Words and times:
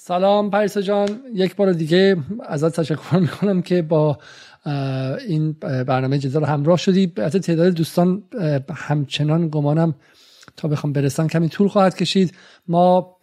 سلام 0.00 0.50
پریسا 0.50 0.80
جان. 0.80 1.08
یک 1.34 1.56
بار 1.56 1.72
دیگه 1.72 2.16
ازت 2.48 2.80
تشکر 2.80 3.16
می‌کنم 3.16 3.62
که 3.62 3.82
با 3.82 4.18
این 5.28 5.52
برنامه 5.62 6.18
جدال 6.18 6.44
همراه 6.44 6.78
شدی. 6.78 7.12
از 7.16 7.32
تعداد 7.32 7.72
دوستان 7.72 8.22
همچنان 8.74 9.48
گمانم 9.48 9.94
تا 10.56 10.68
بخوان 10.68 10.92
برسن 10.92 11.26
کمی 11.26 11.48
طول 11.48 11.68
خواهد 11.68 11.96
کشید. 11.96 12.34
ما 12.68 13.17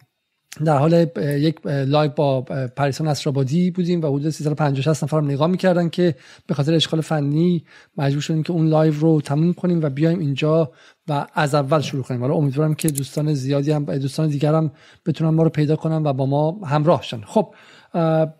در 0.64 0.78
حال 0.78 1.06
یک 1.16 1.66
live 1.66 2.10
با 2.10 2.42
پریسا 2.76 3.08
نصرآبادی 3.08 3.70
بودیم 3.70 4.02
و 4.02 4.06
حدود 4.06 4.30
350 4.30 4.96
نفر 5.02 5.20
نگاه 5.20 5.46
می‌کردن 5.46 5.88
که 5.88 6.14
به 6.46 6.54
خاطر 6.54 6.74
اشکال 6.74 7.00
فنی 7.00 7.64
مجبور 7.96 8.22
شدیم 8.22 8.42
که 8.42 8.52
اون 8.52 8.68
live 8.68 8.94
رو 9.00 9.20
تموم 9.20 9.52
کنیم 9.52 9.82
و 9.82 9.90
بیایم 9.90 10.18
اینجا 10.18 10.70
و 11.08 11.26
از 11.34 11.54
اول 11.54 11.80
شروع 11.80 12.02
کنیم. 12.02 12.20
حالا 12.20 12.34
امیدوارم 12.34 12.74
که 12.74 12.88
دوستان 12.88 13.34
زیادی 13.34 13.72
هم 13.72 13.84
دوستان 13.84 14.28
دیگر 14.28 14.54
هم 14.54 14.70
بتونن 15.06 15.30
ما 15.30 15.42
رو 15.42 15.50
پیدا 15.50 15.76
کنن 15.76 16.06
و 16.06 16.12
با 16.12 16.26
ما 16.26 16.66
همراه 16.66 17.02
شن 17.02 17.20
خب 17.20 17.54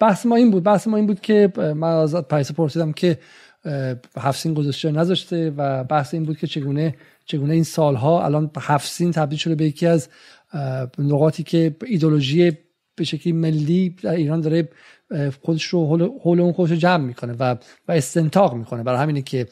بحث 0.01 0.27
ما 0.27 0.37
این 0.37 0.51
بود. 0.51 0.63
بحث 0.63 0.87
ما 0.87 0.97
این 0.97 1.07
بود 1.07 1.21
که 1.21 1.53
من 1.57 1.83
از 1.83 2.15
پریسا 2.15 2.55
پرسیدم 2.55 2.93
که 2.93 3.19
هفت 4.19 4.49
گذاشته 4.49 4.91
نذاشته 4.91 5.53
و 5.57 5.85
بحث 5.85 6.15
این 6.15 6.25
بود 6.25 6.39
که 6.39 6.47
چگونه 6.47 6.95
چگونه 7.25 7.55
این 7.55 7.65
سالها 7.65 8.25
الان 8.25 8.51
هفت 8.59 9.03
تبدیل 9.03 9.39
شده 9.39 9.55
به 9.55 9.65
یکی 9.65 9.87
از 9.87 10.09
نقاطی 10.99 11.43
که 11.43 11.77
ایدولوژی 11.87 12.53
به 12.99 13.05
شکلی 13.05 13.33
ملی 13.33 13.97
در 14.03 14.11
ایران 14.11 14.41
داره 14.41 14.69
خودش 15.43 15.65
رو 15.65 15.87
حول 16.23 16.41
اون 16.41 16.53
خودش 16.53 16.71
رو 16.71 16.77
جمع 16.77 17.05
می‌کنه 17.05 17.33
و 17.33 17.57
و 17.89 17.93
استنتاق 17.93 18.55
می‌کنه. 18.55 18.83
برای 18.83 18.99
همینه 18.99 19.23
که 19.23 19.47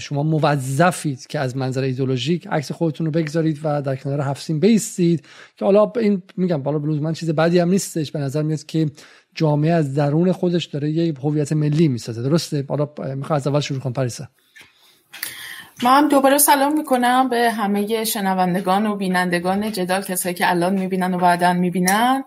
شما 0.00 0.22
موظفید 0.22 1.26
که 1.26 1.38
از 1.38 1.56
منظر 1.56 1.82
ایدولوژیک 1.82 2.46
عکس 2.46 2.72
خودتون 2.72 3.06
رو 3.06 3.12
بگذارید 3.12 3.60
و 3.64 3.82
در 3.82 3.96
کنار 3.96 4.20
هفسین 4.20 4.60
بیستید 4.60 5.26
که 5.56 5.64
حالا 5.64 5.92
این 5.96 6.22
میگم 6.36 6.62
بالا 6.62 6.78
بلوز 6.78 7.02
من 7.02 7.12
چیز 7.12 7.30
بدی 7.30 7.58
هم 7.58 7.70
نیستش. 7.70 8.12
به 8.12 8.18
نظر 8.18 8.42
میاد 8.42 8.64
که 8.64 8.90
جامعه 9.34 9.72
از 9.72 9.94
درون 9.94 10.32
خودش 10.32 10.64
داره 10.64 10.90
یه 10.90 11.14
هویت 11.22 11.52
ملی 11.52 11.88
می‌سازه. 11.88 12.22
درسته؟ 12.22 12.64
حالا 12.68 12.88
می‌خوام 13.14 13.36
از 13.36 13.46
اول 13.46 13.60
شروع 13.60 13.80
کنم 13.80 13.92
پریسا. 13.92 14.28
من 15.82 16.08
دوباره 16.08 16.38
سلام 16.38 16.72
می‌کنم 16.72 17.28
به 17.28 17.50
همه 17.50 18.04
شنوندگان 18.04 18.86
و 18.86 18.96
بینندگان 18.96 19.72
جدال 19.72 20.02
کسایی 20.02 20.34
که 20.34 20.50
الان 20.50 20.72
می‌بینن 20.72 21.14
و 21.14 21.18
بعدا 21.18 21.52
می‌بینن. 21.52 22.24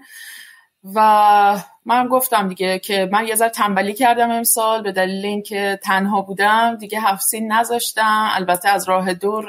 و 0.95 1.59
من 1.85 2.07
گفتم 2.07 2.47
دیگه 2.47 2.79
که 2.79 3.09
من 3.11 3.27
یه 3.27 3.35
ذره 3.35 3.49
تنبلی 3.49 3.93
کردم 3.93 4.31
امسال 4.31 4.83
به 4.83 4.91
دلیل 4.91 5.25
اینکه 5.25 5.79
تنها 5.83 6.21
بودم 6.21 6.75
دیگه 6.75 6.99
هفسین 6.99 7.51
نذاشتم. 7.51 8.29
البته 8.31 8.69
از 8.69 8.89
راه 8.89 9.13
دور 9.13 9.45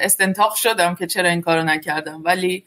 استنتاق 0.00 0.54
شدم 0.54 0.94
که 0.94 1.06
چرا 1.06 1.28
این 1.28 1.40
کارو 1.40 1.62
نکردم. 1.62 2.22
ولی 2.24 2.64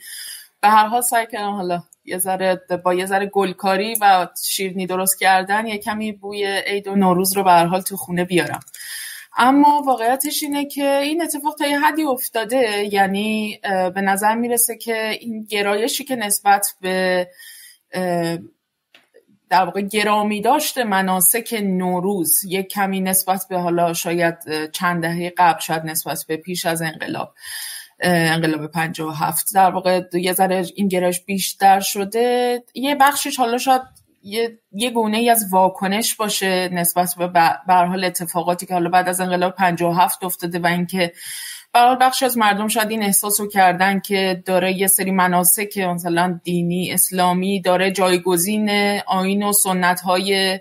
به 0.62 0.68
هر 0.68 0.86
حال 0.86 1.02
سعی 1.02 1.28
کردم 1.32 1.52
حالا 1.52 1.84
یه 2.06 2.18
ذره 2.18 2.62
با 2.84 2.94
یه 2.94 3.06
ذره 3.06 3.26
گلکاری 3.26 3.98
و 4.02 4.28
شیرنی 4.44 4.86
درست 4.88 5.20
کردن 5.20 5.68
یه 5.68 5.78
کمی 5.78 6.12
بوی 6.12 6.46
عید 6.46 6.88
و 6.88 6.96
نوروز 6.96 7.38
رو 7.38 7.44
به 7.44 7.52
هر 7.52 7.66
حال 7.66 7.82
تو 7.82 7.98
خونه 7.98 8.26
بیارم. 8.26 8.60
اما 9.38 9.84
واقعیتش 9.86 10.44
اینه 10.44 10.66
که 10.66 10.98
این 10.98 11.22
اتفاق 11.22 11.56
تا 11.56 11.68
یه 11.68 11.80
حدی 11.80 12.04
افتاده. 12.04 12.90
یعنی 12.94 13.60
به 13.96 14.02
نظر 14.02 14.36
می‌رسه 14.36 14.78
که 14.78 15.10
این 15.10 15.44
گرایشی 15.44 16.04
که 16.04 16.16
نسبت 16.16 16.68
به 16.82 17.28
در 19.50 19.66
واقع 19.66 19.82
گرامی 19.82 20.42
داشته 20.42 20.84
مناسک 20.84 21.60
نوروز 21.64 22.44
یک 22.44 22.68
کمی 22.68 23.02
نسبت 23.02 23.46
به 23.50 23.58
حالا 23.58 23.94
شاید 23.94 24.70
چند 24.72 25.02
دهه 25.02 25.34
قبل 25.38 25.60
شاید 25.60 25.86
نسبت 25.86 26.26
به 26.28 26.38
پیش 26.38 26.66
از 26.66 26.82
انقلاب 26.82 27.34
انقلاب 28.00 28.68
57 28.68 29.54
در 29.54 29.72
واقع 29.72 30.02
یه 30.14 30.34
ذره 30.34 30.66
این 30.76 30.88
گرایش 30.88 31.22
بیشتر 31.22 31.80
شده. 31.80 32.64
یه 32.74 32.96
بخشش 32.96 33.38
حالا 33.38 33.58
شاید 33.58 33.82
یه, 34.26 34.60
یه 34.72 34.90
گونه 34.90 35.18
ای 35.18 35.30
از 35.30 35.46
واکنش 35.52 36.16
باشه 36.16 36.70
نسبت 36.70 37.16
به 37.18 37.28
بر 37.68 37.86
حال 37.86 38.04
اتفاقاتی 38.04 38.66
که 38.66 38.74
حالا 38.74 38.90
بعد 38.90 39.10
از 39.10 39.22
انقلاب 39.22 39.56
57 39.56 40.24
افتاده 40.24 40.60
و 40.60 40.68
اینکه 40.68 41.14
برای 41.74 41.98
بخش 42.02 42.24
از 42.24 42.38
مردم 42.38 42.68
شاید 42.68 42.92
این 42.92 43.04
احساس 43.04 43.40
رو 43.40 43.48
کردن 43.48 44.00
که 44.00 44.44
داره 44.46 44.74
یه 44.74 44.88
سری 44.88 45.12
مناسک 45.12 45.78
مثلا 45.78 46.40
دینی 46.44 46.92
اسلامی 46.92 47.62
داره 47.62 47.92
جایگزین 47.92 48.70
آین 49.08 49.44
و 49.44 49.54
سنت 49.54 50.02
های 50.02 50.60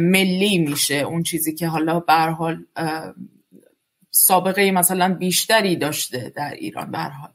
ملی 0.00 0.58
میشه. 0.58 0.94
اون 0.94 1.22
چیزی 1.22 1.54
که 1.54 1.68
حالا 1.68 2.00
به 2.00 2.12
حال 2.12 2.64
سابقه 4.10 4.70
مثلا 4.70 5.14
بیشتری 5.14 5.76
داشته 5.76 6.32
در 6.36 6.50
ایران 6.50 6.90
به 6.90 6.98
حال. 6.98 7.30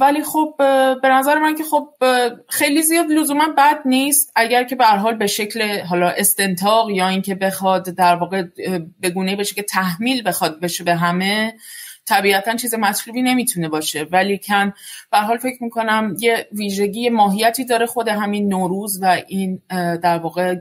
ولی 0.00 0.22
خب 0.22 0.54
به 1.02 1.08
نظر 1.08 1.38
من 1.38 1.54
که 1.54 1.64
خب 1.64 1.88
خیلی 2.48 2.82
زیاد 2.82 3.06
لزوما 3.10 3.48
بد 3.58 3.78
نیست. 3.84 4.32
اگر 4.36 4.64
که 4.64 4.76
به 4.76 4.84
حال 4.84 5.14
به 5.14 5.26
شکل 5.26 5.80
حالا 5.80 6.08
استنتاق 6.08 6.90
یا 6.90 7.08
اینکه 7.08 7.34
بخواد 7.34 7.84
در 7.84 8.14
واقع 8.14 8.42
به 9.00 9.10
گونه 9.10 9.36
بشه 9.36 9.54
که 9.54 9.62
تحمیل 9.62 10.28
بخواد 10.28 10.60
بشه 10.60 10.84
به 10.84 10.94
همه 10.94 11.54
طبیعتا 12.06 12.56
چیز 12.56 12.74
مطلوبی 12.74 13.22
نمی‌تونه 13.22 13.68
باشه. 13.68 14.06
ولی 14.12 14.38
کن 14.38 14.72
به 15.12 15.18
حال 15.18 15.38
فکر 15.38 15.62
می‌کنم 15.62 16.16
یه 16.20 16.48
ویژگی 16.52 17.10
ماهیتی 17.10 17.64
داره 17.64 17.86
خود 17.86 18.08
همین 18.08 18.48
نوروز 18.48 18.98
و 19.02 19.16
این 19.28 19.62
در 20.02 20.18
واقع 20.18 20.54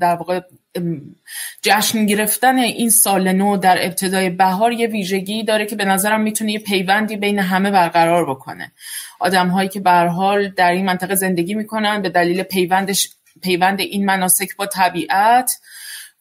در 0.00 0.14
واقع 0.16 0.40
جشن 1.62 2.06
گرفتن 2.06 2.58
این 2.58 2.90
سال 2.90 3.32
نو 3.32 3.56
در 3.56 3.86
ابتدای 3.86 4.30
بهار 4.30 4.72
یه 4.72 4.86
ویژگی 4.86 5.44
داره 5.44 5.66
که 5.66 5.76
به 5.76 5.84
نظرم 5.84 6.20
می‌تونه 6.20 6.52
یه 6.52 6.58
پیوندی 6.58 7.16
بین 7.16 7.38
همه 7.38 7.70
برقرار 7.70 8.30
بکنه. 8.30 8.72
آدم 9.20 9.48
هایی 9.48 9.68
که 9.68 9.80
به 9.80 9.90
حال 9.90 10.48
در 10.48 10.72
این 10.72 10.84
منطقه 10.84 11.14
زندگی 11.14 11.54
می‌کنن 11.54 12.02
به 12.02 12.08
دلیل 12.08 12.42
پیوندش 12.42 13.08
پیوند 13.42 13.80
این 13.80 14.04
مناسک 14.04 14.56
با 14.56 14.66
طبیعت 14.66 15.52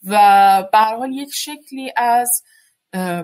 و 0.04 0.18
به 0.72 0.78
حال 0.78 1.12
یک 1.12 1.30
شکلی 1.34 1.94
از 1.96 2.44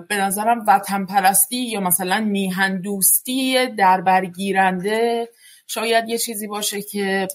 به 0.08 0.16
نظرم 0.16 0.64
وطن 0.66 1.06
پرستی 1.06 1.56
یا 1.56 1.80
مثلا 1.80 2.20
میهن 2.20 2.80
دوستی 2.80 3.66
در 3.66 4.00
برگیرنده 4.00 5.28
شاید 5.66 6.08
یه 6.08 6.18
چیزی 6.18 6.46
باشه 6.46 6.82
که 6.82 7.28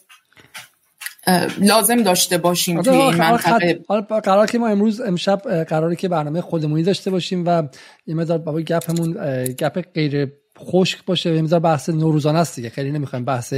لازم 1.58 2.04
داشته 2.04 2.38
باشیم 2.38 2.82
توی 2.82 2.96
این 2.96 3.16
منطقه. 3.16 3.80
قرار 4.24 4.48
که 4.48 4.60
ما 4.60 4.68
امروز 4.68 5.02
امشب 5.02 5.64
قراره 5.64 5.96
که 5.96 6.08
برنامه 6.08 6.42
خودمونی 6.42 6.84
داشته 6.84 7.12
باشیم 7.12 7.44
و 7.46 7.64
یه 8.08 8.16
مدار 8.16 8.38
بابا 8.38 8.62
گپمون 8.62 9.14
گپ 9.44 9.82
غیر 9.94 10.32
خشک 10.60 11.06
باشه 11.06 11.36
یه 11.36 11.60
بحث 11.60 11.90
نوروزانه 11.90 12.40
است 12.40 12.56
دیگه. 12.56 12.70
خیلی 12.70 12.92
نمی‌خوایم 12.92 13.26
بحث 13.26 13.54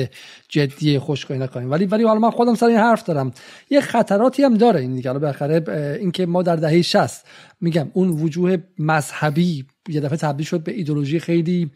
جدی 0.50 1.00
خشک 1.00 1.32
اینا 1.32 1.48
کنیم. 1.48 1.72
ولی 1.72 1.86
ولی 1.86 2.04
حالا 2.04 2.20
من 2.20 2.32
خودم 2.32 2.56
سر 2.56 2.66
این 2.66 2.78
حرف 2.78 3.04
دارم. 3.04 3.32
یه 3.70 3.82
خطراتی 3.82 4.44
هم 4.44 4.54
داره 4.54 4.80
این 4.80 4.96
دیگه. 4.96 5.14
بالاخره 5.14 5.64
اینکه 6.00 6.26
ما 6.26 6.44
در 6.44 6.56
دهه 6.56 6.82
60 6.82 7.26
میگم 7.62 7.92
اون 7.94 8.10
وجوه 8.10 8.58
مذهبی 8.80 9.66
یه 9.90 10.02
دفعه 10.02 10.18
تبدیل 10.18 10.46
شد 10.46 10.64
به 10.64 10.72
ایدولوژی 10.72 11.20
خیلی 11.20 11.72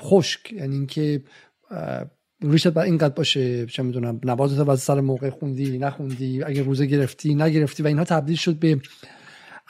خشک. 0.00 0.52
یعنی 0.52 0.76
اینکه 0.76 1.22
ریشت 2.42 2.68
بر 2.68 2.82
اینقدر 2.82 3.14
باشه 3.14 3.66
چه 3.66 3.82
می‌دونم 3.82 4.20
نوازت 4.24 4.68
از 4.68 4.80
سر 4.80 5.00
موقع 5.00 5.30
خوندی 5.30 5.78
نخوندی 5.78 6.42
اگه 6.42 6.62
روزه 6.62 6.86
گرفتی 6.86 7.34
نگرفتی 7.34 7.82
و 7.82 7.86
اینها 7.86 8.04
تبدیل 8.04 8.36
شد 8.36 8.54
به 8.54 8.80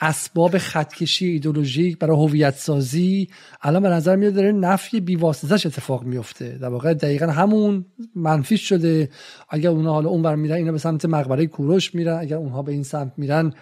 اسباب 0.01 0.57
خطکشی 0.57 1.25
ایدولوژیک 1.25 1.97
برای 1.97 2.17
هویت 2.17 2.55
سازی 2.55 3.27
الان 3.61 3.83
به 3.83 3.89
نظر 3.89 4.15
میاد 4.15 4.33
داره 4.33 4.51
نفی 4.51 4.99
بیواسطش 4.99 5.65
اتفاق 5.65 6.03
میفته 6.03 6.57
در 6.57 6.67
واقع 6.67 6.93
دقیقا 6.93 7.25
همون 7.25 7.85
منفی 8.15 8.57
شده. 8.57 9.09
اگر 9.49 9.69
اونها 9.69 9.93
حالا 9.93 10.09
اونور 10.09 10.35
میرن 10.35 10.55
اینا 10.55 10.71
به 10.71 10.77
سمت 10.77 11.05
مقبره 11.05 11.47
کوروش 11.47 11.95
میرن. 11.95 12.17
اگر 12.19 12.37
اونها 12.37 12.61
به 12.61 12.71
این 12.71 12.83
سمت 12.83 13.13
میرن 13.17 13.53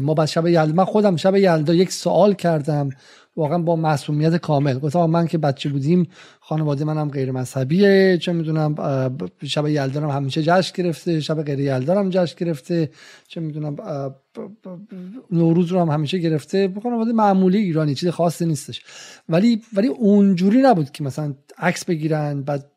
ما 0.00 0.14
بعد 0.14 0.28
شب 0.28 0.46
یلدا 0.46 0.72
من 0.72 0.84
خودم 0.84 1.16
شب 1.16 1.36
یلدا 1.36 1.74
یک 1.74 1.92
سوال 1.92 2.34
کردم 2.34 2.88
واقعا 3.36 3.58
با 3.58 3.76
معصومیت 3.76 4.36
کامل. 4.36 4.78
گفتم 4.78 5.06
من 5.06 5.26
که 5.26 5.38
بچه 5.38 5.68
بودیم 5.68 6.08
خانواده 6.52 6.84
منم 6.84 7.08
غیر 7.08 7.32
مذهبیه 7.32 8.18
چه 8.18 8.32
می‌دونم 8.32 8.74
شب 9.44 9.68
یلدارم 9.68 10.10
همیشه 10.10 10.42
جشن 10.42 10.82
گرفته 10.82 11.20
شب 11.20 11.42
غیر 11.42 11.60
یلدارم 11.60 12.10
جشن 12.10 12.34
گرفته 12.38 12.90
چه 13.28 13.40
می‌دونم 13.40 13.76
نوروز 15.30 15.72
رو 15.72 15.80
هم 15.80 15.88
همیشه 15.88 16.18
گرفته. 16.18 16.72
خانواده 16.82 17.12
معمولی 17.12 17.58
ایرانی 17.58 17.94
چیز 17.94 18.08
خاصی 18.08 18.46
نیستش. 18.46 18.82
ولی 19.28 19.62
ولی 19.72 19.88
اونجوری 19.88 20.62
نبود 20.62 20.90
که 20.90 21.04
مثلا 21.04 21.34
عکس 21.58 21.84
بگیرن 21.84 22.42
بعد 22.42 22.70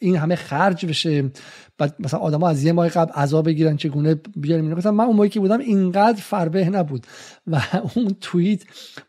این 0.00 0.16
همه 0.16 0.36
خرج 0.36 0.86
بشه 0.86 1.30
بعد 1.78 1.94
مثلا 1.98 2.20
آدما 2.20 2.48
از 2.48 2.64
یه 2.64 2.72
ماه 2.72 2.88
قبل 2.88 3.12
عذاب 3.12 3.46
بگیرن 3.46 3.76
چگونه 3.76 4.14
بیاریم 4.36 4.74
مثلا 4.74 4.92
من 4.92 5.04
اون 5.04 5.16
موقعی 5.16 5.28
که 5.28 5.40
بودم 5.40 5.58
اینقدر 5.58 6.20
فربه 6.20 6.68
نبود. 6.68 7.06
و 7.46 7.60
اون 7.96 8.16
توییت 8.20 8.62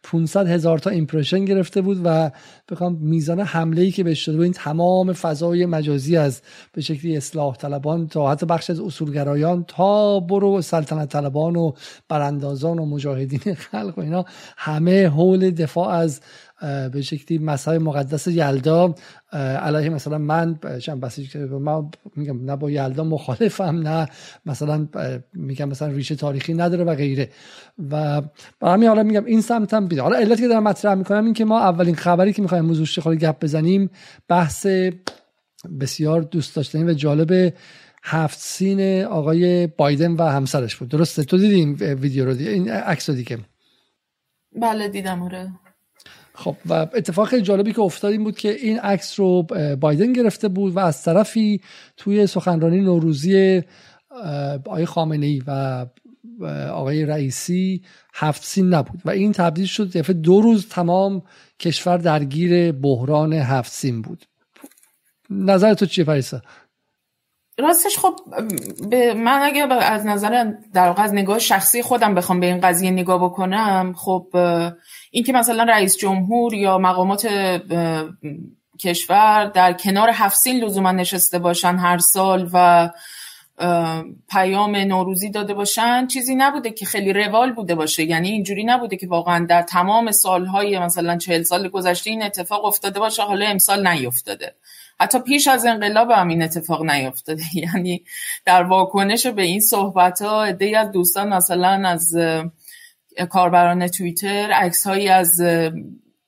500 0.03 0.47
هزار 0.47 0.79
تا 0.79 0.89
ایمپرشن 0.89 1.45
گرفته 1.45 1.81
بود 1.81 2.01
و 2.03 2.31
بخوام 2.71 2.97
میزان 3.01 3.39
حمله 3.39 3.81
ای 3.81 3.91
که 3.91 4.03
بهش 4.09 4.25
شده 4.25 4.39
این 4.39 4.53
تمام 4.53 5.13
فضای 5.13 5.65
مجازی 5.65 6.17
از 6.17 6.41
به 6.73 6.81
شکلی 6.81 7.17
اصلاح 7.17 7.56
طلبان 7.56 8.07
تا 8.07 8.31
حتی 8.31 8.45
بخش 8.45 8.69
از 8.69 8.79
اصولگرایان 8.79 9.63
تا 9.67 10.19
برو 10.19 10.61
سلطنت 10.61 11.09
طلبان 11.09 11.56
و 11.56 11.71
براندازان 12.09 12.79
و 12.79 12.85
مجاهدین 12.85 13.56
خلق 13.56 13.94
و 13.97 14.01
اینا 14.01 14.25
همه 14.57 15.07
حول 15.07 15.51
دفاع 15.51 15.89
از 15.89 16.21
به 16.94 17.01
شکلی 17.01 17.38
مذهب 17.38 17.81
مقدس 17.81 18.27
یلدا 18.27 18.95
علیه 19.33 19.89
مثلا 19.89 20.17
من 20.17 20.59
چند 20.81 21.01
بسیج 21.01 21.38
ما 21.38 21.91
میگم 22.15 22.45
نه 22.45 22.56
با 22.56 22.71
یلدا 22.71 23.03
مخالفم 23.03 23.63
نه 23.63 24.07
مثلا 24.45 24.88
میگم 25.33 25.69
مثلا 25.69 25.88
ریشه 25.88 26.15
تاریخی 26.15 26.53
نداره 26.53 26.83
و 26.83 26.95
غیره. 26.95 27.29
و 27.91 28.21
با 28.59 28.73
همین 28.73 28.88
حالا 28.88 29.03
میگم 29.03 29.25
این 29.25 29.41
سمتم 29.41 29.88
بیده 29.88 30.01
حالا 30.01 30.17
علتی 30.17 30.41
که 30.41 30.47
دارم 30.47 30.63
مطرح 30.63 30.95
می‌کنم 30.95 31.25
این 31.25 31.33
که 31.33 31.45
ما 31.45 31.59
اولین 31.59 31.95
خبری 31.95 32.33
که 32.33 32.41
می‌خوایم 32.41 32.65
موضوع 32.65 33.03
خود 33.03 33.17
گپ 33.17 33.44
بزنیم 33.44 33.89
بحث 34.27 34.67
بسیار 35.79 36.21
دوست 36.21 36.56
داشتنی 36.56 36.83
و 36.83 36.94
جالب 36.94 37.53
هفت 38.03 38.39
سین 38.39 39.03
آقای 39.03 39.67
بایدن 39.67 40.11
و 40.11 40.23
همسرش 40.23 40.75
بود. 40.75 40.89
درسته؟ 40.89 41.23
تو 41.23 41.38
دیدیم 41.38 41.77
ویدیو 41.79 42.25
رو؟ 42.25 42.31
این 42.31 42.71
عکس 42.71 43.09
دیگه. 43.09 43.38
بله 44.61 44.89
دیدم 44.89 45.21
آره. 45.21 45.51
خب 46.39 46.56
و 46.69 46.74
اتفاق 46.74 47.27
خیلی 47.27 47.41
جالبی 47.41 47.74
که 47.74 47.81
افتاد 47.81 48.12
این 48.12 48.24
بود 48.24 48.38
که 48.38 48.50
این 48.50 48.80
عکس 48.80 49.19
رو 49.19 49.44
بایدن 49.80 50.13
گرفته 50.13 50.47
بود 50.47 50.75
و 50.75 50.80
از 50.80 51.03
طرفی 51.03 51.62
توی 51.97 52.27
سخنرانی 52.27 52.81
نوروزی 52.81 53.62
آقای 54.65 54.86
خامنه 54.86 55.25
ای 55.25 55.44
و 55.47 55.86
آقای 56.71 57.06
رئیسی 57.06 57.81
هفت 58.13 58.44
سین 58.44 58.74
نبود. 58.74 59.01
و 59.06 59.09
این 59.09 59.31
تبدیل 59.31 59.65
شد 59.65 59.97
دفعه 59.97 60.13
دو 60.13 60.41
روز 60.41 60.68
تمام 60.68 61.21
کشور 61.59 61.97
درگیر 61.97 62.71
بحران 62.71 63.33
هفت 63.33 63.71
سین 63.71 64.01
بود. 64.01 64.25
نظر 65.30 65.74
تو 65.74 65.85
چیه 65.85 66.03
پریسا؟ 66.03 66.42
راستش 67.59 67.97
خب 67.97 68.15
به 68.89 69.13
من 69.13 69.41
اگه 69.44 69.73
از 69.73 70.06
نظر 70.06 70.51
در 70.73 70.94
از 70.97 71.13
نگاه 71.13 71.39
شخصی 71.39 71.81
خودم 71.81 72.15
بخوام 72.15 72.39
به 72.39 72.45
این 72.45 72.61
قضیه 72.61 72.91
نگاه 72.91 73.23
بکنم 73.23 73.94
خب 73.97 74.27
اینکه 75.11 75.33
مثلا 75.33 75.63
رئیس 75.63 75.97
جمهور 75.97 76.53
یا 76.53 76.77
مقامات 76.77 77.27
کشور 78.79 79.45
در 79.45 79.73
کنار 79.73 80.09
هفسین 80.09 80.63
لزوما 80.63 80.91
نشسته 80.91 81.39
باشن 81.39 81.75
هر 81.75 81.97
سال 81.97 82.50
و 82.53 82.89
پیام 84.29 84.75
نوروزی 84.75 85.29
داده 85.29 85.53
باشن 85.53 86.07
چیزی 86.07 86.35
نبوده 86.35 86.71
که 86.71 86.85
خیلی 86.85 87.13
روال 87.13 87.51
بوده 87.51 87.75
باشه. 87.75 88.03
یعنی 88.03 88.29
اینجوری 88.29 88.63
نبوده 88.63 88.97
که 88.97 89.07
واقعا 89.07 89.45
در 89.45 89.61
تمام 89.61 90.11
سالهای 90.11 90.79
مثلا 90.79 91.17
چهل 91.17 91.44
سال 91.44 91.69
گذشته 91.69 92.09
این 92.09 92.23
اتفاق 92.23 92.65
افتاده 92.65 93.00
باشه 93.00 93.23
حالا 93.23 93.45
امسال 93.45 93.88
نیفتاده. 93.88 94.56
حتی 95.01 95.19
پیش 95.19 95.47
از 95.47 95.65
انقلاب 95.65 96.11
هم 96.11 96.27
این 96.27 96.43
اتفاق 96.43 96.85
نیفتاده 96.85 97.43
یعنی 97.63 98.03
در 98.45 98.63
واکنش 98.63 99.27
به 99.27 99.41
این 99.41 99.59
صحبت 99.59 100.21
ها 100.21 100.43
عده 100.43 100.79
از 100.79 100.91
دوستان 100.91 101.33
مثلا 101.33 101.87
از 101.87 102.17
کاربران 103.29 103.87
توییتر 103.87 104.51
عکس 104.51 104.87
هایی 104.87 105.09
از 105.09 105.41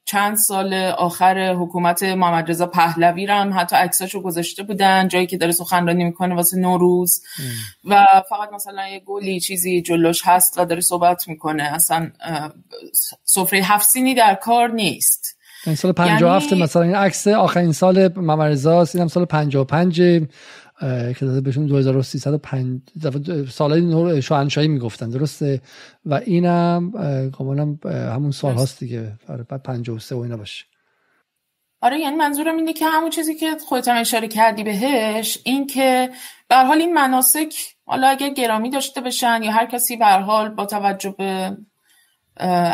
چند 0.06 0.38
سال 0.38 0.74
آخر 0.74 1.54
حکومت 1.54 2.04
محمد 2.04 2.50
رضا 2.50 2.68
پهلوی 2.68 3.26
رو 3.26 3.34
هم 3.34 3.54
حتی 3.60 3.76
عکساشو 3.76 4.22
گذاشته 4.22 4.64
بودن. 4.64 5.08
جایی 5.08 5.28
که 5.28 5.38
داره 5.38 5.52
سخنرانی 5.52 6.04
می‌کنه 6.04 6.36
واسه 6.36 6.58
نوروز. 6.58 7.24
و 7.84 8.06
فقط 8.30 8.54
مثلا 8.54 8.88
یه 8.88 9.00
گلی 9.00 9.40
چیزی 9.40 9.82
جلوش 9.82 10.22
هست 10.26 10.58
و 10.58 10.66
داره 10.66 10.82
صحبت 10.82 11.28
می‌کنه. 11.28 11.64
اصلا 11.64 12.12
سفره 13.24 13.60
هفسینی 13.60 14.16
در 14.16 14.36
کار 14.36 14.72
نیست. 14.72 15.38
این 15.66 15.76
سال 15.76 15.92
57 15.92 16.52
یعنی... 16.52 16.64
مثلا 16.64 16.82
این 16.82 16.96
عکس 16.96 17.28
آخرین 17.28 17.72
سال 17.72 18.20
محمد 18.20 18.68
اینم 18.68 19.08
سال 19.08 19.26
55 19.26 19.96
که 21.20 21.26
داده 21.26 21.42
بهشون 21.42 21.66
2305 21.66 22.82
سالای 23.50 24.22
شاهنشاهی 24.22 24.68
می‌گفتن 24.68 25.10
درسته؟ 25.10 25.62
و 26.06 26.14
اینم 26.26 26.92
گمانم 27.40 27.80
همون 27.86 28.32
سال 28.32 28.56
هاست 28.56 28.80
دیگه. 28.80 29.14
آره، 29.30 29.44
بعد 29.44 29.64
53 29.64 30.16
و 30.16 30.20
اینا 30.20 30.38
باشه. 30.38 30.66
آره 31.82 32.00
یعنی 32.00 32.16
منظورم 32.16 32.58
اینه 32.58 32.74
که 32.74 32.86
همون 32.86 33.10
چیزی 33.10 33.36
که 33.36 33.58
خودت 33.68 33.88
هم 33.88 34.02
اشاره 34.02 34.28
کردی 34.28 34.64
بهش 34.64 35.38
این 35.44 35.68
که 35.68 36.10
به 36.50 36.56
حال 36.56 36.78
این 36.78 36.94
مناسک 36.94 37.54
حالا 37.86 38.08
اگر 38.08 38.30
گرامی 38.30 38.70
داشته 38.70 39.02
بشن 39.02 39.44
یا 39.44 39.52
هر 39.52 39.66
کسی 39.66 39.98
به 39.98 40.06
حال 40.06 40.50
با 40.50 40.66
توجه 40.66 41.16
به 41.18 41.58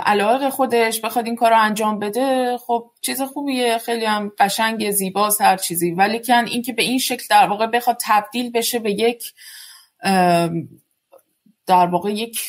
علاقه 0.05 0.49
خودش 0.49 1.01
بخواد 1.01 1.25
این 1.25 1.35
کار 1.35 1.49
رو 1.49 1.61
انجام 1.61 1.99
بده 1.99 2.57
خب 2.57 2.91
چیز 3.01 3.21
خوبیه 3.21 3.77
خیلی 3.77 4.05
هم 4.05 4.31
قشنگ 4.39 4.91
زیباست 4.91 5.41
هر 5.41 5.57
چیزی. 5.57 5.91
ولی 5.91 6.19
کن 6.23 6.45
اینکه 6.45 6.73
به 6.73 6.83
این 6.83 6.99
شکل 6.99 7.25
در 7.29 7.47
واقع 7.47 7.67
بخواد 7.67 7.97
تبدیل 8.01 8.51
بشه 8.51 8.79
به 8.79 8.91
یک 8.91 9.33
در 11.65 11.85
واقع 11.85 12.11
یک 12.11 12.39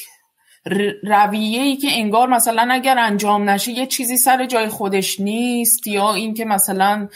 رویه 1.03 1.63
ای 1.63 1.77
که 1.77 1.89
انگار 1.91 2.29
مثلا 2.29 2.69
اگر 2.71 2.99
انجام 2.99 3.51
نشه 3.51 3.73
یه 3.73 3.87
چیزی 3.87 4.17
سر 4.17 4.47
جای 4.47 4.69
خودش 4.69 5.21
نیست 5.21 5.87
یا 5.87 6.15
اینکه 6.15 6.45
مثلا 6.45 7.09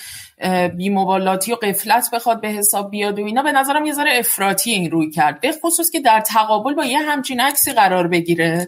بیمبالاتی 0.76 1.52
و 1.52 1.56
قفلت 1.56 2.10
بخواد 2.12 2.40
به 2.40 2.48
حساب 2.48 2.90
بیاد 2.90 3.18
و 3.18 3.24
اینا 3.24 3.42
به 3.42 3.52
نظرم 3.52 3.86
یه 3.86 3.92
ذره 3.92 4.18
افراطی 4.18 4.70
این 4.70 4.90
روی 4.90 5.10
کرد. 5.10 5.40
به 5.40 5.52
خصوص 5.52 5.90
که 5.90 6.00
در 6.00 6.20
تقابل 6.20 6.74
با 6.74 6.84
یه 6.84 6.98
همچین 6.98 7.40
عکسی 7.40 7.72
قرار 7.72 8.08
بگیره. 8.08 8.66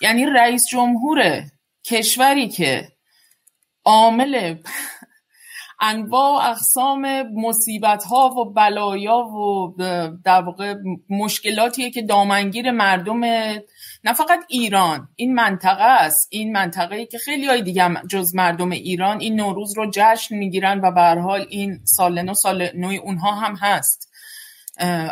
یعنی 0.00 0.26
رئیس 0.26 0.66
جمهور 0.66 1.42
کشوری 1.84 2.48
که 2.48 2.88
عامل 3.84 4.54
انواع 5.80 6.50
اقسام 6.50 7.22
مصیبت 7.22 8.04
ها 8.04 8.28
و 8.28 8.52
بلایا 8.52 9.18
و 9.18 9.74
در 10.24 10.42
واقع 10.42 10.74
مشکلاتیه 11.10 11.90
که 11.90 12.02
دامنگیر 12.02 12.70
مردم 12.70 13.20
نه 14.04 14.12
فقط 14.12 14.40
ایران 14.48 15.08
این 15.16 15.34
منطقه 15.34 15.84
است. 15.84 16.28
این 16.30 16.52
منطقه 16.52 17.06
که 17.06 17.18
خیلی 17.18 17.46
های 17.46 17.62
دیگه 17.62 17.88
جز 18.08 18.34
مردم 18.34 18.70
ایران 18.70 19.20
این 19.20 19.36
نوروز 19.36 19.76
رو 19.76 19.90
جشن 19.92 20.36
می‌گیرن 20.36 20.80
و 20.80 20.90
به 20.90 21.20
حال 21.22 21.46
این 21.50 21.80
سال 21.84 22.22
نو 22.22 22.34
سال 22.34 22.68
نوی 22.74 22.96
اونها 22.96 23.32
هم 23.34 23.56
هست. 23.56 24.10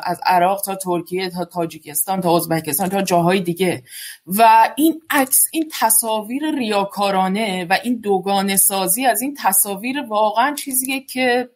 از 0.03 0.21
عراق 0.27 0.63
تا 0.65 0.75
ترکیه 0.75 1.31
تا 1.31 1.45
تاجیکستان 1.45 2.21
تا 2.21 2.37
ازبکستان 2.37 2.89
تا 2.89 3.03
جاهای 3.03 3.41
دیگه. 3.41 3.83
و 4.27 4.71
این 4.77 5.03
عکس 5.11 5.45
این 5.53 5.71
تصاویر 5.81 6.51
ریاکارانه 6.59 7.67
و 7.71 7.79
این 7.83 8.01
دوگانه 8.01 8.57
سازی 8.57 9.07
از 9.07 9.23
این 9.23 9.37
تصاویر 9.43 10.03
واقعا 10.09 10.55
چیزیه 10.55 11.01
که 11.01 11.49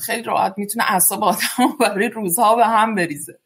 خیلی 0.00 0.22
راحت 0.22 0.54
می‌تونه 0.56 0.92
اعصاب 0.92 1.24
آدم 1.24 1.76
برای 1.80 2.08
روزها 2.08 2.56
به 2.56 2.66
هم 2.66 2.94
بریزه. 2.94 3.38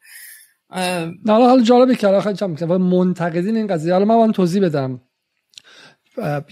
نه 1.24 1.32
حالا 1.32 1.62
جالبه 1.62 1.96
که 1.96 2.20
خیلی 2.20 2.36
منتقدین 2.66 3.56
این 3.56 3.66
قضیه. 3.66 3.92
حالا 3.92 4.04
من 4.04 4.32
توضیح 4.32 4.62
بدم. 4.62 5.00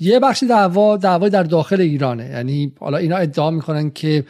یه 0.01 0.21
بخشی 0.21 0.47
دعوا 0.47 0.97
دعوای 0.97 1.31
در 1.31 1.43
داخل 1.43 1.81
ایرانه. 1.81 2.29
یعنی 2.29 2.75
حالا 2.81 2.99
اینا 2.99 3.17
ادعا 3.17 3.51
می‌کنن 3.51 3.91
که 3.91 4.25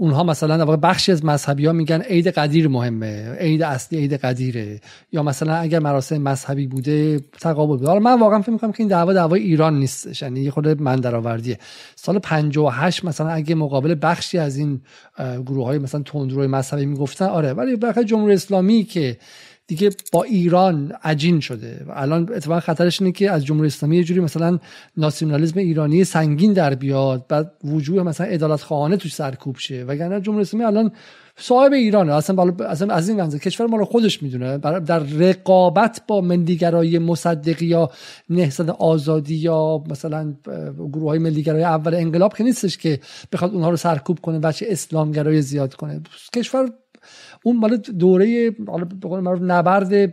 اونها 0.00 0.24
مثلا 0.24 0.56
در 0.56 0.64
واقع 0.64 0.76
بخشی 0.76 1.12
از 1.12 1.24
مذهبی 1.24 1.66
ها 1.66 1.72
میگن 1.72 2.00
عید 2.02 2.28
قدیر 2.28 2.68
مهمه 2.68 3.34
عید 3.34 3.62
اصلی 3.62 3.98
عید 3.98 4.12
قدیره. 4.12 4.80
یا 5.12 5.22
مثلا 5.22 5.54
اگر 5.54 5.78
مراسم 5.78 6.18
مذهبی 6.18 6.66
بوده 6.66 7.20
تقابل 7.40 7.76
بوده. 7.76 7.86
حالا 7.86 8.00
من 8.00 8.20
واقعا 8.20 8.42
فکر 8.42 8.50
می‌کنم 8.50 8.72
که 8.72 8.80
این 8.80 8.88
دعوا 8.88 9.12
دعوای 9.12 9.42
ایران 9.42 9.78
نیستش 9.78 10.22
یعنی 10.22 10.40
یه 10.40 10.50
خود 10.50 10.82
من 10.82 10.96
درآوردیه. 10.96 11.58
سال 11.96 12.18
58 12.18 13.04
مثلا 13.04 13.28
اگه 13.28 13.54
مقابل 13.54 13.96
بخشی 14.02 14.38
از 14.38 14.56
این 14.56 14.80
گروه 15.18 15.66
های 15.66 15.78
مثلا 15.78 16.02
تندروی 16.02 16.46
مذهبی 16.46 16.86
می‌گفتن 16.86 17.24
آره 17.24 17.52
ولی 17.52 17.76
بخاطر 17.76 18.02
جمهوری 18.02 18.34
اسلامی 18.34 18.84
که 18.84 19.16
دیگه 19.70 19.90
با 20.12 20.22
ایران 20.22 20.92
عجین 21.04 21.40
شده. 21.40 21.84
و 21.88 21.92
الان 21.94 22.28
اتفاقا 22.34 22.60
خطرش 22.60 23.02
اینه 23.02 23.12
که 23.12 23.30
از 23.30 23.44
جمهوری 23.44 23.66
اسلامی 23.66 23.96
یه 23.96 24.04
جوری 24.04 24.20
مثلا 24.20 24.58
ناسیونالیسم 24.96 25.58
ایرانی 25.58 26.04
سنگین 26.04 26.52
در 26.52 26.74
بیاد 26.74 27.26
بعد 27.28 27.52
وجوه 27.64 28.02
مثلا 28.02 28.26
عدالت 28.26 28.62
خواهانه 28.62 28.96
توش 28.96 29.14
سرکوب 29.14 29.56
شه. 29.58 29.84
وگرنه 29.84 30.20
جمهوری 30.20 30.42
اسلامی 30.42 30.64
الان 30.64 30.92
صاحب 31.36 31.72
ایرانه. 31.72 32.12
اصلا 32.14 32.54
اصلا 32.68 32.94
از 32.94 33.08
این 33.08 33.20
منظر 33.20 33.38
کشور 33.38 33.66
ما 33.66 33.76
رو 33.76 33.84
خودش 33.84 34.22
می‌دونه. 34.22 34.58
در 34.58 34.98
رقابت 34.98 36.02
با 36.08 36.20
ملیگرای 36.20 36.98
مصدقی 36.98 37.66
یا 37.66 37.90
نهضت 38.30 38.68
آزادی 38.68 39.34
یا 39.34 39.84
مثلا 39.90 40.34
گروه 40.78 41.08
های 41.08 41.18
ملیگرای 41.18 41.62
اول 41.62 41.94
انقلاب 41.94 42.36
که 42.36 42.44
نیستش 42.44 42.78
که 42.78 43.00
بخواد 43.32 43.52
اونها 43.52 43.70
رو 43.70 43.76
سرکوب 43.76 44.20
کنه 44.20 44.38
بچه 44.38 44.66
اسلامگرای 44.68 45.42
زیاد 45.42 45.74
کنه. 45.74 46.00
کشور 46.34 46.70
اون 47.44 47.56
مال 47.56 47.76
دوره 47.76 48.54
حالا 48.68 48.84
به 48.84 49.08
قول 49.08 49.20
معروف 49.20 49.42
نبرد 49.42 50.06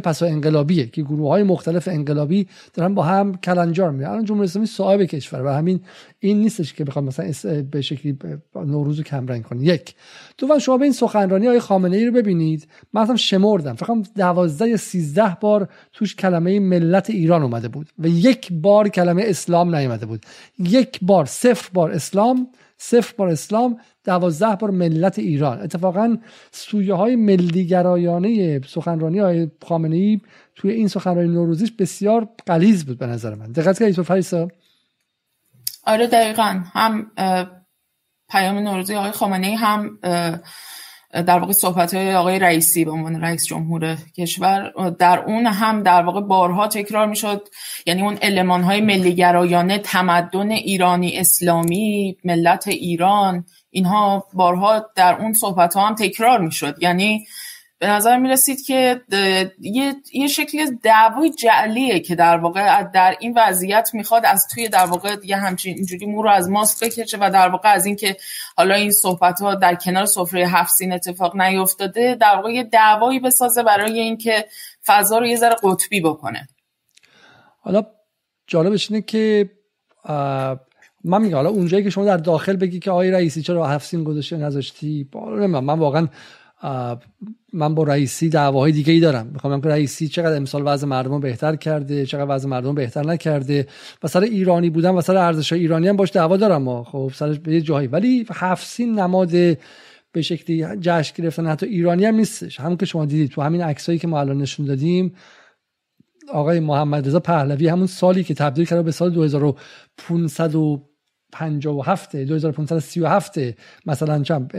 پسا 0.00 0.26
انقلابیه 0.26 0.86
که 0.86 1.02
گروه 1.02 1.28
های 1.28 1.42
مختلف 1.42 1.88
انقلابی 1.88 2.46
دارن 2.74 2.94
با 2.94 3.02
هم 3.02 3.36
کلنجار 3.36 3.90
میرن. 3.90 4.10
الان 4.10 4.24
جمهوری 4.24 4.44
اسلامی 4.44 4.66
صاحب 4.66 5.02
کشور 5.02 5.44
و 5.44 5.48
همین 5.48 5.80
این 6.20 6.40
نیستش 6.40 6.74
که 6.74 6.84
بخوام 6.84 7.04
مثلا 7.04 7.62
به 7.70 7.80
شکلی 7.80 8.18
نوروز 8.54 8.98
رو 8.98 9.04
کمرنگ 9.04 9.42
کنه 9.42 9.64
یک. 9.64 9.94
تو 10.38 10.58
شما 10.58 10.78
به 10.78 10.84
این 10.84 10.92
سخنرانی 10.92 11.46
های 11.46 11.60
خامنه 11.60 11.96
ای 11.96 12.06
رو 12.06 12.12
ببینید. 12.12 12.68
من 12.92 13.02
اصلا 13.02 13.16
شمردم. 13.16 13.74
فقط 13.74 13.90
12 14.16 14.68
یا 14.68 14.76
13 14.76 15.36
بار 15.40 15.68
توش 15.92 16.16
کلمه 16.16 16.60
ملت 16.60 17.10
ایران 17.10 17.42
اومده 17.42 17.68
بود 17.68 17.90
و 17.98 18.08
یک 18.08 18.52
بار 18.52 18.88
کلمه 18.88 19.22
اسلام 19.26 19.74
نیومده 19.74 20.06
بود. 20.06 20.26
یک 20.58 20.98
بار 21.02 21.24
صفر 21.24 21.70
بار 21.74 21.90
اسلام 21.90 22.48
صفر 22.78 23.14
بار 23.16 23.28
اسلام 23.28 23.76
دوازده 24.10 24.56
بار 24.56 24.70
ملت 24.70 25.18
ایران. 25.18 25.62
اتفاقا 25.62 26.16
سویه 26.52 26.94
های 26.94 27.16
ملیگرایانه 27.16 28.60
سخنرانی 28.66 29.18
های 29.18 29.50
خامنه 29.68 29.96
ای 29.96 30.20
توی 30.54 30.70
این 30.70 30.88
سخنرانی 30.88 31.28
نوروزیش 31.28 31.72
بسیار 31.72 32.28
قلیز 32.46 32.86
بود 32.86 32.98
به 32.98 33.06
نظر 33.06 33.34
من. 33.34 33.52
دقت 33.52 33.78
کردید 33.78 33.94
تو 33.94 34.02
فریسا 34.02 34.48
آره 35.86 36.06
دقیقا. 36.06 36.62
هم 36.72 37.10
پیام 38.30 38.58
نوروزی 38.58 38.94
آقای 38.94 39.10
خامنه 39.10 39.56
هم 39.56 39.98
در 41.12 41.38
واقع 41.38 41.52
صحبت 41.52 41.94
های 41.94 42.14
آقای 42.14 42.38
رئیسی 42.38 42.84
به 42.84 42.90
عنوان 42.90 43.20
رئیس 43.20 43.46
جمهور 43.46 43.96
کشور. 44.16 44.72
در 44.98 45.18
اون 45.26 45.46
هم 45.46 45.82
در 45.82 46.02
واقع 46.02 46.20
بارها 46.20 46.68
تکرار 46.68 47.06
می‌شد. 47.06 47.48
یعنی 47.86 48.02
اون 48.02 48.16
علمان 48.22 48.62
های 48.62 48.80
ملیگرایانه 48.80 49.78
تمدن 49.78 50.50
ایرانی 50.50 51.18
اسلامی 51.18 52.16
ملت 52.24 52.68
ایران 52.68 53.44
اینها 53.70 54.28
بارها 54.32 54.90
در 54.94 55.20
اون 55.20 55.32
صحبت 55.32 55.74
ها 55.74 55.86
هم 55.86 55.94
تکرار 55.94 56.40
می‌شد. 56.40 56.82
یعنی 56.82 57.26
به 57.78 57.88
نظر 57.88 58.18
می 58.18 58.28
رسید 58.28 58.62
که 58.66 59.00
یه, 59.60 59.94
یه 60.12 60.26
شکلی 60.26 60.70
دعوای 60.82 61.30
جعلیه 61.30 62.00
که 62.00 62.14
در 62.14 62.36
واقع 62.36 62.82
در 62.82 63.16
این 63.20 63.34
وضعیت 63.36 63.90
می‌خواد 63.92 64.26
از 64.26 64.46
توی 64.54 64.68
در 64.68 64.86
واقع 64.86 65.16
یه 65.24 65.36
همچین 65.36 65.76
اینجوری 65.76 66.06
مو 66.06 66.22
رو 66.22 66.30
از 66.30 66.48
ماست 66.50 66.84
بکشه 66.84 67.18
و 67.20 67.30
در 67.32 67.48
واقع 67.48 67.72
از 67.72 67.86
اینکه 67.86 68.16
حالا 68.56 68.74
این 68.74 68.90
صحبت 68.90 69.40
ها 69.40 69.54
در 69.54 69.74
کنار 69.74 70.04
سفره 70.04 70.48
هفت 70.48 70.74
سین 70.74 70.92
اتفاق 70.92 71.36
نیفتاده 71.36 72.14
در 72.14 72.36
واقع 72.36 72.52
یه 72.52 72.62
دعوایی 72.62 73.20
بسازه 73.20 73.62
برای 73.62 74.00
اینکه 74.00 74.46
فضا 74.86 75.18
رو 75.18 75.26
یه 75.26 75.36
ذره 75.36 75.56
قطبی 75.62 76.00
بکنه. 76.00 76.48
حالا 77.60 77.86
جالبش 78.46 78.90
اینه 78.90 79.02
که 79.02 79.50
من 81.04 81.22
میگم 81.22 81.36
حالا 81.36 81.50
اونجایی 81.50 81.84
که 81.84 81.90
شما 81.90 82.04
در 82.04 82.16
داخل 82.16 82.56
بگی 82.56 82.78
که 82.78 82.90
آقای 82.90 83.10
رئیسی 83.10 83.42
چرا 83.42 83.66
هفت 83.66 83.86
سین 83.86 84.04
گذاشته 84.04 84.36
نذاشتی؟ 84.36 85.08
من 85.14 85.78
واقعا 85.78 86.08
من 87.52 87.74
با 87.74 87.82
رئیسی 87.82 88.28
دعواهای 88.28 88.72
دیگه 88.72 88.92
ای 88.92 89.00
دارم. 89.00 89.26
می‌خوام 89.32 89.60
که 89.60 89.68
رئیسی 89.68 90.08
چقدر 90.08 90.36
امسال 90.36 90.62
وضع 90.66 90.86
مردم 90.86 91.20
بهتر 91.20 91.56
کرده 91.56 92.06
چقدر 92.06 92.34
وضع 92.34 92.48
مردم 92.48 92.74
بهتر 92.74 93.06
نکرده 93.06 93.66
و 94.02 94.08
سر 94.08 94.20
ایرانی 94.20 94.70
بودن 94.70 94.90
و 94.90 95.00
سر 95.00 95.16
ارزش 95.16 95.52
ایرانی 95.52 95.88
هم 95.88 95.96
باش 95.96 96.12
دعوا 96.12 96.36
دارم 96.36 96.62
ما. 96.62 96.84
خب 96.84 97.12
سر 97.14 97.32
به 97.32 97.60
جایی. 97.60 97.88
ولی 97.88 98.26
هفسین 98.32 98.98
نماد 98.98 99.30
به 100.12 100.22
شکلی 100.22 100.66
جشن 100.80 101.22
گرفتن 101.22 101.46
حتی 101.46 101.66
ایرانی 101.66 102.04
هم 102.04 102.14
نیستش. 102.14 102.60
همون 102.60 102.76
که 102.76 102.86
شما 102.86 103.04
دیدید 103.04 103.30
تو 103.30 103.42
همین 103.42 103.62
عکسایی 103.62 103.98
که 103.98 104.06
ما 104.06 104.20
الان 104.20 104.38
نشون 104.38 104.66
دادیم 104.66 105.14
آقای 106.32 106.60
محمد 106.60 107.06
رضا 107.06 107.20
پهلوی 107.20 107.68
همون 107.68 107.86
سالی 107.86 108.24
که 108.24 108.34
تبدیل 108.34 108.64
کرده 108.64 108.82
به 108.82 108.92
سال 108.92 109.28
2557 111.32 112.16
2537 112.16 113.38
مثلا 113.86 114.22
چند 114.22 114.54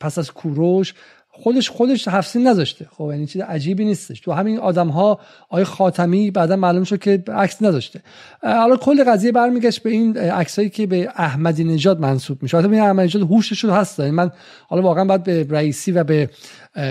پس 0.00 0.18
از 0.18 0.30
کوروش 0.30 0.94
خودش 1.34 1.70
خودش 1.70 2.04
تفسیر 2.04 2.42
نذاشته. 2.42 2.88
خب 2.90 3.08
یعنی 3.10 3.26
چیز 3.26 3.42
عجیبی 3.42 3.84
نیستش. 3.84 4.20
تو 4.20 4.32
همین 4.32 4.58
آدم 4.58 4.88
ها 4.88 5.20
آیه 5.48 5.64
خاتمی 5.64 6.30
بعدا 6.30 6.56
معلوم 6.56 6.84
شد 6.84 6.98
که 6.98 7.24
عکس 7.34 7.62
نداشته 7.62 8.02
حالا 8.42 8.76
کل 8.76 9.04
قضیه 9.04 9.32
برمیگشت 9.32 9.82
به 9.82 9.90
این 9.90 10.16
عکسایی 10.16 10.70
که 10.70 10.86
به 10.86 11.08
احمدی 11.16 11.64
نژاد 11.64 12.00
منسوب 12.00 12.42
میشه. 12.42 12.56
البته 12.56 12.76
احمدی 12.76 13.04
نژاد 13.04 13.22
هوشش 13.22 13.64
هست. 13.64 13.98
یعنی 13.98 14.10
من 14.10 14.30
حالا 14.68 14.82
واقعا 14.82 15.04
باید 15.04 15.22
به 15.22 15.46
رئیسی 15.50 15.92
و 15.92 16.04
به 16.04 16.30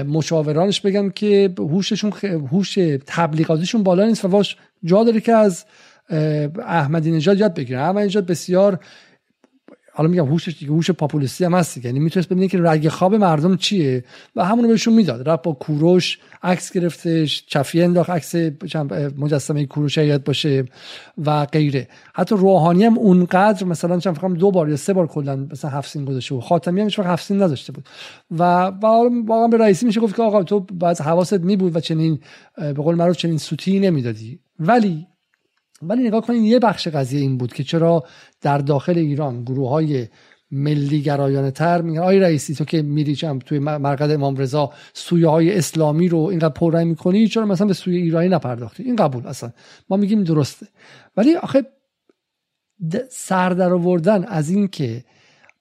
مشاورانش 0.08 0.82
بگم 0.82 1.10
که 1.10 1.54
هوششون 1.58 2.14
هوش 2.52 2.78
تبلیغاتیشون 3.06 3.84
بالا 3.84 4.06
نیست 4.06 4.26
و 4.26 4.28
واش 4.28 4.58
جا 4.84 5.04
داره 5.04 5.20
که 5.20 5.34
از 5.34 5.66
احمدی 6.66 7.12
نژاد 7.12 7.40
یاد 7.40 7.54
بگیرن. 7.54 7.82
احمدی 7.82 8.06
نژاد 8.06 8.26
بسیار 8.26 8.80
حالا 9.94 10.10
میگم 10.10 10.26
هوشش 10.26 10.58
دیگه 10.60 10.72
هوش 10.72 10.92
پاپولیستی 10.92 11.46
هم 11.46 11.54
هست 11.54 11.86
یعنی 11.86 12.00
می‌تونست 12.00 12.30
ببینه 12.30 12.48
که 12.48 12.58
رگ 12.62 12.88
خواب 12.88 13.16
مردم 13.16 13.58
چیه 13.58 14.04
و 14.36 14.46
همونو 14.46 14.68
بهشون 14.68 14.94
می‌داد. 14.94 15.30
رفت 15.30 15.44
با 15.44 15.54
کوروش 15.54 16.20
عکس 16.44 16.72
گرفتش 16.72 17.46
چفیه 17.48 17.84
انداخت 17.84 18.10
عکس 18.10 18.36
مجسمه 19.18 19.66
کوروش 19.66 19.98
یاد 19.98 20.24
باشه 20.24 20.66
و 21.26 21.46
غیره. 21.46 21.88
حتی 22.14 22.36
روحانی 22.36 22.84
هم 22.84 22.98
اونقدر 22.98 23.66
مثلا 23.66 24.00
چند 24.00 24.16
فکرم 24.16 24.34
دو 24.34 24.52
بار 24.52 24.70
یا 24.70 24.76
سه 24.76 24.94
بار 24.94 25.08
کلا 25.08 25.36
مثلا 25.36 25.72
هفت 25.72 25.98
گذاشته 25.98 26.36
بود. 26.36 26.44
خاتمی 26.44 26.80
هم 26.82 26.88
هیچ 26.88 27.00
هفت 27.00 27.26
سین 27.26 27.38
نذاشته 27.38 27.74
بود. 27.74 27.86
و 28.32 28.44
واقعا 28.44 29.48
به 29.48 29.58
رئیسی 29.58 29.86
میشه 29.86 30.00
گفت 30.00 30.16
که 30.16 30.22
آقا 30.22 30.44
تو 30.44 30.60
باید 30.60 30.98
حواست 30.98 31.40
می 31.40 31.56
بود 31.56 31.76
و 31.76 31.80
چنین 31.80 32.20
به 32.58 32.74
قول 32.74 32.96
معروف 32.96 33.18
چنین 33.18 33.38
سوتی 33.38 33.80
نمی‌دادی. 33.80 34.40
ولی 34.60 35.08
ولی 35.82 36.08
نگاه 36.08 36.22
کنید 36.22 36.44
یه 36.44 36.60
بخش 36.60 36.88
قضیه 36.88 37.22
این 37.22 37.38
بود 37.38 37.54
که 37.54 37.64
چرا 37.64 38.04
در 38.42 38.58
داخل 38.58 38.98
ایران 38.98 39.44
گروه 39.44 39.70
های 39.70 40.08
ملی 40.52 41.02
گرایانه 41.02 41.52
تر 41.52 41.82
میگن 41.82 42.00
آی 42.00 42.20
رئیسی 42.20 42.56
تو 42.56 42.66
که 42.66 42.82
میری 42.82 43.16
چم 43.16 43.40
توی 43.40 43.60
مرقد 43.60 44.12
امام 44.12 44.36
رضا 44.36 44.72
سویه 44.94 45.28
های 45.28 45.58
اسلامی 45.58 46.08
رو 46.08 46.20
اینقدر 46.20 46.54
پررنگ 46.54 46.88
می‌کنی 46.88 47.28
چرا 47.28 47.46
مثلا 47.46 47.68
به 47.68 47.74
سوی 47.74 47.98
ایرانی 47.98 48.30
نپرداختی؟ 48.30 48.84
این 48.84 48.96
قبول 48.96 49.28
اصلا. 49.28 49.52
ما 49.90 49.98
میگیم 49.98 50.24
درسته. 50.24 50.68
ولی 51.18 51.36
آخه 51.36 51.66
سر 53.10 53.50
در 53.50 53.74
آوردن 53.74 54.24
از 54.24 54.50
این 54.50 54.68
که 54.68 55.04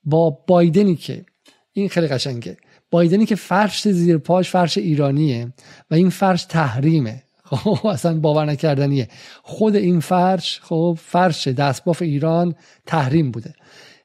با 0.04 0.30
بایدنی 0.30 0.96
که 0.96 1.24
این 1.72 1.88
خیلی 1.88 2.06
قشنگه. 2.06 2.56
بایدنی 2.90 3.26
که 3.26 3.34
فرش 3.34 3.88
زیر 3.88 4.18
پاش 4.18 4.50
فرش 4.50 4.78
ایرانیه 4.78 5.52
و 5.90 5.94
این 5.94 6.10
فرش 6.10 6.44
تحریمه. 6.44 7.22
خب 7.56 7.86
اصلا 7.86 8.20
باور 8.20 8.44
نکردنیه. 8.44 9.08
خود 9.42 9.76
این 9.76 10.00
فرش 10.00 10.60
خب 10.62 10.98
فرش 11.02 11.48
دستباف 11.48 12.02
ایران 12.02 12.54
تحریم 12.86 13.30
بوده. 13.30 13.54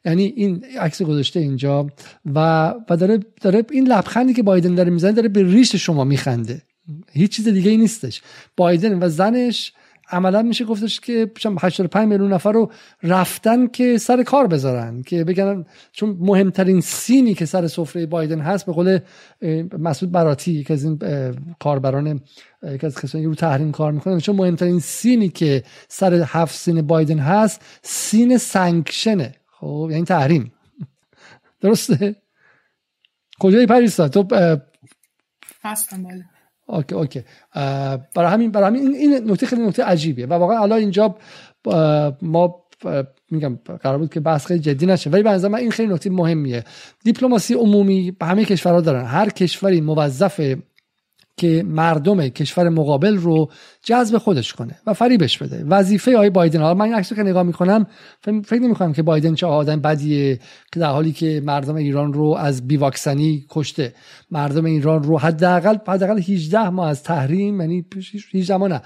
یعنی 0.05 0.23
این 0.23 0.65
عکس 0.79 1.01
گذاشته 1.01 1.39
اینجا 1.39 1.87
و 2.25 2.73
و 2.89 2.97
داره 2.97 3.19
داره 3.41 3.65
این 3.71 3.87
لبخندی 3.87 4.33
که 4.33 4.43
بایدن 4.43 4.75
داره 4.75 4.89
می‌زنه 4.89 5.11
داره 5.11 5.29
به 5.29 5.43
ریش 5.43 5.75
شما 5.75 6.03
میخنده. 6.03 6.61
هیچ 7.11 7.35
چیز 7.35 7.47
دیگه 7.47 7.71
ای 7.71 7.77
نیستش. 7.77 8.21
بایدن 8.57 9.03
و 9.03 9.09
زنش 9.09 9.73
عملا 10.11 10.41
میشه 10.41 10.65
گفتش 10.65 10.99
که 10.99 11.31
85 11.61 12.07
میلیون 12.07 12.33
نفر 12.33 12.51
رو 12.51 12.71
رفتن 13.03 13.67
که 13.67 13.97
سر 13.97 14.23
کار 14.23 14.47
بذارن 14.47 15.01
که 15.01 15.23
بگن 15.23 15.65
چون 15.91 16.17
مهمترین 16.19 16.81
سینی 16.81 17.33
که 17.33 17.45
سر 17.45 17.67
سفره 17.67 18.05
بایدن 18.05 18.39
هست 18.39 18.65
به 18.65 18.71
قول 18.71 18.99
مسعود 19.77 20.11
براتی 20.11 20.51
یکی 20.51 20.73
از 20.73 20.83
این 20.83 20.99
کاربران 21.59 22.21
یکی 22.63 22.85
از 22.85 23.01
کسانی 23.01 23.25
رو 23.25 23.35
تحریم 23.35 23.71
کار 23.71 23.91
می‌کنن. 23.91 24.19
چون 24.19 24.35
مهمترین 24.35 24.79
سینی 24.79 25.29
که 25.29 25.63
سر 25.87 26.13
هفت 26.13 26.55
سین 26.55 26.81
بایدن 26.81 27.19
هست 27.19 27.61
سین 27.83 28.37
سانکشنه. 28.37 29.35
خب 29.51 29.87
یعنی 29.91 30.03
تحریم. 30.03 30.53
درسته؟ 31.61 32.15
کجایی 33.39 33.65
پریسا؟ 33.65 34.07
تو 34.07 34.27
هستم 35.63 36.03
بله. 36.03 36.34
okay 36.67 36.95
okay. 36.95 37.23
برای 38.15 38.31
همین 38.31 38.51
برای 38.51 38.67
همین 38.67 38.95
این 38.95 39.31
نکته 39.31 39.45
خیلی 39.45 39.67
نکته 39.67 39.83
عجیبیه. 39.83 40.25
و 40.25 40.33
واقعا 40.33 40.59
الان 40.59 40.79
اینجا 40.79 41.15
ما 42.21 42.65
میگم 43.31 43.59
قرار 43.81 43.97
بود 43.97 44.13
که 44.13 44.19
بحث 44.19 44.45
خیلی 44.45 44.59
جدی 44.59 44.85
نشه 44.85 45.09
ولی 45.09 45.23
به 45.23 45.47
من 45.47 45.59
این 45.59 45.71
خیلی 45.71 45.93
نکته 45.93 46.09
مهمیه. 46.09 46.63
دیپلماسی 47.03 47.53
عمومی 47.53 48.11
رو 48.11 48.25
همه 48.25 48.45
کشورها 48.45 48.81
دارن. 48.81 49.05
هر 49.05 49.29
کشوری 49.29 49.81
موظف 49.81 50.55
که 51.37 51.63
مردم 51.67 52.27
کشور 52.27 52.69
مقابل 52.69 53.17
رو 53.17 53.51
جذب 53.83 54.17
خودش 54.17 54.53
کنه 54.53 54.79
و 54.87 54.93
فریبش 54.93 55.37
بده. 55.37 55.63
وظیفه 55.67 56.15
آقای 56.15 56.29
بایدن 56.29 56.61
حالا 56.61 56.73
من 56.73 56.85
این 56.85 56.93
عکس 56.93 57.13
که 57.13 57.23
نگاه 57.23 57.43
می‌کنم 57.43 57.87
فکر 58.21 58.59
نمی‌کنم 58.59 58.93
که 58.93 59.03
بایدن 59.03 59.35
چه 59.35 59.47
آدم 59.47 59.81
بدیه 59.81 60.39
که 60.71 60.79
در 60.79 60.89
حالی 60.89 61.11
که 61.11 61.41
مردم 61.45 61.75
ایران 61.75 62.13
رو 62.13 62.35
از 62.39 62.67
بیواکسنی 62.67 63.45
کشته. 63.49 63.93
مردم 64.31 64.65
ایران 64.65 65.03
رو 65.03 65.17
حداقل 65.17 65.77
حداقل 65.87 66.19
18 66.19 66.69
ماه 66.69 66.89
از 66.89 67.03
تحریم 67.03 67.61
یعنی 67.61 67.85
18 68.33 68.57
ماه 68.57 68.69
نه 68.69 68.81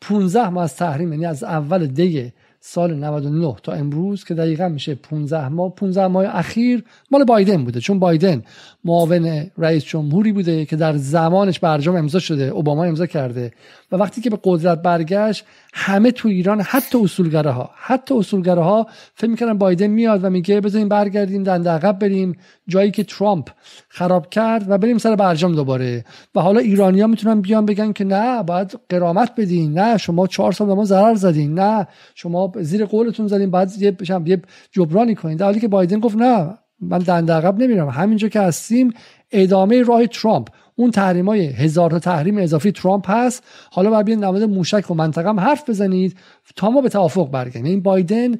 15 0.00 0.48
ماه 0.48 0.64
از 0.64 0.76
تحریم 0.76 1.12
یعنی 1.12 1.26
از 1.26 1.44
اول 1.44 1.86
دی 1.86 2.32
سال 2.68 2.94
99 2.94 3.56
تا 3.62 3.72
امروز 3.72 4.24
که 4.24 4.34
دقیقا 4.34 4.68
میشه 4.68 4.94
15 4.94 5.48
ماه. 5.48 5.74
15 5.74 6.06
ماه 6.06 6.24
اخیر 6.26 6.84
مال 7.10 7.24
بایدن 7.24 7.64
بوده 7.64 7.80
چون 7.80 7.98
بایدن 7.98 8.42
معاون 8.84 9.50
رئیس 9.58 9.84
جمهوری 9.84 10.32
بوده 10.32 10.64
که 10.64 10.76
در 10.76 10.96
زمانش 10.96 11.58
برجام 11.58 11.96
امضا 11.96 12.18
شده 12.18 12.42
اوباما 12.42 12.84
امضا 12.84 13.06
کرده. 13.06 13.52
و 13.92 13.96
وقتی 13.96 14.20
که 14.20 14.30
به 14.30 14.38
قدرت 14.44 14.82
برگشت 14.82 15.44
همه 15.74 16.10
تو 16.10 16.28
ایران 16.28 16.60
حتی 16.60 16.98
اصولگره 16.98 17.50
ها 17.50 17.70
حتی 17.74 18.14
اصولگره 18.14 18.62
ها 18.62 18.86
فکر 19.14 19.30
می‌کردن 19.30 19.58
بایدن 19.58 19.86
میاد 19.86 20.24
و 20.24 20.30
میگه 20.30 20.60
بذاریم 20.60 20.88
برگردیم 20.88 21.42
دنده 21.42 21.70
عقب 21.70 21.98
بریم. 21.98 22.38
جایی 22.68 22.90
که 22.90 23.04
ترامپ 23.04 23.48
خراب 23.88 24.30
کرد 24.30 24.70
و 24.70 24.78
بریم 24.78 24.98
سر 24.98 25.16
برجام 25.16 25.54
دوباره. 25.54 26.04
و 26.34 26.40
حالا 26.40 26.60
ایرانیا 26.60 27.06
می‌تونن 27.06 27.40
بیان 27.40 27.66
بگن 27.66 27.92
که 27.92 28.04
نه 28.04 28.42
باید 28.42 28.80
قرامت 28.88 29.32
بدین. 29.36 29.78
نه 29.78 29.96
شما 29.96 30.26
چهار 30.26 30.52
سال 30.52 30.68
ما 30.68 30.84
ضرر 30.84 31.14
زدین. 31.14 31.54
نه 31.54 31.86
شما 32.14 32.52
زیر 32.60 32.84
قولتون 32.84 33.26
زدین. 33.26 33.50
بعد 33.50 33.72
یه 33.78 33.96
یه 34.24 34.42
جبرانی 34.72 35.14
کنین. 35.14 35.36
در 35.36 35.44
حالی 35.44 35.60
که 35.60 35.68
بایدن 35.68 36.00
گفت 36.00 36.16
نه 36.16 36.58
من 36.80 36.98
دنده 36.98 37.32
عقب 37.32 37.58
نمیرم. 37.58 37.88
همینجا 37.88 38.28
که 38.28 38.40
هستیم 38.40 38.92
ادامه 39.32 39.82
راه 39.82 40.06
ترامپ. 40.06 40.48
اون 40.76 40.90
تحریم 40.90 41.28
های 41.28 41.46
هزار 41.46 41.90
تا 41.90 41.98
تحریم 41.98 42.38
اضافی 42.38 42.72
ترامپ 42.72 43.10
هست. 43.10 43.44
حالا 43.72 43.90
باید 43.90 44.06
بیان 44.06 44.24
نماد 44.24 44.42
موشک 44.42 44.90
و 44.90 44.94
منطقه 44.94 45.28
هم 45.28 45.40
حرف 45.40 45.70
بزنید 45.70 46.16
تا 46.56 46.70
ما 46.70 46.80
به 46.80 46.88
توافق 46.88 47.30
برگردیم. 47.30 47.64
این 47.64 47.82
بایدن 47.82 48.34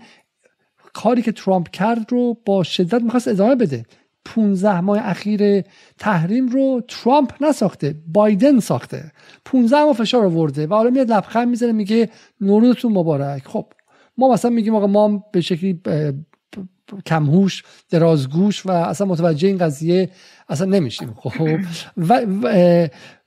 کاری 0.93 1.23
که 1.23 1.33
ترامپ 1.33 1.71
کرد 1.71 2.13
رو 2.13 2.37
با 2.47 2.63
شدت 2.63 3.03
می‌خواست 3.03 3.29
ادامه 3.29 3.55
بده. 3.55 3.85
15 4.25 4.81
ماه 4.81 4.99
اخیر 5.03 5.65
تحریم 5.99 6.49
رو 6.49 6.83
ترامپ 6.89 7.33
نساخته 7.41 7.95
بایدن 8.07 8.61
ساخته. 8.61 9.13
15 9.45 9.85
ماه 9.85 9.93
فشار 9.93 10.25
آورده 10.25 10.67
و 10.67 10.75
حالا 10.75 10.91
میاد 10.91 11.13
لبخند 11.13 11.49
می‌زنه 11.49 11.73
میگه 11.73 12.11
نوروزتون 12.41 12.93
مبارک. 12.93 13.43
خب 13.47 13.67
ما 14.19 14.33
مثلا 14.33 14.51
میگیم 14.51 14.75
آقا 14.75 14.87
ما 14.87 15.25
به 15.33 15.41
شکلی 15.41 15.81
کمهوش 17.07 17.63
درازگوش 17.91 18.67
و 18.67 18.71
اصلا 18.71 19.07
متوجه 19.07 19.49
این 19.49 19.59
قضیه 19.59 20.11
اصلا 20.49 20.67
نمیشیم. 20.67 21.15
خب 21.17 21.59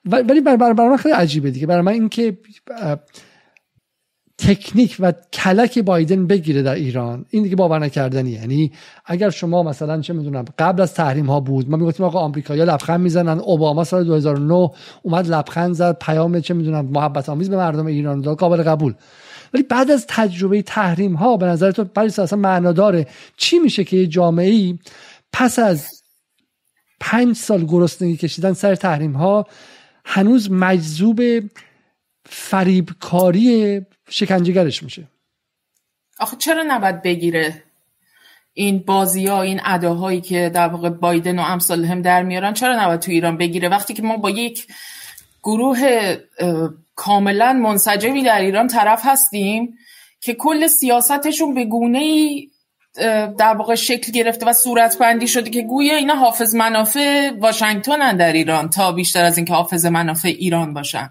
ولی 0.05 0.41
برای 0.41 0.73
من 0.89 0.97
خیلی 0.97 1.15
عجیبه 1.15 1.51
دیگه. 1.51 1.67
برای 1.67 1.81
من 1.81 1.91
اینکه 1.91 2.37
تکنیک 4.37 4.97
و 4.99 5.13
کلک 5.33 5.79
بایدن 5.79 6.27
بگیره 6.27 6.61
در 6.61 6.75
ایران 6.75 7.25
این 7.29 7.43
دیگه 7.43 7.55
باور 7.55 7.79
نکردنی 7.79 8.29
یعنی 8.29 8.71
اگر 9.05 9.29
شما 9.29 9.63
مثلا 9.63 10.01
چه 10.01 10.13
می‌دونم 10.13 10.45
قبل 10.59 10.81
از 10.81 10.93
تحریم 10.93 11.25
ها 11.25 11.39
بود 11.39 11.69
ما 11.69 11.77
می‌گفتیم 11.77 12.05
آقا 12.05 12.19
آمریکایی‌ها 12.19 12.73
لبخند 12.73 12.99
می‌زنن 12.99 13.39
اوباما 13.39 13.83
سال 13.83 14.03
2009 14.03 14.69
اومد 15.03 15.27
لبخند 15.27 15.73
زد 15.73 15.97
پیام 16.01 16.39
چه 16.39 16.53
می‌دونم 16.53 16.85
محبت 16.85 17.29
آمیز 17.29 17.49
به 17.49 17.57
مردم 17.57 17.85
ایران 17.85 18.21
داد 18.21 18.37
قابل 18.37 18.63
قبول. 18.63 18.93
ولی 19.53 19.63
بعد 19.63 19.91
از 19.91 20.05
تجربه 20.07 20.61
تحریم 20.61 21.13
ها 21.13 21.37
به 21.37 21.45
نظر 21.45 21.71
تو 21.71 21.83
برای 21.83 22.07
اصلا 22.07 22.39
معنا 22.39 22.71
داره 22.71 23.07
چی 23.37 23.59
میشه 23.59 23.83
که 23.83 23.97
یه 23.97 24.07
جامعه 24.07 24.49
ای 24.49 24.79
پس 25.33 25.59
از 25.59 26.03
پنج 26.99 27.35
سال 27.35 27.65
گرسنگی 27.65 28.17
کشیدن 28.17 28.53
سر 28.53 28.75
تحریم 28.75 29.13
ها 29.13 29.47
هنوز 30.05 30.51
مجذوب 30.51 31.21
فریبکاری 32.25 33.81
شکنجهگرش 34.09 34.83
میشه؟ 34.83 35.07
آخه 36.19 36.37
چرا 36.37 36.63
نباید 36.67 37.01
بگیره 37.01 37.63
این 38.53 38.79
بازی 38.79 39.27
ها 39.27 39.41
این 39.41 39.61
اداهایی 39.65 40.21
که 40.21 40.51
در 40.53 40.67
واقع 40.67 40.89
بایدن 40.89 41.39
و 41.39 41.41
امثال 41.41 41.85
هم 41.85 42.01
در 42.01 42.23
میارن؟ 42.23 42.53
چرا 42.53 42.83
نباید 42.83 42.99
تو 42.99 43.11
ایران 43.11 43.37
بگیره؟ 43.37 43.69
وقتی 43.69 43.93
که 43.93 44.01
ما 44.01 44.17
با 44.17 44.29
یک 44.29 44.67
گروه 45.43 46.15
کاملا 46.99 47.53
منسجمی 47.53 48.23
در 48.23 48.41
ایران 48.41 48.67
طرف 48.67 49.01
هستیم 49.03 49.77
که 50.21 50.33
کل 50.33 50.67
سیاستشون 50.67 51.53
به 51.53 51.65
گونه 51.65 51.99
ای 51.99 52.49
در 53.37 53.53
واقع 53.53 53.75
شکل 53.75 54.11
گرفته 54.11 54.45
و 54.45 54.53
صورت 54.53 54.97
بندی 54.97 55.27
شده 55.27 55.49
که 55.49 55.61
گویا 55.61 55.95
اینا 55.95 56.15
حافظ 56.15 56.55
منافع 56.55 57.31
واشنگتن 57.39 58.17
در 58.17 58.33
ایران 58.33 58.69
تا 58.69 58.91
بیشتر 58.91 59.25
از 59.25 59.37
اینکه 59.37 59.53
حافظ 59.53 59.85
منافع 59.85 60.27
ایران 60.27 60.73
باشن. 60.73 61.09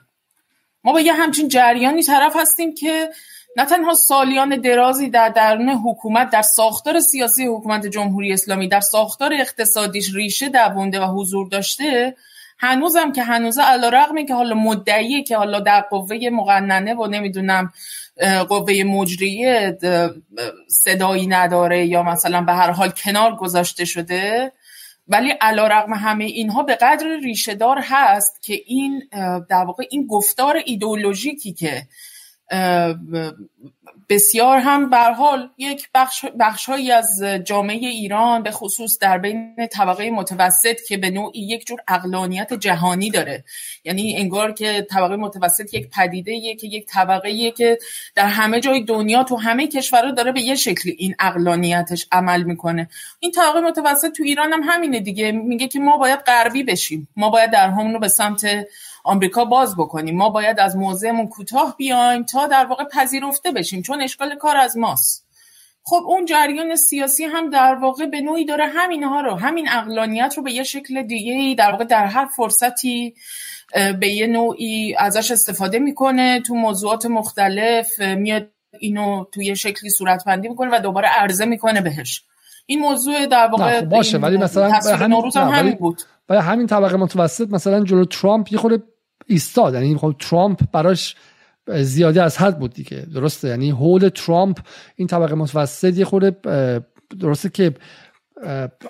ما 0.85 0.93
با 0.93 1.01
یه 1.01 1.13
همچین 1.13 1.49
جریانی 1.49 2.03
طرف 2.03 2.37
هستیم 2.37 2.75
که 2.75 3.09
نه 3.57 3.65
تنها 3.65 3.95
سالیان 3.95 4.61
درازی 4.61 5.09
در 5.09 5.29
درون 5.29 5.69
حکومت 5.69 6.31
در 6.31 6.43
ساختار 6.43 7.01
سیاسی 7.01 7.47
حکومت 7.47 7.87
جمهوری 7.87 8.33
اسلامی 8.33 8.69
در 8.69 8.81
ساختار 8.81 9.35
اقتصادیش 9.41 10.15
ریشه 10.15 10.49
دوونده 10.49 11.01
و 11.01 11.05
حضور 11.05 11.49
داشته 11.49 12.17
هنوزم 12.59 13.13
که 13.13 13.23
هنوزه 13.23 13.63
علا 13.63 13.89
رقمی 13.89 14.27
که 14.27 14.35
حالا 14.35 14.55
مدعیه 14.55 15.23
که 15.23 15.37
حالا 15.37 15.61
در 15.61 15.81
قوه 15.81 16.19
مقننه 16.33 16.95
و 16.95 17.07
نمی‌دونم 17.07 17.73
قوه 18.49 18.83
مجریه 18.87 19.79
صدایی 20.69 21.27
نداره 21.27 21.87
یا 21.87 22.03
مثلا 22.03 22.41
به 22.41 22.53
هر 22.53 22.71
حال 22.71 22.91
کنار 22.91 23.37
گذاشته 23.37 23.85
شده. 23.85 24.53
ولی 25.09 25.31
علا 25.41 25.67
رقم 25.67 25.95
همه 25.95 26.25
اینها 26.25 26.63
به 26.63 26.75
قدر 26.75 27.07
ریشهدار 27.23 27.79
هست 27.83 28.43
که 28.43 28.61
این 28.67 29.09
در 29.51 29.65
واقع 29.65 29.85
این 29.91 30.07
گفتار 30.07 30.57
ایدولوژیکی 30.65 31.53
که 31.53 31.83
بسیار 34.11 34.59
هم 34.59 34.91
بر 34.91 35.13
حال 35.13 35.51
یک 35.59 35.89
بخش 35.95 36.25
بخشهایی 36.41 36.93
از 36.93 37.23
جامعه 37.45 37.89
ایران 37.89 38.43
به 38.43 38.51
خصوص 38.51 38.99
در 38.99 39.19
بین 39.19 39.67
طبقه 39.73 40.11
متوسط 40.11 40.77
که 40.89 40.97
به 40.97 41.11
نوعی 41.11 41.41
یک 41.41 41.67
جور 41.67 41.79
اقلانیت 41.89 42.55
جهانی 42.55 43.11
داره. 43.11 43.45
یعنی 43.85 44.17
انگار 44.17 44.53
که 44.53 44.87
طبقه 44.91 45.17
متوسط 45.17 45.75
یک 45.75 45.91
پدیده 45.91 46.55
که 46.55 46.67
یک 46.67 46.87
طبقه 46.87 47.51
که 47.51 47.79
در 48.15 48.27
همه 48.27 48.61
جای 48.61 48.85
دنیا 48.85 49.25
تو 49.25 49.37
همه 49.37 49.67
کشورها 49.67 50.11
داره 50.11 50.33
به 50.33 50.41
یه 50.41 50.55
شکلی 50.55 50.97
این 50.99 51.15
اقلانیتش 51.19 52.07
عمل 52.13 52.43
می‌کنه. 52.43 52.89
این 53.21 53.33
طبقه 53.33 53.61
متوسط 53.61 54.13
تو 54.17 54.23
ایران 54.23 54.53
هم 54.53 54.61
همینه 54.65 55.01
دیگه. 55.01 55.33
میگه 55.33 55.69
که 55.69 55.81
ما 55.81 55.97
باید 55.97 56.19
غربی 56.19 56.63
بشیم. 56.63 57.09
ما 57.17 57.31
باید 57.31 57.51
در 57.51 57.71
رو 57.71 57.99
به 57.99 58.09
سمت 58.09 58.47
آمریکا 59.05 59.45
باز 59.45 59.77
بکنیم. 59.77 60.17
ما 60.17 60.31
باید 60.31 60.61
از 60.61 60.77
موضعمون 60.77 61.29
کوتاه 61.29 61.75
بیایم 61.77 62.23
تا 62.23 62.47
در 62.47 62.65
واقع 62.65 62.85
پذیرفته 62.85 63.51
بشیم. 63.51 63.83
چون 63.83 63.98
اشکال 64.03 64.35
کار 64.35 64.57
از 64.57 64.77
ماست. 64.77 65.29
خب 65.83 66.03
اون 66.07 66.25
جریان 66.25 66.77
سیاسی 66.77 67.25
هم 67.25 67.51
در 67.51 67.75
واقع 67.75 68.07
به 68.07 68.21
نوعی 68.21 68.45
داره 68.45 68.67
همینها 68.67 69.21
رو 69.21 69.35
همین 69.35 69.69
اقلانیت 69.69 70.35
رو 70.37 70.43
به 70.43 70.53
یه 70.53 70.63
شکل 70.63 71.03
دیگه 71.03 71.55
در 71.55 71.71
واقع 71.71 71.85
در 71.85 72.07
هر 72.07 72.27
فرصتی 72.37 73.15
به 74.01 74.09
یه 74.09 74.27
نوعی 74.27 74.95
ازش 74.99 75.31
استفاده 75.31 75.79
می‌کنه 75.79 76.41
تو 76.41 76.55
موضوعات 76.55 77.07
مختلف 77.07 78.01
میاد 78.01 78.51
اینو 78.81 79.25
توی 79.33 79.47
یه 79.47 79.55
شکلی 79.55 79.91
صورتبندی 79.91 80.49
می‌کنه 80.49 80.77
و 80.77 80.81
دوباره 80.81 81.09
عرضه 81.09 81.45
می‌کنه 81.45 81.81
بهش. 81.81 82.23
این 82.67 82.81
موضوع 82.81 83.27
در 83.27 83.47
واقع 83.47 83.81
خب 83.81 83.89
باشه 83.89 84.19
ولی 84.19 84.37
مثلا 84.37 84.71
همین, 84.71 85.23
هم 85.37 85.49
همین 85.49 85.75
بود. 85.75 86.03
برای 86.29 86.43
همین 86.43 86.67
طبقه 86.67 86.97
متوسط 86.97 87.49
مثلا 87.51 87.85
جلو 87.85 88.05
ترامپ 88.05 88.53
یه 88.53 88.59
خورده 88.59 88.83
ایستاد. 89.27 89.75
یعنی 89.75 89.97
خب 89.97 90.15
ترامپ 90.19 90.61
براش 90.73 91.17
زیادی 91.77 92.19
از 92.19 92.39
حد 92.39 92.59
بود 92.59 92.75
دیگه. 92.75 93.07
درسته؟ 93.15 93.49
یعنی 93.49 93.71
هول 93.71 94.09
ترامپ 94.09 94.59
این 94.97 95.09
طبقه 95.09 95.35
متوسط 95.35 95.99
یه 95.99 96.05
خورده 96.05 96.37
درسته 97.21 97.49
که 97.49 97.75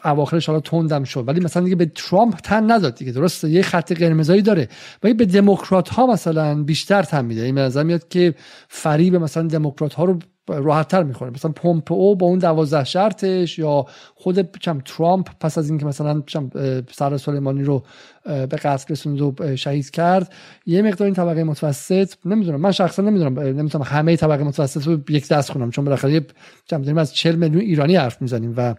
اواخرش 0.05 0.47
حالا 0.47 0.61
تندم 0.61 1.05
شد 1.05 1.25
ولی 1.29 1.41
مثلا 1.41 1.65
دیگه 1.65 1.77
به 1.77 1.87
ترامپ 1.87 2.35
تن 2.35 2.71
نداد 2.71 2.95
دیگه. 2.95 3.13
درسته؟ 3.13 3.51
یه 3.51 3.63
خط 3.63 3.93
قرمزایی 3.93 4.43
داره. 4.43 4.69
ولی 5.03 5.15
به 5.15 5.27
دموکرات 5.27 5.89
ها 5.89 6.07
مثلا 6.07 6.63
بیشتر 6.63 7.03
تن 7.03 7.25
میده. 7.25 7.43
این 7.43 7.55
مثلا 7.55 7.83
میاد 7.83 8.09
که 8.09 8.35
فریب 8.69 9.17
مثلا 9.17 9.43
دموکرات 9.43 9.95
ها 9.95 10.05
رو 10.05 10.19
راحتتر 10.49 11.03
می‌خوره. 11.03 11.31
مثلا 11.31 11.53
او 11.91 12.17
با 12.17 12.27
اون 12.27 12.39
دوازده 12.39 12.85
شرطش 12.85 13.59
یا 13.59 13.87
خود 14.15 14.59
چم 14.59 14.81
ترامپ 14.85 15.29
پس 15.41 15.59
از 15.59 15.71
اینکه 15.71 15.87
مثلا 15.87 16.23
سر 16.93 17.17
سلیمانی 17.17 17.65
رو 17.65 17.83
به 18.25 18.47
قتل 18.47 18.85
رسوند 18.93 19.21
و 19.21 19.57
شهید 19.57 19.91
کرد. 19.91 20.33
یه 20.67 20.83
مقدار 20.83 21.07
این 21.07 21.15
طبقه 21.15 21.45
متوسط 21.45 22.15
نمی‌دونم 22.25 22.61
من 22.61 22.71
شخصا 22.71 23.03
نمی‌دونم 23.03 23.41
نمی‌تونم 23.41 23.85
همه 23.85 24.17
طبقه 24.17 24.45
متوسط 24.45 24.87
رو 24.87 24.99
یک 25.09 25.29
دست 25.29 25.53
خونم 25.53 25.71
چون 25.71 25.85
بالاخره 25.85 26.27
داریم 26.69 26.99
از 26.99 27.15
40 27.15 27.35
میلیون 27.35 27.63
ایرانی 27.63 27.97
حرف 27.97 28.23
می‌زنیم 28.23 28.55
و 28.57 28.75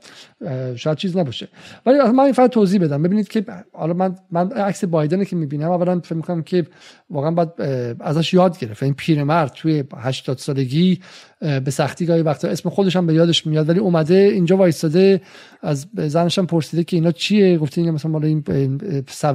شاید 0.76 0.98
چیز 0.98 1.18
نباشه. 1.18 1.48
ولی 1.86 1.98
من 1.98 2.24
این 2.24 2.34
فقط 2.34 2.50
توضیح 2.50 2.82
بدم. 2.82 3.04
ببینید 3.04 3.28
که 3.28 3.46
حالا 3.74 3.94
من 3.94 4.16
من 4.32 4.52
عکس 4.52 4.84
بایدن 4.84 5.24
که 5.24 5.36
می‌بینم 5.36 5.72
اولا 5.72 6.00
فکر 6.00 6.16
می‌کنم 6.16 6.42
که 6.42 6.68
واقعا 7.10 7.32
باید 7.32 7.50
ازش 8.00 8.34
یاد 8.34 8.60
گرفت. 8.60 8.84
این 8.84 8.94
پیرمرد 8.94 9.52
توی 9.52 9.84
80 9.98 10.38
سالگی 10.38 11.00
به 11.40 11.72
سختی 11.72 12.06
گاهی 12.06 12.22
وقتا 12.22 12.48
اسم 12.48 12.70
خودش 12.70 12.96
هم 12.96 13.08
به 13.08 13.14
یادش 13.14 13.48
میاد 13.48 13.70
ولی 13.70 13.80
اومده 13.80 14.16
اینجا 14.16 14.58
وایستاده 14.58 15.22
از 15.62 15.88
زنش 15.94 16.40
هم 16.40 16.48
پرسیده 16.48 16.84
که 16.84 16.98
اینا 16.98 17.12
چیه؟ 17.12 17.58
گفته 17.58 17.82
اینا 17.82 17.94
مثلا 17.94 18.12
مال 18.12 18.26
این 18.26 18.44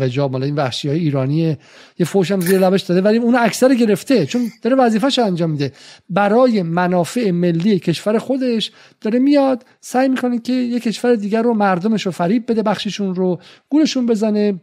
سوجا 0.00 0.28
مال 0.28 0.42
این 0.42 0.54
وحشی 0.54 0.88
های 0.88 0.98
ایرانی 0.98 1.56
یه 1.98 2.06
فوش 2.06 2.30
هم 2.30 2.40
زیر 2.40 2.58
لبش 2.58 2.82
داده 2.82 3.00
ولی 3.00 3.18
اون 3.18 3.34
اکثر 3.34 3.74
گرفته 3.74 4.26
چون 4.26 4.50
داره 4.62 4.76
وظیفه‌ش 4.76 5.18
انجام 5.18 5.50
میده. 5.50 5.72
برای 6.10 6.62
منافع 6.62 7.30
ملی 7.30 7.78
کشور 7.78 8.18
خودش 8.18 8.72
داره 9.00 9.18
میاد 9.18 9.64
سعی 9.80 10.08
می‌کنه 10.08 10.38
که 10.38 10.52
یه 10.52 10.80
کشور 10.80 11.14
دیگر 11.14 11.42
رو 11.42 11.54
مردمش 11.54 12.06
رو 12.06 12.12
فریب 12.12 12.50
بده 12.50 12.62
بخششون 12.62 13.14
رو 13.14 13.40
گولشون 13.68 14.06
بزنه. 14.06 14.60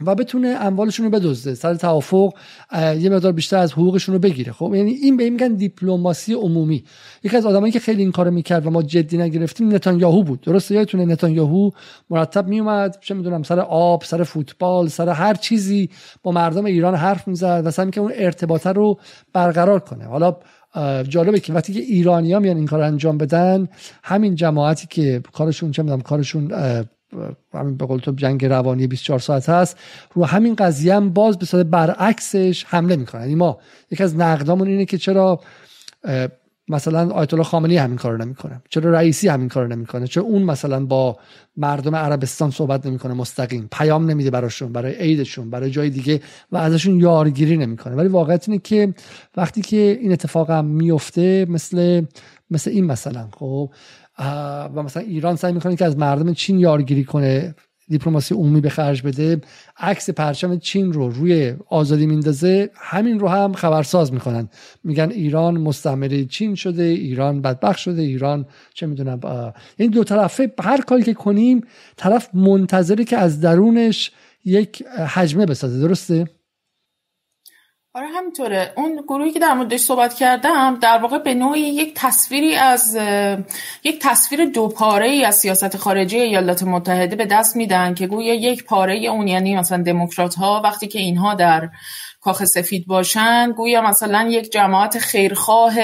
و 0.00 0.14
بتونه 0.14 0.48
اموالشون 0.48 1.06
رو 1.06 1.12
بدزده. 1.12 1.54
سر 1.54 1.74
توافق 1.74 2.32
یه 2.72 3.10
مقدار 3.10 3.32
بیشتر 3.32 3.56
از 3.56 3.72
حقوقشون 3.72 4.14
رو 4.14 4.18
بگیره. 4.18 4.52
خب 4.52 4.72
یعنی 4.74 4.90
این 4.90 5.16
به 5.16 5.30
میگن 5.30 5.54
دیپلماسی 5.54 6.34
عمومی. 6.34 6.84
یکی 7.22 7.36
از 7.36 7.46
آدمایی 7.46 7.72
که 7.72 7.80
خیلی 7.80 8.02
این 8.02 8.12
کارو 8.12 8.30
می‌کرد 8.30 8.66
و 8.66 8.70
ما 8.70 8.82
جدی 8.82 9.18
نگرفتیم 9.18 9.74
نتانیاهو 9.74 10.22
بود. 10.22 10.40
درسته؟ 10.40 10.74
یادتونه 10.74 11.04
نتانیاهو 11.04 11.70
مرتب 12.10 12.48
میومد 12.48 12.98
چه 13.00 13.14
می‌دونم 13.14 13.42
سر 13.42 13.60
آب 13.60 14.04
سر 14.04 14.22
فوتبال 14.22 14.88
سر 14.88 15.08
هر 15.08 15.34
چیزی 15.34 15.90
با 16.22 16.32
مردم 16.32 16.64
ایران 16.64 16.94
حرف 16.94 17.28
می‌زد 17.28 17.62
و 17.64 17.70
سعی 17.70 17.90
که 17.90 18.00
اون 18.00 18.12
ارتباطه 18.14 18.72
رو 18.72 18.98
برقرار 19.32 19.80
کنه. 19.80 20.04
حالا 20.04 20.36
جالبه 21.08 21.40
که 21.40 21.52
وقتی 21.52 21.72
که 21.72 21.80
ایرانی 21.80 22.32
ها 22.32 22.40
میان 22.40 22.56
این 22.56 22.66
کار 22.66 22.80
انجام 22.80 23.18
بدن 23.18 23.68
همین 24.02 24.34
جماعتی 24.34 24.86
که 24.90 25.22
کارشون 25.32 25.70
چه 25.70 25.82
می‌دونم 25.82 26.00
کارشون 26.00 26.52
همین 27.54 27.76
به 27.76 27.86
قول 27.86 27.98
تو 27.98 28.12
جنگ 28.12 28.44
روانی 28.44 28.86
24 28.86 29.18
ساعت 29.18 29.48
هست. 29.48 29.78
رو 30.14 30.24
همین 30.24 30.54
قضیه 30.54 30.94
هم 30.94 31.10
باز 31.10 31.38
به 31.38 31.46
صورت 31.46 31.66
برعکسش 31.66 32.64
حمله 32.68 32.96
می‌کنن. 32.96 33.20
یعنی 33.20 33.34
ما 33.34 33.58
یکی 33.90 34.02
از 34.02 34.16
نقدامون 34.16 34.68
اینه 34.68 34.84
که 34.84 34.98
چرا 34.98 35.40
مثلا 36.68 37.10
آیت 37.10 37.34
الله 37.34 37.44
خامنه‌ای 37.44 37.78
همین 37.78 37.96
کارو 37.96 38.16
نمی‌کنه. 38.16 38.62
چرا 38.68 38.90
رئیسی 38.90 39.28
همین 39.28 39.48
کارو 39.48 39.68
نمی‌کنه. 39.68 40.06
چرا 40.06 40.22
اون 40.22 40.42
مثلا 40.42 40.86
با 40.86 41.16
مردم 41.56 41.96
عربستان 41.96 42.50
صحبت 42.50 42.86
نمی‌کنه 42.86 43.14
مستقیم. 43.14 43.68
پیام 43.72 44.10
نمیده 44.10 44.30
براشون 44.30 44.72
برای 44.72 44.94
عیدشون 44.94 45.50
برای 45.50 45.70
جای 45.70 45.90
دیگه 45.90 46.20
و 46.52 46.56
ازشون 46.56 47.00
یارگیری 47.00 47.56
نمی‌کنه. 47.56 47.94
ولی 47.94 48.08
واقعیت 48.08 48.48
اینه 48.48 48.60
که 48.64 48.94
وقتی 49.36 49.60
که 49.60 49.98
این 50.00 50.12
اتفاق 50.12 50.50
هم 50.50 50.64
میفته 50.64 51.46
مثل 51.48 52.02
مثل 52.50 52.70
این 52.70 52.84
مثلا 52.84 53.28
خب 53.32 53.70
و 54.18 54.82
مثلا 54.82 55.02
ایران 55.02 55.36
سعی 55.36 55.52
می‌کنه 55.52 55.76
که 55.76 55.84
از 55.84 55.96
مردم 55.96 56.32
چین 56.32 56.58
یارگیری 56.58 57.04
کنه 57.04 57.54
دیپلماسی 57.88 58.34
عمومی 58.34 58.60
به 58.60 58.68
خرج 58.68 59.02
بده 59.02 59.40
عکس 59.76 60.10
پرچم 60.10 60.58
چین 60.58 60.92
رو 60.92 61.10
روی 61.10 61.54
آزادی 61.68 62.06
میندازه 62.06 62.70
همین 62.74 63.20
رو 63.20 63.28
هم 63.28 63.52
خبرساز 63.52 64.12
می‌کنن. 64.12 64.48
میگن 64.84 65.10
ایران 65.10 65.58
مستعمره 65.58 66.24
چین 66.24 66.54
شده 66.54 66.82
ایران 66.82 67.42
بدبخت 67.42 67.78
شده 67.78 68.02
ایران 68.02 68.46
چه 68.74 68.86
می‌دونم 68.86 69.20
این 69.76 69.90
دو 69.90 70.04
طرفه 70.04 70.52
هر 70.60 70.80
کاری 70.80 71.02
که 71.02 71.14
کنیم 71.14 71.60
طرف 71.96 72.34
منتظره 72.34 73.04
که 73.04 73.16
از 73.16 73.40
درونش 73.40 74.10
یک 74.44 74.82
حجمه 74.86 75.46
بسازه 75.46 75.80
درسته؟ 75.80 76.28
آره 77.96 78.06
همینطوره. 78.06 78.72
اون 78.76 79.02
گروهی 79.08 79.32
که 79.32 79.38
در 79.38 79.54
موردش 79.54 79.80
صحبت 79.80 80.14
کردم 80.14 80.78
در 80.82 80.98
واقع 80.98 81.18
به 81.18 81.34
نوعی 81.34 81.60
یک 81.60 81.92
تصویری 81.96 82.54
از 82.54 82.98
یک 83.84 83.98
تصویر 84.02 84.44
دو 84.44 84.68
پاره 84.68 85.06
ای 85.06 85.24
از 85.24 85.36
سیاست 85.36 85.76
خارجی 85.76 86.18
ایالات 86.18 86.62
متحده 86.62 87.16
به 87.16 87.26
دست 87.26 87.56
میدن 87.56 87.94
که 87.94 88.06
گویا 88.06 88.34
یک 88.34 88.64
پاره 88.64 88.96
اون 88.96 89.28
یعنی 89.28 89.56
مثلا 89.56 89.82
دموکرات 89.82 90.34
ها 90.34 90.60
وقتی 90.64 90.86
که 90.88 90.98
اینها 90.98 91.34
در 91.34 91.70
کاخ 92.20 92.44
سفید 92.44 92.86
باشن 92.86 93.52
گویا 93.52 93.82
مثلا 93.82 94.28
یک 94.30 94.52
جماعت 94.52 94.98
خیرخواه 94.98 95.74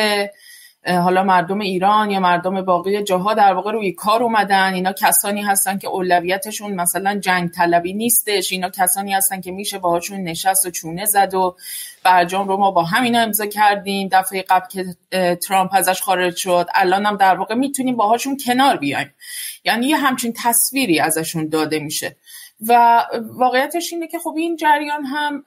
حالا 0.87 1.23
مردم 1.23 1.61
ایران 1.61 2.11
یا 2.11 2.21
مردم 2.21 2.63
باقی 2.63 3.03
جاها 3.03 3.35
در 3.35 3.55
واقع 3.55 3.73
روی 3.73 3.93
کار 3.93 4.23
اومدن. 4.23 4.75
اینا 4.75 4.93
کسانی 4.93 5.43
هستن 5.43 5.79
که 5.79 5.89
اولویتشون 5.89 6.75
مثلا 6.75 7.19
جنگ 7.19 7.51
طلبی 7.51 7.93
نیستش. 7.93 8.53
اینا 8.53 8.69
کسانی 8.69 9.13
هستن 9.13 9.41
که 9.41 9.51
میشه 9.51 9.79
باهاشون 9.79 10.21
نشست 10.21 10.67
و 10.67 10.71
چونه 10.71 11.05
زد 11.05 11.35
و 11.35 11.57
برجام 12.05 12.49
رو 12.49 12.57
ما 12.57 12.71
با 12.71 12.83
همینا 12.83 13.21
امضا 13.21 13.47
کردیم. 13.47 14.09
دفعه 14.13 14.43
قبل 14.43 14.67
که 14.69 14.85
ترامپ 15.37 15.71
ازش 15.75 16.03
خارج 16.03 16.37
شد. 16.37 16.67
الان 16.75 17.07
هم 17.07 17.17
در 17.17 17.35
واقع 17.35 17.55
می‌تونیم 17.55 17.97
باهاشون 17.97 18.37
کنار 18.47 18.77
بیایم. 18.77 19.15
یعنی 19.65 19.87
یه 19.87 19.97
همچین 19.97 20.35
تصویری 20.45 21.01
ازشون 21.01 21.49
داده 21.49 21.79
میشه. 21.79 22.17
و 22.69 23.03
واقعیتش 23.39 23.93
اینه 23.93 24.09
که 24.09 24.19
خب 24.19 24.35
این 24.37 24.57
جریان 24.57 25.05
هم 25.05 25.45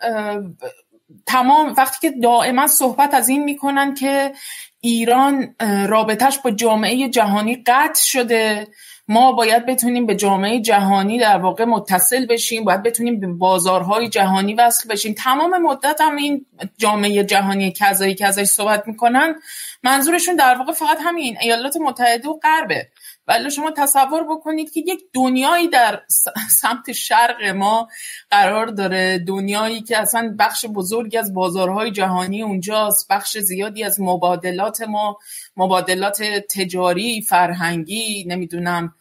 تمام 1.25 1.73
وقتی 1.77 2.09
که 2.09 2.15
دائما 2.23 2.67
صحبت 2.67 3.13
از 3.13 3.29
این 3.29 3.43
می‌کنن 3.43 3.93
که 3.93 4.33
ایران 4.81 5.55
رابطهش 5.87 6.37
با 6.37 6.51
جامعه 6.51 7.09
جهانی 7.09 7.63
قطع 7.67 8.01
شده. 8.01 8.67
ما 9.07 9.31
باید 9.31 9.65
بتونیم 9.65 10.05
به 10.05 10.15
جامعه 10.15 10.61
جهانی 10.61 11.19
در 11.19 11.37
واقع 11.37 11.65
متصل 11.65 12.25
بشیم 12.25 12.63
باید 12.63 12.83
بتونیم 12.83 13.19
به 13.19 13.27
بازارهای 13.27 14.09
جهانی 14.09 14.53
وصل 14.53 14.89
بشیم. 14.89 15.13
تمام 15.17 15.61
مدت 15.61 16.01
هم 16.01 16.15
این 16.15 16.45
جامعه 16.77 17.23
جهانی 17.23 17.71
که 17.71 18.25
ازش 18.25 18.43
صحبت 18.43 18.87
می‌کنن 18.87 19.35
منظورشون 19.83 20.35
در 20.35 20.55
واقع 20.55 20.71
فقط 20.71 20.97
همین 21.01 21.37
ایالات 21.41 21.77
متحده 21.77 22.29
و 22.29 22.39
غربه. 22.43 22.87
ولی 23.27 23.51
شما 23.51 23.71
تصور 23.71 24.23
بکنید 24.23 24.71
که 24.71 24.83
یک 24.87 25.03
دنیایی 25.13 25.67
در 25.67 26.01
سمت 26.49 26.91
شرق 26.91 27.43
ما 27.43 27.87
قرار 28.31 28.65
داره. 28.67 29.19
دنیایی 29.27 29.81
که 29.81 29.97
اصلا 29.97 30.35
بخش 30.39 30.65
بزرگی 30.65 31.17
از 31.17 31.33
بازارهای 31.33 31.91
جهانی 31.91 32.41
اونجاست 32.41 33.07
بخش 33.09 33.37
زیادی 33.37 33.83
از 33.83 34.01
مبادلات 34.01 34.81
ما 34.81 35.17
مبادلات 35.57 36.23
تجاری 36.23 37.21
فرهنگی 37.21 38.25
نمی‌دونم 38.27 38.93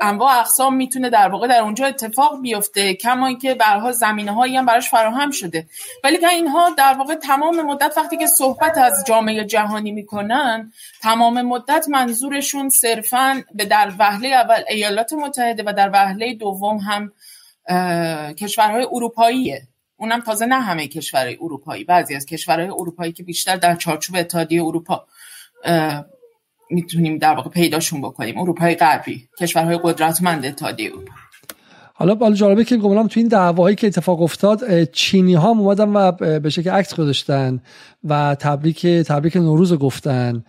انواع 0.00 0.38
اقسام 0.38 0.76
می‌تونه 0.76 1.10
در 1.10 1.28
واقع 1.28 1.48
در 1.48 1.60
اونجا 1.60 1.86
اتفاق 1.86 2.40
بیفته 2.40 2.94
کما 2.94 3.26
اینکه 3.26 3.54
برها 3.54 3.92
زمینه 3.92 4.32
هایی 4.32 4.56
هم 4.56 4.66
براش 4.66 4.90
فراهم 4.90 5.30
شده. 5.30 5.66
ولی 6.04 6.18
که 6.18 6.28
اینها 6.28 6.70
در 6.70 6.94
واقع 6.98 7.14
تمام 7.14 7.62
مدت 7.62 7.94
وقتی 7.96 8.16
که 8.16 8.26
صحبت 8.26 8.78
از 8.78 9.04
جامعه 9.06 9.44
جهانی 9.44 9.92
می‌کنن 9.92 10.72
تمام 11.02 11.42
مدت 11.42 11.86
منظورشون 11.88 12.68
صرفا 12.68 13.42
به 13.54 13.64
در 13.64 13.92
وهله 13.98 14.28
اول 14.28 14.62
ایالات 14.68 15.12
متحده 15.12 15.62
و 15.66 15.72
در 15.72 15.90
وهله 15.90 16.34
دوم 16.34 16.76
هم 16.76 17.12
کشورهای 18.34 18.86
اروپاییه. 18.92 19.62
اونم 19.96 20.20
تازه 20.20 20.46
نه 20.46 20.60
همه 20.60 20.88
کشورهای 20.88 21.38
اروپایی 21.40 21.84
بعضی 21.84 22.14
از 22.14 22.26
کشورهای 22.26 22.68
اروپایی 22.68 23.12
که 23.12 23.22
بیشتر 23.22 23.56
در 23.56 23.74
چارچوب 23.74 24.16
اتحادیه 24.16 24.62
اروپا 24.62 25.06
می‌تونیم 26.72 27.18
در 27.18 27.34
واقع 27.34 27.50
پیداشون 27.50 28.00
بکنیم 28.00 28.38
اروپای 28.38 28.74
غربی 28.74 29.28
کشورهای 29.40 29.80
قدرتمند 29.82 30.46
اتحادیه 30.46 30.90
اروپا. 30.90 31.12
حالا 31.94 32.14
بالا 32.14 32.34
جالبه 32.34 32.64
که 32.64 32.76
گمانم 32.76 33.06
تو 33.06 33.20
این 33.20 33.28
دعواهایی 33.28 33.76
که 33.76 33.86
اتفاق 33.86 34.22
افتاد 34.22 34.84
چینی 34.84 35.34
ها 35.34 35.48
اومدن 35.48 35.88
و 35.88 36.12
به 36.40 36.50
شکل 36.50 36.70
عکس 36.70 36.94
گذاشتن 36.94 37.60
و 38.04 38.36
تبریک 38.40 38.86
تبریک 38.86 39.36
نوروز 39.36 39.74
گفتن 39.74 40.44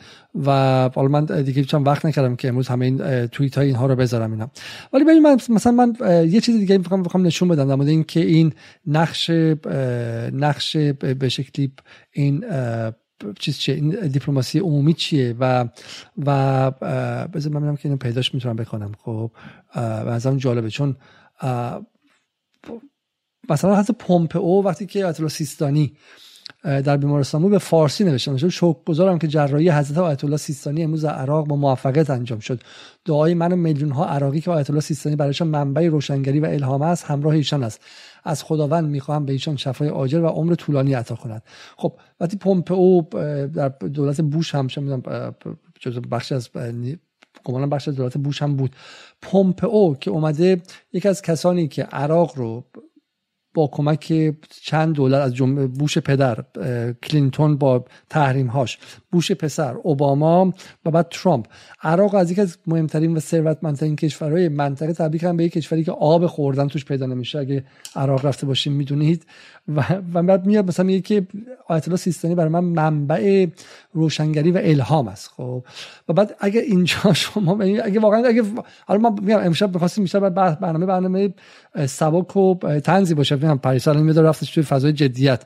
و 0.46 0.52
حالا 0.96 1.08
من 1.08 1.26
دیگه 1.26 1.64
چند 1.64 1.88
وقت 1.88 2.06
نکردم 2.06 2.36
که 2.36 2.48
امروز 2.48 2.68
همه 2.68 2.86
این 2.86 3.28
توییت 3.28 3.58
های 3.58 3.68
اینها 3.68 3.86
رو 3.86 3.96
بذارم 3.96 4.32
اینا. 4.32 4.52
ولی 4.94 5.04
ببین 5.04 5.20
من 5.20 5.38
مثلا 5.50 5.72
من 5.72 5.96
یه 6.30 6.42
چیز 6.42 6.58
دیگه 6.58 6.78
می‌خوام 6.78 7.26
نشون 7.26 7.48
بدم 7.48 7.68
در 7.68 7.76
مورد 7.76 7.90
اینکه 7.90 8.20
این 8.20 8.54
نقش 8.88 9.30
نقش 10.34 10.78
به 10.78 11.30
شکلی 11.30 11.72
این 12.12 12.46
چیز 13.40 13.58
چیه؟ 13.58 13.76
این 13.76 13.90
دیپلماسی 13.90 14.60
عمومی 14.60 14.94
چیه؟ 14.94 15.36
و 15.40 15.66
و 16.26 16.72
بذار 17.28 17.54
من 17.54 17.76
که 17.76 17.86
اینو 17.86 17.98
پیداش 17.98 18.34
می‌تونم 18.34 18.56
بکنم 18.56 18.92
خب؟ 18.98 19.32
و 19.76 19.80
از 19.80 20.28
جالبه 20.38 20.70
چون 20.70 20.96
مثلا 23.50 23.76
حتی 23.76 23.94
پومپئو 23.94 24.62
وقتی 24.62 24.86
که 24.86 25.06
آیت 25.06 25.28
سیستانی 25.28 25.94
در 26.64 26.98
بیمارستان 26.98 27.42
بود 27.42 27.52
به 27.52 27.58
فارسی 27.58 28.04
نوشته 28.04 28.32
نوشته 28.32 28.50
شکر 28.50 28.84
گذارم 28.86 29.20
که 29.20 29.28
جراحی 29.28 29.70
حضرت 29.70 29.98
آیت 29.98 30.24
الله 30.24 30.38
سیستانی 30.38 30.84
امروز 30.84 31.06
عراق 31.06 31.48
با 31.48 31.56
موفقیت 31.56 32.10
انجام 32.10 32.40
شد. 32.40 32.62
دعای 33.06 33.34
من 33.34 33.52
و 33.52 33.56
میلیون 33.56 33.92
ها 33.92 34.06
عراقی 34.06 34.42
که 34.42 34.52
آیت 34.52 34.70
الله 34.70 34.82
سیستانی 34.82 35.16
برایشان 35.16 35.48
منبع 35.48 35.88
روشنگری 35.88 36.40
و 36.40 36.46
الهام 36.46 36.82
است 36.82 37.06
همراه 37.06 37.34
ایشان 37.34 37.64
است. 37.64 37.82
از 38.24 38.44
خداوند 38.44 38.90
می‌خواهم 38.90 39.26
به 39.26 39.34
ایشان 39.34 39.56
شفای 39.56 39.88
عاجل 39.88 40.20
و 40.20 40.28
عمر 40.28 40.56
طولانی 40.56 40.94
عطا 40.94 41.16
کند. 41.16 41.44
خب 41.78 41.94
وقتی 42.20 42.38
پومپئو 42.38 43.02
در 43.48 43.70
دولت 43.70 44.22
بوش 44.22 44.56
هم 44.56 44.68
جزو 45.80 46.02
بخش 46.02 46.32
از 46.32 46.50
گمانم 47.44 47.70
بخش 47.70 47.88
از 47.88 47.96
دولت 47.96 48.18
بوش 48.18 48.42
هم 48.42 48.56
بود. 48.56 48.76
پومپئو 49.22 49.96
که 49.96 50.12
اومده 50.12 50.62
یکی 50.94 51.08
از 51.08 51.22
کسانی 51.22 51.68
که 51.68 51.84
عراق 51.84 52.38
رو 52.38 52.64
با 53.54 53.68
کمک 53.68 54.34
چند 54.62 54.96
دولت 54.96 55.22
از 55.22 55.36
جمله 55.36 55.68
بوش 55.68 55.98
پدر 55.98 56.44
کلینتون 57.04 57.58
با 57.58 57.86
تحریم 58.10 58.48
هاش 58.48 58.78
بوش 59.12 59.32
پسر 59.32 59.74
اوباما 59.74 60.54
و 60.86 60.92
بعد 60.92 61.08
ترامپ. 61.12 61.46
عراق 61.82 62.16
از 62.16 62.32
یکی 62.32 62.42
از 62.42 62.58
مهمترین 62.68 63.18
و 63.18 63.20
ثروتمندترین 63.20 63.96
کشورهای 63.96 64.50
منطقه 64.50 64.94
تبدیل 64.94 65.22
کردن 65.22 65.38
به 65.38 65.44
یک 65.44 65.52
کشوری 65.52 65.84
که 65.84 65.92
آب 65.92 66.28
خوردن 66.28 66.68
توش 66.68 66.86
پیدا 66.86 67.06
نمیشه. 67.06 67.40
اگه 67.40 67.64
عراق 67.96 68.26
رفته 68.26 68.46
باشیم 68.46 68.74
می‌دونید. 68.74 69.26
و, 69.68 69.84
و 70.14 70.24
بعد 70.24 70.46
میاد 70.46 70.68
مثلا 70.68 70.86
میگه 70.86 71.02
که 71.02 71.28
آیت 71.68 71.88
الله 71.88 71.98
سیستانی 71.98 72.36
برای 72.36 72.50
من 72.50 72.64
منبع 72.64 73.48
روشنگری 73.94 74.52
و 74.52 74.60
الهام 74.64 75.08
است 75.08 75.30
خب. 75.38 75.64
و 76.10 76.14
بعد 76.14 76.36
اگه 76.40 76.62
اینجا 76.62 77.14
شما 77.14 77.64
اگه 77.64 78.00
واقعا 78.00 78.24
اگه 78.26 78.44
حالا 78.86 79.00
ما 79.00 79.16
میگم 79.22 79.40
امشب 79.40 79.74
می‌خواستیم 79.74 80.04
بیشتر 80.04 80.30
برنامه 80.30 80.86
برنامه 80.86 81.34
سبک 81.86 82.38
و 82.38 82.56
تنزی 82.80 83.14
باشه. 83.14 83.36
میگم 83.36 83.58
پریسا 83.58 83.92
الان 83.92 84.04
میاد 84.04 84.20
رفتش 84.20 84.52
توی 84.52 84.64
فضای 84.64 84.94
جدیت. 84.94 85.44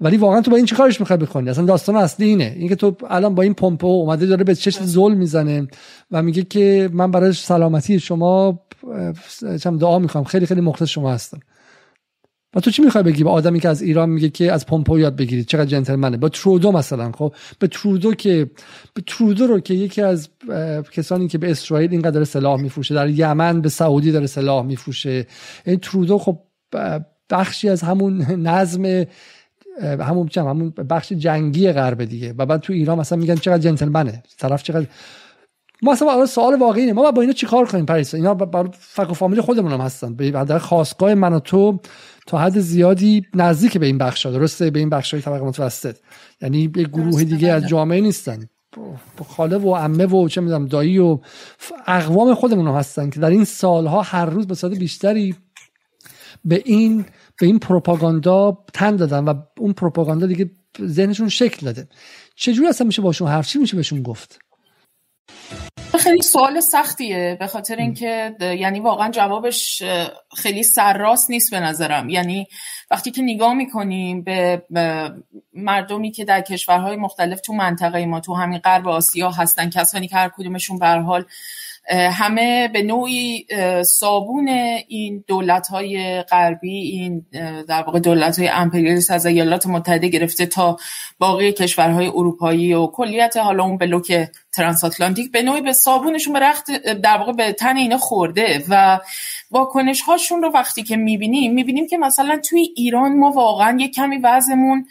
ولی 0.00 0.16
واقعا 0.16 0.40
تو 0.40 0.50
با 0.50 0.56
این 0.56 0.66
چه 0.66 0.76
کارش 0.76 1.00
می‌خوای 1.00 1.18
بکنی؟ 1.18 1.50
اصلا 1.50 1.64
داستان 1.64 1.96
اصلی 1.96 2.26
اینه. 2.26 2.54
اینکه 2.56 2.76
تو 2.76 2.96
الان 3.10 3.34
با 3.34 3.42
این 3.42 3.54
پمپ 3.54 3.84
اومده 3.84 4.26
داره 4.26 4.44
به 4.44 4.54
چش 4.54 4.82
ظلم 4.82 5.16
می‌زنه 5.16 5.68
و 6.10 6.22
میگه 6.22 6.42
که 6.42 6.90
من 6.92 7.10
برای 7.10 7.32
سلامتی 7.32 8.00
شما 8.00 8.60
دعا 9.80 9.98
می‌خوام. 9.98 10.24
خیلی 10.24 10.46
خیلی 10.46 10.60
مخلص 10.60 10.88
شما 10.88 11.12
هستم. 11.12 11.40
و 12.54 12.60
تو 12.60 12.70
چی 12.70 12.82
می‌خوای 12.82 13.04
بگی؟ 13.04 13.24
با 13.24 13.30
آدمی 13.30 13.60
که 13.60 13.68
از 13.68 13.82
ایران 13.82 14.10
میگه 14.10 14.28
که 14.28 14.52
از 14.52 14.66
پومپو 14.66 14.98
یاد 14.98 15.16
بگیرید. 15.16 15.46
چقدر 15.46 15.64
جنتلمنه. 15.64 16.16
با 16.16 16.28
ترودو 16.28 16.72
مثلا 16.72 17.12
خب. 17.12 17.34
به 17.58 17.66
ترودو 17.66 18.14
که 18.14 18.50
به 18.94 19.02
ترودو 19.06 19.46
رو 19.46 19.60
که 19.60 19.74
یکی 19.74 20.02
از 20.02 20.28
کسانی 20.92 21.28
که 21.28 21.38
به 21.38 21.50
اسرائیل 21.50 21.90
اینقدر 21.90 22.24
سلاح 22.24 22.60
میفروشه 22.60 22.94
در 22.94 23.08
یمن 23.08 23.60
به 23.60 23.68
سعودی 23.68 24.12
داره 24.12 24.26
سلاح 24.26 24.66
میفروشه. 24.66 25.26
این 25.64 25.78
ترودو 25.78 26.18
خب 26.18 26.38
بخشی 27.30 27.68
از 27.68 27.82
همون 27.82 28.20
نظم 28.22 29.04
همون 29.82 30.28
چم 30.28 30.46
همون 30.46 30.70
بخش 30.70 31.12
جنگی 31.12 31.72
غرب 31.72 32.04
دیگه. 32.04 32.34
و 32.38 32.46
بعد 32.46 32.60
تو 32.60 32.72
ایران 32.72 32.98
مثلا 32.98 33.18
میگن 33.18 33.34
چقدر 33.34 33.58
جنتلمنه. 33.58 34.22
طرف 34.38 34.62
چقدر 34.62 34.86
ما 35.82 35.92
اصلا 35.92 36.26
سوال 36.26 36.58
واقعی 36.58 36.80
اینه. 36.80 36.92
ما 36.92 37.10
با 37.10 37.20
اینا 37.20 37.32
چیکار 37.32 37.66
کنیم 37.66 37.86
پریسا؟ 37.86 38.16
اینا 38.16 38.34
برای 38.34 38.68
فک 38.78 39.10
و 39.10 39.14
فامیل 39.14 39.40
خودمون 39.40 39.72
هم 39.72 39.80
هستن. 39.80 40.14
به 40.14 40.58
خواستگاه 40.58 41.14
من 41.14 41.32
و 41.32 41.40
تو 41.40 41.80
تا 42.28 42.38
حد 42.38 42.60
زیادی 42.60 43.26
نزدیک 43.34 43.78
به 43.78 43.86
این 43.86 43.98
بخش 43.98 44.26
ها. 44.26 44.32
درسته؟ 44.32 44.70
به 44.70 44.78
این 44.78 44.90
بخش 44.90 45.14
های 45.14 45.22
طبقه 45.22 45.44
متوسط. 45.44 45.96
یعنی 46.40 46.72
یه 46.76 46.84
گروه 46.84 47.24
دیگه 47.24 47.52
از 47.52 47.68
جامعه 47.68 48.00
نیستن. 48.00 48.48
خاله 49.28 49.56
و 49.56 49.74
عمه 49.74 50.06
و 50.06 50.28
چه 50.28 50.40
می‌دونم 50.40 50.66
دایی 50.66 50.98
و 50.98 51.18
اقوام 51.86 52.34
خودمون 52.34 52.68
هستن 52.68 53.10
که 53.10 53.20
در 53.20 53.30
این 53.30 53.44
سالها 53.44 54.02
هر 54.02 54.26
روز 54.26 54.46
به 54.46 54.54
صورت 54.54 54.78
بیشتری 54.78 55.36
به 56.44 56.62
این 56.64 57.04
به 57.40 57.46
این 57.46 57.58
پروپاگاندا 57.58 58.58
تن 58.74 58.96
دادن 58.96 59.24
و 59.24 59.34
اون 59.58 59.72
پروپاگاندا 59.72 60.26
دیگه 60.26 60.50
ذهنشون 60.82 61.28
شکل 61.28 61.66
داده. 61.66 61.88
چجوری 62.36 62.68
اصلا 62.68 62.86
میشه 62.86 63.02
باشون 63.02 63.28
حرف؟ 63.28 63.46
چی 63.46 63.58
میشه 63.58 63.76
بهشون 63.76 64.02
گفت؟ 64.02 64.38
خیلی 65.96 66.22
سوال 66.22 66.60
سختیه 66.60 67.36
به 67.40 67.46
خاطر 67.46 67.76
اینکه 67.76 68.36
یعنی 68.40 68.80
واقعا 68.80 69.10
جوابش 69.10 69.82
خیلی 70.36 70.62
سرراست 70.62 71.30
نیست 71.30 71.50
به 71.50 71.60
نظرم. 71.60 72.08
یعنی 72.08 72.46
وقتی 72.90 73.10
که 73.10 73.22
نگاه 73.22 73.54
می‌کنیم 73.54 74.22
به 74.22 74.62
مردمی 75.54 76.10
که 76.10 76.24
در 76.24 76.40
کشورهای 76.40 76.96
مختلف 76.96 77.40
تو 77.40 77.52
منطقه 77.52 78.06
ما 78.06 78.20
تو 78.20 78.34
همین 78.34 78.58
غرب 78.58 78.88
آسیا 78.88 79.30
هستن 79.30 79.70
کسانی 79.70 80.08
که 80.08 80.16
هر 80.16 80.30
کدومشون 80.36 80.78
به 80.78 80.86
حال 80.86 81.24
همه 81.90 82.68
به 82.68 82.82
نوعی 82.82 83.46
صابون 83.82 84.48
این 84.88 85.24
دولت 85.26 85.66
های 85.66 86.22
غربی 86.22 86.80
این 86.80 87.26
در 87.68 87.82
واقع 87.82 87.98
دولت 87.98 88.38
های 88.38 88.48
امپریالیست 88.48 89.10
از 89.10 89.26
ایالات 89.26 89.66
متحده 89.66 90.08
گرفته 90.08 90.46
تا 90.46 90.76
باقی 91.18 91.52
کشورهای 91.52 92.06
اروپایی 92.06 92.74
و 92.74 92.86
کلیت 92.86 93.36
حالا 93.36 93.64
اون 93.64 93.78
بلوک 93.78 94.28
ترانساتلانتیک 94.52 95.32
به 95.32 95.42
نوعی 95.42 95.60
به 95.60 95.72
صابونشون 95.72 96.32
به 96.32 96.38
رخت 96.38 96.70
در 97.02 97.16
واقع 97.18 97.32
به 97.32 97.52
تن 97.52 97.76
اینا 97.76 97.98
خورده 97.98 98.64
و 98.68 99.00
واکنش 99.50 100.00
هاشون 100.00 100.42
رو 100.42 100.50
وقتی 100.54 100.82
که 100.82 100.96
می‌بینیم 100.96 101.54
می‌بینیم 101.54 101.86
که 101.86 101.98
مثلا 101.98 102.40
توی 102.48 102.68
ایران 102.76 103.18
ما 103.18 103.30
واقعا 103.30 103.78
یه 103.80 103.88
کمی 103.88 104.18
وضعمون 104.18 104.86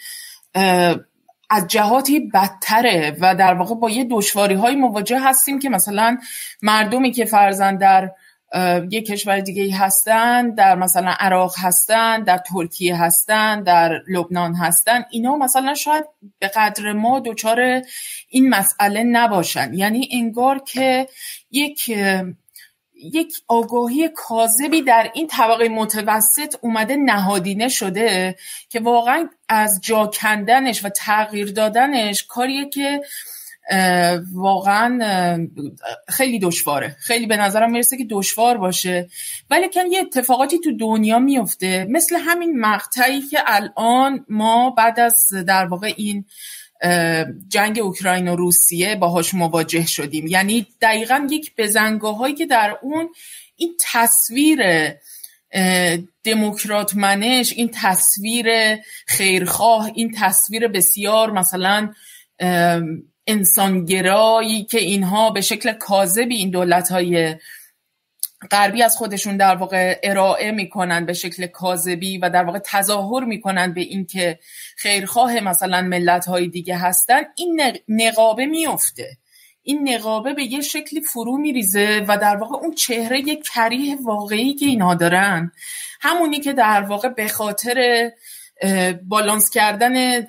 از 1.50 1.68
جهاتی 1.68 2.20
بدتره 2.20 3.18
و 3.22 3.36
در 3.36 3.54
واقع 3.54 3.76
با 3.76 3.90
یه 3.90 4.08
دشواری 4.12 4.56
های 4.56 4.76
مواجه 4.76 5.20
هستیم 5.20 5.60
که 5.60 5.70
مثلا 5.70 6.18
مردمی 6.62 7.12
که 7.12 7.26
فرزن 7.26 7.78
در 7.78 8.12
یه 8.90 9.02
کشور 9.02 9.40
دیگه 9.40 9.76
هستن 9.76 10.50
در 10.50 10.76
مثلا 10.76 11.16
عراق 11.20 11.54
هستن 11.58 12.24
در 12.24 12.38
ترکیه 12.38 12.96
هستن 12.96 13.64
در 13.64 14.02
لبنان 14.08 14.56
هستن 14.56 15.06
اینا 15.12 15.36
مثلا 15.38 15.74
شاید 15.74 16.06
به 16.40 16.48
قدر 16.48 16.94
ما 16.94 17.20
دچار 17.20 17.82
این 18.30 18.50
مسئله 18.50 19.04
نباشن. 19.04 19.74
یعنی 19.74 20.10
انگار 20.12 20.60
که 20.60 21.08
یک 21.52 21.92
یک 23.14 23.34
آگاهی 23.48 24.10
کاذبی 24.16 24.82
در 24.82 25.12
این 25.14 25.28
طبقه 25.28 25.70
متوسط 25.70 26.56
اومده 26.62 26.96
نهادینه 26.96 27.68
شده 27.68 28.36
که 28.70 28.80
واقعا 28.80 29.30
از 29.50 29.80
جا 29.82 30.08
کندنش 30.08 30.86
و 30.86 30.90
تغییر 30.90 31.52
دادنش 31.52 32.24
کاریه 32.24 32.70
که 32.70 33.02
واقعا 34.34 35.48
خیلی 36.08 36.40
دشواره. 36.40 36.96
خیلی 37.00 37.26
به 37.26 37.38
نظرم 37.38 37.72
می‌رسه 37.72 37.98
که 37.98 38.06
دشوار 38.10 38.58
باشه. 38.58 39.10
ولی 39.50 39.70
کن 39.70 39.92
یه 39.92 40.00
اتفاقاتی 40.00 40.60
تو 40.60 40.78
دنیا 40.78 41.20
میفته. 41.20 41.88
مثل 41.90 42.16
همین 42.16 42.60
مقطعی 42.60 43.22
که 43.22 43.40
الان 43.46 44.26
ما 44.30 44.70
بعد 44.70 45.00
از 45.00 45.28
در 45.48 45.66
واقع 45.66 45.94
این 45.98 46.26
جنگ 47.48 47.80
اوکراین 47.80 48.28
و 48.28 48.36
روسیه 48.36 48.96
باهاش 48.96 49.34
مواجه 49.34 49.86
شدیم. 49.86 50.28
یعنی 50.28 50.68
دقیقا 50.82 51.28
یک 51.32 51.54
بزنگاه 51.58 52.32
که 52.32 52.46
در 52.46 52.78
اون 52.82 53.10
این 53.56 53.76
تصویر 53.92 54.62
دموکرات 56.24 56.96
منش 56.96 57.54
این 57.54 57.72
تصویر 57.74 58.46
خیرخواه 59.08 59.92
این 59.96 60.16
تصویر 60.18 60.68
بسیار 60.68 61.32
مثلا 61.32 61.94
انسانگرایی 63.28 64.64
که 64.64 64.80
اینها 64.80 65.30
به 65.30 65.42
شکل 65.42 65.74
کاذبی 65.74 66.36
این 66.36 66.50
دولت 66.50 66.92
های 66.92 67.36
غربی 68.52 68.84
از 68.84 68.98
خودشون 68.98 69.38
در 69.38 69.56
واقع 69.56 70.00
ارائه 70.04 70.52
می‌کنن 70.52 71.06
به 71.06 71.14
شکل 71.14 71.48
کاذبی 71.48 72.18
و 72.18 72.30
در 72.30 72.44
واقع 72.44 72.60
تظاهر 72.60 73.24
می‌کنن 73.24 73.74
به 73.74 73.82
اینکه 73.82 74.40
خیرخواه 74.78 75.40
مثلا 75.40 75.82
ملت 75.82 76.26
های 76.26 76.48
دیگه 76.48 76.78
هستن. 76.78 77.22
این 77.36 77.62
نقابه 77.88 78.46
میفته 78.46 79.18
این 79.64 79.90
نقابه 79.90 80.34
به 80.34 80.44
یه 80.44 80.62
شکلی 80.62 81.02
فرو 81.02 81.38
میریزه 81.38 82.06
و 82.08 82.18
در 82.18 82.36
واقع 82.36 82.56
اون 82.56 82.74
چهره 82.74 83.36
کریه 83.36 83.98
واقعی 84.04 84.54
که 84.54 84.66
اینها 84.66 84.96
دارن. 84.96 85.52
همونی 86.02 86.40
که 86.40 86.54
در 86.54 86.82
واقع 86.82 87.10
به 87.10 87.28
خاطر 87.28 88.10
بالانس 89.04 89.50
کردن 89.50 90.22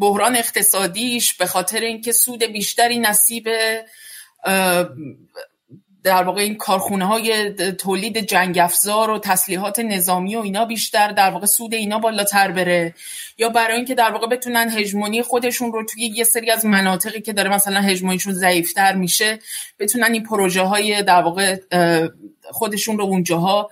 بحران 0.00 0.36
اقتصادیش 0.36 1.34
به 1.34 1.46
خاطر 1.46 1.80
اینکه 1.80 2.12
سود 2.12 2.44
بیشتری 2.44 2.98
نصیب 2.98 3.48
در 6.04 6.22
واقع 6.22 6.40
این 6.40 6.54
کارخونه 6.54 7.06
های 7.06 7.52
تولید 7.72 8.18
جنگ 8.18 8.58
افزار 8.58 9.10
و 9.10 9.18
تسلیحات 9.18 9.78
نظامی 9.78 10.36
و 10.36 10.40
اینا 10.40 10.64
بیشتر 10.64 11.12
در 11.12 11.30
واقع 11.30 11.46
سود 11.46 11.74
اینا 11.74 11.98
بالاتر 11.98 12.50
بره. 12.50 12.94
یا 13.38 13.48
برای 13.48 13.76
اینکه 13.76 13.94
در 13.94 14.10
واقع 14.10 14.26
بتونن 14.26 14.70
هژمونی 14.70 15.22
خودشون 15.22 15.72
رو 15.72 15.84
توی 15.84 16.02
یه 16.02 16.24
سری 16.24 16.50
از 16.50 16.66
مناطقی 16.66 17.20
که 17.20 17.32
داره 17.32 17.50
مثلا 17.50 17.80
هژمونیشون 17.80 18.32
ضعیفتر 18.32 18.94
میشه 18.94 19.38
بتونن 19.78 20.12
این 20.12 20.22
پروژه 20.22 20.62
های 20.62 21.02
در 21.02 21.22
واقع 21.22 21.56
خودشون 22.50 22.98
رو 22.98 23.04
اونجاها 23.04 23.70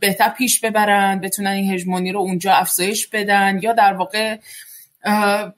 بهتر 0.00 0.28
پیش 0.28 0.60
ببرن 0.60 1.20
بتونن 1.20 1.50
این 1.50 1.74
هژمونی 1.74 2.12
رو 2.12 2.20
اونجا 2.20 2.52
افزایش 2.52 3.06
بدن 3.06 3.58
یا 3.62 3.72
در 3.72 3.92
واقع 3.92 4.36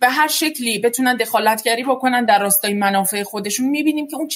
به 0.01 0.09
هر 0.09 0.29
شکلی 0.29 0.79
بتونن 0.79 1.17
دخالتگری 1.17 1.85
بکنن 1.85 2.25
در 2.25 2.39
راستای 2.39 2.75
منافع 2.75 3.23
خودشون. 3.23 3.69
می‌بینیم 3.69 4.09
که 4.09 4.17
اون 4.17 4.29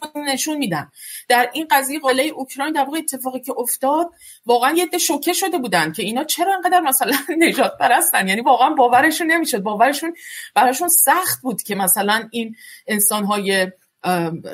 خودمون 0.00 0.28
نشون 0.28 0.56
میدن. 0.56 0.90
در 1.28 1.50
این 1.52 1.66
قضیه 1.70 2.00
قله 2.00 2.22
اوکراین 2.22 2.72
در 2.72 2.84
واقع 2.84 2.98
اتفاقی 2.98 3.40
که 3.40 3.52
افتاد 3.58 4.10
واقعا 4.46 4.74
یه 4.76 4.86
ده 4.86 4.98
شوکه 4.98 5.32
شده 5.32 5.58
بودن 5.58 5.92
که 5.92 6.02
اینا 6.02 6.24
چرا 6.24 6.54
انقدر 6.54 6.80
مثلا 6.80 7.16
نجات 7.48 7.78
پرستن 7.78 8.28
یعنی 8.28 8.40
واقعا 8.40 8.70
باورشون 8.70 9.26
نمی‌شد. 9.32 9.58
باورشون 9.58 10.14
براشون 10.54 10.88
سخت 10.88 11.42
بود 11.42 11.62
که 11.62 11.74
مثلا 11.74 12.28
این 12.30 12.56
انسانهای 12.86 13.66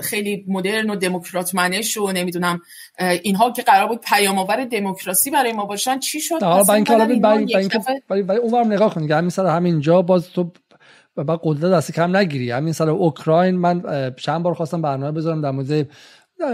خیلی 0.03 0.45
مدرن 0.49 0.91
و 0.91 0.97
دموکرات 0.97 1.55
منش 1.55 1.97
و 1.97 2.13
نمی‌دونم 2.13 2.61
اینها 2.99 3.53
که 3.53 3.63
قرار 3.63 3.89
بود 3.89 4.01
پیام 4.01 4.39
آور 4.39 4.65
دموکراسی 4.65 5.31
برای 5.31 5.53
ما 5.53 5.65
باشن 5.65 5.99
چی 5.99 6.21
شد؟ 6.21 6.39
برای 6.41 7.51
اینکه 7.51 7.77
اونورم 8.35 8.73
نگاه 8.73 8.95
کنید 8.95 9.11
همین 9.11 9.31
سر 9.31 9.47
همینجا 9.47 10.03
باز 10.03 10.29
تو 10.29 10.53
و 11.17 11.25
بعد 11.25 11.41
قدرت 11.43 11.73
دست 11.73 11.93
کم 11.93 12.17
نگیری. 12.17 12.51
همین 12.51 12.73
سال 12.73 12.89
اوکراین 12.89 13.57
من 13.57 13.83
چند 14.17 14.43
بار 14.43 14.55
خواستم 14.55 14.83
برنامه 14.83 15.13
بذارم 15.13 15.41
در 15.41 15.51
مورد 15.51 15.89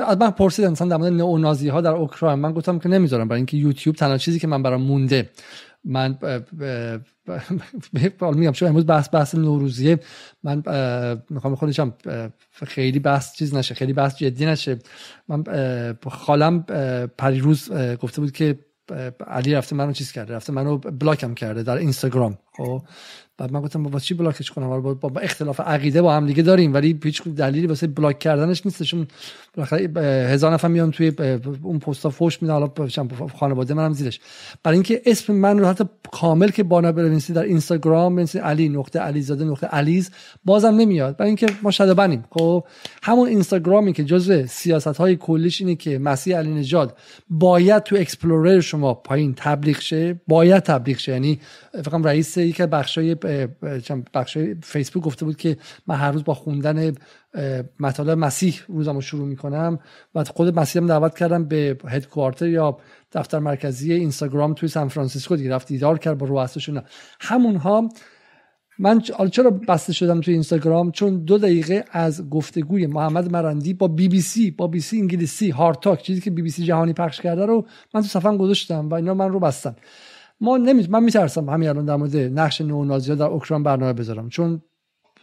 از 0.06 0.18
من 0.18 0.30
پرسیدن 0.30 0.68
مثلا 0.68 0.88
در 0.88 0.96
مورد 0.96 1.12
نئونازی 1.12 1.68
ها 1.68 1.80
در 1.80 1.90
اوکراین. 1.90 2.38
من 2.38 2.52
گفتم 2.52 2.78
که 2.78 2.88
نمی‌ذارم 2.88 3.28
برای 3.28 3.38
اینکه 3.38 3.56
یوتیوب 3.56 3.96
تنها 3.96 4.18
چیزی 4.18 4.38
که 4.38 4.46
من 4.46 4.62
برام 4.62 4.82
مونده. 4.82 5.30
من 5.84 6.18
میگم 8.34 8.52
چون 8.52 8.68
امروز 8.68 8.86
بحث 8.86 9.08
بحث 9.12 9.34
نوروزیه. 9.34 9.98
من 10.42 10.62
می‌خوام 11.30 11.54
خودشم 11.54 11.94
خیلی 12.52 12.98
بحث 12.98 13.36
چیز 13.36 13.54
نشه 13.54 13.74
خیلی 13.74 13.92
بحث 13.92 14.16
جدی 14.16 14.46
نشه. 14.46 14.78
من 15.28 15.44
خالم 16.10 16.62
پریروز 17.18 17.72
گفته 17.72 18.20
بود 18.20 18.32
که 18.32 18.58
علی 19.26 19.54
رفته 19.54 19.76
منو 19.76 19.92
چیز 19.92 20.12
کرده 20.12 20.34
رفته 20.34 20.52
منو 20.52 20.78
بلاکم 20.78 21.34
کرده 21.34 21.62
در 21.62 21.76
اینستاگرام. 21.76 22.38
خب؟ 22.56 22.82
بعد 23.38 23.52
من 23.52 23.60
گفتم 23.60 23.82
با 23.82 24.00
چی 24.00 24.14
بلاکش 24.14 24.50
کنم؟ 24.50 24.80
با, 24.80 24.94
با 24.94 25.20
اختلاف 25.20 25.60
عقیده 25.60 26.02
با 26.02 26.14
هم 26.14 26.26
دیگه 26.26 26.42
داریم 26.42 26.74
ولی 26.74 27.00
هیچ 27.04 27.22
دلیلی 27.22 27.66
واسه 27.66 27.86
بلاک 27.86 28.18
کردنش 28.18 28.66
نیستشون 28.66 29.06
هزار 29.58 30.52
نفر 30.52 30.68
میان 30.68 30.90
توی 30.90 31.12
اون 31.62 31.78
پستا 31.78 32.10
فوش 32.10 32.42
میدن 32.42 32.54
حالا 32.54 32.70
خانواده 33.38 33.74
منم 33.74 33.92
زیرش. 33.92 34.20
برای 34.62 34.76
اینکه 34.76 35.02
اسم 35.06 35.32
من 35.32 35.58
رو 35.58 35.66
حتی 35.66 35.84
کامل 36.12 36.48
که 36.48 36.62
بنا 36.62 36.92
بنویسی 36.92 37.32
در 37.32 37.42
اینستاگرام 37.42 38.14
بنویسی 38.14 38.38
علی 38.38 38.68
نقطه 38.68 38.98
علیزاده 38.98 39.44
نقطه 39.44 39.66
علیز 39.66 40.10
بازم 40.44 40.74
نمیاد. 40.74 41.16
برای 41.16 41.28
اینکه 41.28 41.46
ما 41.62 41.70
ضده 41.70 42.20
خب 42.30 42.64
همون 43.02 43.28
اینستاگرامی 43.28 43.92
که 43.92 44.04
جزء 44.04 44.46
سیاست 44.46 44.86
های 44.86 45.16
کلیش 45.16 45.60
اینه 45.60 45.74
که 45.74 45.98
مسیح 45.98 46.36
علی 46.36 46.50
نژاد 46.50 46.96
باید 47.30 47.82
تو 47.82 47.96
explorer 47.96 48.60
شما 48.60 48.94
پایین 48.94 49.34
تبلیغ 49.34 49.80
شه. 49.80 50.20
باید 50.28 50.62
تبلیغ 50.62 50.98
شه. 50.98 51.12
یعنی 51.12 51.40
فقط 51.84 52.06
رئیس 52.06 52.36
یک 52.36 52.62
بخشای 52.62 53.16
بخش 54.14 54.38
فیسبوک 54.62 55.02
گفته 55.02 55.24
بود 55.24 55.36
که 55.36 55.56
من 55.86 55.96
هر 55.96 56.12
روز 56.12 56.24
با 56.24 56.34
خوندن 56.34 56.92
مطالب 57.80 58.18
مسیح 58.18 58.60
روزمو 58.68 59.00
شروع 59.00 59.26
می‌کنم 59.26 59.78
و 60.14 60.24
خود 60.24 60.58
مسیح 60.58 60.82
هم 60.82 60.88
دعوت 60.88 61.18
کردم 61.18 61.44
به 61.44 61.78
headquarter 61.88 62.48
یا 62.48 62.78
دفتر 63.12 63.38
مرکزی 63.38 63.92
اینستاگرام 63.92 64.54
توی 64.54 64.68
سان 64.68 64.88
فرانسیسکو 64.88 65.36
دیگه. 65.36 65.50
رفت 65.50 65.68
دیدار 65.68 65.98
کرد 65.98 66.18
با 66.18 66.26
رؤساشون 66.26 66.82
همونها 67.20 67.88
من 68.78 69.00
چرا 69.30 69.50
بسته 69.50 69.92
شدم 69.92 70.20
توی 70.20 70.34
اینستاگرام؟ 70.34 70.90
چون 70.90 71.24
دو 71.24 71.38
دقیقه 71.38 71.84
از 71.90 72.30
گفتگوی 72.30 72.86
محمد 72.86 73.32
مرندی 73.32 73.74
با 73.74 73.88
بی 73.88 74.08
بی 74.08 74.20
سی 74.20 74.50
با 74.50 74.55
بی 74.55 74.66
بی 74.66 74.80
سی 74.80 75.00
انگلیسی 75.00 75.50
HARDtalk 75.50 76.02
چیزی 76.02 76.20
که 76.20 76.30
بی 76.30 76.42
بی 76.42 76.50
سی 76.50 76.64
جهانی 76.64 76.92
پخش 76.92 77.20
کرده 77.20 77.46
رو 77.46 77.66
من 77.94 78.00
تو 78.00 78.06
صفحه 78.06 78.36
گذاشتم 78.36 78.88
و 78.88 78.94
اینا 78.94 79.14
من 79.14 79.28
رو 79.28 79.40
بستن. 79.40 79.76
ما 80.40 80.56
نمی... 80.56 80.86
من 80.90 81.02
میترسم 81.02 81.50
همین 81.50 81.68
الان 81.68 81.84
در 81.84 81.96
مورد 81.96 82.16
نقش 82.16 82.60
نئونازی 82.60 83.16
در 83.16 83.26
اوکراین 83.26 83.62
برنامه 83.62 83.92
بذارم. 83.92 84.28
چون 84.28 84.62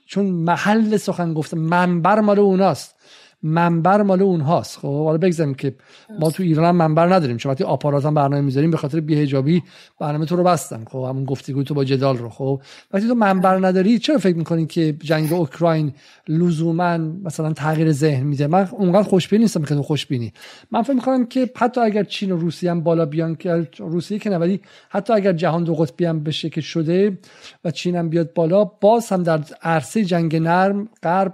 چون 0.05 0.25
محل 0.25 0.97
سخن 0.97 1.33
گفته 1.33 1.57
منبر 1.57 2.19
مال 2.19 2.39
اوناست. 2.39 2.95
منبر 3.43 4.01
مال 4.01 4.21
اونهاست. 4.21 4.77
خب 4.77 5.05
حالا 5.05 5.17
بگذاریم 5.17 5.53
که 5.53 5.75
ما 6.19 6.31
تو 6.31 6.43
ایران 6.43 6.65
هم 6.65 6.75
منبر 6.75 7.13
نداریم. 7.13 7.37
چون 7.37 7.51
وقتی 7.51 7.63
آپارات 7.63 8.05
هم 8.05 8.13
برنامه 8.13 8.41
می‌ذاریم 8.41 8.71
به 8.71 8.77
خاطر 8.77 8.99
بیهجابی 8.99 9.63
برنامه 9.99 10.25
تو 10.25 10.35
رو 10.35 10.43
بستم 10.43 10.85
خب 10.85 11.05
همون 11.09 11.25
گفتگو 11.25 11.63
تو 11.63 11.73
با 11.73 11.83
جدال 11.83 12.17
رو. 12.17 12.29
خب 12.29 12.61
وقتی 12.93 13.07
تو 13.07 13.15
منبر 13.15 13.67
نداری 13.67 13.99
چرا 13.99 14.17
فکر 14.17 14.37
می‌کنین 14.37 14.67
که 14.67 14.95
جنگ 15.01 15.33
اوکراین 15.33 15.93
لزوما 16.27 16.97
مثلا 16.97 17.53
تغییر 17.53 17.91
ذهن 17.91 18.23
میده؟ 18.23 18.47
من 18.47 18.67
اونقدر 18.71 19.03
خوشبین 19.03 19.41
نیستم 19.41 19.61
که 19.61 19.75
تو 19.75 19.83
خوشبینی. 19.83 20.33
من 20.71 20.81
فکر 20.81 20.93
می‌کنم 20.93 21.25
که 21.25 21.49
حتی 21.55 21.81
اگر 21.81 22.03
چین 22.03 22.31
و 22.31 22.37
روسیه 22.37 22.71
هم 22.71 22.81
بالا 22.81 23.05
بیان 23.05 23.35
که 23.35 23.67
روسیه 23.77 24.19
که 24.19 24.29
ولی 24.29 24.61
حتی 24.89 25.13
اگر 25.13 25.33
جهان 25.33 25.63
دو 25.63 25.75
قطبی 25.75 26.05
هم 26.05 26.23
بشه 26.23 26.49
که 26.49 26.61
شده 26.61 27.17
و 27.65 27.71
چین 27.71 27.95
هم 27.95 28.09
بیاد 28.09 28.33
بالا 28.33 28.63
باز 28.63 29.09
هم 29.09 29.23
در 29.23 29.39
عرصه 29.61 30.05
جنگ 30.05 30.35
نرم 30.35 30.87
غرب 31.03 31.33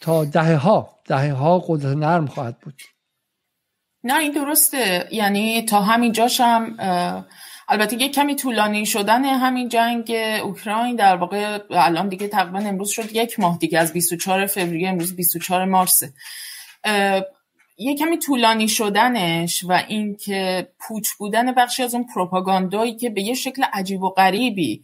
تا 0.00 0.24
دهه 0.24 0.56
ها 0.56 1.00
دهه 1.04 1.32
ها 1.32 1.58
قدرت 1.58 1.96
نرم 1.96 2.26
خواهد 2.26 2.60
بود. 2.60 2.82
نه 4.04 4.18
این 4.18 4.32
درسته. 4.32 5.08
یعنی 5.12 5.62
تا 5.62 5.82
همین 5.82 6.12
جاشم 6.12 6.76
البته 7.68 8.02
یک 8.02 8.14
کمی 8.14 8.36
طولانی 8.36 8.86
شدن 8.86 9.24
همین 9.24 9.68
جنگ 9.68 10.10
اوکراین 10.42 10.96
در 10.96 11.16
واقع 11.16 11.58
الان 11.70 12.08
دیگه 12.08 12.28
تقریبا 12.28 12.58
امروز 12.58 12.90
شد 12.90 13.16
یک 13.16 13.40
ماه 13.40 13.58
دیگه 13.58 13.78
از 13.78 13.92
24 13.92 14.46
فوریه 14.46 14.88
امروز 14.88 15.16
24 15.16 15.64
مارسه. 15.64 16.12
یه 17.78 17.96
کمی 17.96 18.18
طولانی 18.18 18.68
شدنش 18.68 19.64
و 19.64 19.72
اینکه 19.88 20.68
پوچ 20.78 21.10
بودن 21.12 21.52
بخشی 21.52 21.82
از 21.82 21.94
اون 21.94 22.06
پروپاگاندایی 22.14 22.96
که 22.96 23.10
به 23.10 23.22
یه 23.22 23.34
شکل 23.34 23.64
عجیب 23.72 24.02
و 24.02 24.10
غریبی 24.10 24.82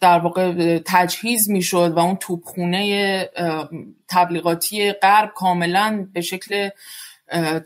در 0.00 0.18
واقع 0.18 0.78
تجهیز 0.84 1.50
می‌شد 1.50 1.92
و 1.96 1.98
اون 1.98 2.16
توپخونه 2.16 3.28
تبلیغاتی 4.08 4.92
غرب 4.92 5.32
کاملا 5.34 6.08
به 6.12 6.20
شکل 6.20 6.68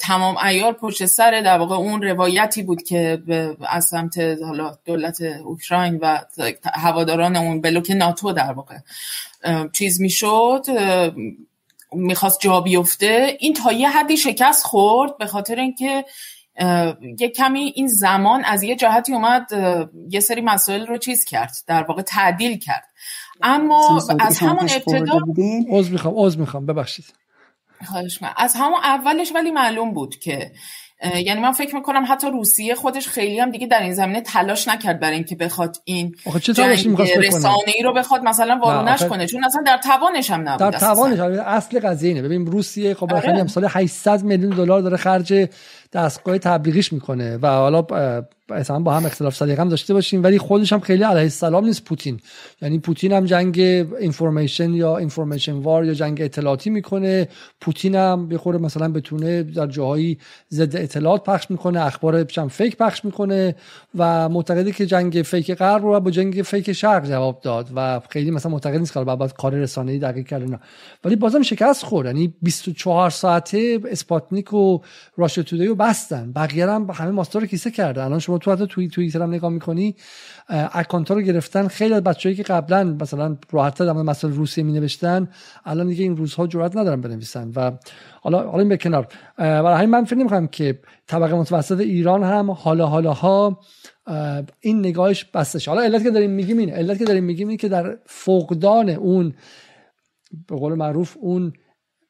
تمام 0.01 0.37
ایار 0.37 0.73
پشت 0.73 1.07
سر 1.07 1.41
در 1.41 1.59
واقع 1.59 1.75
اون 1.75 2.03
روایتی 2.03 2.63
بود 2.63 2.83
که 2.83 3.23
از 3.69 3.85
سمت 3.85 4.19
حالا 4.19 4.79
دولت 4.85 5.23
اوکراین 5.23 5.99
و 6.03 6.19
هواداران 6.75 7.37
اون 7.37 7.61
بلوک 7.61 7.91
ناتو 7.91 8.33
در 8.33 8.53
واقع 8.53 8.77
چیز 9.73 10.01
می‌شد 10.01 10.65
می‌خواست 11.93 12.41
جا 12.41 12.61
بیفته. 12.61 13.37
این 13.41 13.55
تا 13.55 13.73
یه 13.73 13.91
حدی 13.91 14.17
شکست 14.17 14.67
خورد 14.67 15.19
به 15.19 15.27
خاطر 15.27 15.55
اینکه 15.55 16.05
یه 17.19 17.29
کمی 17.29 17.73
این 17.75 17.89
زمان 17.89 18.45
از 18.45 18.63
یه 18.63 18.77
جهتی 18.77 19.13
اومد 19.13 19.47
یه 20.11 20.21
سری 20.21 20.41
مسائل 20.41 20.87
رو 20.87 20.99
چیز 20.99 21.25
کرد 21.25 21.53
در 21.67 21.83
واقع 21.83 22.03
تعدیل 22.03 22.59
کرد. 22.59 22.85
اما 23.43 24.01
از 24.21 24.39
همون 24.39 24.69
ابتدا 24.71 25.21
عذر 25.71 25.93
می‌خوام 25.93 26.15
عذر 26.17 26.41
می‌خوام 26.41 26.67
ببخشید. 26.67 27.05
خواهش 27.87 28.23
من 28.23 28.31
از 28.37 28.55
همون 28.57 28.81
اولش 28.85 29.33
ولی 29.35 29.51
معلوم 29.51 29.95
بود 29.95 30.19
که 30.19 30.53
یعنی 31.03 31.41
من 31.41 31.53
فکر 31.53 31.75
می‌کنم 31.75 32.05
حتی 32.09 32.31
روسیه 32.31 32.75
خودش 32.75 33.09
خیلی 33.09 33.41
هم 33.41 33.51
دیگه 33.51 33.67
در 33.67 33.83
این 33.83 33.95
زمینه 33.95 34.21
تلاش 34.21 34.69
نکرد 34.69 35.01
برای 35.01 35.15
اینکه 35.15 35.37
بخواد 35.37 35.77
این 35.85 36.15
رسانه 37.17 37.73
ای 37.77 37.83
رو 37.83 37.95
بخواد 37.95 38.23
مثلا 38.23 38.59
وارونش 38.63 39.05
کنه. 39.05 39.27
چون 39.27 39.45
اصلا 39.45 39.63
در 39.67 39.79
توانش 39.79 40.31
هم 40.31 40.49
نبود 40.49 40.73
در 40.73 40.79
توانش 40.79 41.19
اصل 41.19 41.81
قضیه 41.81 42.09
اینه. 42.09 42.23
ببین 42.23 42.47
روسیه 42.47 42.95
خب 42.95 43.15
آره. 43.15 43.47
سال 43.47 43.67
800 43.71 44.23
میلیون 44.23 44.51
دلار 44.51 44.81
داره 44.81 44.97
خرج 44.97 45.49
دستگاه 45.93 46.39
تبلیغیش 46.39 46.93
می‌کنه 46.93 47.37
و 47.37 47.47
حالا 47.47 47.87
اصلا 48.51 48.81
با 48.81 48.95
هم 48.95 49.07
اختلاف 49.07 49.35
سلیقه 49.35 49.63
هم 49.63 49.69
داشته 49.69 49.95
باشیم 49.95 50.23
ولی 50.23 50.39
خودش 50.39 50.73
هم 50.73 50.81
خیلی 50.81 51.03
علیه 51.03 51.23
السلام 51.23 51.65
نیست 51.65 51.85
پوتین. 51.85 52.21
یعنی 52.63 52.79
پوتین 52.79 53.13
هم 53.13 53.25
جنگ 53.25 53.59
information 54.01 54.75
یا 54.75 54.97
information 54.97 55.53
war 55.53 55.85
یا 55.85 55.95
جنگ 55.95 56.23
اطلاعاتی 56.23 56.71
می‌کنه. 56.71 57.29
پوتین 57.61 57.95
هم 57.95 58.29
بخوره 58.29 58.59
مثلا 58.59 58.89
بتونه 58.89 59.43
در 59.43 59.67
جاهایی 59.67 60.19
ضد 60.53 60.77
اطلاعات 60.77 61.25
پخش 61.25 61.51
می‌کنه 61.51 61.87
اخبار 61.87 62.27
هم 62.37 62.49
fake 62.49 62.77
پخش 62.77 63.05
می‌کنه 63.05 63.55
و 63.99 64.29
معتقده 64.29 64.73
که 64.73 64.87
جنگ 64.87 65.23
fake 65.25 65.55
غرب 65.55 65.83
رو 65.83 66.01
با 66.01 66.11
جنگ 66.11 66.43
fake 66.43 66.73
شرق 66.73 67.09
جواب 67.09 67.41
داد 67.41 67.69
و 67.77 68.01
خیلی 68.09 68.31
مثلا 68.31 68.53
معتقد 68.53 68.79
نیست 68.79 68.93
که 68.95 69.01
بعد 69.01 69.33
کار 69.33 69.55
رسانه‌ای 69.55 69.99
دقیق 69.99 70.27
کردن 70.27 70.61
ولی 71.05 71.17
بازم 71.17 71.43
شکست 71.43 71.85
خورد. 71.85 72.07
یعنی 72.07 72.35
24 72.43 73.11
ساعته 73.11 73.81
اسپاتنیک 73.91 74.53
و 74.53 74.79
Russia 75.17 75.43
Today 75.43 75.67
رو 75.67 75.75
بستن. 75.81 76.33
بقیه 76.33 76.71
هم 76.71 76.91
همه 76.91 77.11
ماستا 77.11 77.41
رو 77.41 77.47
کیسه 77.47 77.71
کردن. 77.71 78.05
الان 78.05 78.19
شما 78.19 78.39
تو 78.39 78.53
حتی 78.53 78.67
توی 78.67 78.89
توییتر 78.89 79.23
هم 79.23 79.35
نگاه 79.35 79.51
می‌کنی 79.51 79.97
account 80.49 81.11
رو 81.11 81.21
گرفتن. 81.21 81.69
خیلی 81.69 81.95
از 81.95 82.03
بچه‌هایی 82.03 82.35
که 82.35 82.43
قبلا 82.43 82.85
مثلا 83.01 83.37
راحت 83.51 83.83
در 83.83 83.93
مسائل 83.93 84.35
روسیه 84.35 84.65
می 84.65 84.73
نوشتن 84.73 85.29
الان 85.65 85.87
دیگه 85.87 86.03
این 86.03 86.17
روزها 86.17 86.47
جرئت 86.47 86.77
ندارن 86.77 87.01
بنویسن 87.01 87.53
و 87.57 87.71
حالا 88.21 88.39
حالا 88.43 88.59
این 88.59 88.69
به 88.69 88.77
کنار 88.77 89.09
برای 89.37 89.75
همین 89.75 89.91
من 89.91 90.05
فکر 90.05 90.17
نمی‌کنم 90.17 90.47
که 90.47 90.79
طبقه 91.07 91.35
متوسط 91.35 91.81
ایران 91.81 92.23
هم 92.23 92.51
حالا 92.51 92.87
حالا 92.87 93.13
ها 93.13 93.61
این 94.61 94.79
نگاهش 94.79 95.25
بسته 95.25 95.71
حالا 95.71 95.83
علت 95.83 96.03
که 96.03 96.11
داریم 96.11 96.31
میگیم 96.31 96.59
اینه. 96.59 96.73
علت 96.73 96.99
که 96.99 97.05
داریم 97.05 97.25
میگیم 97.25 97.49
اینه 97.49 97.59
که 97.59 97.69
در 97.69 97.99
فقدان 98.07 98.89
اون 98.89 99.35
به 100.49 100.57
قول 100.57 100.75
معروف 100.75 101.17
اون 101.21 101.53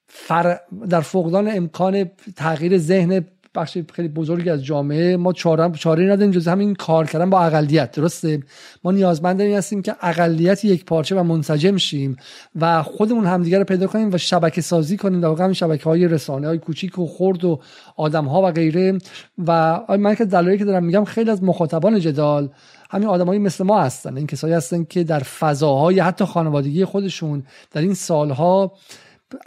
فر... 0.08 0.58
در 0.88 1.00
فقدان 1.00 1.50
امکان 1.56 2.10
تغییر 2.36 2.78
ذهن 2.78 3.24
بخش 3.54 3.78
خیلی 3.92 4.08
بزرگی 4.08 4.50
از 4.50 4.64
جامعه. 4.64 5.16
ما 5.16 5.32
چاره 5.32 5.70
چاره 5.72 6.04
نداریم 6.04 6.30
جز 6.30 6.48
همین 6.48 6.74
کار 6.74 7.06
کردن 7.06 7.30
با 7.30 7.40
اقلیت 7.40 7.90
درسته؟ 7.92 8.42
ما 8.84 8.92
نیازمند 8.92 9.40
این 9.40 9.56
هستیم 9.56 9.82
که 9.82 9.96
اقلیت 10.00 10.64
یک 10.64 10.84
پارچه 10.84 11.16
و 11.16 11.22
منسجم 11.22 11.76
شیم 11.76 12.16
و 12.60 12.82
خودمون 12.82 13.26
همدیگه 13.26 13.58
رو 13.58 13.64
پیدا 13.64 13.86
کنیم 13.86 14.10
و 14.12 14.18
شبکه 14.18 14.60
سازی 14.60 14.96
کنیم. 14.96 15.20
در 15.20 15.28
واقع 15.28 15.42
همین 15.44 15.54
شبکه 15.54 15.84
های 15.84 16.08
رسانه 16.08 16.46
های 16.46 16.58
کوچیک 16.58 16.98
و 16.98 17.06
خرد 17.06 17.44
و 17.44 17.60
آدم 17.96 18.24
ها 18.24 18.42
و 18.42 18.50
غیره. 18.50 18.98
و 19.46 19.80
من 19.98 20.14
که 20.14 20.24
دلایلی 20.24 20.58
که 20.58 20.64
دارم 20.64 20.84
میگم 20.84 21.04
خیلی 21.04 21.30
از 21.30 21.42
مخاطبان 21.42 22.00
جدال 22.00 22.48
همین 22.90 23.08
آدمایی 23.08 23.40
مثل 23.40 23.64
ما 23.64 23.80
هستن. 23.80 24.16
این 24.16 24.26
کسایی 24.26 24.54
هستن 24.54 24.84
که 24.84 25.04
در 25.04 25.20
فضاهای 25.20 26.00
حتی 26.00 26.24
خانوادگی 26.24 26.84
خودشون 26.84 27.42
در 27.70 27.80
این 27.80 27.94
سالها 27.94 28.72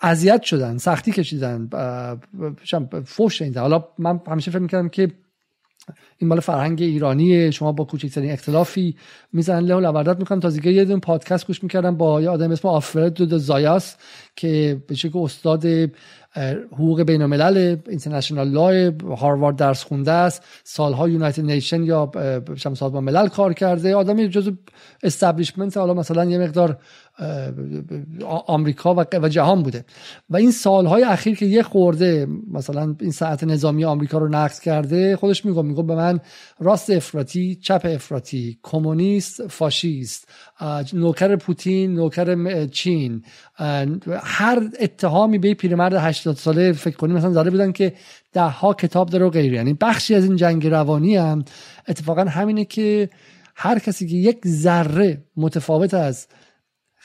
اذیت 0.01 0.43
شدن 0.43 0.77
سختی 0.77 1.11
کشیدن 1.11 1.69
فوش 3.05 3.41
این 3.41 3.57
حالا 3.57 3.83
من 3.97 4.19
همیشه 4.27 4.51
فکر 4.51 4.59
می‌کردم 4.59 4.89
که 4.89 5.11
این 6.17 6.27
مال 6.27 6.39
فرهنگ 6.39 6.81
ایرانی 6.81 7.51
شما 7.51 7.71
با 7.71 7.83
کوچکترین 7.83 8.31
اختلافی 8.31 8.95
می‌زنن 9.33 9.65
له 9.65 9.75
و 9.75 9.79
لبردت 9.79 10.19
می‌کنم 10.19 10.39
تازگی 10.39 10.71
یه 10.71 10.85
دون 10.85 10.99
پادکست 10.99 11.47
گوش 11.47 11.63
می‌کردم 11.63 11.97
با 11.97 12.21
یه 12.21 12.29
آدم 12.29 12.51
اسم 12.51 12.67
آفرد 12.67 13.37
زایاس 13.37 13.95
که 14.35 14.81
به 14.87 14.95
شکل 14.95 15.19
استاد 15.19 15.65
حقوق 16.71 17.01
بین 17.01 17.21
الملل 17.21 17.77
اینترنشنال 17.89 18.49
لای 18.49 18.91
هاروارد 19.17 19.55
درس 19.55 19.83
خونده 19.83 20.11
است. 20.11 20.43
سالها 20.63 21.09
یونایتد 21.09 21.45
نیشن 21.45 21.83
یا 21.83 22.11
سازمان 22.57 23.03
ملل 23.03 23.27
کار 23.27 23.53
کرده. 23.53 23.95
آدمی 23.95 24.29
جزو 24.29 24.51
استابلیشمنت 25.03 25.77
حالا 25.77 25.93
مثلا 25.93 26.25
یه 26.25 26.37
مقدار 26.37 26.77
آمریکا 28.47 28.95
و 28.95 29.29
جهان 29.29 29.63
بوده. 29.63 29.85
و 30.29 30.37
این 30.37 30.51
سالهای 30.51 31.03
اخیر 31.03 31.35
که 31.35 31.45
یه 31.45 31.63
خورده 31.63 32.27
مثلا 32.51 32.95
این 33.01 33.11
ساعت 33.11 33.43
نظامی 33.43 33.85
آمریکا 33.85 34.17
رو 34.17 34.27
نقض 34.27 34.59
کرده 34.59 35.15
خودش 35.15 35.45
میگه 35.45 35.61
میگه 35.61 35.83
به 35.83 35.95
من 35.95 36.19
راست 36.59 36.89
افراطی 36.89 37.55
چپ 37.55 37.81
افراطی 37.89 38.59
کمونیست 38.63 39.47
فاشیست 39.47 40.27
نوکر 40.93 41.35
پوتین 41.35 41.93
نوکر 41.93 42.65
چین. 42.65 43.23
هر 44.23 44.69
اتهامی 44.79 45.37
به 45.37 45.53
پیرمرد 45.53 45.93
80 45.93 46.35
ساله 46.35 46.71
فکر 46.71 46.95
کنیم 46.95 47.15
مثلا 47.15 47.31
زده 47.31 47.49
بودن 47.49 47.71
که 47.71 47.93
ده 48.33 48.41
ها 48.41 48.73
کتاب 48.73 49.09
داره 49.09 49.25
و 49.25 49.29
غیره. 49.29 49.55
یعنی 49.55 49.73
بخشی 49.73 50.15
از 50.15 50.23
این 50.23 50.35
جنگ 50.35 50.67
روانی 50.67 51.17
هم 51.17 51.45
اتفاقا 51.87 52.23
همینه 52.23 52.65
که 52.65 53.09
هر 53.55 53.79
کسی 53.79 54.07
که 54.07 54.15
یک 54.15 54.47
ذره 54.47 55.23
متفاوت 55.37 55.93
از 55.93 56.27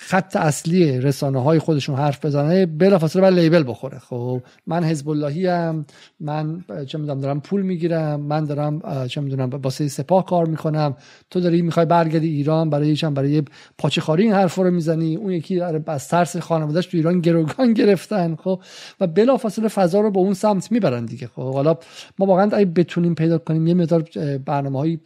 خط 0.01 0.37
اصلی 0.37 1.01
رسانه 1.01 1.43
های 1.43 1.59
خودشون 1.59 1.97
حرف 1.97 2.25
بزنه 2.25 2.67
بلافاصله 2.67 3.23
باید 3.23 3.35
لیبل 3.35 3.65
بخوره. 3.67 3.99
خب 3.99 4.43
من 4.67 4.85
حزب 4.85 5.09
اللهی 5.09 5.49
ام 5.49 5.87
من 6.21 6.65
چه 6.87 6.99
می‌دونم 6.99 7.21
دارم 7.21 7.41
پول 7.41 7.63
می‌گیرم 7.63 8.21
من 8.21 8.45
دارم 8.45 9.07
چه 9.07 9.21
می‌دونم 9.21 9.51
واسه 9.51 9.89
سپاه 9.89 10.27
کار 10.27 10.47
می‌کنم. 10.47 10.97
تو 11.31 11.41
داری 11.41 11.63
می‌خوای 11.63 11.87
برگردی 11.87 12.29
ایران 12.29 12.71
برای 12.71 12.97
چند 12.97 13.15
برای 13.15 13.43
پاچه 13.79 14.01
خاری 14.01 14.23
این 14.23 14.33
حرفا 14.33 14.63
رو 14.63 14.71
می‌زنی. 14.71 15.17
اون 15.17 15.33
یکی 15.33 15.61
بس 15.61 16.07
ترس 16.07 16.37
خانواده‌اش 16.37 16.87
تو 16.87 16.97
ایران 16.97 17.21
گروگان 17.21 17.73
گرفتن. 17.73 18.37
خب 18.37 18.63
و 19.01 19.07
بلافاصله 19.07 19.69
فضا 19.69 20.01
رو 20.01 20.11
به 20.11 20.19
اون 20.19 20.35
سمت 20.35 20.73
می‌برن 20.73 21.05
دیگه. 21.05 21.27
خب 21.27 21.53
حالا 21.55 21.77
ما 22.19 22.27
واقعا 22.27 22.51
اگه 22.53 22.67
بتونیم 22.67 23.15
پیدا 23.15 23.39
کنیم 23.39 23.67
یه 23.67 23.75
مقدار 23.75 24.05
برنامه‌هایی 24.47 25.01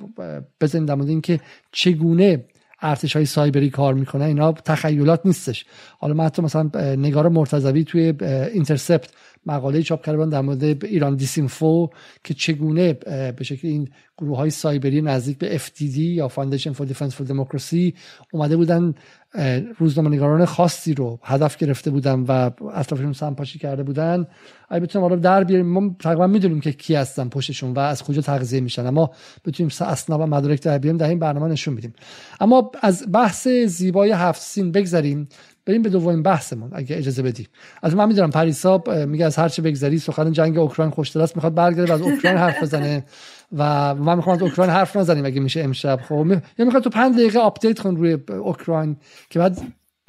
بزنیم 0.60 0.86
در 0.86 0.94
مورد 0.94 1.08
اینکه 1.08 1.40
چگونه 1.72 2.44
ارتش 2.82 3.16
های 3.16 3.26
سایبری 3.26 3.70
کار 3.70 3.94
می‌کنه 3.94 4.24
اینا 4.24 4.52
تخیلات 4.52 5.20
نیستش. 5.24 5.64
حالا 5.98 6.14
من 6.14 6.24
حتی 6.24 6.42
مثلا 6.42 6.70
نگار 6.96 7.28
مرتضوی 7.28 7.84
توی 7.84 8.14
Intercept 8.52 9.10
مقاله 9.46 9.82
چاپ 9.82 10.04
کرده 10.06 10.26
در 10.26 10.40
مورد 10.40 10.84
ایران 10.84 11.16
Disinfo 11.16 11.90
که 12.24 12.34
چگونه 12.34 12.92
به 13.32 13.44
شکل 13.44 13.68
این 13.68 13.88
گروه 14.18 14.36
های 14.36 14.50
سایبری 14.50 15.02
نزدیک 15.02 15.38
به 15.38 15.58
FDD 15.58 15.96
یا 15.96 16.28
Foundation 16.28 16.72
for 16.72 16.86
Defense 16.86 17.14
for 17.14 17.26
Democracy 17.26 17.94
اومده 18.32 18.56
بودن 18.56 18.94
روزنامه‌نگاران 19.78 20.44
خاصی 20.44 20.94
رو 20.94 21.18
هدف 21.22 21.56
گرفته 21.56 21.90
بودن 21.90 22.20
و 22.20 22.50
اطرافشون 22.74 23.12
سمپاشی 23.12 23.58
کرده 23.58 23.82
بودن. 23.82 24.26
اگه 24.70 24.80
بتونیم 24.80 25.08
حالا 25.08 25.20
در 25.20 25.44
بیاریم. 25.44 25.66
ما 25.66 25.96
تقریبا 25.98 26.26
می‌دونیم 26.26 26.60
که 26.60 26.72
کی 26.72 26.94
هستن 26.94 27.28
پشتشون 27.28 27.72
و 27.72 27.78
از 27.78 28.02
کجا 28.02 28.22
تغذیه 28.22 28.60
میشن 28.60 28.86
اما 28.86 29.10
بتونیم 29.44 29.72
اسناد 29.80 30.20
و 30.20 30.26
مدارک 30.26 30.62
در 30.62 30.78
بیاریم 30.78 30.98
در 30.98 31.08
این 31.08 31.18
برنامه 31.18 31.48
نشون 31.48 31.74
میدیم. 31.74 31.94
اما 32.40 32.70
از 32.82 33.04
بحث 33.12 33.48
زیبای 33.48 34.10
هفت 34.10 34.42
سین 34.42 34.72
بگذریم. 34.72 35.28
بریم 35.66 35.82
به 35.82 35.88
دومین 35.88 36.22
بحثمون 36.22 36.70
اگه 36.72 36.98
اجازه 36.98 37.22
بدی. 37.22 37.48
از 37.82 37.96
من 37.96 38.08
می‌دونم 38.08 38.30
پریسا 38.30 38.82
میگه 39.06 39.24
از 39.24 39.36
هر 39.36 39.48
چه 39.48 39.62
بگذری 39.62 39.98
سخن 39.98 40.32
جنگ 40.32 40.58
اوکراین 40.58 40.90
خوشتر 40.90 41.20
است 41.20 41.36
می‌خواد 41.36 41.54
برگرده 41.54 41.92
از 41.92 42.02
اوکراین 42.02 42.38
حرف 42.38 42.62
بزنه. 42.62 43.04
و 43.56 43.94
من 43.94 44.16
می‌خوام 44.16 44.36
از 44.36 44.42
اوکراین 44.42 44.70
حرف 44.70 44.96
نزنیم 44.96 45.24
اگه 45.24 45.40
میشه 45.40 45.60
امشب 45.60 46.00
خب؟ 46.08 46.26
یا 46.58 46.64
می‌خواد 46.64 46.82
تو 46.82 46.90
5 46.90 47.14
دقیقه 47.14 47.38
update 47.38 47.80
کن 47.80 47.96
روی 47.96 48.18
اوکراین 48.28 48.96
که 49.30 49.38
بعد 49.38 49.58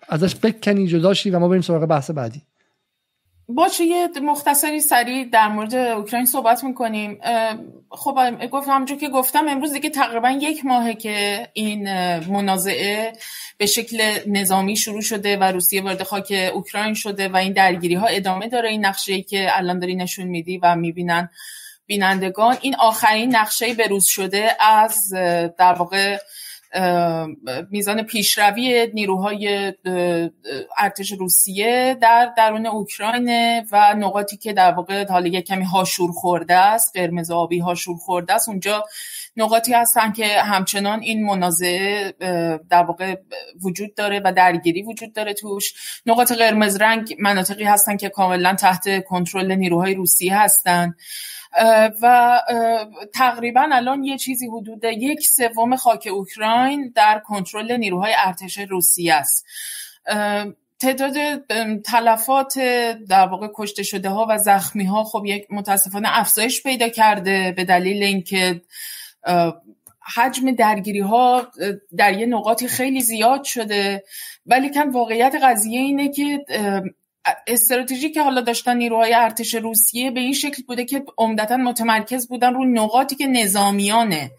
ازش 0.10 0.36
بکنی 0.36 0.88
جداشی 0.88 1.30
و 1.30 1.40
ما 1.40 1.48
بریم 1.48 1.62
سراغ 1.62 1.86
بحث 1.86 2.12
بعدی. 2.12 2.42
باشه 3.50 3.84
یه 3.84 4.08
مختصری 4.22 4.80
سریع 4.80 5.30
در 5.32 5.48
مورد 5.48 5.76
اوکراین 5.76 6.26
صحبت 6.26 6.64
می‌کنیم. 6.64 7.20
خب 7.90 8.48
گفتم 8.52 8.72
همونجور 8.72 8.98
که 8.98 9.10
گفتم 9.10 9.48
امروز 9.48 9.74
دیگه 9.74 9.90
تقریبا 9.90 10.30
یک 10.30 10.66
ماهه 10.66 10.94
که 10.94 11.48
این 11.54 11.90
منازعه 12.20 13.14
به 13.58 13.66
شکل 13.66 14.20
نظامی 14.28 14.76
شروع 14.78 15.02
شده 15.02 15.38
و 15.38 15.44
روسیه 15.44 15.82
وارد 15.82 16.04
خاک 16.04 16.52
اوکراین 16.54 16.94
شده 16.94 17.28
و 17.28 17.36
این 17.36 17.54
درگیری 17.54 17.96
ها 17.96 18.08
ادامه 18.08 18.48
داره. 18.48 18.70
این 18.70 18.86
نقشه 18.86 19.22
که 19.22 19.58
الان 19.58 19.80
داری 19.80 19.96
نشون 19.96 20.28
میدی 20.28 20.58
و 20.58 20.76
می‌بینن 20.76 21.30
بینندگان. 21.86 22.58
این 22.62 22.76
آخرین 22.76 23.36
نقشه 23.36 23.74
بروز 23.74 24.06
شده 24.06 24.56
از 24.60 25.14
در 25.58 25.74
واقع 25.74 26.18
میزان 27.72 28.04
پیشروی 28.04 28.88
نیروهای 28.94 29.74
ارتش 30.78 31.12
روسیه 31.12 31.98
در 32.02 32.34
درون 32.38 32.66
اوکراین 32.66 33.60
و 33.72 33.94
نقاطی 33.98 34.38
که 34.38 34.54
در 34.54 34.72
واقع 34.72 35.08
حالا 35.08 35.28
یک 35.28 35.46
کمی 35.46 35.64
هاشور 35.64 36.12
خورده 36.12 36.56
است 36.56 36.98
قرمز 36.98 37.32
آبی 37.32 37.60
هاشور 37.60 37.98
خورده 37.98 38.34
است. 38.34 38.50
اونجا 38.50 38.84
نقاطی 39.38 39.74
هستن 39.74 40.12
که 40.12 40.28
همچنان 40.28 41.00
این 41.00 41.26
منازعه 41.26 42.14
در 42.70 42.84
واقع 42.84 43.16
وجود 43.62 43.96
داره 43.96 44.22
و 44.26 44.34
درگیری 44.34 44.84
وجود 44.84 45.14
داره 45.14 45.34
توش. 45.34 45.74
نقاط 46.06 46.32
قرمز 46.32 46.76
رنگ 46.82 47.16
مناطقی 47.20 47.64
هستن 47.64 47.98
که 47.98 48.10
کاملا 48.10 48.56
تحت 48.56 49.04
کنترل 49.04 49.52
نیروهای 49.52 49.94
روسیه 49.94 50.38
هستن. 50.38 50.96
و 52.02 52.42
تقریبا 53.14 53.68
الان 53.72 54.04
یه 54.04 54.18
چیزی 54.18 54.48
حدود 54.48 54.84
یک 54.84 55.28
سوم 55.28 55.76
خاک 55.76 56.10
اوکراین 56.12 56.92
در 56.96 57.22
کنترل 57.26 57.78
نیروهای 57.78 58.14
ارتش 58.18 58.58
روسیه 58.58 59.14
است. 59.14 59.46
تعداد 60.80 61.14
تلفات 61.86 62.60
در 63.10 63.28
واقع 63.28 63.48
کشته 63.56 63.84
شده 63.84 64.10
ها 64.10 64.28
و 64.30 64.38
زخمی 64.38 64.86
ها 64.86 65.04
خب 65.04 65.24
یک 65.26 65.48
متاسفانه 65.50 66.20
افزایش 66.20 66.64
پیدا 66.64 66.90
کرده 66.90 67.54
به 67.58 67.66
دلیل 67.66 68.04
اینکه 68.04 68.62
حجم 70.16 70.52
درگیری 70.52 71.00
ها 71.00 71.48
در 71.98 72.18
یه 72.18 72.26
نقاطی 72.26 72.68
خیلی 72.68 73.02
زیاد 73.02 73.44
شده. 73.44 74.04
ولی 74.46 74.70
کم 74.70 74.92
واقعیت 74.92 75.36
قضیه 75.44 75.80
اینه 75.80 76.12
که 76.12 76.46
استراتژی 77.48 78.10
که 78.10 78.22
حالا 78.22 78.42
داشتن 78.42 78.78
نیروهای 78.78 79.14
ارتش 79.14 79.56
روسیه 79.56 80.12
به 80.12 80.20
این 80.20 80.34
شکل 80.34 80.64
بوده 80.68 80.86
که 80.86 81.04
عمدتا 81.18 81.58
متمرکز 81.58 82.28
بودن 82.28 82.54
رو 82.54 82.66
نقاطی 82.66 83.16
که 83.16 83.28
نظامیان 83.28 84.30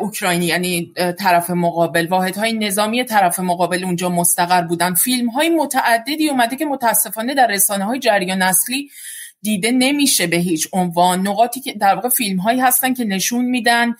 اوکراینی 0.00 0.46
یعنی 0.46 0.92
طرف 1.18 1.50
مقابل 1.50 2.06
واحدهای 2.06 2.52
نظامی 2.52 3.04
طرف 3.04 3.40
مقابل 3.40 3.84
اونجا 3.84 4.08
مستقر 4.08 4.62
بودن. 4.62 4.94
فیلم 4.94 5.28
های 5.28 5.48
متعددی 5.48 6.28
اومده 6.28 6.56
که 6.56 6.64
متاسفانه 6.64 7.34
در 7.34 7.46
رسانه 7.46 7.84
های 7.84 7.98
جریان 7.98 8.42
اصلی 8.42 8.90
دیده 9.42 9.70
نمیشه 9.70 10.26
به 10.26 10.36
هیچ 10.36 10.68
عنوان. 10.72 11.28
نقاطی 11.28 11.60
که 11.60 11.72
در 11.72 11.94
واقع 11.94 12.08
فیلم 12.08 12.38
هایی 12.38 12.60
هستن 12.60 12.94
که 12.94 13.04
نشون 13.04 13.44
میدن 13.44 13.94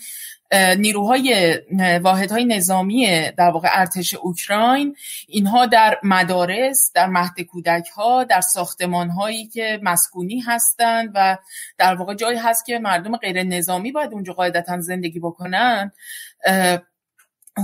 نیروهای 0.78 1.58
واحدهای 2.02 2.44
نظامی 2.44 3.30
در 3.36 3.50
واقع 3.50 3.68
ارتش 3.72 4.14
اوکراین 4.14 4.96
اینها 5.28 5.66
در 5.66 5.98
مدارس 6.02 6.92
در 6.94 7.06
مهد 7.06 7.40
کودک 7.40 7.88
ها 7.88 8.24
در 8.24 8.40
ساختمان 8.40 9.10
هایی 9.10 9.46
که 9.46 9.80
مسکونی 9.82 10.40
هستند 10.40 11.10
و 11.14 11.38
در 11.78 11.94
واقع 11.94 12.14
جایی 12.14 12.38
هست 12.38 12.66
که 12.66 12.78
مردم 12.78 13.16
غیر 13.16 13.42
نظامی 13.42 13.92
باید 13.92 14.12
اونجا 14.12 14.32
قاعدتا 14.32 14.80
زندگی 14.80 15.20
بکنن 15.20 15.92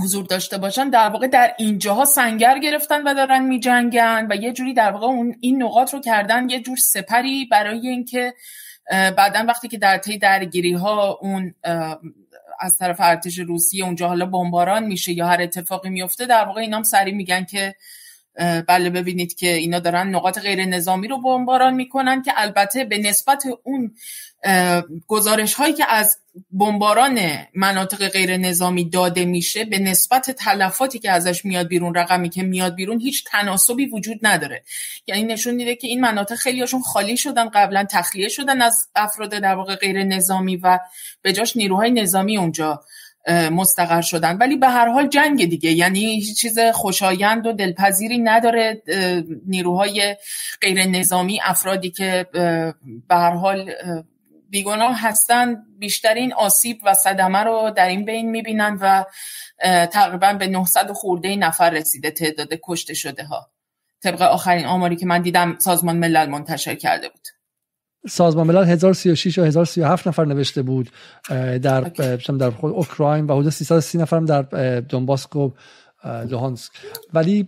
حضور 0.03 0.25
داشته 0.25 0.57
باشن. 0.57 0.89
در 0.89 1.09
واقع 1.09 1.27
در 1.27 1.53
اینجاها 1.57 2.05
سنگر 2.05 2.59
گرفتن 2.59 3.03
و 3.03 3.13
دارن 3.13 3.45
میجنگن 3.45 4.27
و 4.29 4.35
یه 4.35 4.53
جوری 4.53 4.73
در 4.73 4.91
واقع 4.91 5.05
اون 5.05 5.35
این 5.41 5.63
نقاط 5.63 5.93
رو 5.93 6.01
کردن 6.01 6.49
یه 6.49 6.61
جور 6.61 6.77
سپری 6.77 7.45
برای 7.45 7.87
اینکه 7.87 8.33
بعدا 8.89 9.45
وقتی 9.47 9.67
که 9.67 9.77
در 9.77 9.97
طی 9.97 10.17
درگیری 10.17 10.73
ها 10.73 11.19
اون 11.21 11.53
از 12.59 12.77
طرف 12.77 12.95
ارتش 12.99 13.39
روسیه 13.39 13.85
اونجا 13.85 14.07
حالا 14.07 14.25
بمباران 14.25 14.85
میشه 14.85 15.11
یا 15.11 15.27
هر 15.27 15.41
اتفاقی 15.41 15.89
میفته 15.89 16.25
در 16.25 16.45
واقع 16.45 16.61
اینام 16.61 16.83
سریع 16.83 17.13
میگن 17.13 17.43
که 17.43 17.75
بله 18.67 18.89
ببینید 18.89 19.35
که 19.35 19.53
اینا 19.53 19.79
دارن 19.79 20.07
نقاط 20.15 20.39
غیر 20.39 20.65
نظامی 20.65 21.07
رو 21.07 21.21
بمباران 21.21 21.73
می‌کنن 21.73 22.21
که 22.21 22.31
البته 22.35 22.85
به 22.85 22.97
نسبت 22.97 23.43
اون 23.63 23.91
گزارش 25.07 25.53
هایی 25.53 25.73
که 25.73 25.85
از 25.89 26.17
بمباران 26.51 27.19
مناطق 27.55 28.07
غیر 28.07 28.37
نظامی 28.37 28.89
داده 28.89 29.25
میشه 29.25 29.65
به 29.65 29.79
نسبت 29.79 30.31
تلفاتی 30.31 30.99
که 30.99 31.11
ازش 31.11 31.45
میاد 31.45 31.67
بیرون 31.67 31.95
رقمی 31.95 32.29
که 32.29 32.43
میاد 32.43 32.75
بیرون 32.75 32.99
هیچ 32.99 33.23
تناسبی 33.27 33.85
وجود 33.85 34.19
نداره. 34.21 34.63
یعنی 35.07 35.23
نشون 35.23 35.55
میده 35.55 35.75
که 35.75 35.87
این 35.87 36.01
مناطق 36.01 36.35
خیلی 36.35 36.59
هاشون 36.59 36.81
خالی 36.81 37.17
شدن 37.17 37.49
قبلا 37.49 37.85
تخلیه 37.91 38.27
شدن 38.27 38.61
از 38.61 38.89
افراد 38.95 39.29
در 39.29 39.55
واقع 39.55 39.75
غیر 39.75 40.03
نظامی 40.03 40.55
و 40.55 40.79
به 41.21 41.33
جاش 41.33 41.57
نیروهای 41.57 41.91
نظامی 41.91 42.37
اونجا 42.37 42.83
مستقر 43.29 44.01
شدن. 44.01 44.37
ولی 44.37 44.57
به 44.57 44.67
هر 44.67 44.87
حال 44.87 45.07
جنگ 45.07 45.45
دیگه. 45.49 45.71
یعنی 45.71 45.99
هیچ 45.99 46.41
چیز 46.41 46.59
خوشایند 46.59 47.47
و 47.47 47.53
دلپذیری 47.53 48.17
نداره 48.17 48.81
نیروهای 49.47 50.15
غیر 50.61 50.85
نظامی 50.85 51.39
افرادی 51.43 51.91
که 51.91 52.25
به 53.07 53.15
هر 53.15 53.31
حال 53.31 53.71
بیگناه 54.49 55.01
هستن 55.01 55.63
بیشترین 55.79 56.33
آسیب 56.33 56.79
و 56.85 56.93
صدمه 56.93 57.39
رو 57.39 57.71
در 57.75 57.87
این 57.87 58.05
بین 58.05 58.29
می‌بینن 58.29 58.77
و 58.81 59.03
تقریبا 59.85 60.33
به 60.33 60.47
900 60.47 60.91
خورده 60.91 61.35
نفر 61.35 61.69
رسیده 61.69 62.11
تعداد 62.11 62.49
کشته 62.63 62.93
شده 62.93 63.23
ها 63.23 63.49
طبق 64.03 64.21
آخرین 64.21 64.65
آماری 64.65 64.95
که 64.95 65.05
من 65.05 65.21
دیدم 65.21 65.57
سازمان 65.59 65.97
ملل 65.97 66.29
منتشر 66.29 66.75
کرده 66.75 67.09
بود. 67.09 67.36
سازمان 68.07 68.47
ملل 68.47 68.63
1036 68.63 69.39
و 69.39 69.43
1037 69.43 70.07
نفر 70.07 70.25
نوشته 70.25 70.61
بود 70.61 70.89
در 71.61 71.81
در 72.39 72.49
خود 72.49 72.71
اوکراین 72.71 73.25
و 73.25 73.39
حدود 73.39 73.49
330 73.49 73.97
نفر 73.97 74.19
در 74.19 74.41
دونتسک 74.79 75.35
و 75.35 75.51
لوهانسک. 76.29 76.71
ولی 77.13 77.47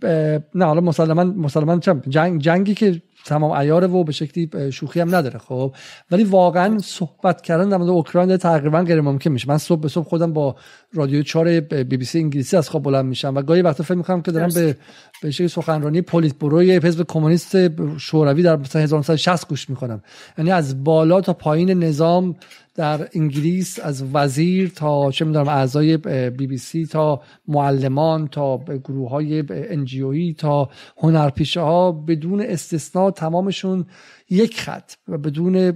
نه 0.55 0.65
حالا 0.65 0.81
مسلما 0.81 1.23
مسلما 1.23 1.77
جنگ 2.09 2.41
جنگی 2.41 2.73
که 2.73 3.01
تمام 3.25 3.51
عیاره 3.51 3.87
و 3.87 4.03
به 4.03 4.11
شکلی 4.11 4.71
شوخی 4.71 4.99
هم 4.99 5.15
نداره 5.15 5.39
خب. 5.39 5.73
ولی 6.11 6.23
واقعا 6.23 6.77
صحبت 6.79 7.41
کردن 7.41 7.69
در 7.69 7.77
مورد 7.77 7.89
اوکراین 7.89 8.37
تقریبا 8.37 8.81
غیر 8.81 9.01
ممکن 9.01 9.29
میشه. 9.29 9.49
من 9.49 9.57
صبح 9.57 9.81
به 9.81 9.87
صبح 9.87 10.05
خودم 10.05 10.33
با 10.33 10.55
رادیو 10.93 11.23
4 11.23 11.59
بی 11.59 11.97
بی 11.97 12.05
سی 12.05 12.19
انگلیسی 12.19 12.57
از 12.57 12.69
خواب 12.69 12.83
بلند 12.83 13.05
میشم 13.05 13.35
و 13.35 13.41
گاهی 13.41 13.61
وقتا 13.61 13.83
فکر 13.83 13.95
می‌کنم 13.95 14.21
که 14.21 14.31
دارم 14.31 14.49
به 14.53 14.77
به 15.21 15.31
شکلی 15.31 15.47
سخنرانی 15.47 16.01
پولیتبوروی 16.01 16.71
حزب 16.71 17.05
کمونیست 17.07 17.57
شوروی 17.97 18.43
در 18.43 18.55
مثلا 18.55 18.81
1960 18.81 19.47
گوش 19.47 19.69
می‌کنم 19.69 20.01
یعنی 20.37 20.51
از 20.51 20.83
بالا 20.83 21.21
تا 21.21 21.33
پایین 21.33 21.83
نظام 21.83 22.35
در 22.79 23.09
انگلیس 23.13 23.79
از 23.79 24.03
وزیر 24.13 24.69
تا 24.69 25.11
چه 25.11 25.25
می‌دونم 25.25 25.47
اعضای 25.47 25.97
بی 26.29 26.47
بی 26.47 26.57
سی 26.57 26.85
تا 26.85 27.21
معلمان 27.47 28.27
تا 28.27 28.57
گروه 28.57 29.09
های 29.09 29.43
انجیویی 29.49 30.33
تا 30.33 30.69
هنرپیشه 30.97 31.61
ها 31.61 31.91
بدون 31.91 32.41
استثنا 32.41 33.11
تمامشون 33.11 33.85
یک 34.29 34.61
خط 34.61 34.91
و 35.07 35.17
بدون 35.17 35.73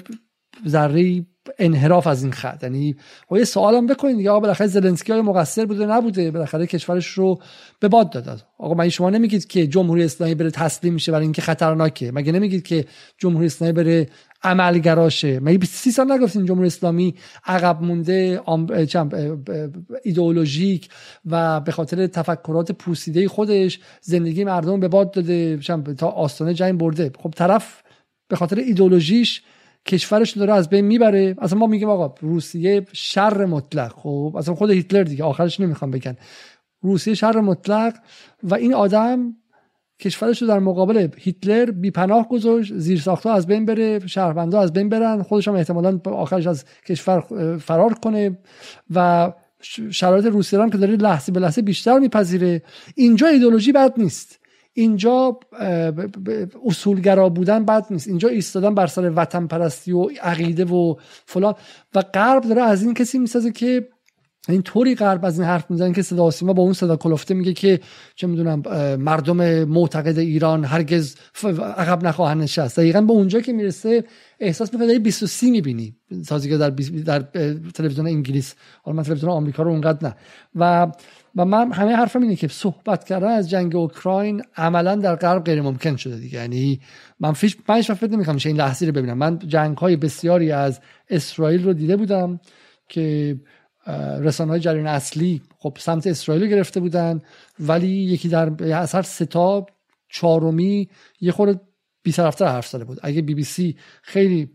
ذره 0.68 1.26
انحراف 1.60 2.08
از 2.08 2.24
این 2.24 2.32
خط. 2.32 2.64
یعنی 2.64 2.96
و 3.32 3.38
یه 3.38 3.44
سوالم 3.44 3.88
بکنید 3.88 4.20
یا 4.20 4.40
بالاخره 4.40 4.68
زلنسکی 4.68 5.12
های 5.12 5.22
مقصر 5.22 5.66
بوده 5.66 5.86
نبوده؟ 5.86 6.32
بالاخره 6.32 6.68
کشورش 6.68 7.08
رو 7.08 7.40
به 7.80 7.88
باد 7.88 8.10
داد. 8.10 8.46
آقا 8.58 8.74
من 8.74 8.90
شما 8.90 9.10
نمیگید 9.10 9.48
که 9.48 9.68
جمهوری 9.68 10.04
اسلامی 10.04 10.36
بره 10.36 10.52
تسلیم 10.52 10.94
میشه 10.94 11.12
برای 11.12 11.24
اینکه 11.24 11.42
خطرناکه. 11.42 12.12
مگه 12.12 12.32
نمیگید 12.32 12.64
که 12.64 12.86
جمهوری 13.18 13.46
اسلامی 13.46 13.74
بره 13.74 14.10
عملگراشه 14.44 15.40
مگه 15.40 15.66
سی 15.66 15.92
سال 15.92 16.12
نگفتین 16.12 16.46
جمهوری 16.46 16.68
اسلامی 16.68 17.16
عقب 17.46 17.82
مونده 17.82 18.42
ایدئولوژیک 20.04 20.90
و 21.26 21.62
به 21.62 21.72
خاطر 21.72 22.08
تفکرات 22.08 22.72
پوسیده 22.72 23.28
خودش 23.28 23.80
زندگی 24.02 24.44
مردم 24.44 24.80
به 24.80 24.88
باد 24.88 25.12
داده 25.12 25.58
تا 25.98 26.08
آستانه 26.08 26.54
جنگ 26.54 26.80
برده. 26.80 27.12
خب 27.20 27.30
طرف 27.30 27.84
به 28.28 28.36
خاطر 28.36 28.56
ایدولوژیش 28.56 29.42
کشورش 29.86 30.38
داره 30.38 30.54
از 30.54 30.70
بین 30.70 30.86
می‌بره. 30.86 31.36
اصلا 31.42 31.60
ما 31.60 31.68
میگیم 31.68 31.90
آقا 31.90 32.16
روسیه 32.22 32.86
شر 32.94 33.46
مطلق. 33.46 33.92
خب 33.92 34.36
اصلا 34.38 34.56
خود 34.56 34.72
هیتلر 34.72 35.04
دیگه 35.04 35.24
آخرش 35.24 35.60
نمی‌خوام 35.60 35.92
بگن. 35.92 36.18
روسیه 36.82 37.14
شر 37.14 37.40
مطلق 37.40 37.94
و 38.44 38.56
این 38.56 38.74
آدم 38.74 39.36
کشورش 40.00 40.42
رو 40.42 40.48
در 40.48 40.60
مقابل 40.60 41.08
هیتلر 41.18 41.72
بی 41.72 41.92
پناه 41.92 42.30
گذاشت 42.30 42.74
زیر 42.74 43.00
ساخته 43.00 43.30
از 43.30 43.48
بین 43.48 43.66
بره 43.66 44.08
شهروندا 44.08 44.62
از 44.62 44.74
بین 44.74 44.90
برن 44.90 45.22
خودش 45.22 45.48
هم 45.48 45.56
احتمالا 45.56 46.00
آخرش 46.06 46.48
از 46.48 46.66
کشور 46.86 47.20
فرار 47.58 47.94
کنه 47.94 48.38
و 48.96 49.32
شرایط 49.92 50.26
روسیه 50.26 50.60
هم 50.60 50.70
که 50.70 50.78
داره 50.78 50.96
لحظه 50.96 51.32
به 51.32 51.40
لحظه 51.40 51.62
بیشتر 51.62 52.00
میپذیره. 52.00 52.62
اینجا 52.96 53.28
ایدولوژی 53.28 53.72
بد 53.72 53.94
نیست. 53.98 54.40
اینجا 54.74 55.40
اصولگرا 56.66 57.30
بودن 57.30 57.66
بد 57.66 57.86
نیست. 57.90 58.08
اینجا 58.08 58.30
ایستادن 58.30 58.76
بر 58.76 58.88
سر 58.88 59.12
وطن 59.16 59.48
پرستی 59.48 59.92
و 59.92 60.04
عقیده 60.22 60.66
و 60.66 60.96
فلان. 61.26 61.54
و 61.96 62.02
غرب 62.02 62.44
داره 62.44 62.62
از 62.62 62.84
این 62.84 62.94
کسی 62.94 63.20
می‌سازه 63.20 63.52
که 63.52 63.88
این 64.50 64.62
طوری 64.62 64.96
غرب 64.96 65.26
از 65.26 65.40
این 65.40 65.48
حرف 65.48 65.72
می‌زنن 65.72 65.94
که 65.94 66.02
صدا 66.02 66.32
سیما 66.32 66.54
با 66.54 66.64
اون 66.64 66.74
صدا 66.74 66.96
کلفته 66.96 67.34
میگه 67.34 67.54
که 67.54 67.80
چه 68.16 68.28
می‌دونم 68.28 68.60
مردم 68.96 69.64
معتقد 69.64 70.20
ایران 70.20 70.66
هرگز 70.66 71.16
عقب 71.78 72.04
نخواهند 72.04 72.42
نشست. 72.42 72.80
دقیقا 72.80 73.02
به 73.02 73.14
اونجا 73.14 73.42
که 73.42 73.54
می‌رسه 73.54 74.04
احساس 74.40 74.74
می‌کنه 74.74 74.88
داری 74.88 75.00
23 75.00 75.50
می‌بینی. 75.50 75.96
سازیگر 76.26 76.58
در, 76.58 76.70
در 77.06 77.20
تلویزیون 77.74 78.08
انگلیس. 78.08 78.56
حالا 78.84 78.98
من 78.98 79.04
تلویزیون 79.04 79.32
آمریکا 79.32 79.64
رو 79.64 79.72
اونقدر 79.72 80.08
نه. 80.08 80.16
و 80.56 80.92
و 81.36 81.46
من 81.46 81.72
همه 81.72 81.96
حرفم 81.96 82.22
اینه 82.22 82.36
که 82.36 82.48
صحبت 82.48 83.04
کردن 83.04 83.28
از 83.28 83.50
جنگ 83.50 83.76
اوکراین 83.76 84.42
عملا 84.58 84.96
در 84.96 85.16
غرب 85.16 85.44
غیر 85.44 85.62
ممکن 85.62 85.96
شده 85.96 86.18
دیگه. 86.18 86.40
یعنی 86.40 86.80
من 87.20 87.34
فیش 87.34 87.58
پنج 87.58 87.92
فکر 87.92 88.12
نمی‌کنم 88.12 88.38
این 88.46 88.58
لحظه 88.58 88.86
رو 88.86 88.92
ببینم. 88.92 89.18
من 89.18 89.40
جنگ 89.40 89.78
های 89.78 89.96
بسیاری 89.96 90.52
از 90.52 90.80
اسرائیل 91.10 91.64
رو 91.64 91.74
دیده 91.74 91.98
بودم 91.98 92.40
که 92.90 93.36
رسانه 94.22 94.52
های 94.52 94.60
جریان 94.60 94.88
اصلی 94.88 95.42
خب 95.58 95.78
سمت 95.80 96.08
اسرائیل 96.08 96.48
گرفته 96.48 96.80
بودن 96.80 97.22
ولی 97.60 97.88
یکی 97.88 98.30
در 98.30 98.74
اثر 98.74 99.02
سه 99.02 99.45
تا 99.45 99.66
چهارمی 100.10 100.90
یه 101.22 101.32
خورده 101.32 101.60
بی 102.04 102.12
طرف 102.12 102.68
زده 102.68 102.84
بود. 102.84 103.00
اگه 103.04 103.22
بی 103.22 103.36
بی 103.36 103.44
سی 103.44 103.78
خیلی 104.02 104.50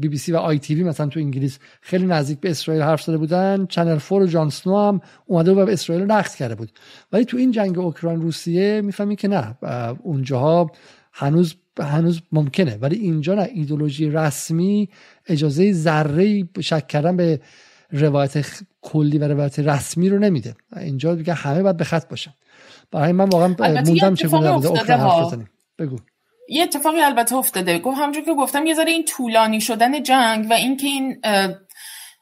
بی 0.00 0.08
بی 0.08 0.18
سی 0.18 0.32
و 0.32 0.36
آی 0.36 0.58
تی 0.58 0.74
وی 0.74 0.84
مثلا 0.84 1.06
تو 1.06 1.20
انگلیس 1.20 1.58
خیلی 1.80 2.06
نزدیک 2.06 2.40
به 2.40 2.50
اسرائیل 2.50 2.82
حرف 2.82 3.02
زده 3.02 3.16
بودن. 3.16 3.66
Channel 3.66 3.98
4 3.98 4.22
و 4.22 4.26
جان 4.26 4.51
اسنو 4.51 4.88
هم 4.88 5.00
اومده 5.26 5.52
و 5.52 5.66
به 5.66 5.72
اسرائیل 5.72 6.04
نقد 6.04 6.34
کرده 6.34 6.54
بود. 6.54 6.72
ولی 7.12 7.24
تو 7.24 7.36
این 7.36 7.50
جنگ 7.50 7.78
اوکراین 7.78 8.20
روسیه 8.20 8.80
می‌فهمی 8.80 9.16
که 9.16 9.28
نه. 9.28 9.56
اونجاها 10.02 10.70
هنوز 11.12 11.54
هنوز 11.80 12.22
ممکنه. 12.32 12.76
ولی 12.76 12.96
اینجا 12.96 13.34
نه. 13.34 13.48
ایدولوژی 13.54 14.10
رسمی 14.10 14.88
اجازه 15.26 15.72
ذره 15.72 16.48
شک 16.60 16.86
کردن 16.86 17.16
به 17.16 17.40
روایت 17.90 18.46
کلی 18.80 19.18
و 19.18 19.28
روایت 19.28 19.58
رسمی 19.58 20.08
رو 20.08 20.18
نمیده. 20.18 20.54
اینجا 20.76 21.14
دیگه 21.14 21.34
همه 21.34 21.62
باید 21.62 21.76
به 21.76 21.84
خط 21.84 22.08
باشن. 22.08 22.34
برای 22.90 23.12
من 23.12 23.28
واقعا 23.28 23.48
موندم 23.48 24.14
اوکراین 24.52 25.00
حرف 25.00 25.26
بزنیم. 25.26 25.48
بگو. 25.78 25.96
یه 26.48 26.62
اتفاقی 26.62 27.00
البته 27.00 27.36
افتاده. 27.36 27.78
گفت 27.78 27.98
همونجور 27.98 28.24
که 28.24 28.34
گفتم 28.34 28.66
یه 28.66 28.74
ذره 28.74 28.90
این 28.90 29.04
طولانی 29.04 29.60
شدن 29.60 30.02
جنگ 30.02 30.50
و 30.50 30.52
اینکه 30.52 30.86
این 30.86 31.20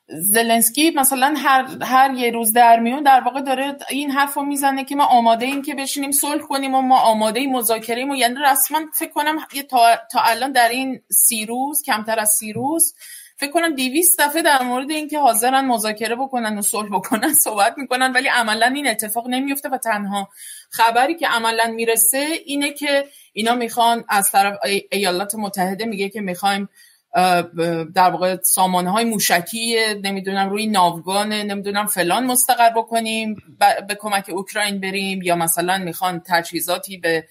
زلنسکی 0.09 0.91
مثلا 0.91 1.35
هر, 1.39 1.67
هر 1.83 2.15
یه 2.15 2.31
روز 2.31 2.53
در 2.53 2.81
میون 2.81 3.03
در 3.03 3.21
واقع 3.21 3.41
داره 3.41 3.77
این 3.91 4.11
حرف 4.11 4.35
رو 4.35 4.43
می‌زنه 4.43 4.85
که 4.85 4.97
ما 4.97 5.05
آماده 5.05 5.47
ایم 5.47 5.63
که 5.63 5.75
بشینیم 5.75 6.11
صلح 6.11 6.43
کنیم 6.43 6.75
و 6.75 6.81
ما 6.81 6.99
آماده 6.99 7.47
مذاکره 7.47 8.05
و 8.05 8.15
یعنی 8.17 8.35
رسما 8.45 8.81
فکر 8.99 9.11
کنم 9.11 9.37
تا, 9.71 9.97
تا 10.13 10.21
الان 10.21 10.53
در 10.53 10.69
این 10.69 11.01
سی 11.11 11.47
روز 11.47 11.83
کمتر 11.83 12.21
از 12.21 12.31
سی 12.39 12.53
روز 12.53 12.95
فکر 13.37 13.51
کنم 13.51 13.75
200 13.75 14.21
دفعه 14.21 14.43
در 14.43 14.63
مورد 14.63 14.91
اینکه 14.91 15.19
حاضرن 15.19 15.65
مذاکره 15.65 16.17
بکنن 16.17 16.59
و 16.59 16.63
صلح 16.63 16.89
بکنن 16.89 17.35
صحبت 17.45 17.75
می‌کنن 17.79 18.13
ولی 18.13 18.29
عملا 18.29 18.67
این 18.67 18.87
اتفاق 18.87 19.29
نمیفته 19.29 19.69
و 19.69 19.79
تنها 19.79 20.29
خبری 20.71 21.15
که 21.15 21.29
عملا 21.29 21.67
می‌رسه 21.67 22.29
اینه 22.45 22.73
که 22.73 23.09
اینا 23.37 23.55
می‌خوان 23.55 24.05
از 24.09 24.31
طرف 24.31 24.59
ایالات 24.93 25.35
متحده 25.35 25.85
میگه 25.85 26.09
که 26.09 26.21
می‌خوایم 26.21 26.69
در 27.95 28.11
واقع 28.11 28.37
سامانه 28.43 28.91
های 28.91 29.05
موشکی 29.05 29.77
نمی‌دونم 30.03 30.51
روی 30.51 30.67
ناوگان 30.67 31.33
نمی‌دونم 31.33 31.87
فلان 31.87 32.27
مستقر 32.27 32.71
بکنیم 32.71 33.37
به 33.89 33.95
کمک 33.95 34.29
اوکراین 34.29 34.81
بریم 34.81 35.23
یا 35.23 35.37
مثلا 35.37 35.79
می‌خوان 35.79 36.23
تجهیزاتی 36.27 36.97
به 36.97 37.25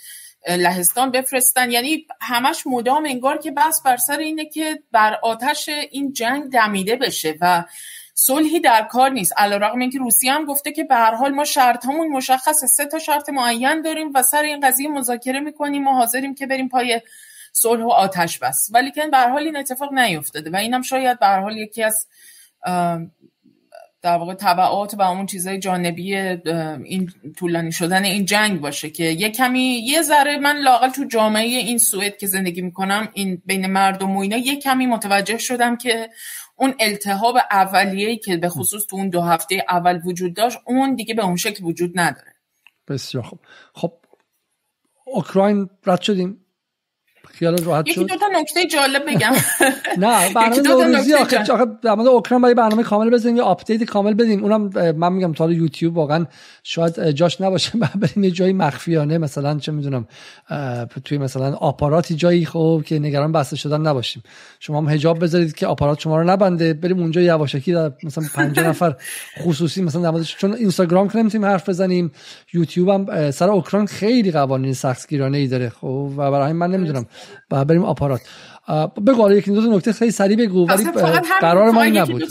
لهستان 0.50 1.12
بفرستن. 1.12 1.72
یعنی 1.72 2.08
همش 2.22 2.64
مدام 2.68 3.06
انگار 3.06 3.38
که 3.38 3.52
بس 3.52 3.82
بر 3.86 3.98
سر 3.98 4.18
اینه 4.18 4.46
که 4.46 4.84
بر 4.92 5.20
آتش 5.24 5.70
این 5.92 6.14
جنگ 6.14 6.52
دمیده 6.52 6.96
بشه 6.96 7.36
و 7.42 7.64
صلحی 8.14 8.60
در 8.60 8.82
کار 8.82 9.10
نیست. 9.10 9.34
علیرغم 9.38 9.80
اینکه 9.80 10.00
روسیه 10.00 10.34
هم 10.34 10.46
گفته 10.46 10.72
که 10.72 10.84
به 10.84 10.96
هر 10.96 11.16
حال 11.16 11.32
ما 11.32 11.44
شرط 11.44 11.86
همون 11.86 12.08
مشخص 12.08 12.66
سه 12.66 12.86
تا 12.86 13.00
شرط 13.00 13.30
معین 13.30 13.82
داریم 13.82 14.12
و 14.16 14.24
سر 14.24 14.44
این 14.44 14.60
قضیه 14.60 14.90
مذاکره 14.90 15.40
می‌کنیم 15.40 15.88
و 15.88 15.92
حاضریم 15.92 16.36
که 16.36 16.48
بریم 16.48 16.70
پای 16.70 17.02
صلح 17.54 17.84
و 17.84 17.90
آتش 17.90 18.40
بس. 18.40 18.70
ولی 18.74 18.92
که 18.92 19.08
به 19.12 19.18
هر 19.18 19.30
حال 19.30 19.44
این 19.44 19.58
اتفاق 19.58 19.94
نیفتاده 19.94 20.50
و 20.50 20.56
اینم 20.56 20.82
شاید 20.82 21.20
به 21.20 21.26
هر 21.26 21.40
حال 21.40 21.58
یکی 21.58 21.84
از 21.84 22.08
در 24.02 24.18
واقع 24.18 24.34
تبعات 24.34 24.94
و 24.94 25.02
اون 25.02 25.26
چیزای 25.26 25.60
جانبی 25.60 26.16
این 26.16 27.12
طولانی 27.38 27.72
شدن 27.72 28.04
این 28.04 28.26
جنگ 28.26 28.62
باشه 28.62 28.90
که 28.90 29.04
یه 29.04 29.30
کمی 29.30 29.62
یه 29.62 30.02
ذره 30.02 30.38
من 30.38 30.58
لااقل 30.58 30.90
تو 30.90 31.04
جامعه 31.04 31.46
این 31.46 31.78
سوئد 31.78 32.18
که 32.18 32.28
زندگی 32.28 32.62
می‌کنم 32.62 33.10
این 33.14 33.42
بین 33.46 33.68
مردم 33.68 34.16
و 34.16 34.20
اینا 34.20 34.38
یه 34.38 34.56
کمی 34.56 34.86
متوجه 34.86 35.38
شدم 35.38 35.78
که 35.78 36.10
اون 36.64 36.74
التهاب 36.80 37.36
اولیه‌ای 37.52 38.18
که 38.18 38.38
به 38.38 38.50
خصوص 38.50 38.86
تو 38.90 38.96
اون 38.96 39.10
دو 39.10 39.22
هفته 39.22 39.66
اول 39.70 40.02
وجود 40.06 40.34
داشت 40.34 40.58
اون 40.66 40.96
دیگه 40.96 41.14
به 41.14 41.26
اون 41.26 41.36
شکل 41.36 41.64
وجود 41.64 41.92
نداره. 41.96 42.34
بسیار 42.88 43.24
خوب. 43.24 43.40
خب 43.74 43.94
اوکراین 45.06 45.70
رد 45.86 46.02
شدیم. 46.02 46.43
خیال 47.34 47.64
راحت 47.64 47.88
یکی 47.88 48.06
دو 48.06 48.16
تا 48.16 48.26
نکته 48.34 48.66
جالب 48.66 49.04
بگم. 49.08 49.32
نه 50.06 50.30
برنامه 50.36 50.62
نوروزی 50.62 51.14
آخه 51.14 51.66
در 51.82 51.96
مورد 51.96 52.08
اوکراین 52.08 52.42
باید 52.42 52.58
برنامه 52.58 52.84
کامل 52.84 53.10
بزنیم 53.10 53.36
یا 53.36 53.44
update 53.44 53.84
کامل 53.84 54.14
بدیم 54.14 54.44
اونم 54.44 54.94
من 54.98 55.14
میگم 55.14 55.34
تا 55.34 55.52
یوتیوب 55.52 55.98
واقعا 55.98 56.26
شاید 56.64 57.10
جاش 57.10 57.42
نباشه 57.42 57.72
بریم 58.02 58.24
یه 58.24 58.32
جایی 58.32 58.54
مخفیانه 58.54 59.18
مثلا 59.18 59.60
چه 59.60 59.72
می‌دونم 59.72 60.08
توی 61.06 61.18
مثلا 61.18 61.54
آپاراتی 61.54 62.16
جایی 62.16 62.46
خوب 62.46 62.84
که 62.84 63.00
نگران 63.00 63.32
بسته 63.32 63.56
شدن 63.56 63.82
نباشیم. 63.82 64.24
شما 64.60 64.78
هم 64.78 64.90
حجاب 64.90 65.24
بذارید 65.24 65.56
که 65.56 65.68
آپارات 65.68 66.00
شما 66.00 66.22
رو 66.22 66.30
نبنده 66.30 66.74
بریم 66.74 67.00
اونجا 67.00 67.22
یواشکی 67.22 67.74
در 67.74 67.92
مثلا 68.04 68.24
50 68.36 68.68
نفر 68.68 68.96
خصوصی 69.42 69.82
مثلا 69.82 70.12
در 70.12 70.24
چون 70.24 70.54
اینستاگرام 70.54 71.10
که 71.10 71.18
نمی‌تونیم 71.18 71.48
حرف 71.48 71.70
بزنیم 71.70 72.12
یوتیوب 72.54 72.90
هم 72.90 73.32
سر 73.32 73.50
اوکراین 73.50 73.88
خیلی 73.88 74.32
قوانین 74.32 74.74
سختگیرانه 74.74 75.38
ای 75.38 75.48
داره 75.48 75.70
خب؟ 75.70 76.12
و 76.18 76.32
برای 76.32 76.54
من 76.54 76.72
نمی‌دونم 76.72 77.06
بعد 77.50 77.68
بریم 77.68 77.86
آپارات. 77.86 78.22
بگو 79.08 79.32
یکی 79.32 79.52
دو 79.52 79.62
تا 79.62 79.76
نکته 79.76 79.94
خیلی 79.94 80.12
سریع 80.12 80.38
بگو 80.38 80.68
ولی 80.68 80.84
قرار 81.42 81.72
ما 81.72 81.82
این 81.82 81.98
نبود. 81.98 82.24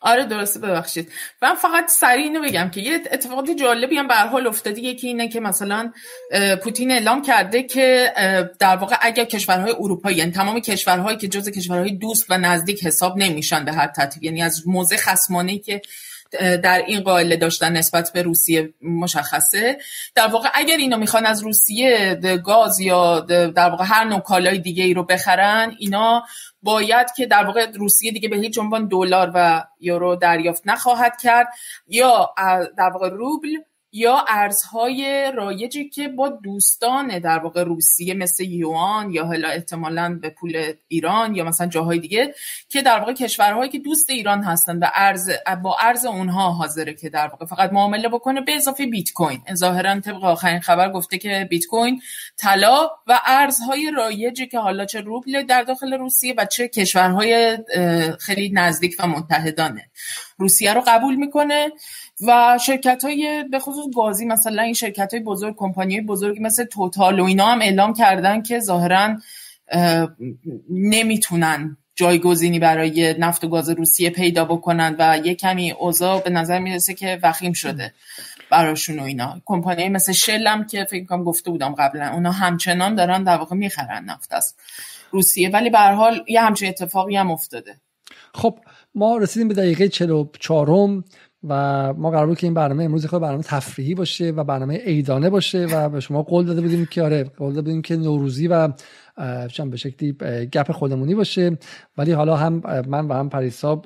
آره 0.00 0.24
درسته 0.24 0.60
ببخشید. 0.60 1.12
من 1.42 1.54
فقط 1.54 1.88
سریع 1.88 2.24
اینو 2.24 2.42
بگم 2.42 2.70
که 2.70 2.80
یه 2.80 3.00
اتفاقات 3.12 3.50
جالبی 3.50 3.96
هم 3.96 4.08
به 4.08 4.14
حال 4.14 4.46
افتاده. 4.46 4.80
یکی 4.80 5.06
اینه 5.08 5.28
که 5.28 5.40
مثلا 5.40 5.92
پوتین 6.62 6.90
اعلام 6.90 7.22
کرده 7.22 7.62
که 7.62 8.12
در 8.58 8.76
واقع 8.76 8.96
اگر 9.00 9.24
کشورهای 9.24 9.74
اروپایی 9.78 10.16
یعنی 10.16 10.30
تمام 10.30 10.60
کشورهایی 10.60 11.16
که 11.16 11.28
جز 11.28 11.48
کشورهای 11.48 11.92
دوست 11.92 12.26
و 12.30 12.38
نزدیک 12.38 12.86
حساب 12.86 13.16
نمیشن 13.16 13.64
به 13.64 13.72
هر 13.72 13.86
ترتیب 13.86 14.22
یعنی 14.22 14.42
از 14.42 14.68
موضع 14.68 14.96
خصمانه 14.96 15.58
که 15.58 15.80
در 16.40 16.82
این 16.86 17.00
قائله 17.00 17.36
داشتن 17.36 17.72
نسبت 17.72 18.10
به 18.14 18.22
روسیه 18.22 18.74
مشخصه. 18.82 19.78
در 20.14 20.26
واقع 20.26 20.48
اگر 20.54 20.76
اینا 20.76 20.96
می‌خوان 20.96 21.26
از 21.26 21.42
روسیه 21.42 22.14
گاز 22.44 22.80
یا 22.80 23.20
در 23.20 23.70
واقع 23.70 23.84
هر 23.86 24.04
نوع 24.04 24.20
کالای 24.20 24.58
دیگه 24.58 24.84
ای 24.84 24.94
رو 24.94 25.04
بخرن 25.04 25.76
اینا 25.78 26.24
باید 26.62 27.06
که 27.16 27.26
در 27.26 27.44
واقع 27.44 27.66
روسیه 27.74 28.12
دیگه 28.12 28.28
به 28.28 28.36
هیچ 28.36 28.58
عنوان 28.58 28.88
دلار 28.88 29.30
و 29.34 29.64
یورو 29.80 30.16
دریافت 30.16 30.62
نخواهد 30.66 31.20
کرد 31.22 31.48
یا 31.88 32.34
در 32.78 32.90
واقع 32.90 33.08
روبل 33.08 33.48
یا 33.96 34.24
ارزهای 34.28 35.32
رایجی 35.36 35.88
که 35.88 36.08
با 36.08 36.28
دوستان 36.28 37.18
در 37.18 37.38
واقع 37.38 37.64
روسیه 37.64 38.14
مثل 38.14 38.44
یوان 38.44 39.10
یا 39.10 39.24
حالا 39.24 39.48
احتمالا 39.48 40.18
به 40.22 40.30
پول 40.30 40.72
ایران 40.88 41.34
یا 41.34 41.44
مثلا 41.44 41.66
جاهای 41.66 41.98
دیگه 41.98 42.34
که 42.68 42.82
در 42.82 42.98
واقع 42.98 43.12
کشورهایی 43.12 43.70
که 43.70 43.78
دوست 43.78 44.10
ایران 44.10 44.42
هستن 44.42 44.78
و 44.78 44.86
ارز 44.94 45.30
با 45.62 45.76
ارز 45.80 46.04
اونها 46.04 46.50
حاضره 46.50 46.94
که 46.94 47.08
در 47.08 47.26
واقع 47.26 47.46
فقط 47.46 47.72
معامله 47.72 48.08
بکنه 48.08 48.40
به 48.40 48.54
اضافه 48.54 48.86
بیت 48.86 49.12
کوین 49.12 49.42
ظاهرا 49.54 50.00
طبق 50.00 50.24
آخرین 50.24 50.60
خبر 50.60 50.92
گفته 50.92 51.18
که 51.18 51.46
بیت 51.50 51.66
کوین 51.66 52.02
طلا 52.36 52.88
و 53.06 53.20
ارزهای 53.26 53.92
رایجی 53.96 54.46
که 54.46 54.58
حالا 54.58 54.84
چه 54.84 55.00
روبل 55.00 55.42
در 55.42 55.62
داخل 55.62 55.92
روسیه 55.92 56.34
و 56.38 56.44
چه 56.44 56.68
کشورهای 56.68 57.58
خیلی 58.20 58.50
نزدیک 58.54 58.96
و 58.98 59.06
متحدانه. 59.06 59.90
روسیه 60.38 60.74
رو 60.74 60.82
قبول 60.86 61.14
می‌کنه. 61.14 61.72
و 62.20 62.58
شرکت 62.66 63.04
های 63.04 63.44
به 63.50 63.58
خصوص 63.58 63.86
گازی 63.96 64.24
مثلا 64.26 64.62
این 64.62 64.74
شرکت 64.74 65.14
های 65.14 65.22
بزرگ 65.22 65.54
کمپانی 65.56 66.00
بزرگ 66.00 66.38
مثل 66.40 66.64
توتال 66.64 67.20
و 67.20 67.24
اینا 67.24 67.46
هم 67.46 67.60
اعلام 67.60 67.94
کردن 67.94 68.42
که 68.42 68.60
ظاهرا 68.60 69.16
نمی‌تونن 70.70 71.76
جایگزینی 71.94 72.58
برای 72.58 73.14
نفت 73.18 73.44
و 73.44 73.48
گاز 73.48 73.70
روسیه 73.70 74.10
پیدا 74.10 74.44
بکنن 74.44 74.96
و 74.98 75.18
یه 75.24 75.34
کمی 75.34 75.72
اوضاع 75.72 76.20
به 76.20 76.30
نظر 76.30 76.58
می‌رسه 76.58 76.94
که 76.94 77.18
وخیم 77.22 77.52
شده 77.52 77.94
براشون 78.50 78.98
و 78.98 79.02
اینا. 79.02 79.40
کمپانی 79.44 79.88
مثل 79.88 80.12
شلم 80.12 80.66
که 80.66 80.86
فکر 80.90 81.04
کنم 81.04 81.24
گفته 81.24 81.50
بودم 81.50 81.74
قبلا 81.74 82.12
اونا 82.12 82.32
همچنان 82.32 82.94
دارن 82.94 83.24
در 83.24 83.36
واقع 83.36 83.56
می‌خرن 83.56 84.04
نفت 84.04 84.32
از 84.32 84.54
روسیه. 85.10 85.50
ولی 85.50 85.70
به 85.70 85.78
حال 85.78 86.24
یه 86.28 86.42
همچین 86.42 86.68
اتفاقی 86.68 87.16
هم 87.16 87.30
افتاده. 87.30 87.74
خب 88.34 88.58
ما 88.94 89.16
رسیدیم 89.16 89.48
به 89.48 89.54
دقیقه 89.54 89.88
44 89.88 91.02
و 91.48 91.92
ما 91.92 92.10
قرار 92.10 92.26
بود 92.26 92.38
که 92.38 92.46
این 92.46 92.54
برنامه 92.54 92.84
امروز 92.84 93.06
خود 93.06 93.22
برنامه 93.22 93.42
تفریحی 93.42 93.94
باشه 93.94 94.30
و 94.30 94.44
برنامه 94.44 94.82
ایدانه 94.86 95.30
باشه 95.30 95.66
و 95.66 95.88
به 95.88 96.00
شما 96.00 96.22
قول 96.22 96.46
داده 96.46 96.60
بودیم 96.60 96.86
که 96.86 97.02
آره 97.02 97.24
قول 97.24 97.54
داده 97.54 97.62
بودیم 97.62 97.82
که 97.82 97.96
نوروزی 97.96 98.48
و 98.48 98.68
به 99.70 99.76
شکلی 99.76 100.12
گپ 100.52 100.72
خودمونی 100.72 101.14
باشه. 101.14 101.58
ولی 101.98 102.12
حالا 102.12 102.36
هم 102.36 102.62
من 102.88 103.08
و 103.08 103.12
هم 103.14 103.28
پریسا 103.28 103.82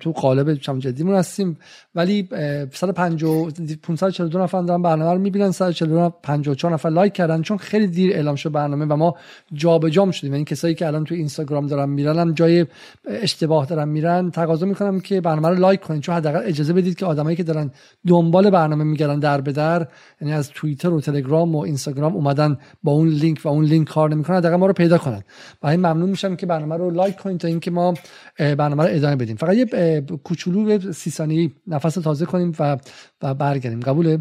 تو 0.00 0.12
قالب 0.12 0.54
چم 0.54 0.78
جدیمون 0.78 1.14
هستیم. 1.14 1.58
ولی 1.94 2.28
150 2.72 3.50
542 3.82 4.38
نفر 4.38 4.62
دارن 4.62 4.82
برنامه 4.82 5.12
رو 5.12 5.18
می‌بینن 5.18 5.50
142 5.50 6.10
54 6.22 6.72
نفر 6.72 6.88
لایک 6.88 7.12
کردن. 7.12 7.42
چون 7.42 7.56
خیلی 7.56 7.86
دیر 7.86 8.12
اعلام 8.12 8.34
شد 8.34 8.52
برنامه 8.52 8.84
و 8.84 8.96
ما 8.96 9.14
جابجا 9.52 10.10
شدیم 10.10 10.32
یعنی 10.32 10.44
کسایی 10.44 10.74
که 10.74 10.86
الان 10.86 11.04
تو 11.04 11.14
اینستاگرام 11.14 11.66
دارن 11.66 11.88
میرن 11.88 12.18
هم 12.18 12.32
جای 12.32 12.66
اشتباه 13.08 13.66
دارن 13.66 13.88
میرن. 13.88 14.30
تقاضا 14.30 14.66
می‌کنم 14.66 15.00
که 15.00 15.20
برنامه 15.20 15.48
رو 15.48 15.54
لایک 15.54 15.80
کنین. 15.80 16.00
چون 16.00 16.14
حداقل 16.14 16.42
اجازه 16.44 16.72
بدید 16.72 16.96
که 16.96 17.06
آدمایی 17.06 17.36
که 17.36 17.42
دارن 17.42 17.70
دنبال 18.06 18.50
برنامه 18.50 18.84
میگردن 18.84 19.18
در 19.18 19.40
به 19.40 19.52
در 19.52 19.86
یعنی 20.20 20.34
از 20.34 20.50
توییتر 20.50 20.90
و 20.90 21.00
تلگرام 21.00 21.54
و 21.54 21.58
اینستاگرام 21.58 22.14
اومدن 22.14 22.58
با 22.82 22.92
اون 22.92 23.08
لینک 23.08 23.40
و 23.44 23.48
اون 23.48 23.64
لینک 23.64 23.88
کار 23.88 24.14
نمی‌کنن 24.24 24.36
حداقل 24.36 24.56
ما 24.56 24.66
رو 24.66 24.72
پیدا 24.72 24.98
کنن. 24.98 25.22
برای 25.60 25.76
ممنون 25.76 26.10
میشم 26.10 26.36
که 26.36 26.46
برنامه 26.46 26.76
رو 26.76 26.90
لایک 26.90 27.16
کنید 27.16 27.40
تا 27.40 27.48
اینکه 27.48 27.70
ما 27.70 27.94
برنامه 28.38 28.84
رو 28.84 28.88
ادامه 28.92 29.16
بدیم. 29.16 29.36
فقط 29.36 29.56
یه 29.56 30.00
کوچولو 30.24 30.92
سی 30.92 31.10
ثانیه‌ای 31.10 31.50
نفس 31.66 31.94
تازه 31.94 32.26
کنیم 32.26 32.52
و 32.58 32.78
و 33.22 33.34
برگردیم. 33.34 33.80
قبوله. 33.80 34.18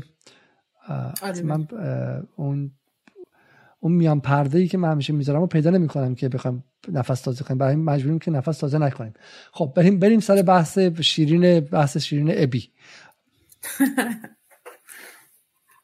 من 1.43 1.67
اون 2.35 2.71
اون 3.79 3.91
میان 3.91 4.19
پرده 4.19 4.57
ای 4.57 4.67
که 4.67 4.77
من 4.77 4.91
همیشه 4.91 5.13
می‌ذارم 5.13 5.39
رو 5.39 5.47
پیدا 5.47 5.69
نمی‌کنم 5.69 6.15
که 6.15 6.29
بخوام 6.29 6.63
نفس 6.91 7.21
تازه 7.21 7.43
کنیم. 7.43 7.57
برای 7.57 7.75
مجبوریم 7.75 8.19
که 8.19 8.31
نفس 8.31 8.57
تازه 8.57 8.77
نکنیم. 8.77 9.13
خب 9.51 9.73
بریم 9.75 9.99
بریم 9.99 10.19
سر 10.19 10.41
بحث 10.41 10.77
شیرین 10.79 11.59
بحث 11.59 11.97
شیرین 11.97 12.31
ابی. 12.35 12.69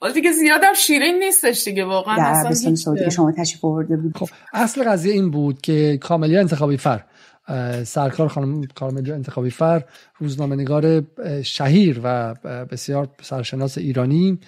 حالا 0.02 0.14
دیگه 0.14 0.32
زیادم 0.32 0.74
شیرین 0.74 1.20
نیستش 1.20 1.64
دیگه 1.64 1.86
واقعا 1.86 2.18
در 2.18 2.24
عربستان 2.24 2.76
سعودی 2.76 3.04
که 3.04 3.10
شما 3.10 3.32
تشریف 3.32 3.66
آورده 3.66 3.98
بود. 3.98 4.18
خب 4.18 4.30
اصل 4.54 4.84
قضیه 4.84 5.14
این 5.14 5.32
بود 5.32 5.62
که 5.62 5.98
کاملیا 6.02 6.40
انتخابی 6.40 6.78
فر. 6.78 7.04
سرکار 7.84 8.28
خانم 8.28 8.64
کارملی 8.76 9.12
انتخابی 9.12 9.50
فر 9.50 9.84
روزنامه 10.18 10.56
نگار 10.56 11.04
شهیر 11.44 12.02
و 12.04 12.36
بسیار 12.72 13.10
سرشناس 13.22 13.78
ایرانی. 13.78 14.40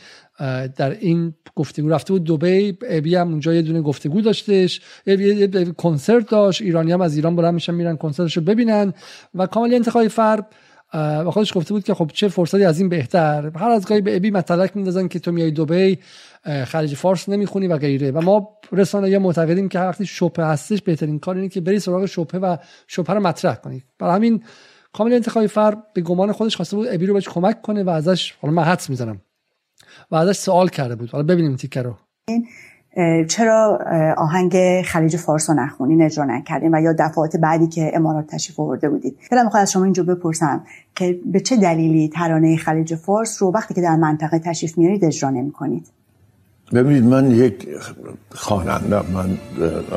در 0.78 0.91
این 0.99 1.34
گفتگو 1.56 1.89
رفته 1.89 2.14
بود 2.14 2.26
دبی 2.26 2.78
ابی 2.89 3.16
هم 3.16 3.28
اونجا 3.28 3.54
یه 3.54 3.62
دونه 3.62 3.82
گفتگو 3.82 4.22
داشتش. 4.22 4.82
کنسرت 5.78 6.30
داشت. 6.30 6.62
ایرانی 6.62 6.91
هم 6.91 7.02
از 7.02 7.16
ایران 7.16 7.36
بلند 7.36 7.54
میشن 7.54 7.74
میرن 7.74 7.97
کنسرتش 7.97 8.38
رو 8.38 8.43
ببینن. 8.43 8.93
و 9.36 9.47
کاملی 9.47 9.76
انتخابی 9.76 10.08
فر 10.08 10.43
و 10.94 11.32
خودش 11.32 11.58
گفته 11.58 11.74
بود 11.74 11.84
که 11.84 11.94
خب 11.94 12.12
چه 12.14 12.28
فرصتی 12.28 12.66
از 12.66 12.80
این 12.80 12.89
بهتر. 12.89 13.52
هر 13.56 13.70
از 13.70 13.88
گاهی 13.88 14.02
به 14.02 14.16
ابی 14.16 14.32
مطلق 14.32 14.76
میندازن 14.76 15.08
که 15.08 15.20
تو 15.20 15.32
میای 15.32 15.52
دبی 15.52 16.00
خلیج 16.66 16.96
فارس 16.96 17.30
نمی‌خونی 17.30 17.68
و 17.68 17.78
غیره. 17.78 18.12
و 18.12 18.22
ما 18.22 18.50
رسانه 18.72 19.10
یا 19.10 19.20
معتقدیم 19.20 19.70
که 19.70 19.80
وقتی 19.80 20.06
شبهه 20.06 20.46
هستش 20.46 20.82
بهترین 20.82 21.20
کار 21.20 21.36
اینه 21.36 21.50
که 21.50 21.62
بری 21.62 21.80
سراغ 21.80 22.06
شبهه 22.06 22.42
و 22.42 22.58
شبهه 22.88 23.16
رو 23.16 23.22
مطرح 23.22 23.56
کنی. 23.56 23.84
برای 24.00 24.16
همین 24.16 24.44
کامل 24.94 25.14
انتخابی 25.14 25.48
فر 25.48 25.78
به 25.94 26.02
گمان 26.02 26.32
خودش 26.32 26.56
خواسته 26.56 26.76
بود 26.76 26.88
ابی 26.92 27.06
رو 27.06 27.14
بهش 27.14 27.30
کمک 27.30 27.62
کنه 27.62 27.84
و 27.84 27.89
ازش 27.89 28.34
حالا 28.42 28.54
من 28.54 28.64
حدس 28.64 28.89
می‌زنم 28.89 29.22
و 30.12 30.16
ازش 30.16 30.38
سوال 30.38 30.68
کرده 30.68 30.96
بود. 30.96 31.10
حالا 31.10 31.24
ببینیم 31.24 31.56
تیکه 31.56 31.82
رو. 31.82 31.98
چرا 33.28 33.80
آهنگ 34.18 34.82
خلیج 34.82 35.16
فارس 35.16 35.50
رو 35.50 35.56
نخونین 35.56 36.02
اجرا 36.02 36.26
نکردین 36.26 36.76
و 36.76 36.82
یا 36.82 36.94
دفعات 36.94 37.38
بعدی 37.38 37.68
که 37.68 37.92
امارات 37.94 38.28
تشریف 38.28 38.60
آورده 38.60 38.89
بودید؟ 38.89 39.18
دلم 39.32 39.46
می‌خواد 39.46 39.62
از 39.62 39.72
شما 39.72 39.84
اینجا 39.84 40.04
بپرسم 40.04 40.64
که 40.96 41.20
به 41.26 41.39
چه 41.39 41.58
دلیلی 41.58 42.10
ترانه 42.10 42.58
خلیج 42.58 42.96
فارس 42.96 43.42
رو 43.42 43.52
وقتی 43.52 43.74
که 43.74 43.82
در 43.82 43.96
منطقه 43.96 44.39
تشریف 44.39 44.78
میارید 44.78 45.06
اجرا 45.06 45.30
نمی‌کنید؟ 45.30 45.88
ببینید 46.74 47.04
من 47.04 47.32
یک 47.32 47.68
خواننده 48.32 49.12
من 49.12 49.38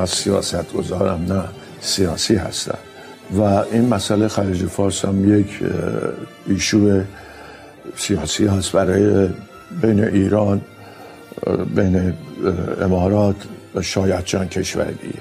از 0.03 0.11
سیاست 0.11 0.73
گذارم 0.73 1.33
نه 1.33 1.45
سیاسی 1.81 2.35
هستم. 2.35 2.79
و 3.39 3.43
این 3.43 3.89
مسئله 3.89 4.29
خلیج 4.29 4.65
فارس 4.67 5.05
هم 5.05 5.39
یک 5.39 5.63
ایشو 6.47 7.03
سیاسی 7.97 8.47
هست 8.47 8.73
برای 8.73 9.29
بین 9.83 10.05
ایران. 10.05 10.61
بین 11.77 12.15
امارات 12.81 13.37
و 13.75 13.83
شاید 13.83 14.25
چند 14.25 14.51
کشور 14.51 14.85
دیگه. 14.85 15.19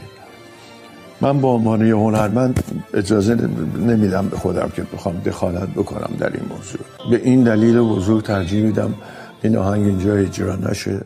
من 1.22 1.42
با 1.42 1.50
عنوان 1.54 1.88
یه 1.88 1.96
هنرمند 1.96 2.64
اجازه 2.94 3.36
نمیدم 3.78 4.28
به 4.28 4.38
خودم 4.38 4.72
که 4.76 4.84
بخوام 4.94 5.22
دخالت 5.26 5.70
بکنم 5.70 6.16
در 6.20 6.30
این 6.30 6.46
موضوع. 6.50 6.82
به 7.12 7.22
این 7.24 7.44
دلیل 7.44 7.80
بزرگ 7.80 8.24
ترجیح 8.24 8.64
میدم 8.64 8.94
این 9.42 9.58
آهنگ 9.58 9.88
اینجا 9.88 10.14
اجرا 10.14 10.56
نشه 10.56 11.02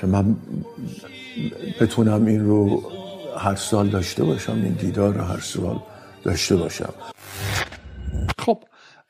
که 0.00 0.06
من 0.06 0.36
بتونم 1.80 2.26
این 2.26 2.44
رو 2.46 2.82
هر 3.38 3.54
سال 3.54 3.88
داشته 3.88 4.24
باشم 4.24 4.52
این 4.52 4.72
دیدار 4.72 5.14
رو 5.14 5.24
هر 5.24 5.40
سال 5.40 5.78
داشته 6.24 6.56
باشم. 6.56 6.94
خب 8.38 8.58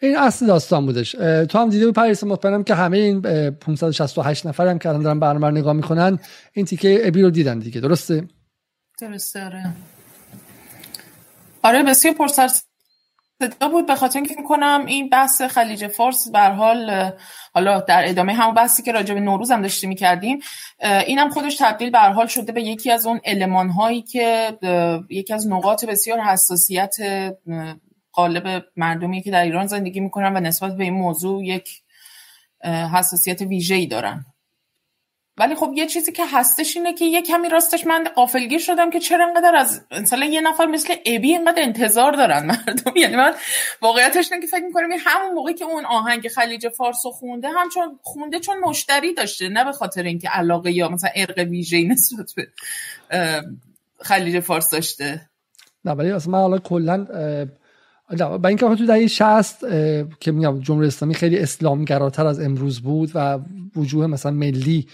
این 0.07 0.19
اصل 0.19 0.47
داستان 0.47 0.87
بودش. 0.87 1.13
تو 1.49 1.59
هم 1.59 1.71
دیده 1.71 1.93
پریس 1.93 2.25
مطمئنم 2.25 2.65
که 2.65 2.75
همه 2.75 2.99
این 2.99 3.21
568 3.51 4.47
نفر 4.47 4.67
هم 4.67 4.79
که 4.79 4.89
الان 4.89 5.03
دارن 5.03 5.21
برنامه 5.21 5.51
نگاه 5.51 5.73
می‌کنن 5.73 6.19
این 6.53 6.67
تیکه 6.67 7.01
ابی 7.05 7.23
رو 7.23 7.31
دیدن 7.31 7.59
دیگه. 7.59 7.81
درسته؟ 7.81 8.29
درسته 9.01 9.45
آره. 9.45 9.73
آره 11.63 11.83
بسیار 11.83 12.15
پرسر 12.15 12.49
صدا 13.43 13.69
بود. 13.69 13.87
به 13.87 13.95
خاطر 13.95 14.19
اینکه 14.19 14.35
کنم 14.49 14.85
این 14.87 15.09
بحث 15.09 15.43
خلیج 15.43 15.87
فارس 15.87 16.29
به 16.29 16.41
حال 16.41 17.11
حالا 17.55 17.81
در 17.81 18.03
ادامه 18.09 18.33
همون 18.33 18.55
بحثی 18.55 18.83
که 18.83 18.93
راجع 18.93 19.15
به 19.15 19.21
نوروز 19.21 19.51
هم 19.51 19.63
داشتیم 19.63 19.89
می‌کردیم 19.89 20.39
اینم 21.07 21.31
خودش 21.31 21.57
تبدیل 21.57 21.91
به 21.91 21.99
حال 21.99 22.27
شده 22.27 22.53
به 22.53 22.63
یکی 22.63 22.91
از 22.91 23.07
اون 23.07 23.21
المان 23.25 23.69
هایی 23.69 24.03
که 24.03 24.59
یکی 25.11 25.35
از 25.35 25.49
نقاط 25.49 25.85
بسیار 25.85 26.21
حساسیت 26.21 26.97
قالب 28.15 28.65
مردمی 28.77 29.23
که 29.23 29.31
در 29.31 29.43
ایران 29.43 29.67
زندگی 29.67 30.01
می‌کنن 30.01 30.37
و 30.37 30.41
نسبت 30.41 30.77
به 30.77 30.85
این 30.85 30.95
موضوع 30.95 31.45
یک 31.45 31.83
حساسیت 32.65 33.43
ویژه‌ای 33.43 33.87
دارن. 33.87 34.25
ولی 35.39 35.55
خب 35.55 35.73
یه 35.75 35.87
چیزی 35.87 36.13
که 36.13 36.27
هستش 36.27 36.77
اینه 36.77 36.95
که 36.95 37.05
یه 37.05 37.23
کمی 37.23 37.49
راستش 37.49 37.87
من 37.87 38.05
قافلگیر 38.15 38.59
شدم 38.59 38.91
که 38.91 39.01
چرا 39.01 39.27
انقدر 39.27 39.57
از 39.57 39.81
مثلا 39.91 40.27
یه 40.27 40.41
نفر 40.41 40.67
مثل 40.67 40.95
ابی 41.07 41.33
اینقدر 41.33 41.63
انتظار 41.63 42.13
دارن 42.13 42.47
مردم. 42.47 42.97
یعنی 43.03 43.17
من 43.17 43.35
واقعیتش 43.83 44.33
اینه 44.33 44.47
که 44.47 44.51
فکر 44.57 44.65
می‌کنم 44.65 44.89
همون 45.07 45.35
موقعی 45.35 45.55
که 45.55 45.65
اون 45.65 45.85
آهنگ 45.85 46.29
خلیج 46.29 46.69
فارس 46.69 47.03
خونده 47.07 47.49
هم 47.49 47.69
چون 47.69 47.99
خونده 48.03 48.41
چون 48.41 48.57
مشتری 48.59 49.15
داشته 49.15 49.49
نه 49.49 49.65
به 49.65 49.73
خاطر 49.73 50.03
اینکه 50.03 50.29
علاقه 50.29 50.73
یا 50.73 50.89
مثلا 50.89 51.11
ارق 51.15 51.39
ویژه‌ای 51.39 51.85
نسبت 51.85 52.33
به 52.37 52.49
خلیج 54.01 54.41
فارس 54.41 54.71
داشته. 54.71 55.29
نه 55.85 55.93
ولی 55.93 56.11
اصلا 56.11 56.33
من 56.33 56.39
حالا 56.39 56.59
کلا 56.59 57.07
با 58.19 58.49
اینکه 58.49 58.67
تو 58.67 58.87
دهه 58.87 59.07
60 59.07 59.61
که 60.21 60.33
میگم 60.33 60.61
جمهوری 60.61 60.87
اسلامی 60.87 61.15
خیلی 61.15 61.39
اسلامگراتر 61.39 62.27
از 62.27 62.41
امروز 62.41 62.81
بود 62.81 63.11
و 63.15 63.39
وجوه 63.77 64.07
مثلا 64.07 64.33
ملی 64.33 64.87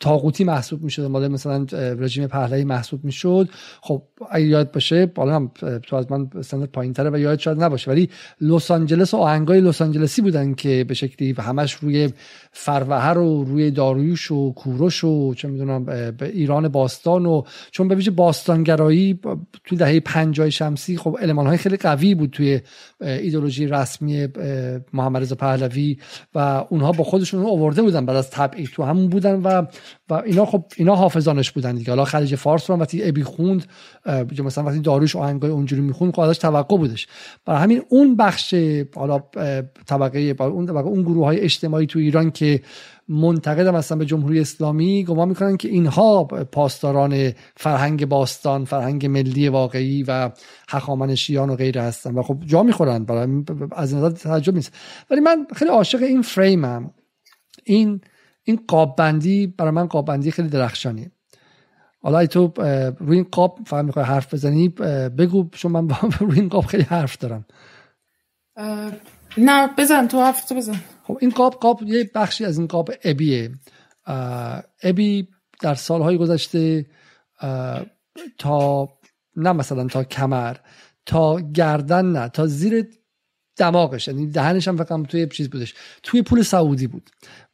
تاغوتی 0.00 0.44
محسوب 0.44 0.82
می‌شد 0.82 1.02
مال 1.02 1.28
مثلا 1.28 1.66
رژیم 1.72 2.26
پهلوی 2.26 2.64
محسوب 2.64 3.04
می‌شد. 3.04 3.48
خب 3.80 4.02
اگه 4.30 4.46
یاد 4.46 4.72
باشه 4.72 5.06
بالا 5.06 5.34
هم 5.34 5.50
تو 5.82 5.96
از 5.96 6.12
من 6.12 6.28
سند 6.42 6.64
پایین 6.64 6.92
تره 6.92 7.10
و 7.10 7.18
یاد 7.18 7.38
شاید 7.38 7.62
نباشه 7.62 7.90
ولی 7.90 8.08
لس 8.40 8.70
آنجلس 8.70 9.14
و 9.14 9.16
آهنگای 9.16 9.60
لس 9.60 9.82
آنجلسی 9.82 10.22
بودن 10.22 10.54
که 10.54 10.84
به 10.88 10.94
شکلی 10.94 11.34
همش 11.38 11.72
روی 11.74 12.10
فروهر 12.52 13.18
و 13.18 13.44
روی 13.44 13.70
داریوش 13.70 14.30
و 14.30 14.52
کوروش 14.52 15.04
و 15.04 15.34
چه 15.34 15.48
می‌دونم 15.48 15.84
به 15.84 16.14
ایران 16.20 16.68
باستان 16.68 17.26
و 17.26 17.42
چون 17.70 17.88
به 17.88 17.94
ویژه 17.94 18.10
باستانگرایی 18.10 19.20
تو 19.64 19.76
دهه 19.76 20.00
50 20.00 20.50
شمسی 20.50 20.96
خب 20.96 21.18
علمان 21.20 21.46
های 21.46 21.56
خیلی 21.56 21.76
قوی 21.76 22.14
بود 22.14 22.30
توی 22.30 22.60
ایدولوژی 23.00 23.66
رسمی 23.66 24.28
محمد 24.92 25.22
رضا 25.22 25.34
پهلوی 25.34 25.98
و 26.34 26.64
اونها 26.68 26.92
با 26.92 27.04
خودشون 27.04 27.46
آورده 27.46 27.82
بودن 27.82 28.06
بعد 28.06 28.16
از 28.16 28.30
تبعید 28.30 28.68
تو 28.68 28.82
همون 28.82 29.08
بودن 29.08 29.27
بودن 29.36 29.60
و 29.60 29.66
و 30.10 30.14
اینا 30.14 30.46
خب 30.46 30.64
اینا 30.76 30.94
حافظانش 30.94 31.50
بودن 31.50 31.74
دیگه. 31.74 31.90
حالا 31.90 32.04
خلیج 32.04 32.34
فارس 32.34 32.70
رو 32.70 32.76
وقتی 32.76 33.08
ابی 33.08 33.22
خوند 33.22 33.66
مثلا 34.44 34.64
وقتی 34.64 34.80
داروش 34.80 35.16
آهنگای 35.16 35.50
اونجوری 35.50 35.82
می‌خوند 35.82 36.14
خب 36.14 36.20
ازش 36.20 36.38
توقع 36.38 36.76
بودش. 36.76 37.06
برای 37.46 37.62
همین 37.62 37.82
اون 37.88 38.16
بخش 38.16 38.54
حالا 38.94 39.18
طبقه 39.86 40.34
اون 40.40 40.66
طبقه 40.66 40.88
اون 40.88 41.02
گروه 41.02 41.24
های 41.24 41.40
اجتماعی 41.40 41.86
تو 41.86 41.98
ایران 41.98 42.30
که 42.30 42.60
منتقد 43.08 43.68
مثلا 43.68 43.98
به 43.98 44.06
جمهوری 44.06 44.40
اسلامی 44.40 45.04
گمان 45.04 45.28
می‌کنن 45.28 45.56
که 45.56 45.68
اینها 45.68 46.24
پاسداران 46.24 47.32
فرهنگ 47.56 48.06
باستان 48.06 48.64
فرهنگ 48.64 49.06
ملی 49.06 49.48
واقعی 49.48 50.02
و 50.02 50.30
هخامنشیان 50.68 51.50
و 51.50 51.56
غیره 51.56 51.82
هستن 51.82 52.14
و 52.14 52.22
خب 52.22 52.38
جا 52.46 52.62
می‌خورن. 52.62 53.04
برای 53.04 53.44
از 53.72 53.94
نظر 53.94 54.10
تعجب 54.10 54.54
نیست. 54.54 54.74
ولی 55.10 55.20
من 55.20 55.46
خیلی 55.54 55.70
عاشق 55.70 56.02
این 56.02 56.22
فریمم 56.22 56.90
این 57.64 58.00
این 58.48 58.64
قاب 58.68 58.96
بندی 58.96 59.46
برای 59.46 59.70
من 59.70 59.86
قاب 59.86 60.06
بندی 60.06 60.30
خیلی 60.30 60.48
درخشانی 60.48 61.10
حالا 62.02 62.26
تو 62.26 62.52
روی 62.98 63.16
این 63.16 63.26
قاب 63.32 63.58
فهم 63.66 63.84
می‌خوای 63.84 64.04
حرف 64.04 64.34
بزنی 64.34 64.68
بگو 65.18 65.48
چون 65.52 65.72
من 65.72 65.88
روی 66.20 66.40
این 66.40 66.48
قاب 66.48 66.66
خیلی 66.66 66.82
حرف 66.82 67.18
دارم. 67.18 67.46
نه 69.38 69.68
بزن 69.78 70.08
تو 70.08 70.22
حرف 70.22 70.52
بزن. 70.52 70.80
خب 71.02 71.18
این 71.20 71.30
قاب 71.30 71.54
قاب 71.54 71.82
یه 71.82 72.10
بخشی 72.14 72.44
از 72.44 72.58
این 72.58 72.66
قاب 72.66 72.90
ابیه. 73.04 73.50
ابی 74.82 75.28
در 75.60 75.74
سالهای 75.74 76.18
گذشته 76.18 76.86
تا 78.38 78.88
نه 79.36 79.52
مثلا 79.52 79.86
تا 79.86 80.04
کمر 80.04 80.56
تا 81.06 81.40
گردن 81.40 82.12
نه 82.12 82.28
تا 82.28 82.46
زیر 82.46 82.88
دماغش 83.56 84.08
یعنی 84.08 84.26
دهنش 84.26 84.68
هم 84.68 84.76
فقط 84.76 85.06
توی 85.06 85.26
چیز 85.26 85.50
بودش 85.50 85.74
توی 86.02 86.22
پول 86.22 86.42
سعودی 86.42 86.86
بود. 86.86 87.10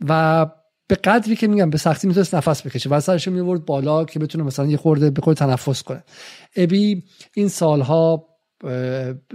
و 0.08 0.46
به 0.94 1.00
قدری 1.04 1.36
که 1.36 1.46
میگم 1.46 1.70
به 1.70 1.78
سختی 1.78 2.06
می‌تونست 2.06 2.34
نفس 2.34 2.66
بکشه. 2.66 2.90
و 2.90 3.00
سرش 3.00 3.28
میورد 3.28 3.64
بالا 3.64 4.04
که 4.04 4.18
بتونه 4.18 4.44
مثلا 4.44 4.66
یه 4.66 4.76
خورده 4.76 5.10
به 5.10 5.22
خود 5.22 5.36
تنفس 5.36 5.82
کنه. 5.82 6.04
ابی 6.56 7.02
این 7.34 7.48
سالها 7.48 8.26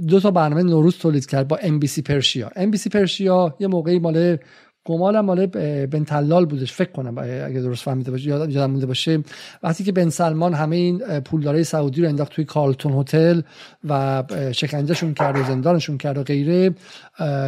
دو 0.07 0.19
تا 0.19 0.31
برنامه 0.31 0.63
نوروز 0.63 0.97
تولید 0.97 1.25
کرد 1.25 1.47
با 1.47 1.57
ام 1.61 1.79
بی 1.79 1.87
سی 1.87 2.01
پرشیا 2.01 2.51
ام 2.55 2.71
بی 2.71 2.77
سی 2.77 2.89
پرشیا 2.89 3.55
یه 3.59 3.67
موقعی 3.67 3.99
مال 3.99 4.37
گمالم 4.85 5.25
مال 5.25 5.45
بن 5.85 6.03
تلال 6.03 6.45
بودش. 6.45 6.73
فکر 6.73 6.91
کنم 6.91 7.17
اگه 7.17 7.59
درست 7.61 7.83
فهمیده 7.83 8.11
باشه 8.11 8.27
یادم 8.27 8.71
مونده 8.71 8.85
باشه. 8.85 9.23
وقتی 9.63 9.83
که 9.83 9.91
بن 9.91 10.09
سلمان 10.09 10.53
همه 10.53 10.75
این 10.75 11.19
پولدارای 11.19 11.63
سعودی 11.63 12.01
رو 12.01 12.07
انداخت 12.07 12.31
توی 12.31 12.45
کارلتون 12.45 12.93
هتل 12.93 13.41
و 13.83 14.23
شکنجهشون 14.51 15.13
کرد 15.13 15.37
و 15.37 15.43
زندانشون 15.43 15.97
کرد 15.97 16.17
و 16.17 16.23
غیره 16.23 16.75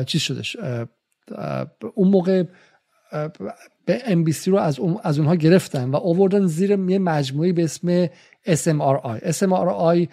چیز 0.05 0.21
شدش. 0.21 0.57
اون 1.95 2.07
موقع 2.07 2.43
به 3.85 4.31
سی 4.31 4.51
رو 4.51 4.57
از, 4.57 4.79
اون، 4.79 4.97
از 5.03 5.19
اونها 5.19 5.35
گرفتن 5.35 5.89
و 5.89 5.95
آوردن 5.95 6.45
زیر 6.45 6.69
یه 6.69 6.99
مجموعی 6.99 7.53
به 7.53 7.63
اسم 7.63 8.05
SMRI 8.47 9.19
SMRI 9.19 10.07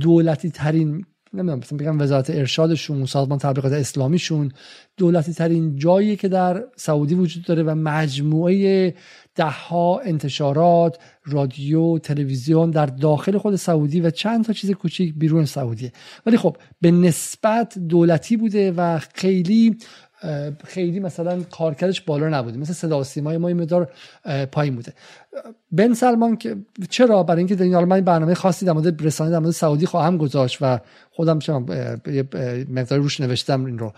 دولتی 0.00 0.50
ترین 0.50 1.04
نمی‌دونم 1.34 1.58
مثلا 1.58 1.78
بگم 1.78 2.00
وزارت 2.00 2.30
ارشادشون 2.30 3.06
سازمان 3.06 3.38
تبلیغات 3.38 3.72
اسلامیشون 3.72 4.52
دولتی 4.96 5.32
ترین 5.32 5.76
جایی 5.76 6.16
که 6.16 6.28
در 6.28 6.64
سعودی 6.76 7.14
وجود 7.14 7.44
داره 7.44 7.62
و 7.62 7.74
مجموعه 7.74 8.94
دهها 9.34 9.98
انتشارات 9.98 10.98
رادیو 11.24 11.98
تلویزیون 11.98 12.70
در 12.70 12.86
داخل 12.86 13.38
خود 13.38 13.56
سعودی 13.56 14.00
و 14.00 14.10
چند 14.10 14.44
تا 14.44 14.52
چیز 14.52 14.70
کوچیک 14.70 15.14
بیرون 15.16 15.44
سعودیه. 15.44 15.92
ولی 16.26 16.36
خب 16.36 16.56
به 16.80 16.90
نسبت 16.90 17.78
دولتی 17.78 18.36
بوده 18.36 18.72
و 18.72 18.98
خیلی 19.14 19.76
خیلی 20.64 21.00
مثلا 21.00 21.42
کارکردش 21.42 22.00
بالا 22.00 22.28
نبوده. 22.28 22.58
مثل 22.58 22.72
صدا 22.72 23.04
سیمای 23.04 23.36
ما 23.36 23.48
مقدار 23.48 23.90
پایین 24.52 24.74
بوده. 24.74 24.92
بن 25.72 25.94
سلمان 25.94 26.36
که 26.36 26.56
چرا؟ 26.90 27.22
برای 27.22 27.38
اینکه 27.38 27.54
در 27.54 27.84
من 27.84 28.00
برنامه 28.00 28.34
خاصی 28.34 28.66
در 28.66 28.72
مورد 28.72 29.06
رسانه 29.06 29.30
در 29.30 29.38
مورد 29.38 29.50
سعودی 29.50 29.86
خواهم 29.86 30.16
گذاشت 30.16 30.58
و 30.60 30.80
خودم 31.10 31.38
چون 31.38 31.66
یه 32.06 32.28
مقدار 32.70 32.98
روش 32.98 33.20
نوشتم 33.20 33.64
این 33.64 33.78
رو. 33.78 33.92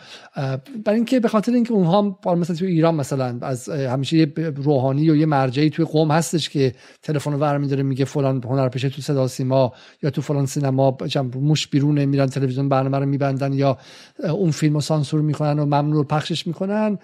برای 0.84 0.96
اینکه 0.96 1.20
به 1.20 1.28
خاطر 1.28 1.52
اینکه 1.52 1.72
اونها 1.72 2.18
مثلا 2.26 2.56
تو 2.56 2.64
ایران 2.64 2.94
مثلا 2.94 3.38
از 3.42 3.68
همیشه 3.68 4.16
یه 4.16 4.32
روحانی 4.56 5.10
و 5.10 5.16
یه 5.16 5.26
مرجعی 5.26 5.70
توی 5.70 5.84
قوم 5.84 6.10
هستش 6.10 6.48
که 6.50 6.72
تلفن 7.02 7.32
رو 7.32 7.38
ور 7.38 7.58
میداره 7.58 7.82
میگه 7.82 8.04
فلان 8.04 8.42
هنرپیشه 8.44 8.88
تو 8.88 9.02
صدا 9.02 9.28
سیما 9.28 9.72
یا 10.02 10.10
تو 10.10 10.22
فلان 10.22 10.46
سینما 10.46 10.96
موش 11.34 11.68
بیرونه 11.68 12.06
میرن 12.06 12.26
تلویزیون 12.26 12.68
برنامه 12.68 12.98
رو 12.98 13.06
میبندن 13.06 13.52
یا 13.52 13.78
اون 14.24 14.50
فیلم 14.50 14.74
رو 14.74 14.80
سانسور 14.80 15.20
می‌کنن 15.20 15.58
و 15.58 15.64
ممنوع 15.64 16.04
پخشش 16.04 16.46
می‌کنن. 16.46 16.98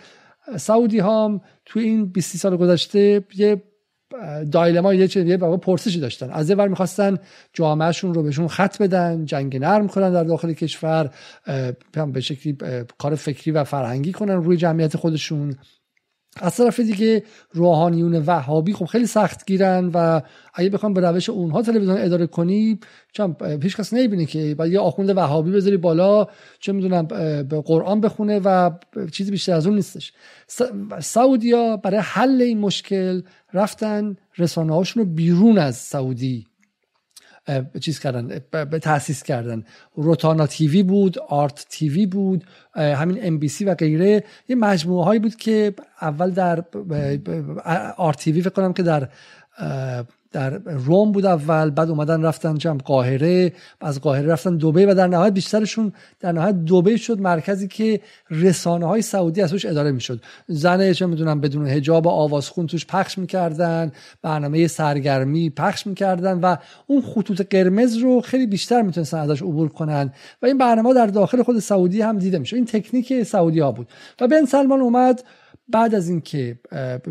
سعودی 0.56 0.98
ها 0.98 1.40
تو 1.64 1.80
این 1.80 2.06
20 2.06 2.36
سال 2.36 2.56
گذشته 2.56 3.24
یه 3.36 3.62
دایلما 4.52 4.94
یه 4.94 5.08
چیزی 5.08 5.36
بابا 5.36 5.56
پرسشی 5.56 6.00
داشتن. 6.00 6.30
از 6.30 6.50
ور 6.50 6.68
می‌خواستن 6.68 7.18
جامعهشون 7.52 8.14
رو 8.14 8.22
بهشون 8.22 8.48
خط 8.48 8.82
بدن 8.82 9.24
جنگ 9.24 9.56
نرم 9.56 9.88
کنن 9.88 10.12
در 10.12 10.24
داخل 10.24 10.52
کشور 10.52 11.10
به 12.12 12.20
شکلی 12.20 12.56
کار 12.98 13.14
فکری 13.14 13.50
و 13.50 13.64
فرهنگی 13.64 14.12
کنن 14.12 14.34
روی 14.34 14.56
جمعیت 14.56 14.96
خودشون. 14.96 15.56
از 16.36 16.56
طرف 16.56 16.80
دیگه 16.80 17.22
روحانیون 17.52 18.22
وهابی 18.26 18.72
خب 18.72 18.84
خیلی 18.84 19.06
سخت 19.06 19.46
گیرن 19.46 19.90
و 19.94 20.20
اگه 20.54 20.70
بخوام 20.70 20.94
به 20.94 21.00
روش 21.00 21.28
اونها 21.30 21.62
تلویزیون 21.62 21.98
اداره 21.98 22.26
کنی 22.26 22.78
چون 23.12 23.32
پیش 23.32 23.76
کس 23.76 23.92
نمی‌بینی 23.92 24.26
که 24.26 24.54
با 24.54 24.66
یه 24.66 24.80
آخوند 24.80 25.16
وهابی 25.16 25.50
بذاری 25.50 25.76
بالا 25.76 26.26
چه 26.60 26.72
می‌دونم 26.72 27.06
به 27.42 27.62
قرآن 27.64 28.00
بخونه 28.00 28.40
و 28.44 28.70
چیزی 29.12 29.30
بیشتر 29.30 29.52
از 29.52 29.66
اون 29.66 29.76
نیستش. 29.76 30.12
سعودیا 31.00 31.76
برای 31.76 32.00
حل 32.00 32.42
این 32.42 32.58
مشکل 32.58 33.22
رفتن 33.52 34.16
رسانه 34.38 34.74
هاشون 34.74 35.02
رو 35.02 35.08
بیرون 35.10 35.58
از 35.58 35.76
سعودی 35.76 36.49
چیز 37.80 38.00
کردن 38.00 38.40
به 38.50 38.78
تاسیس 38.78 39.22
کردن. 39.22 39.64
روتانا 39.94 40.46
تیوی 40.46 40.82
بود 40.82 41.18
آرت 41.18 41.66
تیوی 41.70 42.06
بود 42.06 42.44
همین 42.74 43.18
ام 43.22 43.38
بی 43.38 43.48
سی 43.48 43.64
و 43.64 43.74
غیره. 43.74 44.24
یه 44.48 44.56
مجموعه 44.56 45.04
هایی 45.04 45.20
بود 45.20 45.36
که 45.36 45.74
اول 46.02 46.30
در 46.30 46.64
آرت 47.96 48.16
تیوی 48.18 48.42
فکر 48.42 48.50
کنم 48.50 48.72
که 48.72 48.82
در 48.82 49.08
در 50.32 50.50
روم 50.64 51.12
بود 51.12 51.26
اول 51.26 51.70
بعد 51.70 51.90
اومدن 51.90 52.22
رفتن 52.22 52.58
جمع 52.58 52.78
قاهره 52.78 53.52
از 53.80 54.00
قاهره 54.00 54.26
رفتن 54.26 54.56
دوبه 54.56 54.86
و 54.86 54.94
در 54.94 55.06
نهایت 55.06 55.34
بیشترشون 55.34 55.92
در 56.20 56.32
نهایت 56.32 56.64
دوبه 56.64 56.96
شد 56.96 57.20
مرکزی 57.20 57.68
که 57.68 58.00
رسانه 58.30 58.86
های 58.86 59.02
سعودی 59.02 59.42
ازش 59.42 59.66
اداره 59.66 59.92
می‌شد. 59.92 60.20
زنه 60.46 60.94
چه 60.94 61.06
می‌دونم 61.06 61.40
بدون 61.40 61.66
حجاب 61.66 62.06
و 62.06 62.08
آوازخون 62.08 62.66
توش 62.66 62.86
پخش 62.86 63.18
می‌کردن 63.18 63.92
برنامه 64.22 64.66
سرگرمی 64.66 65.50
پخش 65.50 65.86
می‌کردن 65.86 66.40
و 66.40 66.56
اون 66.86 67.02
خطوط 67.02 67.40
قرمز 67.50 67.96
رو 67.96 68.20
خیلی 68.20 68.46
بیشتر 68.46 68.82
می‌تونستن 68.82 69.18
ازش 69.18 69.42
عبور 69.42 69.68
کنن 69.68 70.12
و 70.42 70.46
این 70.46 70.58
برنامه 70.58 70.94
در 70.94 71.06
داخل 71.06 71.42
خود 71.42 71.58
سعودی 71.58 72.02
هم 72.02 72.18
دیده 72.18 72.38
میشه 72.38 72.56
این 72.56 72.64
تکنیک 72.64 73.22
سعودی 73.22 73.60
ها 73.60 73.72
بود. 73.72 73.88
و 74.20 74.28
بن 74.28 74.44
سلمان 74.44 74.80
اومد 74.80 75.22
بعد 75.72 75.94
از 75.94 76.08
اینکه 76.08 76.58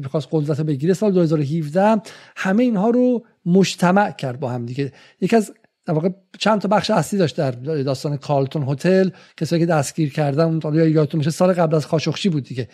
بخواست 0.04 0.28
قدرت 0.32 0.62
بگیره 0.62 0.94
سال 0.94 1.12
2017 1.12 2.02
همه 2.36 2.64
اینها 2.64 2.90
رو 2.90 3.26
مجتمع 3.46 4.12
کرد 4.12 4.40
با 4.40 4.50
هم 4.50 4.66
دیگه. 4.66 4.92
یکی 5.22 5.36
از 5.36 5.52
واقع 5.88 6.10
چند 6.40 6.62
تا 6.62 6.68
بخش 6.68 6.90
اصلی 6.90 7.20
داشت 7.20 7.38
در 7.38 7.52
داستان 7.52 8.18
کارلتون 8.18 8.64
هتل 8.70 9.10
کسایی 9.38 9.60
که 9.60 9.66
دستگیر 9.66 10.14
کردن 10.14 10.44
اون 10.44 10.76
یادتون 10.76 11.18
میشه 11.18 11.30
سال 11.30 11.54
قبل 11.54 11.76
از 11.76 11.86
خاشخشی 11.86 12.30
بود 12.30 12.44
دیگه. 12.44 12.68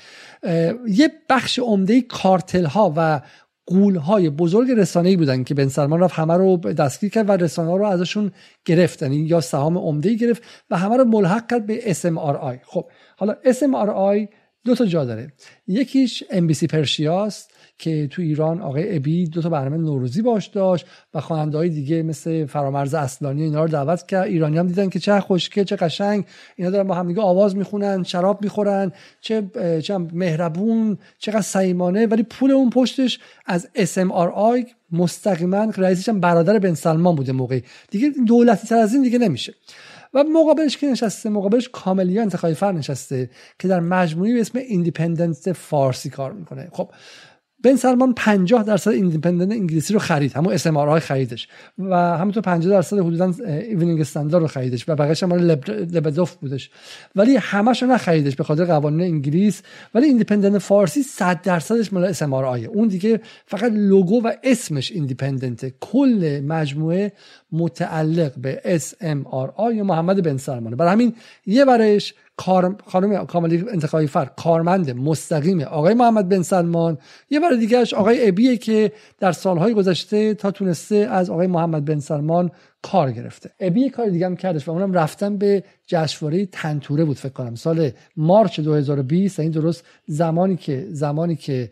یه 0.87 1.11
بخش 1.29 1.59
عمده 1.59 2.01
کارتل 2.01 2.65
ها 2.65 2.93
و 2.97 3.21
قول 3.67 3.95
های 3.95 4.29
بزرگ 4.29 4.71
رسانه 4.71 5.09
ای 5.09 5.15
بودن 5.15 5.43
که 5.43 5.53
بن 5.53 5.67
سلمان 5.67 5.99
رفت 5.99 6.13
همه 6.15 6.33
رو 6.33 6.57
دستگیر 6.57 7.09
کرد 7.09 7.29
و 7.29 7.31
رسانه 7.31 7.69
ها 7.69 7.77
رو 7.77 7.85
ازشون 7.85 8.31
گرفت. 8.65 9.01
یعنی 9.01 9.15
یا 9.15 9.41
سهام 9.41 9.77
عمده 9.77 10.13
گرفت 10.13 10.43
و 10.69 10.77
همه 10.77 10.97
رو 10.97 11.05
ملحق 11.05 11.49
کرد 11.49 11.65
به 11.65 11.93
SMRI 11.93 12.65
خب 12.65 12.89
حالا 13.17 13.35
SMRI 13.45 14.27
دو 14.65 14.75
تا 14.75 14.85
جا 14.85 15.05
داره. 15.05 15.33
یکیش 15.67 16.23
ام 16.31 16.47
بی 16.47 16.53
سی 16.53 16.67
پرشیاست 16.67 17.51
که 17.77 18.07
تو 18.07 18.21
ایران 18.21 18.61
آقای 18.61 18.95
ابی 18.95 19.27
دو 19.27 19.41
تا 19.41 19.49
برنامه 19.49 19.77
نوروزی 19.77 20.21
باش 20.21 20.47
داشت 20.47 20.85
و 21.13 21.21
خواننده 21.21 21.57
های 21.57 21.69
دیگه 21.69 22.03
مثل 22.03 22.45
فرامرز 22.45 22.93
اصلانی 22.93 23.43
اینا 23.43 23.63
رو 23.63 23.69
دعوت 23.69 24.07
کرد. 24.07 24.27
ایرانی 24.27 24.57
هم 24.57 24.67
دیدن 24.67 24.89
که 24.89 24.99
چه 24.99 25.19
خوشگل 25.19 25.63
چه 25.63 25.75
قشنگ. 25.75 26.25
اینا 26.55 26.69
دارن 26.71 26.87
با 26.87 26.95
هم 26.95 27.07
دیگه 27.07 27.21
آواز 27.21 27.55
می‌خونن 27.55 28.03
شراب 28.03 28.43
می‌خورن 28.43 28.91
چه 29.21 29.43
چه 29.81 29.97
مهربون 29.97 30.97
چقدر 31.19 31.41
صمیمانه. 31.41 32.05
ولی 32.05 32.23
پول 32.23 32.51
اون 32.51 32.69
پشتش 32.69 33.19
از 33.45 33.67
SMRI 33.75 34.71
مستقیما 34.91 35.71
رئیسش 35.77 36.09
هم 36.09 36.19
برادر 36.19 36.59
بن 36.59 36.73
سلمان 36.73 37.15
بوده 37.15 37.31
موقعی. 37.31 37.63
دیگه 37.91 38.11
دولتی 38.27 38.67
تر 38.67 38.75
از 38.75 38.93
این 38.93 39.03
دیگه 39.03 39.17
نمیشه. 39.17 39.53
و 40.15 40.23
مقابلش 40.23 40.77
که 40.77 40.87
نشسته 40.87 41.29
مقابلش 41.29 41.69
کاملیا 41.69 42.21
انتخابی 42.21 42.53
فر 42.53 42.71
نشسته 42.71 43.29
که 43.59 43.67
در 43.67 43.79
مجموعی 43.79 44.33
به 44.33 44.41
اسم 44.41 44.59
ایندیپندنت 44.59 45.47
فارسی 45.47 46.09
کار 46.09 46.31
می‌کنه. 46.31 46.69
خب 46.71 46.89
بن 47.65 47.75
سلمان 47.75 48.13
50 48.13 48.63
درصد 48.63 48.91
ایندیپندنت 48.91 49.51
انگلیسی 49.51 49.93
رو 49.93 49.99
خرید 49.99 50.33
همون 50.33 50.53
SRMG 50.53 50.99
خریدش. 50.99 51.47
و 51.79 51.95
همونطور 51.95 52.43
50 52.43 52.71
درصد 52.71 52.99
حدودا 52.99 53.33
Evening 53.47 54.01
Standard 54.01 54.41
رو 54.41 54.47
خریدش 54.47 54.89
و 54.89 54.95
بقیه‌اش 54.95 55.23
هم 55.23 55.33
لبدف 55.33 56.35
بودش. 56.35 56.69
ولی 57.15 57.37
همش 57.37 57.83
رو 57.83 57.89
نخریدش 57.89 58.35
به 58.35 58.43
خاطر 58.43 58.65
قوانین 58.65 59.01
انگلیس. 59.01 59.61
ولی 59.95 60.05
ایندیپندنت 60.05 60.57
فارسی 60.57 61.03
100 61.03 61.41
درصدش 61.41 61.93
مال 61.93 62.03
SRMG 62.03 62.33
اون 62.33 62.87
دیگه 62.87 63.21
فقط 63.45 63.71
لوگو 63.71 64.21
و 64.21 64.31
اسمش 64.43 64.91
ایندیپندنت 64.91 65.73
کل 65.79 66.41
مجموعه 66.47 67.11
متعلق 67.51 68.31
به 68.37 68.61
SMRI 68.65 69.75
یا 69.75 69.83
محمد 69.83 70.23
بن 70.23 70.37
سلمانه. 70.37 70.75
برای 70.75 70.91
همین 70.91 71.13
یه 71.45 71.65
برش 71.65 72.13
خانم 72.85 73.25
کاملی 73.25 73.65
انتخابی 73.71 74.07
فر 74.07 74.25
کارمند 74.25 74.91
مستقیم 74.91 75.61
آقای 75.61 75.93
محمد 75.93 76.29
بن 76.29 76.41
سلمان. 76.41 76.97
یه 77.29 77.39
برای 77.39 77.57
دیگهش 77.57 77.93
آقای 77.93 78.27
ابیه 78.27 78.57
که 78.57 78.91
در 79.19 79.31
سالهای 79.31 79.73
گذشته 79.73 80.33
تا 80.33 80.51
تونسته 80.51 80.95
از 80.95 81.29
آقای 81.29 81.47
محمد 81.47 81.85
بن 81.85 81.99
سلمان 81.99 82.51
کار 82.81 83.11
گرفته. 83.11 83.51
ابی 83.59 83.89
کار 83.89 84.09
دیگه 84.09 84.25
هم 84.25 84.35
کردش 84.35 84.67
و 84.67 84.71
اونم 84.71 84.93
رفتن 84.93 85.37
به 85.37 85.63
جشنواره 85.87 86.45
تنتوره 86.45 87.05
بود 87.05 87.17
فکر 87.17 87.33
کنم. 87.33 87.55
سال 87.55 87.91
مارچ 88.17 88.59
2020 88.59 89.39
این 89.39 89.51
درست 89.51 89.85
زمانی 90.07 90.55
که 90.55 90.87
زمانی 90.89 91.35
که 91.35 91.69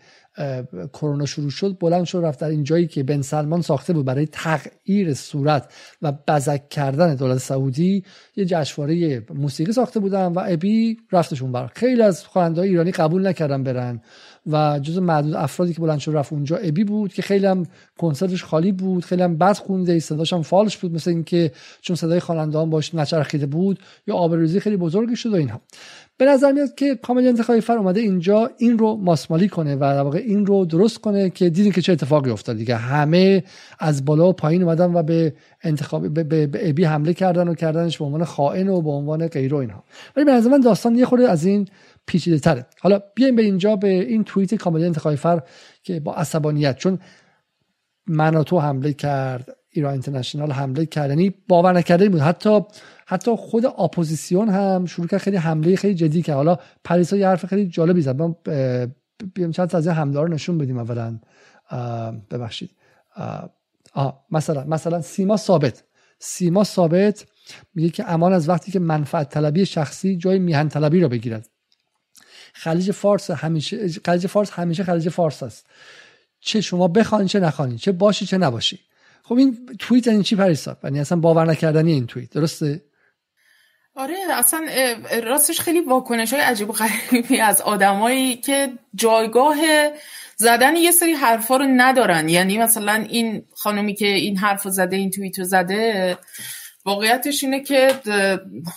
کرونا 0.93 1.25
شروع 1.25 1.49
شد 1.49 1.77
بلند 1.79 2.03
شد 2.03 2.17
رفت 2.17 2.39
در 2.39 2.47
این 2.47 2.63
جایی 2.63 2.87
که 2.87 3.03
بن 3.03 3.21
سلمان 3.21 3.61
ساخته 3.61 3.93
بود 3.93 4.05
برای 4.05 4.25
تغییر 4.25 5.13
صورت 5.13 5.73
و 6.01 6.11
بزک 6.11 6.69
کردن 6.69 7.15
دولت 7.15 7.37
سعودی. 7.37 8.03
یه 8.35 8.45
جشنواره 8.45 9.23
موسیقی 9.33 9.71
ساخته 9.71 9.99
بودن 9.99 10.25
و 10.25 10.43
ابی 10.47 10.97
رفتشون 11.11 11.51
بر. 11.51 11.67
خیلی 11.67 12.01
از 12.01 12.25
خواننده 12.25 12.61
ایرانی 12.61 12.91
قبول 12.91 13.27
نکردن 13.27 13.63
برن. 13.63 14.01
و 14.47 14.79
جز 14.79 14.97
معدود 14.97 15.33
افرادی 15.35 15.73
که 15.73 15.81
بلند 15.81 15.99
شد 15.99 16.11
رفت 16.15 16.33
اونجا 16.33 16.55
ابی 16.55 16.83
بود 16.83 17.13
که 17.13 17.21
خیلی 17.21 17.45
هم 17.45 17.65
کنسرتش 17.97 18.43
خالی 18.43 18.71
بود 18.71 19.05
خیلی 19.05 19.21
هم 19.21 19.37
بد 19.37 19.57
خونده 19.57 19.99
صداش 19.99 20.33
هم 20.33 20.41
فالش 20.41 20.77
بود 20.77 20.93
مثل 20.93 21.09
اینکه 21.09 21.51
چون 21.81 21.95
صدای 21.95 22.19
خواننده 22.19 22.59
هم 22.59 22.69
باش 22.69 22.95
نچرخیده 22.95 23.45
بود 23.45 23.79
یا 24.07 24.15
آبروریزی 24.15 24.59
خیلی 24.59 24.77
بزرگی 24.77 25.15
شد 25.15 25.33
و 25.33 25.35
اینها. 25.35 25.61
به 26.17 26.25
نظر 26.25 26.51
میاد 26.51 26.75
که 26.75 26.95
کامل 26.95 27.27
انتخابی 27.27 27.61
فر 27.61 27.77
اومده 27.77 27.99
اینجا 27.99 28.49
این 28.57 28.77
رو 28.77 28.95
ماسمالی 28.95 29.49
کنه 29.49 29.75
و 29.75 29.79
در 29.79 30.01
واقع 30.01 30.17
این 30.17 30.45
رو 30.45 30.65
درست 30.65 30.97
کنه 30.97 31.29
که 31.29 31.49
دیدین 31.49 31.71
که 31.71 31.81
چه 31.81 31.91
اتفاقی 31.91 32.29
افتاد. 32.29 32.57
دیگه 32.57 32.75
همه 32.75 33.43
از 33.79 34.05
بالا 34.05 34.29
و 34.29 34.33
پایین 34.33 34.63
اومدن 34.63 34.93
و 34.93 35.03
به 35.03 35.33
انتخابی 35.63 36.09
به, 36.09 36.23
به, 36.23 36.47
به 36.47 36.69
ابی 36.69 36.83
حمله 36.83 37.13
کردن 37.13 37.47
و 37.47 37.53
کردنش 37.53 37.97
به 37.97 38.05
عنوان 38.05 38.23
خائن 38.23 38.67
و 38.67 38.81
به 38.81 38.89
عنوان 38.89 39.27
غیر 39.27 39.53
و 39.53 39.57
اینها. 39.57 39.83
ولی 40.15 40.25
به 40.25 40.31
نظر 40.31 40.49
من 40.49 40.59
داستان 40.59 40.95
یه 40.95 41.05
خورده 41.05 41.29
از 41.29 41.45
این 41.45 41.67
پیچیده 42.05 42.39
تره. 42.39 42.65
حالا 42.81 42.99
بیایم 43.15 43.35
به 43.35 43.41
اینجا 43.41 43.75
به 43.75 43.89
این 43.89 44.23
توییت 44.23 44.55
کامل 44.55 44.83
انتخابی 44.83 45.15
فر 45.15 45.41
که 45.83 45.99
با 45.99 46.13
عصبانیت 46.13 46.77
چون 46.77 46.99
مناتو 48.07 48.59
حمله 48.59 48.93
کرد 48.93 49.55
ایران 49.69 49.91
اینترنشنال 49.91 50.51
حمله 50.51 50.85
کرد 50.85 51.09
یعنی 51.09 51.33
باور 51.47 51.73
نکرده 51.73 52.09
بود. 52.09 52.21
حتی 52.21 52.59
حتی 53.07 53.35
خود 53.35 53.65
اپوزیسیون 53.65 54.49
هم 54.49 54.85
شروع 54.85 55.07
کرد 55.07 55.19
خیلی 55.19 55.37
حمله 55.37 55.75
خیلی 55.75 55.95
جدی 55.95 56.21
که 56.21 56.33
حالا 56.33 56.57
پریسا 56.83 57.17
یه 57.17 57.27
حرف 57.27 57.45
خیلی 57.45 57.67
جالبی 57.67 58.01
زد. 58.01 58.21
ما 58.21 58.37
بیام 59.33 59.51
چند 59.51 59.69
تا 59.69 59.77
از 59.77 59.87
این 59.87 59.95
حمله 59.95 60.19
رو 60.19 60.27
نشون 60.27 60.57
بدیم 60.57 60.77
اولا. 60.77 61.19
ببخشید. 62.31 62.69
آه 63.93 64.25
مثلا 64.31 64.63
مثلا 64.63 65.01
سیما 65.01 65.37
ثابت. 65.37 65.83
سیما 66.19 66.63
ثابت 66.63 67.25
میگه 67.75 67.89
که 67.89 68.11
امان 68.11 68.33
از 68.33 68.49
وقتی 68.49 68.71
که 68.71 68.79
منفعت 68.79 69.29
طلبی 69.29 69.65
شخصی 69.65 70.17
جای 70.17 70.39
میهن 70.39 70.69
طلبی 70.69 70.99
رو 71.01 71.09
بگیرد. 71.09 71.49
خلیج 72.53 72.91
فارس 72.91 73.31
همیشه 73.31 73.87
خلیج 74.05 74.27
فارس 74.27 74.51
همیشه 74.51 74.83
خلیج 74.83 75.09
فارس 75.09 75.43
است. 75.43 75.65
چه 76.39 76.61
شما 76.61 76.87
بخواین 76.87 77.27
چه 77.27 77.39
نخواین 77.39 77.77
چه 77.77 77.91
باشی 77.91 78.25
چه 78.25 78.37
نباشی. 78.37 78.79
خب 79.23 79.35
این 79.35 79.65
توییت 79.79 80.07
این 80.07 80.21
چی 80.21 80.35
پریسا 80.35 80.77
یعنی 80.83 80.99
اصلا 80.99 81.19
باور 81.19 81.45
نکردنی 81.45 81.91
این 81.91 82.07
توییت. 82.07 82.29
درسته؟ 82.29 82.81
آره 83.95 84.15
اصلا 84.29 84.65
راستش 85.23 85.61
خیلی 85.61 85.79
واکنش 85.79 86.33
های 86.33 86.41
عجیب 86.41 86.71
غریبی 86.71 87.39
از 87.39 87.61
آدمایی 87.61 88.35
که 88.35 88.73
جایگاه 88.95 89.57
زدن 90.35 90.75
یه 90.75 90.91
سری 90.91 91.13
حرفا 91.13 91.57
رو 91.57 91.65
ندارن. 91.65 92.29
یعنی 92.29 92.57
مثلا 92.57 92.93
این 93.09 93.45
خانومی 93.55 93.93
که 93.95 94.07
این 94.07 94.37
حرف 94.37 94.67
زده 94.67 94.95
این 94.95 95.11
توییت 95.11 95.43
زده 95.43 96.17
واقعیتش 96.85 97.43
اینه 97.43 97.59
که 97.59 97.99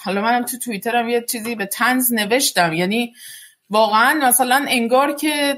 حالا 0.04 0.22
منم 0.22 0.44
تو 0.44 0.58
توییترم 0.58 1.08
یه 1.08 1.24
چیزی 1.28 1.54
به 1.54 1.66
تنز 1.66 2.12
نوشتم. 2.12 2.72
یعنی 2.72 3.14
واقعا 3.70 4.28
مثلا 4.28 4.66
انگار 4.68 5.12
که 5.12 5.56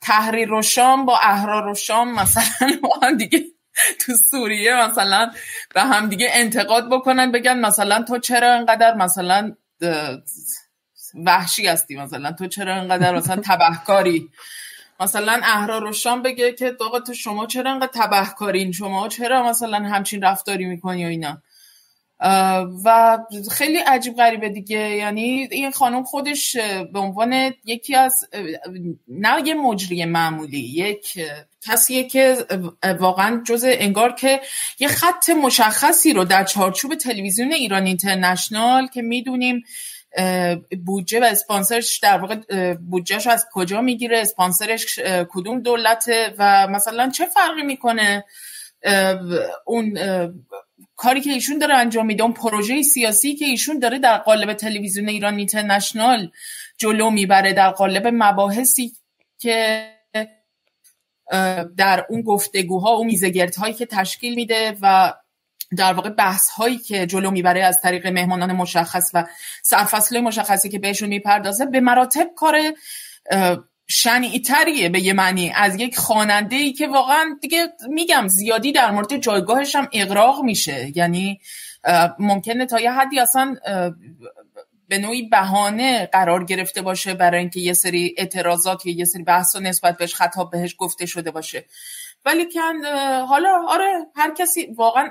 تحریر 0.00 0.52
و 0.52 0.62
شام 0.62 1.04
با 1.06 1.18
احرار 1.18 1.66
و 1.68 1.74
شام 1.74 2.14
مثلا 2.14 2.68
با 2.82 3.10
دیگه 3.18 3.44
تو 4.06 4.12
سوریه 4.30 4.88
مثلا 4.88 5.30
به 5.74 5.82
هم 5.82 6.08
دیگه 6.08 6.28
انتقاد 6.32 6.90
بکنن 6.90 7.32
بگن 7.32 7.58
مثلا 7.58 8.02
تو 8.02 8.18
چرا 8.18 8.54
انقدر 8.54 8.94
مثلا 8.94 9.54
وحشی 11.14 11.66
هستی 11.66 11.96
مثلا 11.96 12.32
تو 12.32 12.46
چرا 12.46 12.74
انقدر 12.74 13.14
مثلا 13.14 13.42
تبهکاری؟ 13.44 14.28
مثلا 15.00 15.40
احرار 15.42 15.84
و 15.84 15.92
شام 15.92 16.22
بگه 16.22 16.52
که 16.52 16.76
تو 17.06 17.14
شما 17.14 17.46
چرا 17.46 17.70
انقدر 17.70 17.90
تبهکارین؟ 17.94 18.72
شما 18.72 19.08
چرا 19.08 19.42
مثلا 19.42 19.78
همچین 19.78 20.22
رفتاری 20.22 20.64
می‌کنی 20.64 21.04
و 21.04 21.08
اینا؟ 21.08 21.42
و 22.84 23.18
خیلی 23.50 23.78
عجیب 23.78 24.16
غریبه 24.16 24.48
دیگه. 24.48 24.78
یعنی 24.78 25.48
این 25.50 25.70
خانم 25.70 26.04
خودش 26.04 26.56
به 26.92 26.98
عنوان 26.98 27.54
یکی 27.64 27.94
از 27.94 28.24
نه 29.08 29.48
یه 29.48 29.54
مجری 29.54 30.04
معمولی 30.04 30.58
یک 30.58 31.18
کسیه 31.66 32.04
که 32.04 32.36
واقعا 33.00 33.42
جز 33.46 33.64
انگار 33.68 34.14
که 34.14 34.40
یه 34.78 34.88
خط 34.88 35.30
مشخصی 35.30 36.12
رو 36.12 36.24
در 36.24 36.44
چارچوب 36.44 36.94
تلویزیون 36.94 37.52
ایران 37.52 37.86
اینترنشنال 37.86 38.86
که 38.86 39.02
می‌دونیم 39.02 39.62
بودجه 40.86 41.20
و 41.20 41.24
اسپانسرش 41.24 41.98
در 41.98 42.18
واقع 42.18 42.74
بودجهش 42.74 43.26
از 43.26 43.46
کجا 43.52 43.80
می‌گیره 43.80 44.18
اسپانسرش 44.18 44.98
کدوم 45.28 45.60
دولته 45.60 46.34
و 46.38 46.68
مثلا 46.68 47.10
چه 47.10 47.26
فرقی 47.26 47.62
می‌کنه؟ 47.62 48.24
اون 49.64 49.98
کاری 50.96 51.20
که 51.20 51.30
ایشون 51.30 51.58
داره 51.58 51.74
انجام 51.74 52.06
میده 52.06 52.22
اون 52.22 52.32
پروژه 52.32 52.82
سیاسی 52.82 53.34
که 53.34 53.44
ایشون 53.44 53.78
داره 53.78 53.98
در 53.98 54.18
قالب 54.18 54.52
تلویزیون 54.52 55.08
ایران 55.08 55.36
اینترنشنال 55.36 56.30
جلو 56.78 57.10
می‌بره 57.10 57.52
در 57.52 57.70
قالب 57.70 58.08
مباحثی 58.12 58.92
که 59.38 59.88
در 61.76 62.06
اون 62.08 62.22
گفتگوها 62.22 62.98
و 62.98 63.04
هایی 63.58 63.74
که 63.74 63.86
تشکیل 63.86 64.34
میده 64.34 64.76
و 64.82 65.14
در 65.76 65.92
واقع 65.92 66.10
بحث 66.10 66.48
هایی 66.48 66.78
که 66.78 67.06
جلو 67.06 67.30
می‌بره 67.30 67.64
از 67.64 67.80
طریق 67.82 68.06
مهمانان 68.06 68.52
مشخص 68.52 69.10
و 69.14 69.26
سرفصل 69.62 70.20
مشخصی 70.20 70.68
که 70.68 70.78
بهشون 70.78 71.08
می‌پردازه 71.08 71.66
به 71.66 71.80
مراتب 71.80 72.30
کار 72.36 72.56
شنیعتریه 73.90 74.88
به 74.88 75.00
یه 75.00 75.12
معنی. 75.12 75.52
از 75.54 75.80
یک 75.80 75.96
خواننده 75.96 76.56
ای 76.56 76.72
که 76.72 76.88
واقعا 76.88 77.38
دیگه 77.40 77.72
میگم 77.88 78.28
زیادی 78.28 78.72
در 78.72 78.90
مورد 78.90 79.16
جایگاهش 79.16 79.76
هم 79.76 79.88
اقراق 79.92 80.42
میشه. 80.42 80.92
یعنی 80.94 81.40
ممکنه 82.18 82.66
تا 82.66 82.80
یه 82.80 82.92
حدی 82.92 83.20
اصلا 83.20 83.56
به 84.88 84.98
نوعی 84.98 85.22
بهانه 85.22 86.06
قرار 86.06 86.44
گرفته 86.44 86.82
باشه 86.82 87.14
برای 87.14 87.40
اینکه 87.40 87.60
یه 87.60 87.72
سری 87.72 88.14
اعتراضات 88.18 88.86
یا 88.86 88.94
یه 88.94 89.04
سری 89.04 89.22
بحث 89.22 89.56
و 89.56 89.60
نسبت 89.60 89.96
بهش 89.98 90.14
خطاب 90.14 90.50
بهش 90.50 90.74
گفته 90.78 91.06
شده 91.06 91.30
باشه. 91.30 91.64
ولی 92.24 92.44
کن 92.52 92.84
حالا 93.28 93.64
آره 93.68 94.06
هر 94.16 94.34
کسی 94.34 94.66
واقعا 94.76 95.08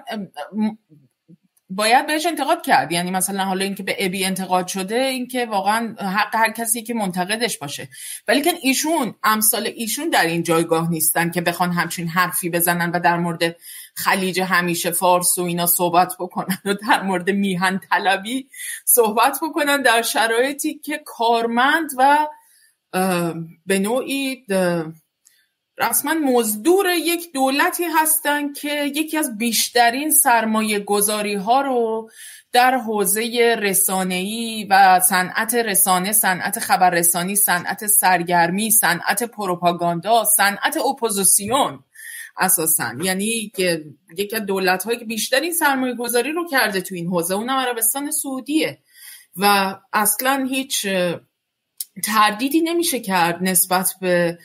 باید 1.69 2.07
بهش 2.07 2.25
انتقاد 2.25 2.61
کرد. 2.61 2.91
یعنی 2.91 3.11
مثلا 3.11 3.43
حالا 3.43 3.65
اینکه 3.65 3.83
به 3.83 3.95
ابی 3.99 4.25
انتقاد 4.25 4.67
شده 4.67 4.95
اینکه 4.95 5.45
واقعا 5.45 5.95
حق 5.99 6.35
هر 6.35 6.51
کسی 6.51 6.83
که 6.83 6.93
منتقدش 6.93 7.57
باشه. 7.57 7.89
ولی 8.27 8.41
که 8.41 8.53
ایشون 8.61 9.15
امثال 9.23 9.69
ایشون 9.75 10.09
در 10.09 10.25
این 10.25 10.43
جایگاه 10.43 10.89
نیستن 10.89 11.31
که 11.31 11.41
بخوان 11.41 11.71
همچین 11.71 12.07
حرفی 12.07 12.49
بزنن 12.49 12.91
و 12.91 12.99
در 12.99 13.17
مورد 13.17 13.55
خلیج 13.95 14.41
همیشه 14.41 14.91
فارس 14.91 15.37
و 15.37 15.41
اینا 15.41 15.65
صحبت 15.65 16.13
بکنن 16.19 16.57
و 16.65 16.73
در 16.73 17.01
مورد 17.01 17.29
میهن 17.29 17.79
طلبی 17.89 18.49
صحبت 18.85 19.39
بکنن 19.41 19.81
در 19.81 20.01
شرایطی 20.01 20.73
که 20.73 21.01
کارمند 21.05 21.89
و 21.97 22.27
به 23.65 23.79
نوعی 23.79 24.45
رسما 25.79 26.13
مزدور 26.13 26.85
یک 26.89 27.33
دولتی 27.33 27.83
هستند 27.83 28.57
که 28.57 28.83
یکی 28.83 29.17
از 29.17 29.37
بیشترین 29.37 30.11
سرمایه 30.11 30.79
گذاری 30.79 31.35
ها 31.35 31.61
رو 31.61 32.09
در 32.51 32.77
حوزه 32.77 33.55
رسانه‌ای 33.61 34.67
و 34.69 34.99
صنعت 34.99 35.55
رسانه، 35.55 36.11
صنعت 36.11 36.59
خبررسانی، 36.59 37.35
صنعت 37.35 37.87
سرگرمی، 37.87 38.71
صنعت 38.71 39.23
پروپاگاندا، 39.23 40.23
صنعت 40.37 40.77
اپوزیسیون 40.77 41.83
اساسا. 42.37 42.93
یعنی 43.03 43.51
که 43.55 43.85
یکی 44.17 44.35
از 44.35 44.45
دولت 44.45 44.83
هایی 44.83 44.99
که 44.99 45.05
بیشترین 45.05 45.53
سرمایه 45.53 45.95
گذاری 45.95 46.31
رو 46.31 46.47
کرده 46.47 46.81
تو 46.81 46.95
این 46.95 47.07
حوزه 47.07 47.33
اونم 47.33 47.57
عربستان 47.57 48.11
سعودیه. 48.11 48.79
و 49.35 49.75
اصلا 49.93 50.47
هیچ 50.49 50.87
تردیدی 52.03 52.61
نمیشه 52.61 52.99
کرد 52.99 53.37
نسبت 53.41 53.93
به 54.01 54.37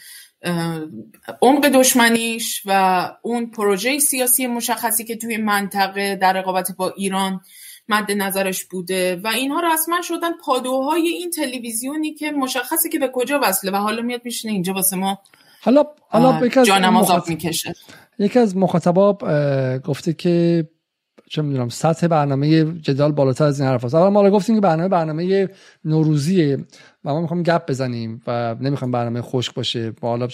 عمق 1.42 1.68
دشمنیش 1.68 2.62
و 2.66 3.10
اون 3.22 3.50
پروژه 3.50 3.98
سیاسی 3.98 4.46
مشخصی 4.46 5.04
که 5.04 5.16
توی 5.16 5.36
منطقه 5.36 6.16
در 6.16 6.32
رقابت 6.32 6.72
با 6.76 6.90
ایران 6.96 7.40
مد 7.88 8.12
نظرش 8.12 8.64
بوده 8.64 9.20
و 9.24 9.28
اینها 9.28 9.60
رسما 9.60 10.00
شدن 10.02 10.32
پادوهای 10.44 11.08
این 11.08 11.30
تلویزیونی 11.30 12.14
که 12.14 12.30
مشخصی 12.30 12.88
که 12.88 12.98
به 12.98 13.10
کجا 13.14 13.40
وصله 13.42 13.70
و 13.70 13.76
حالا 13.76 14.02
میاد 14.02 14.20
میشینه 14.24 14.52
اینجا 14.52 14.72
واسه 14.72 14.96
ما 14.96 15.18
حالا 15.62 15.84
حالا 16.08 16.48
جانماز 16.64 17.10
مخاطب... 17.10 17.28
می‌کشه. 17.28 17.74
یکی 18.18 18.38
از 18.38 18.56
مخاطبا 18.56 19.18
گفته 19.78 20.12
که 20.12 20.68
چه 21.28 21.42
می‌دونم 21.42 21.68
سطح 21.68 22.06
برنامه 22.06 22.64
جدال 22.64 23.12
بالاتر 23.12 23.44
از 23.44 23.60
این 23.60 23.68
حرف 23.68 23.84
هست 23.84 23.94
ما 23.94 24.30
گفتیم 24.30 24.54
که 24.54 24.60
برنامه 24.60 24.88
برنامه 24.88 25.48
نوروزیه 25.84 26.56
و 27.04 27.12
ما 27.12 27.20
می‌خوام 27.20 27.42
گپ 27.42 27.70
بزنیم 27.70 28.22
و 28.26 28.56
نمی‌خوام 28.60 28.90
برنامه 28.90 29.22
خشک 29.22 29.54
باشه. 29.54 29.90
با 29.90 30.08
حالا 30.08 30.28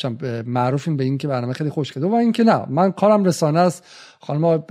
معروفیم 0.46 0.96
به 0.96 1.04
این 1.04 1.18
که 1.18 1.28
برنامه 1.28 1.52
خیلی 1.52 1.70
خشکه. 1.70 2.00
و 2.00 2.14
اینکه 2.14 2.44
نه 2.44 2.66
من 2.68 2.92
کارم 2.92 3.24
رسانه 3.24 3.58
است. 3.58 3.84
خانم 4.20 4.64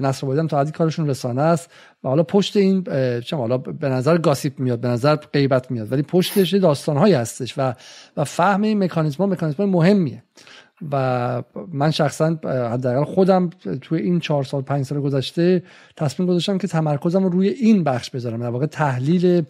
نصر 0.00 0.26
بودن 0.26 0.46
تا 0.46 0.60
حدی 0.60 0.72
کارشون 0.72 1.08
رسانه 1.08 1.42
است. 1.42 1.70
و 2.04 2.08
حالا 2.08 2.22
پشت 2.22 2.56
این 2.56 2.84
چه 3.20 3.36
حالا 3.36 3.58
به 3.58 3.88
نظر 3.88 4.18
گاسیپ 4.18 4.60
میاد 4.60 4.80
به 4.80 4.88
نظر 4.88 5.16
غیبت 5.16 5.70
میاد. 5.70 5.92
ولی 5.92 6.02
پشتش 6.02 6.54
داستانهایی 6.54 7.14
هستش 7.14 7.54
و 7.58 7.74
و 8.16 8.24
فهم 8.24 8.62
این 8.62 8.84
مکانیزم 8.84 9.24
مکانیزم 9.24 9.64
مهمیه. 9.64 10.22
و 10.92 11.42
من 11.72 11.90
شخصا 11.90 12.38
حداقل 12.72 13.04
خودم 13.04 13.50
توی 13.80 14.00
این 14.00 14.20
چهار 14.20 14.44
سال 14.44 14.62
پنج 14.62 14.84
سال 14.84 15.00
گذشته 15.00 15.62
تصمیم 15.96 16.28
گذاشتم 16.28 16.58
که 16.58 16.68
تمرکزم 16.68 17.22
رو 17.22 17.28
روی 17.28 17.48
این 17.48 17.84
بخش 17.84 18.10
بذارم 18.10 18.40
در 18.40 18.50
واقع 18.50 18.66
تحلیل 18.66 19.42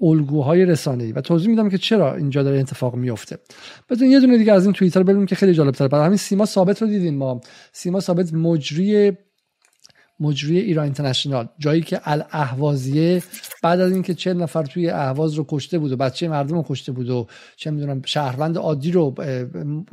الگوهای 0.00 0.64
رسانه‌ای. 0.64 1.12
و 1.12 1.20
توضیح 1.20 1.48
میدم 1.50 1.68
که 1.68 1.78
چرا 1.78 2.14
اینجا 2.14 2.42
داره 2.42 2.60
اتفاق 2.60 2.94
میفته 2.94 3.38
بدون 3.90 4.10
یه 4.10 4.20
دونه 4.20 4.38
دیگه 4.38 4.52
از 4.52 4.64
این 4.64 4.72
توییتر 4.72 5.02
ببینیم 5.02 5.26
که 5.26 5.34
خیلی 5.34 5.54
جالب 5.54 5.74
تره 5.74 5.88
برای 5.88 6.04
همین 6.04 6.16
سیما 6.16 6.46
ثابت 6.46 6.82
رو 6.82 6.88
دیدیم 6.88 7.14
ما. 7.14 7.40
سیما 7.72 8.00
ثابت 8.00 8.34
مجری 8.34 9.12
مجری 10.20 10.58
ایران 10.58 10.84
اینترنشنال 10.84 11.48
جایی 11.58 11.82
که 11.82 12.00
الاهوازیه 12.04 13.22
بعد 13.62 13.80
از 13.80 13.92
اینکه 13.92 14.14
چه 14.14 14.34
نفر 14.34 14.62
توی 14.62 14.90
اهواز 14.90 15.34
رو 15.34 15.44
کشته 15.48 15.78
بود 15.78 15.92
و 15.92 15.96
بچه 15.96 16.28
مردم 16.28 16.54
رو 16.56 16.64
کشته 16.68 16.92
بود 16.92 17.10
و 17.10 17.26
چه 17.56 17.70
می‌دونم 17.70 18.02
شهروند 18.04 18.58
عادی 18.58 18.92
رو 18.92 19.14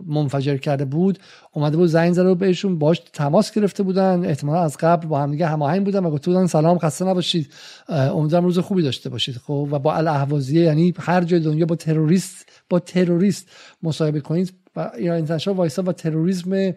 منفجر 0.07 0.57
کرده 0.57 0.85
بود 0.85 1.19
اومده 1.51 1.77
بود 1.77 1.87
زنگ 1.87 2.13
زده 2.13 2.35
بهشون 2.35 2.79
باش 2.79 3.01
تماس 3.13 3.51
گرفته 3.51 3.83
بودن 3.83 4.25
احتمالا 4.25 4.61
از 4.61 4.77
قبل 4.77 5.07
با 5.07 5.21
هم 5.21 5.31
دیگه 5.31 5.47
هماهنگ 5.47 5.85
بودن 5.85 6.05
و 6.05 6.11
گفته 6.11 6.31
بودن 6.31 6.47
سلام 6.47 6.77
خسته 6.77 7.05
نباشید. 7.05 7.53
امیدوارم 7.89 8.45
روز 8.45 8.59
خوبی 8.59 8.81
داشته 8.81 9.09
باشید. 9.09 9.37
خب 9.37 9.67
و 9.71 9.79
با 9.79 9.93
الاهوازیه 9.93 10.61
یعنی 10.63 10.93
هر 10.99 11.23
جای 11.23 11.39
دنیا 11.39 11.65
با 11.65 11.75
تروریست 11.75 12.49
با 12.69 12.79
تروریست 12.79 13.49
مصاحبه 13.83 14.19
کنید 14.19 14.53
و 14.75 14.91
ایران 14.97 15.15
اینترنشنال 15.15 15.55
وایسا 15.55 15.83
و 15.83 15.91
تروریسم 15.91 16.73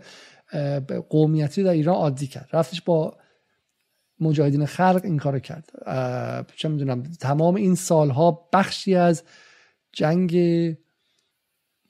قومیتی 1.09 1.63
در 1.63 1.71
ایران 1.71 1.95
عادی 1.95 2.27
کرد. 2.27 2.49
رفتش 2.53 2.83
با 2.83 3.17
مجاهدین 4.25 4.67
خلق 4.67 5.01
این 5.05 5.19
کار 5.19 5.39
کرد. 5.39 5.71
چه 6.57 6.69
می‌دونم 6.69 7.03
تمام 7.03 7.55
این 7.55 7.75
سالها 7.75 8.49
بخشی 8.53 8.95
از 8.95 9.23
جنگ 9.93 10.37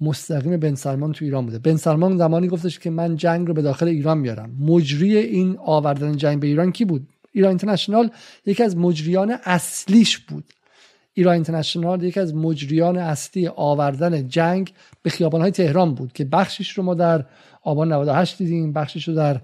مستقیم 0.01 0.57
بن 0.57 0.75
سلمان 0.75 1.13
تو 1.13 1.25
ایران 1.25 1.47
بوده. 1.47 1.59
بن 1.59 1.77
سلمان 1.77 2.17
زمانی 2.17 2.49
گفتش 2.49 2.79
که 2.79 2.91
من 2.91 3.17
جنگ 3.17 3.47
رو 3.49 3.55
به 3.55 3.63
داخل 3.63 3.89
ایران 3.89 4.19
میارم. 4.19 4.57
مجری 4.61 5.17
این 5.17 5.59
آوردن 5.59 6.17
جنگ 6.17 6.41
به 6.41 6.47
ایران 6.47 6.73
کی 6.73 6.85
بود؟ 6.85 7.09
ایران 7.33 7.49
اینترنشنال 7.49 8.11
یکی 8.47 8.63
از 8.63 8.77
مجریان 8.77 9.39
اصلیش 9.45 10.19
بود. 10.19 10.45
ایران 11.15 11.35
اینترنشنال 11.35 12.03
یکی 12.03 12.21
از 12.21 12.35
مجریان 12.35 12.99
اصلی 12.99 13.49
آوردن 13.57 14.29
جنگ 14.29 14.73
به 15.03 15.11
خیابانهای 15.11 15.51
تهران 15.51 15.95
بود 15.95 16.13
که 16.13 16.25
بخشش 16.25 16.71
رو 16.71 16.83
ما 16.83 16.95
در 16.95 17.25
آبان 17.63 17.93
98 17.93 18.39
دیدیم 18.39 18.73
بخشش 18.73 19.09
رو 19.09 19.15
در 19.15 19.41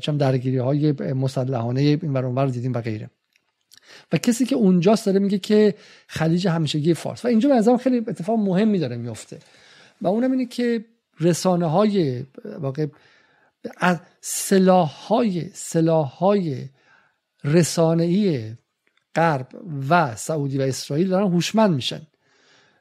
چم 0.00 0.18
درگیری 0.18 0.58
های 0.58 0.92
مسلحانه 0.92 1.80
این 1.80 2.12
ور 2.12 2.46
دیدیم 2.46 2.72
و 2.72 2.80
غیره. 2.80 3.10
و 4.12 4.16
کسی 4.16 4.46
که 4.46 4.56
اونجاست 4.56 5.06
داره 5.06 5.18
میگه 5.18 5.38
که 5.38 5.74
خلیج 6.06 6.48
همیشگی 6.48 6.94
فارس. 6.94 7.24
و 7.24 7.28
اینجا 7.28 7.48
به 7.48 7.54
نظرم 7.54 7.76
خیلی 7.76 7.98
اتفاق 7.98 8.38
مهمی 8.38 8.78
داره 8.78 8.96
میفته. 8.96 9.38
و 10.02 10.08
اونم 10.08 10.32
اینه 10.32 10.46
که 10.46 10.84
رسانه 11.20 11.66
های 11.66 12.24
واقع 12.58 12.86
از 13.76 14.00
سلاح 14.20 14.88
های 14.88 15.50
سلاح 15.54 16.06
های 16.06 16.68
رسانه‌ای 17.44 18.52
غرب 19.14 19.48
و 19.88 20.16
سعودی 20.16 20.58
و 20.58 20.62
اسرائیل 20.62 21.08
دارن 21.08 21.32
هوشمند 21.32 21.74
میشن. 21.74 22.06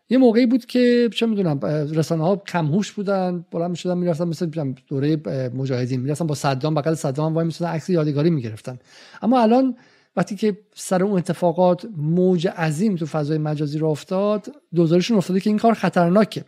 یه 0.10 0.18
موقعی 0.18 0.46
بود 0.46 0.66
که 0.66 1.10
چه 1.14 1.26
می‌دونم 1.26 1.60
رسانه 1.94 2.24
ها 2.24 2.36
کمهوش 2.36 2.92
بودن 2.92 3.46
بلند 3.52 3.70
می‌شدن 3.70 3.98
می‌رفتن 3.98 4.28
مثل 4.28 4.74
دوره 4.88 5.18
مجاهدین 5.56 6.00
می‌رفتن 6.00 6.28
با 6.28 6.36
صدام 6.36 6.76
بغل 6.76 6.94
صدام 6.94 7.34
وای 7.34 7.46
می‌شدن 7.46 7.68
عکس 7.68 7.90
یادگاری 7.90 8.30
می‌گرفتن. 8.30 8.80
اما 9.22 9.42
الان 9.42 9.76
وقتی 10.16 10.36
که 10.36 10.58
سر 10.76 11.04
اون 11.04 11.18
اتفاقات 11.18 11.88
موج 11.98 12.48
عظیم 12.48 12.96
تو 12.96 13.06
فضای 13.06 13.38
مجازی 13.38 13.78
رو 13.78 13.88
افتاد 13.88 14.48
دوزارشون 14.76 15.18
افتاده 15.18 15.40
که 15.40 15.50
این 15.50 15.60
کار 15.60 15.74
خطرناکه. 15.74 16.44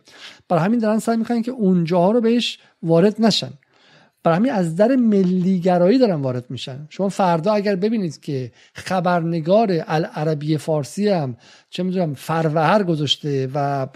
برای 0.48 0.64
همین 0.64 0.78
دارن 0.78 0.98
سعی 0.98 1.16
می‌کنن 1.16 1.42
که 1.42 1.50
اونجاها 1.50 2.10
رو 2.10 2.20
بهش 2.20 2.58
وارد 2.82 3.16
نشن. 3.18 3.50
برای 4.24 4.36
همین 4.36 4.52
از 4.52 4.76
در 4.76 4.96
ملیگرایی 4.96 5.98
دارن 5.98 6.14
وارد 6.14 6.44
میشن. 6.50 6.86
شما 6.88 7.08
فردا 7.08 7.52
اگر 7.52 7.76
ببینید 7.76 8.20
که 8.20 8.52
خبرنگار 8.74 9.84
العربی 9.86 10.56
فارسی 10.56 11.08
هم 11.08 11.36
چه 11.70 11.82
می‌دونم 11.82 12.14
فروهر 12.14 12.82
گذاشته 12.82 13.48
و 13.54 13.86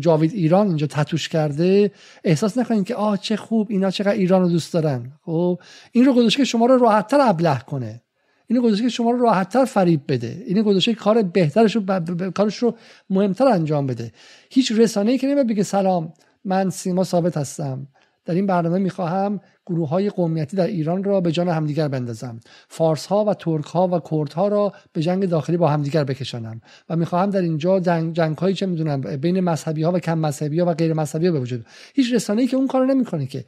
جاوید 0.00 0.32
ایران 0.32 0.66
اینجا 0.66 0.86
تتوش 0.86 1.28
کرده 1.28 1.90
احساس 2.24 2.58
نکنید 2.58 2.86
که 2.86 2.94
آه 2.94 3.18
چه 3.18 3.36
خوب 3.36 3.66
اینا 3.70 3.90
چقدر 3.90 4.12
ایران 4.12 4.42
رو 4.42 4.48
دوست 4.48 4.72
دارن. 4.72 5.12
خب 5.22 5.60
این 5.92 6.04
رو 6.04 6.12
گذاشته 6.12 6.38
که 6.38 6.44
شما 6.44 6.66
رو 6.66 6.78
راحتتر 6.78 7.20
ابله 7.20 7.58
کنه. 7.58 8.02
اینو 8.46 8.62
گذاشته 8.62 8.84
که 8.84 8.88
شما 8.88 9.10
رو 9.10 9.18
راحتتر 9.18 9.64
فریب 9.64 10.00
بده. 10.08 10.42
اینو 10.46 10.62
گذاشته 10.62 10.94
کار 10.94 11.22
بهترش 11.22 11.76
رو 11.76 11.82
ب... 11.86 12.30
کارش 12.30 12.56
رو 12.56 12.76
مهمتر 13.10 13.48
انجام 13.48 13.86
بده. 13.86 14.12
هیچ 14.50 14.72
رسانه‌ای 14.72 15.18
که 15.18 15.26
نمیاد 15.26 15.46
بگه 15.46 15.62
سلام 15.62 16.12
من 16.44 16.70
سیما 16.70 17.04
ثابت 17.04 17.36
هستم. 17.36 17.86
در 18.24 18.34
این 18.34 18.46
برنامه 18.46 18.78
می‌خواهم 18.78 19.40
گروه 19.66 19.88
های 19.88 20.10
قومیتی 20.10 20.56
در 20.56 20.66
ایران 20.66 21.04
را 21.04 21.20
به 21.20 21.32
جان 21.32 21.48
همدیگر 21.48 21.88
بندازم. 21.88 22.40
فارس 22.68 23.06
ها 23.06 23.24
و 23.24 23.34
ترک 23.34 23.64
ها 23.64 23.88
و 23.88 24.00
کرد 24.10 24.32
ها 24.32 24.48
را 24.48 24.72
به 24.92 25.02
جنگ 25.02 25.26
داخلی 25.26 25.56
با 25.56 25.68
همدیگر 25.68 26.04
بکشانم 26.04 26.60
و 26.90 26.96
می‌خواهم 26.96 27.30
در 27.30 27.40
اینجا 27.42 27.80
جنگ, 27.80 28.14
جنگ 28.14 28.38
هایی 28.38 28.54
چه 28.54 28.66
می‌دونم 28.66 29.00
بین 29.00 29.40
مذهبی 29.40 29.82
ها 29.82 29.92
و 29.92 29.98
کم 29.98 30.18
مذهبی 30.18 30.60
ها 30.60 30.66
و 30.66 30.74
غیر 30.74 30.92
مذهبی 30.92 31.26
ها 31.26 31.32
به 31.32 31.40
وجود 31.40 31.66
هیچ 31.94 32.12
رسانه 32.12 32.42
ای 32.42 32.48
که 32.48 32.56
اون 32.56 32.66
کارو 32.66 32.86
نمی‌کنه 32.86 33.26
که. 33.26 33.44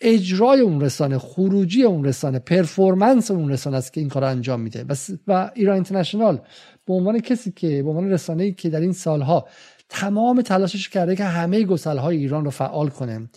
اجرای 0.00 0.60
اون 0.60 0.80
رسانه 0.80 1.18
خروجی 1.18 1.82
اون 1.82 2.04
رسانه 2.04 2.38
پرفورمنس 2.38 3.30
اون 3.30 3.50
رسانه 3.50 3.76
است 3.76 3.92
که 3.92 4.00
این 4.00 4.10
کار 4.10 4.24
انجام 4.24 4.60
میده. 4.60 4.84
و, 4.88 4.94
و 5.26 5.50
ایران 5.54 5.74
اینترنشنال 5.74 6.40
به 6.86 6.94
عنوان 6.94 7.20
کسی 7.20 7.52
که 7.52 7.82
به 7.82 7.88
عنوان 7.88 8.10
رسانه 8.10 8.42
ای 8.44 8.52
که 8.52 8.68
در 8.70 8.80
این 8.80 8.92
سالها 8.92 9.46
تمام 9.88 10.42
تلاشش 10.42 10.88
کرده 10.88 11.16
که 11.16 11.24
همه 11.24 11.64
گسل 11.64 11.96
های 11.96 12.16
ایران 12.16 12.44
رو 12.44 12.50
فعال 12.50 12.88
کنه. 12.88 13.28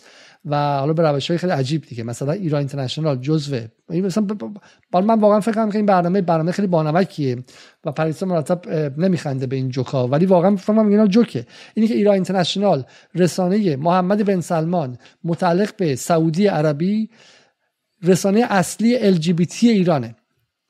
و 0.44 0.78
حالا 0.78 0.92
به 0.92 1.02
روش 1.02 1.30
های 1.30 1.38
خیلی 1.38 1.52
عجیب 1.52 1.82
دیگه. 1.82 2.04
مثلا 2.04 2.32
ایران 2.32 2.58
اینترنشنال 2.58 3.16
جزوه. 3.16 3.66
مثلا 3.88 4.26
من 4.92 5.20
واقعا 5.20 5.40
فکر 5.40 5.70
که 5.70 5.76
این 5.76 5.86
برنامه 5.86 6.20
برنامه 6.20 6.52
خیلی 6.52 6.68
بانمکیه 6.68 7.36
و 7.84 7.92
پریسا 7.92 8.26
مرتب 8.26 8.68
نمیخنده 8.98 9.46
به 9.46 9.56
این 9.56 9.68
جوکا. 9.68 10.08
ولی 10.08 10.26
واقعا 10.26 10.56
فکر 10.56 10.74
کنم 10.74 10.88
اینا 10.88 11.06
جوکه. 11.06 11.46
اینی 11.74 11.88
که 11.88 11.94
ایران 11.94 12.14
اینترنشنال 12.14 12.84
رسانه 13.14 13.76
محمد 13.76 14.24
بن 14.24 14.40
سلمان 14.40 14.98
متعلق 15.24 15.76
به 15.76 15.94
سعودی 15.96 16.46
عربی 16.46 17.10
رسانه 18.02 18.46
اصلی 18.50 19.16
LGBT 19.16 19.62
ایرانه. 19.62 20.16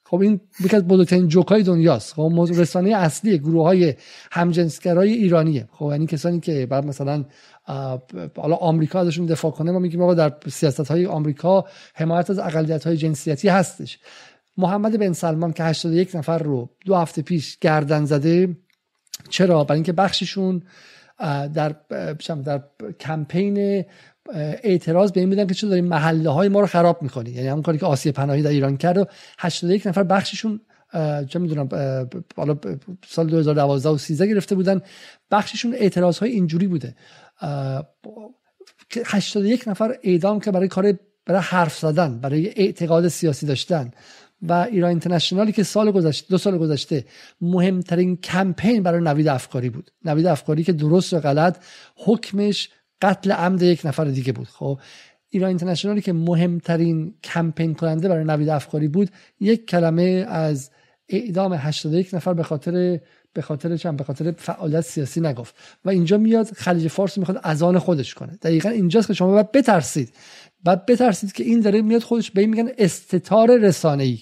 خب 0.04 0.20
این 0.20 0.40
یکی 0.64 0.76
از 0.76 0.86
بزرگترین 0.86 1.28
جوکای 1.28 1.62
دنیاست. 1.62 2.14
خب 2.14 2.46
رسانه 2.56 2.96
اصلی 2.96 3.38
گروه 3.38 3.64
های 3.64 3.94
همجنسگرای 4.32 5.12
ایرانیه. 5.12 5.68
خب 5.72 5.88
یعنی 5.90 6.06
کسانی 6.06 6.40
که 6.40 6.66
بعد 6.66 6.86
مثلا 6.86 7.24
حالا 8.36 8.54
آمریکا 8.54 9.00
ازشون 9.00 9.26
دفاع 9.26 9.50
کنه 9.50 9.72
ما 9.72 9.78
میگیم 9.78 10.02
آقا 10.02 10.14
در 10.14 10.32
سیاست 10.48 10.90
های 10.90 11.06
آمریکا 11.06 11.64
حمایت 11.94 12.30
از 12.30 12.38
اقلیت 12.38 12.86
های 12.86 12.96
جنسیتی 12.96 13.48
هستش. 13.48 13.98
محمد 14.56 14.98
بن 14.98 15.12
سلمان 15.12 15.52
که 15.52 15.64
81 15.64 16.16
نفر 16.16 16.38
رو 16.38 16.70
دو 16.86 16.94
هفته 16.94 17.22
پیش 17.22 17.58
گردن 17.58 18.04
زده 18.04 18.56
چرا؟ 19.30 19.64
برای 19.64 19.76
اینکه 19.76 19.92
بخششون 19.92 20.62
در 21.54 21.74
در 22.44 22.62
کمپین 23.00 23.84
اعتراض 24.62 25.12
به 25.12 25.20
این 25.20 25.28
بودن 25.28 25.46
که 25.46 25.54
چرا 25.54 25.70
داریم 25.70 25.84
محله 25.84 26.30
های 26.30 26.48
ما 26.48 26.60
رو 26.60 26.66
خراب 26.66 27.02
می‌کنی 27.02 27.30
یعنی 27.30 27.48
همون 27.48 27.62
کاری 27.62 27.78
که 27.78 27.86
آسیه 27.86 28.12
پناهی 28.12 28.42
در 28.42 28.50
ایران 28.50 28.76
کرد 28.76 28.98
و 28.98 29.04
81 29.38 29.86
نفر 29.86 30.02
بخششون 30.02 30.60
چه 31.28 31.38
می‌دونم 31.38 31.68
حالا 32.36 32.58
سال 33.06 33.26
2012 33.26 33.88
و 33.88 33.98
13 33.98 34.26
گرفته 34.26 34.54
بودن. 34.54 34.80
بخششون 35.30 35.74
اعتراض 35.74 36.18
های 36.18 36.30
اینجوری 36.30 36.66
بوده. 36.66 36.94
81 39.06 39.68
نفر 39.68 39.96
اعدام 40.02 40.40
که 40.40 40.50
برای 40.50 40.68
کار 40.68 40.98
برای 41.26 41.40
حرف 41.40 41.78
زدن 41.78 42.18
برای 42.18 42.48
اعتقاد 42.48 43.08
سیاسی 43.08 43.46
داشتن. 43.46 43.90
و 44.42 44.52
ایران 44.52 44.90
اینترنشنالی 44.90 45.52
که 45.52 45.62
سال 45.62 45.90
گذشته 45.90 46.26
دو 46.30 46.38
سال 46.38 46.58
گذشته 46.58 47.04
مهمترین 47.40 48.16
کمپین 48.16 48.82
برای 48.82 49.00
نوید 49.00 49.28
افکاری 49.28 49.70
بود. 49.70 49.90
نوید 50.04 50.26
افکاری 50.26 50.64
که 50.64 50.72
درست 50.72 51.12
و 51.12 51.20
غلط 51.20 51.58
حکمش 51.96 52.68
قتل 53.02 53.32
عمد 53.32 53.62
یک 53.62 53.86
نفر 53.86 54.04
دیگه 54.04 54.32
بود. 54.32 54.48
خب 54.48 54.80
ایران 55.28 55.48
اینترنشنالی 55.48 56.00
که 56.00 56.12
مهمترین 56.12 57.14
کمپین 57.24 57.74
کننده 57.74 58.08
برای 58.08 58.24
نوید 58.24 58.48
افکاری 58.48 58.88
بود 58.88 59.10
یک 59.40 59.66
کلمه 59.66 60.26
از 60.28 60.70
اعدام 61.08 61.52
81 61.52 62.14
نفر 62.14 62.34
به 62.34 62.42
خاطر 62.42 63.00
به 63.34 63.42
خاطر 63.42 63.76
چند؟ 63.76 63.96
به 63.96 64.04
خاطر 64.04 64.34
فعالیت 64.38 64.80
سیاسی 64.80 65.20
نگفت. 65.20 65.54
و 65.84 65.90
اینجا 65.90 66.18
میاد 66.18 66.46
خلیج 66.46 66.88
فارس 66.88 67.18
می‌خواد 67.18 67.40
از 67.42 67.62
آن 67.62 67.78
خودش 67.78 68.14
کنه. 68.14 68.38
دقیقا 68.42 68.68
اینجاست 68.68 69.08
که 69.08 69.14
شما 69.14 69.32
باید 69.32 69.52
بترسید. 69.52 70.12
بعد 70.64 70.86
بترسید 70.86 71.32
که 71.32 71.44
این 71.44 71.60
داره 71.60 71.82
میاد 71.82 72.02
خودش 72.02 72.30
به 72.30 72.40
این 72.40 72.50
میگن 72.50 72.68
استتار 72.78 73.58
رسانه 73.58 74.04
ای 74.04 74.18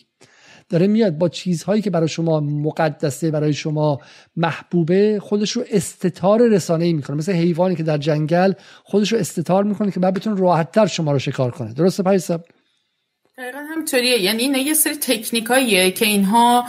داره 0.68 0.86
میاد 0.86 1.18
با 1.18 1.28
چیزهایی 1.28 1.82
که 1.82 1.90
برای 1.90 2.08
شما 2.08 2.40
مقدسه 2.40 3.30
برای 3.30 3.52
شما 3.52 4.00
محبوبه 4.36 5.20
خودش 5.22 5.52
رو 5.52 5.64
استتار 5.70 6.48
رسانه 6.48 6.84
ای 6.84 6.92
می‌کنه. 6.92 7.16
مثل 7.16 7.32
حیوانی 7.32 7.76
که 7.76 7.82
در 7.82 7.98
جنگل 7.98 8.52
خودش 8.84 9.12
رو 9.12 9.18
استتار 9.18 9.64
می‌کنه 9.64 9.90
که 9.90 10.00
بعد 10.00 10.14
بتونه 10.14 10.40
راحتتر 10.40 10.86
شما 10.86 11.12
رو 11.12 11.18
شکار 11.18 11.50
کنه. 11.50 11.72
درسته 11.72 12.02
پایسا 12.02 12.40
دقیقا 13.38 13.58
همطوریه 13.58 14.18
یعنی 14.18 14.42
این 14.42 14.54
یه 14.54 14.74
سری 14.74 14.94
تکنیکاییه 14.94 15.90
که 15.90 16.06
اینها 16.06 16.64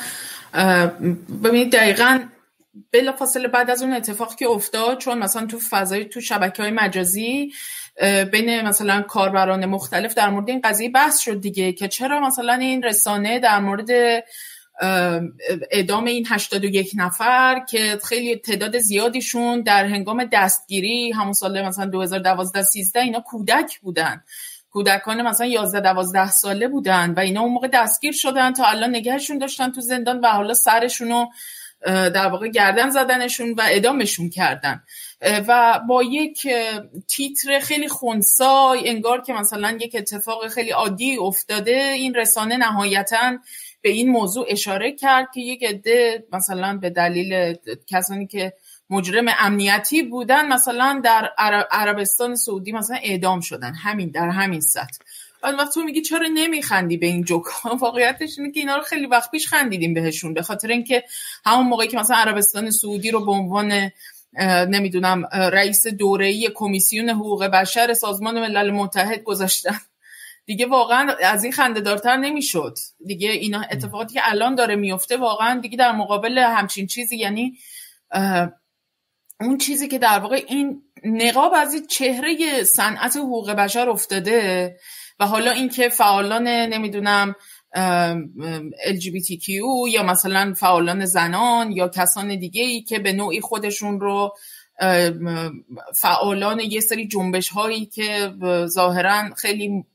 ببینید 1.43 1.71
دقیقا 1.71 2.19
بلا 2.91 3.11
فاصله 3.11 3.47
بعد 3.47 3.69
از 3.69 3.81
اون 3.81 3.93
اتفاق 3.93 4.35
که 4.35 4.47
افتاد 4.47 4.97
چون 4.97 5.17
مثلا 5.17 5.45
تو 5.45 5.59
فضای 5.69 6.05
تو 6.05 6.21
شبکه 6.21 6.63
های 6.63 6.71
مجازی 6.71 7.51
بین 8.31 8.61
مثلا 8.61 9.01
کاربران 9.01 9.65
مختلف 9.65 10.13
در 10.13 10.29
مورد 10.29 10.49
این 10.49 10.61
قضیه 10.63 10.89
بحث 10.89 11.19
شد 11.19 11.41
دیگه 11.41 11.73
که 11.73 11.87
چرا 11.87 12.19
مثلا 12.19 12.53
این 12.53 12.83
رسانه 12.83 13.39
در 13.39 13.59
مورد 13.59 13.89
اعدام 15.71 16.05
این 16.05 16.25
81 16.29 16.91
نفر 16.95 17.65
که 17.69 17.99
خیلی 18.03 18.35
تعداد 18.35 18.77
زیادیشون 18.77 19.61
در 19.61 19.85
هنگام 19.85 20.29
دستگیری 20.33 21.11
همون 21.11 21.33
سال 21.33 21.61
مثلا 21.61 21.85
2012 21.85 22.63
13 22.63 22.99
اینا 22.99 23.19
کودک 23.19 23.79
بودن. 23.79 24.23
کودکان 24.71 25.21
مثلا 25.21 25.47
11 25.47 25.79
12 25.79 26.29
ساله 26.29 26.67
بودن 26.67 27.13
و 27.13 27.19
اینا 27.19 27.41
اون 27.41 27.51
موقع 27.51 27.67
دستگیر 27.67 28.11
شدن 28.11 28.53
تا 28.53 28.65
الان 28.65 28.89
نگهشون 28.89 29.37
داشتن 29.37 29.71
تو 29.71 29.81
زندان 29.81 30.19
و 30.19 30.27
حالا 30.27 30.53
سرشونو 30.53 31.25
در 31.85 32.27
واقع 32.27 32.47
گردن 32.47 32.89
زدنشون 32.89 33.53
و 33.53 33.61
ادامشون 33.69 34.29
کردن. 34.29 34.83
و 35.47 35.79
با 35.89 36.03
یک 36.03 36.47
تیتر 37.07 37.59
خیلی 37.59 37.87
خونسای 37.87 38.89
انگار 38.89 39.21
که 39.21 39.33
مثلا 39.33 39.77
یک 39.81 39.95
اتفاق 39.95 40.47
خیلی 40.47 40.69
عادی 40.69 41.17
افتاده 41.17 41.75
این 41.75 42.15
رسانه 42.15 42.57
نهایتا 42.57 43.37
به 43.81 43.89
این 43.89 44.09
موضوع 44.09 44.45
اشاره 44.49 44.91
کرد 44.91 45.27
که 45.33 45.41
یک 45.41 45.63
عده 45.63 46.23
مثلا 46.33 46.77
به 46.77 46.89
دلیل 46.89 47.55
کسانی 47.87 48.27
که 48.27 48.53
مجرم 48.91 49.25
امنیتی 49.39 50.03
بودن 50.03 50.47
مثلا 50.47 51.01
در 51.03 51.31
عربستان 51.71 52.35
سعودی 52.35 52.71
مثلا 52.71 52.97
اعدام 53.03 53.39
شدن. 53.39 53.73
همین 53.73 54.09
در 54.09 54.29
همین 54.29 54.61
سطح. 54.61 54.97
بعد 55.41 55.53
وقت 55.59 55.73
تو 55.73 55.83
میگی 55.83 56.01
چرا 56.01 56.27
نمیخندی 56.33 56.97
به 56.97 57.05
این 57.05 57.23
جوک 57.23 57.43
واقعیتش 57.81 58.39
اینه 58.39 58.51
که 58.51 58.59
اینا 58.59 58.75
رو 58.75 58.83
خیلی 58.83 59.05
وقت 59.05 59.31
پیش 59.31 59.47
خندیدیم 59.47 59.93
بهشون 59.93 60.33
به 60.33 60.41
خاطر 60.41 60.67
اینکه 60.67 61.03
همون 61.45 61.67
موقعی 61.67 61.87
که 61.87 61.97
مثلا 61.97 62.17
عربستان 62.17 62.71
سعودی 62.71 63.11
رو 63.11 63.25
به 63.25 63.31
عنوان 63.31 63.91
نمی‌دونم 64.69 65.25
رئیس 65.33 65.87
دوره‌ای 65.87 66.49
کمیسیون 66.55 67.09
حقوق 67.09 67.43
بشر 67.43 67.93
سازمان 67.93 68.39
ملل 68.39 68.71
متحد 68.71 69.23
گذاشتن. 69.23 69.79
دیگه 70.45 70.65
واقعا 70.65 71.15
از 71.23 71.43
این 71.43 71.53
خنده 71.53 71.79
دارتر 71.79 72.17
نمی‌شد. 72.17 72.77
دیگه 73.05 73.29
اینا 73.29 73.61
اتفاقاتی 73.71 74.13
که 74.13 74.21
الان 74.23 74.55
داره 74.55 74.75
میفته 74.75 75.17
واقعا 75.17 75.59
دیگه 75.59 75.77
در 75.77 75.91
مقابل 75.91 76.37
همچین 76.37 76.87
چیزی 76.87 77.17
یعنی 77.17 77.57
اون 79.41 79.57
چیزی 79.57 79.87
که 79.87 79.99
در 79.99 80.19
واقع 80.19 80.43
این 80.47 80.81
نقاب 81.03 81.53
از 81.55 81.75
چهره 81.89 82.63
صنعت 82.63 83.17
حقوق 83.17 83.51
بشر 83.51 83.89
افتاده 83.89 84.75
و 85.19 85.25
حالا 85.27 85.51
اینکه 85.51 85.89
فعالان 85.89 86.47
نمی‌دونم 86.47 87.35
LGBTQ 88.87 89.49
یا 89.91 90.03
مثلا 90.03 90.53
فعالان 90.53 91.05
زنان 91.05 91.71
یا 91.71 91.87
کسان 91.87 92.39
دیگه 92.39 92.63
ای 92.63 92.81
که 92.81 92.99
به 92.99 93.13
نوعی 93.13 93.41
خودشون 93.41 93.99
رو 93.99 94.35
فعالان 95.95 96.59
یه 96.59 96.79
سری 96.79 97.07
جنبش 97.07 97.49
هایی 97.49 97.85
که 97.85 98.33
ظاهرا 98.65 99.29
خیلی 99.37 99.85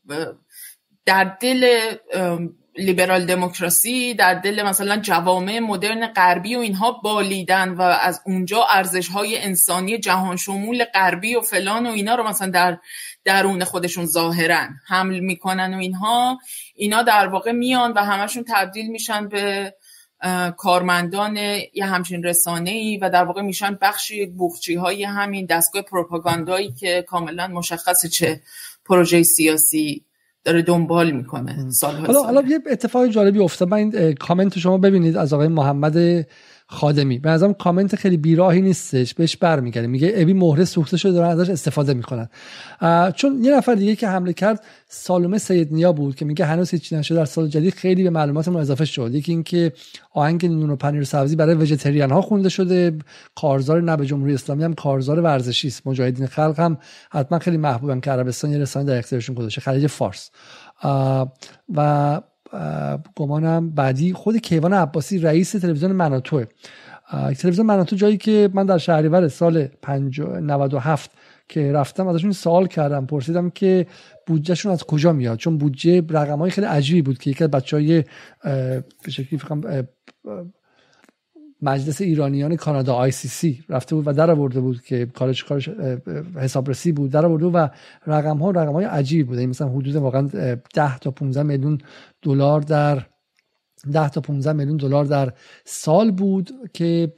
در 1.07 1.37
دل 1.41 1.81
لیبرال 2.79 3.25
دموکراسی 3.25 4.15
در 4.15 4.35
دل 4.35 4.63
مثلا 4.63 4.97
جوامع 4.97 5.59
مدرن 5.59 6.07
غربی 6.07 6.57
و 6.57 6.59
اینها 6.59 6.93
بالیدن 6.93 7.69
و 7.69 7.83
از 7.83 8.21
اونجا 8.27 8.65
ارزش 8.71 9.09
های 9.09 9.39
انسانی 9.39 9.99
جهان 9.99 10.37
شمول 10.37 10.85
غربی 10.85 11.35
و 11.35 11.41
فلان 11.41 11.87
و 11.87 11.91
اینا 11.91 12.15
رو 12.15 12.29
مثلا 12.29 12.51
در 12.51 12.79
درون 13.25 13.65
خودشون 13.65 14.07
ظاهرا 14.07 14.67
حمل 14.87 15.21
می‌کنن 15.21 15.75
و 15.75 15.79
اینها. 15.79 16.39
اینا 16.75 17.03
در 17.03 17.29
واقع 17.29 17.53
میان 17.53 17.93
و 17.93 17.99
همشون 17.99 18.45
تبدیل 18.49 18.91
میشن 18.91 19.29
به 19.29 19.75
کارمندان 20.57 21.37
یه 21.75 21.85
همچین 21.85 22.23
رسانه 22.23 22.71
ای 22.71 22.99
و 22.99 23.11
در 23.11 23.25
واقع 23.25 23.43
میشن 23.43 23.79
بخشی 23.83 24.27
بخچی 24.27 24.75
های 24.75 25.05
همین 25.05 25.47
دستگاه 25.47 25.83
پروپاگاندایی 25.83 26.73
که 26.73 27.05
کاملا 27.09 27.47
مشخص 27.47 28.07
چه 28.07 28.41
پروژه 28.85 29.23
سیاسی 29.23 30.06
داره 30.47 30.63
دنبال 30.63 31.11
می‌کنه 31.11 31.57
حالا 31.83 32.23
حالا 32.23 32.43
یه 32.49 32.61
اتفاق 32.71 33.07
جالبی 33.07 33.39
افتاد. 33.39 33.69
من 33.69 33.77
این 33.77 34.15
کامنت 34.15 34.59
شما 34.59 34.79
ببینید 34.79 35.17
از 35.17 35.33
آقای 35.33 35.49
محمد 35.49 36.27
خادمی. 36.69 37.19
به 37.19 37.31
نظرم 37.31 37.55
کامنت 37.55 37.97
خیلی 37.97 38.17
بیراهی 38.17 38.61
نیستش 38.61 39.15
بهش 39.15 39.37
برمیگرده 39.37 39.87
میگه 39.87 40.13
ابی 40.15 40.33
مهره 40.33 40.65
سوخته 40.65 40.97
شده 40.97 41.13
دارن 41.13 41.29
ازش 41.29 41.51
استفاده 41.51 41.95
می‌کنن. 41.95 42.29
چون 43.13 43.45
یه 43.45 43.57
نفر 43.57 43.75
دیگه 43.75 43.97
که 43.97 44.09
حمله 44.09 44.33
کرد 44.33 44.65
سالومه 44.89 45.39
سید 45.39 45.73
نیا 45.73 45.93
بود 45.93 46.15
که 46.15 46.25
میگه 46.25 46.45
هنوز 46.45 46.71
هیچ 46.71 46.93
نشده. 46.93 47.19
در 47.19 47.25
سال 47.25 47.49
جدید 47.49 47.75
خیلی 47.75 48.03
به 48.03 48.11
معلوماتمون 48.11 48.61
اضافه 48.61 48.85
شد. 48.85 49.15
یکی 49.15 49.33
اینکه 49.33 49.73
آهنگ 50.13 50.47
نون 50.47 50.71
و 50.71 50.77
پنیر 50.77 51.05
سبزی 51.05 51.37
برای 51.37 51.55
وجتریان 51.55 52.11
ها 52.11 52.23
خونده 52.23 52.49
شده. 52.49 52.99
کارزار 53.35 53.83
نه 53.83 53.97
به 53.97 54.07
جمهوری 54.07 54.35
اسلامی 54.35 54.65
هم 54.65 54.75
کارزار 54.75 55.21
ورزشی 55.21 55.69
است. 55.69 55.87
مجاهدین 55.87 56.27
خلق 56.27 56.61
هم 56.61 56.79
حتما 57.11 57.39
خیلی 57.39 57.57
محبوبن 57.57 58.01
که 58.01 58.11
عربستان 58.11 58.51
یه 58.51 58.59
رسانه 58.59 58.87
در 58.87 58.99
اختیارشون 58.99 59.35
گذاشته. 59.35 59.61
خلیج 59.61 59.87
فارس. 59.87 60.31
و 61.75 62.21
گمانم 63.17 63.71
بعدی 63.71 64.13
خود 64.13 64.37
کیوان 64.37 64.73
عباسی 64.73 65.19
رئیس 65.19 65.53
تلویزیون 65.53 65.93
مناتوه. 65.93 66.45
تلویزیون 67.39 67.67
مناتو 67.67 67.97
جایی 67.97 68.17
که 68.17 68.49
من 68.55 68.67
در 68.67 68.79
شهریور 68.79 69.29
سال 69.29 69.69
97 69.89 71.11
که 71.49 71.73
رفتم 71.73 72.07
ازشون 72.07 72.33
سوال 72.33 72.67
کردم 72.67 73.07
پرسیدم 73.07 73.51
که 73.51 73.87
بودجهشون 74.27 74.73
از 74.73 74.85
کجا 74.85 75.13
میاد؟ 75.13 75.39
چون 75.39 75.59
بودجه 75.59 76.03
رقم 76.11 76.39
های 76.39 76.51
خیلی 76.51 76.67
عجیبی 76.67 77.03
بود 77.03 77.19
که 77.19 77.31
یکی 77.31 77.45
از 77.45 77.51
بچه 77.51 77.77
های 77.77 78.05
به 79.05 79.11
شکلی 79.11 79.39
مجلس 81.63 82.01
ایرانیان 82.01 82.57
کانادا 82.57 82.95
آی 82.95 83.11
سی 83.11 83.29
سی 83.29 83.65
رفته 83.69 83.95
بود 83.95 84.09
و 84.09 84.13
در 84.13 84.31
آورده 84.31 84.61
بود 84.61 84.83
که 84.83 85.07
کارش 85.07 85.45
کارش 85.45 85.69
حسابرسی 86.37 86.93
بود 86.93 87.11
در 87.11 87.27
آورده 87.27 87.47
و 87.47 87.69
رقم 88.07 88.39
ها 88.39 88.51
رقم 88.51 88.73
های 88.73 88.85
عجیبی 88.85 89.23
بود 89.23 89.35
یعنی 89.35 89.47
مثلا 89.47 89.69
حدود 89.69 89.97
واقعا 89.97 90.23
10 90.75 90.99
تا 90.99 91.11
15 91.11 91.43
میلیون 91.43 91.79
دلار 92.23 92.61
در 92.61 93.03
10 93.93 94.09
تا 94.09 94.21
15 94.21 94.53
میلیون 94.53 94.77
دلار 94.77 95.05
در 95.05 95.33
سال 95.65 96.11
بود 96.11 96.51
که 96.73 97.13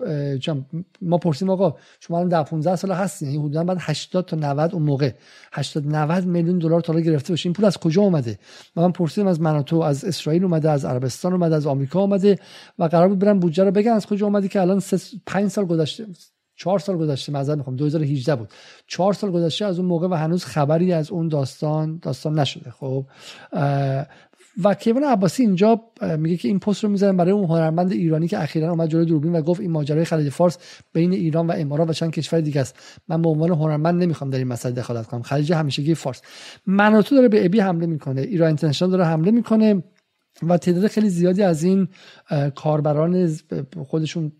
ما 1.02 1.18
پرسیم 1.18 1.50
آقا 1.50 1.76
شما 2.00 2.16
الان 2.18 2.28
10 2.28 2.42
15 2.42 2.76
سال 2.76 2.92
هستین 2.92 3.28
یعنی 3.28 3.40
حدودا 3.40 3.64
بعد 3.64 3.76
80 3.80 4.24
تا 4.24 4.36
90 4.36 4.74
اون 4.74 4.82
موقع 4.82 5.12
80 5.52 5.86
90 5.86 6.26
میلیون 6.26 6.58
دلار 6.58 6.80
تا 6.80 7.00
گرفته 7.00 7.32
باشین 7.32 7.52
پول 7.52 7.64
از 7.64 7.78
کجا 7.78 8.02
اومده؟ 8.02 8.38
من 8.76 8.92
پرسیدم 8.92 9.26
از 9.26 9.40
مناتو 9.40 9.80
از 9.80 10.04
اسرائیل 10.04 10.44
اومده 10.44 10.70
از 10.70 10.84
عربستان 10.84 11.32
اومده 11.32 11.54
از 11.54 11.66
آمریکا 11.66 12.00
اومده 12.00 12.38
و 12.78 12.84
قرار 12.84 13.08
بود 13.08 13.18
برن 13.18 13.38
بودجه 13.38 13.64
رو 13.64 13.70
بگن 13.70 13.92
از 13.92 14.06
کجا 14.06 14.26
اومده 14.26 14.48
که 14.48 14.60
الان 14.60 14.82
5 15.26 15.50
سال 15.50 15.64
گذشته 15.64 16.06
چهار 16.58 16.78
سال 16.78 16.96
گذشته 16.96 17.32
معذرت 17.32 17.58
می‌خوام 17.58 17.76
2018 17.76 18.36
بود. 18.36 18.48
چهار 18.86 19.12
سال 19.12 19.30
گذشته 19.30 19.64
از 19.64 19.78
اون 19.78 19.88
موقع 19.88 20.08
و 20.08 20.14
هنوز 20.14 20.44
خبری 20.44 20.92
از 20.92 21.10
اون 21.10 21.28
داستان 21.28 21.98
داستان 22.02 22.38
نشده 22.38 22.70
خب؟ 22.70 23.06
و 24.64 24.74
کیوان 24.74 25.04
عباسی 25.04 25.42
اینجا 25.42 25.80
میگه 26.18 26.36
که 26.36 26.48
این 26.48 26.58
پست 26.58 26.84
رو 26.84 26.90
می‌ذارم 26.90 27.16
برای 27.16 27.32
اون 27.32 27.44
هنرمند 27.44 27.92
ایرانی 27.92 28.28
که 28.28 28.42
اخیرا 28.42 28.70
اومد 28.70 28.88
جلوی 28.88 29.06
دوربین 29.06 29.32
و 29.32 29.42
گفت 29.42 29.60
این 29.60 29.70
ماجرای 29.70 30.04
خلیج 30.04 30.28
فارس 30.28 30.58
بین 30.92 31.12
ایران 31.12 31.46
و 31.46 31.52
امارات 31.56 31.88
و 31.88 31.92
چند 31.92 32.10
کشور 32.10 32.40
دیگه 32.40 32.60
است. 32.60 32.76
من 33.08 33.22
به 33.22 33.28
عنوان 33.28 33.50
هنرمند 33.50 34.02
نمی‌خوام 34.02 34.30
در 34.30 34.38
این 34.38 34.48
مسئله 34.48 34.72
دخالت 34.72 35.06
کنم. 35.06 35.22
خلیج 35.22 35.52
همیشگی 35.52 35.94
فارس. 35.94 36.22
منوتو 36.66 37.14
داره 37.14 37.28
به 37.28 37.44
ابی 37.44 37.60
حمله 37.60 37.86
می‌کنه. 37.86 38.20
ایران 38.20 38.46
اینترنشنال 38.46 38.90
داره 38.90 39.04
حمله 39.04 39.30
می‌کنه 39.30 39.82
و 40.42 40.56
تعداد 40.56 40.86
خیلی 40.86 41.08
زیادی 41.08 41.42
از 41.42 41.62
این 41.62 41.88
کاربران 42.54 43.36
خودشون 43.86 44.32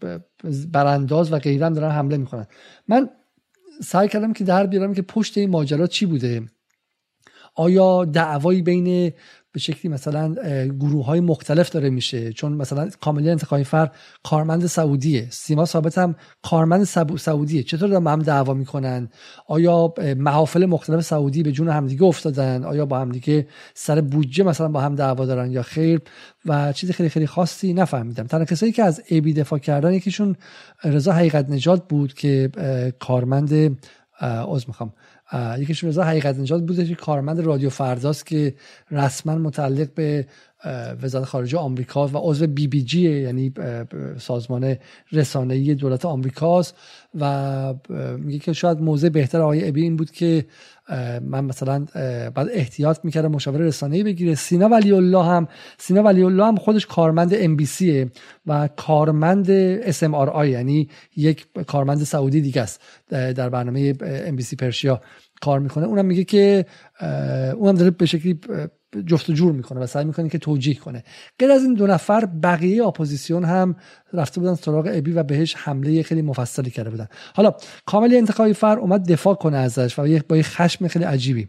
برانداز 0.72 1.32
و 1.32 1.38
غیره 1.38 1.70
دارن 1.70 1.90
حمله 1.90 2.16
می‌کنن. 2.16 2.46
من 2.88 3.10
سعی 3.82 4.08
کردم 4.08 4.32
که 4.32 4.44
در 4.44 4.66
بیارم 4.66 4.94
که 4.94 5.02
پشت 5.02 5.38
این 5.38 5.50
ماجرا 5.50 5.86
چی 5.86 6.06
بوده؟ 6.06 6.42
آیا 7.54 8.04
دعوایی 8.04 8.62
بین 8.62 9.12
به 9.52 9.60
شکلی 9.60 9.92
مثلا 9.92 10.34
گروه 10.68 11.04
های 11.04 11.20
مختلف 11.20 11.70
داره 11.70 11.90
میشه. 11.90 12.32
چون 12.32 12.52
مثلا 12.52 12.90
کاملی 13.00 13.30
انتخابی 13.30 13.64
فر 13.64 13.90
کارمند 14.24 14.66
سعودیه. 14.66 15.26
سیما 15.30 15.64
ثابت 15.64 15.98
هم 15.98 16.16
کارمند 16.42 16.84
سعودیه. 17.16 17.62
چطور 17.62 17.88
دارن 17.88 18.06
هم 18.06 18.22
دعوا 18.22 18.54
می‌کنن؟ 18.54 19.08
آیا 19.46 19.94
محافل 20.16 20.66
مختلف 20.66 21.00
سعودی 21.00 21.42
به 21.42 21.52
جون 21.52 21.68
همدیگه 21.68 22.04
افتادن؟ 22.04 22.64
آیا 22.64 22.86
با 22.86 22.98
همدیگه 22.98 23.46
سر 23.74 24.00
بودجه 24.00 24.44
مثلا 24.44 24.68
با 24.68 24.80
هم 24.80 24.94
دعوا 24.94 25.26
دارن 25.26 25.50
یا 25.50 25.62
خیر؟ 25.62 26.00
و 26.46 26.72
چیز 26.72 26.90
خیلی 26.90 27.08
خیلی 27.08 27.26
خاصی 27.26 27.74
نفهمیدم. 27.74 28.26
تنها 28.26 28.44
کسایی 28.44 28.72
که 28.72 28.82
از 28.82 29.02
ابی 29.10 29.32
دفاع 29.32 29.58
کردن 29.58 29.92
یکیشون 29.92 30.36
رضا 30.84 31.12
حقیقت 31.12 31.50
نجات 31.50 31.88
بود 31.88 32.14
که 32.14 32.50
کارمند 32.98 33.78
از 34.20 34.64
می‌خوام. 34.68 34.92
یکیشون 35.58 35.88
رضا 35.88 36.04
حقیقت 36.04 36.38
نجات 36.38 36.62
بوده 36.62 36.86
که 36.86 36.94
کارمند 36.94 37.40
رادیو 37.40 37.70
فرداست 37.70 38.26
که 38.26 38.54
رسما 38.90 39.34
متعلق 39.34 39.94
به 39.94 40.26
وزارت 41.02 41.24
خارجه 41.24 41.58
آمریکا 41.58 42.08
و 42.08 42.10
عضو 42.14 42.46
بی 42.46 42.66
بی 42.66 42.82
جی 42.82 43.10
یعنی 43.10 43.52
سازمان 44.18 44.76
رسانه‌ای 45.12 45.74
دولت 45.74 46.04
آمریکاست 46.04 46.76
و 47.20 47.74
میگه 48.18 48.38
که 48.38 48.52
شاید 48.52 48.80
موضع 48.80 49.08
بهتر 49.08 49.40
آقای 49.40 49.68
ابی 49.68 49.82
این 49.82 49.96
بود 49.96 50.10
که 50.10 50.46
من 51.22 51.44
مثلا 51.44 51.86
بعد 52.34 52.48
احتیاط 52.52 52.98
می‌کردم 53.04 53.30
مشاور 53.30 53.60
رسانه‌ای 53.60 54.02
بگیره. 54.02 54.34
سینا 54.34 54.68
ولی 54.68 54.92
الله 54.92 55.24
هم 55.24 55.48
سینا 55.78 56.02
ولی 56.02 56.22
الله 56.22 56.44
هم 56.44 56.56
خودش 56.56 56.86
کارمند 56.86 57.34
ام 57.34 57.56
و 58.46 58.68
کارمند 58.76 59.50
اس 59.50 60.02
ام 60.02 60.14
آر 60.14 60.30
آی 60.30 60.50
یعنی 60.50 60.88
یک 61.16 61.46
کارمند 61.66 61.98
سعودی 61.98 62.40
دیگه 62.40 62.62
است 62.62 62.80
در 63.08 63.48
برنامه 63.48 63.94
ام 64.00 64.36
بی 64.36 64.42
سی 64.42 64.56
پرشیا 64.56 65.00
کار 65.40 65.58
می‌کنه. 65.58 65.86
اونم 65.86 66.04
میگه 66.04 66.24
که 66.24 66.66
اونم 67.54 67.74
داره 67.74 67.90
به 67.90 68.06
شکلی 68.06 68.40
جفت 69.06 69.30
و 69.30 69.32
جور 69.32 69.52
می‌کنه 69.52 69.80
و 69.80 69.86
سعی 69.86 70.04
می‌کنه 70.04 70.28
که 70.28 70.38
توجیه 70.38 70.74
کنه. 70.74 71.04
غیر 71.38 71.50
از 71.50 71.64
این 71.64 71.74
دو 71.74 71.86
نفر 71.86 72.26
بقیه 72.26 72.86
اپوزیسیون 72.86 73.44
هم 73.44 73.76
رفته 74.12 74.40
بودن 74.40 74.54
سراغ 74.54 74.90
ابی 74.92 75.12
و 75.12 75.22
بهش 75.22 75.54
حمله 75.54 76.02
خیلی 76.02 76.22
مفصلی 76.22 76.70
کرده 76.70 76.90
بودن. 76.90 77.06
حالا 77.34 77.54
کاملی 77.86 78.16
انتخابی 78.16 78.52
فر 78.52 78.78
اومد 78.78 79.12
دفاع 79.12 79.34
کنه 79.34 79.56
ازش 79.56 79.98
و 79.98 80.20
با 80.28 80.36
یه 80.36 80.42
خشم 80.42 80.88
خیلی 80.88 81.04
عجیبی. 81.04 81.48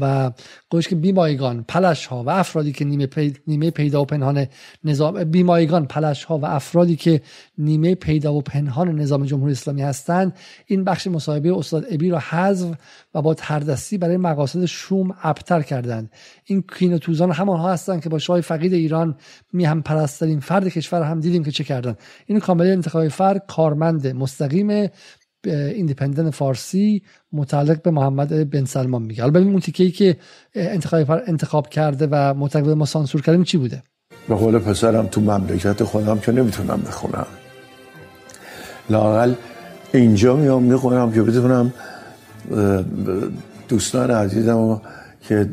و 0.00 0.30
گوش 0.70 0.88
که 0.88 0.96
بیمایگان 0.96 1.64
پلش 1.68 2.06
ها 2.06 2.22
و 2.22 2.30
افرادی 2.30 2.72
که 2.72 2.84
نیمه, 2.84 3.08
نیمه 3.46 3.70
پیدا 3.70 4.02
و 4.02 4.04
پنهان 4.04 4.46
نظام 4.84 5.24
بیمایگان 5.24 5.86
پلش 5.86 6.24
ها 6.24 6.38
و 6.38 6.44
افرادی 6.44 6.96
که 6.96 7.20
نیمه 7.58 7.94
پیدا 7.94 8.34
و 8.34 8.42
پنهان 8.42 9.00
نظام 9.00 9.24
جمهوری 9.24 9.52
اسلامی 9.52 9.82
هستند 9.82 10.36
این 10.66 10.84
بخش 10.84 11.06
مصاحبه 11.06 11.56
استاد 11.56 11.86
ابی 11.90 12.10
را 12.10 12.18
حذف 12.18 12.74
و 13.14 13.22
با 13.22 13.34
تردستی 13.34 13.98
برای 13.98 14.16
مقاصد 14.16 14.64
شوم 14.64 15.14
ابتر 15.22 15.62
کردند. 15.62 16.10
این 16.44 16.64
کین 16.78 16.98
توزان 16.98 17.32
همانها 17.32 17.72
هستند 17.72 18.02
که 18.02 18.08
با 18.08 18.18
شاه 18.18 18.40
فقید 18.40 18.72
ایران 18.72 19.16
میهم 19.52 19.82
پرسترین 19.82 20.40
فرد 20.40 20.68
کشور 20.68 21.02
هم 21.02 21.20
دیدیم 21.20 21.44
که 21.44 21.50
چه 21.50 21.64
کردن 21.64 21.96
این 22.26 22.40
کامل 22.40 22.66
انتخابی 22.66 23.08
فرد 23.08 23.44
کارمند 23.48 24.06
مستقیم 24.06 24.88
ایندیپندنت 25.46 26.34
فارسی 26.34 27.02
متعلق 27.32 27.82
به 27.82 27.90
محمد 27.90 28.50
بن 28.50 28.64
سلمان 28.64 29.02
میگه. 29.02 29.22
حالا 29.22 29.32
ببین 29.32 29.50
اون 29.50 29.60
تیکه 29.60 29.90
که 29.90 30.16
انتخاب 30.54 31.10
انتخاب 31.26 31.68
کرده 31.68 32.08
و 32.10 32.34
متعلق 32.34 32.66
به 32.66 32.74
ما 32.74 32.84
سانسور 32.84 33.22
کردیم 33.22 33.44
چی 33.44 33.56
بوده؟ 33.56 33.82
به 34.28 34.34
قول 34.34 34.58
پسرم 34.58 35.06
تو 35.06 35.20
مملکت 35.20 35.84
خودم 35.84 36.18
که 36.18 36.32
نمی‌تونم 36.32 36.82
بخونم. 36.86 37.26
لاقل 38.90 39.34
اینجا 39.92 40.36
میام 40.36 40.62
می‌خونم 40.62 41.12
که 41.12 41.22
بتونم 41.22 41.72
دوستان 43.68 44.10
عزیزم 44.10 44.80
که 45.28 45.48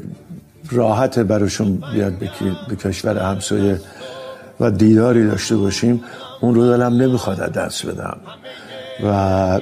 راحت 0.72 1.20
براشون 1.20 1.84
بیاد 1.94 2.14
به 2.70 2.76
کشور 2.76 3.18
همسایه 3.18 3.80
و 4.60 4.72
دیداری 4.72 5.28
داشته 5.28 5.58
باشیم 5.58 6.04
اون 6.42 6.56
رو 6.56 6.68
دلم 6.68 7.02
نمی‌خواد 7.02 7.52
دست 7.52 7.86
بدم. 7.86 8.18
و 9.06 9.62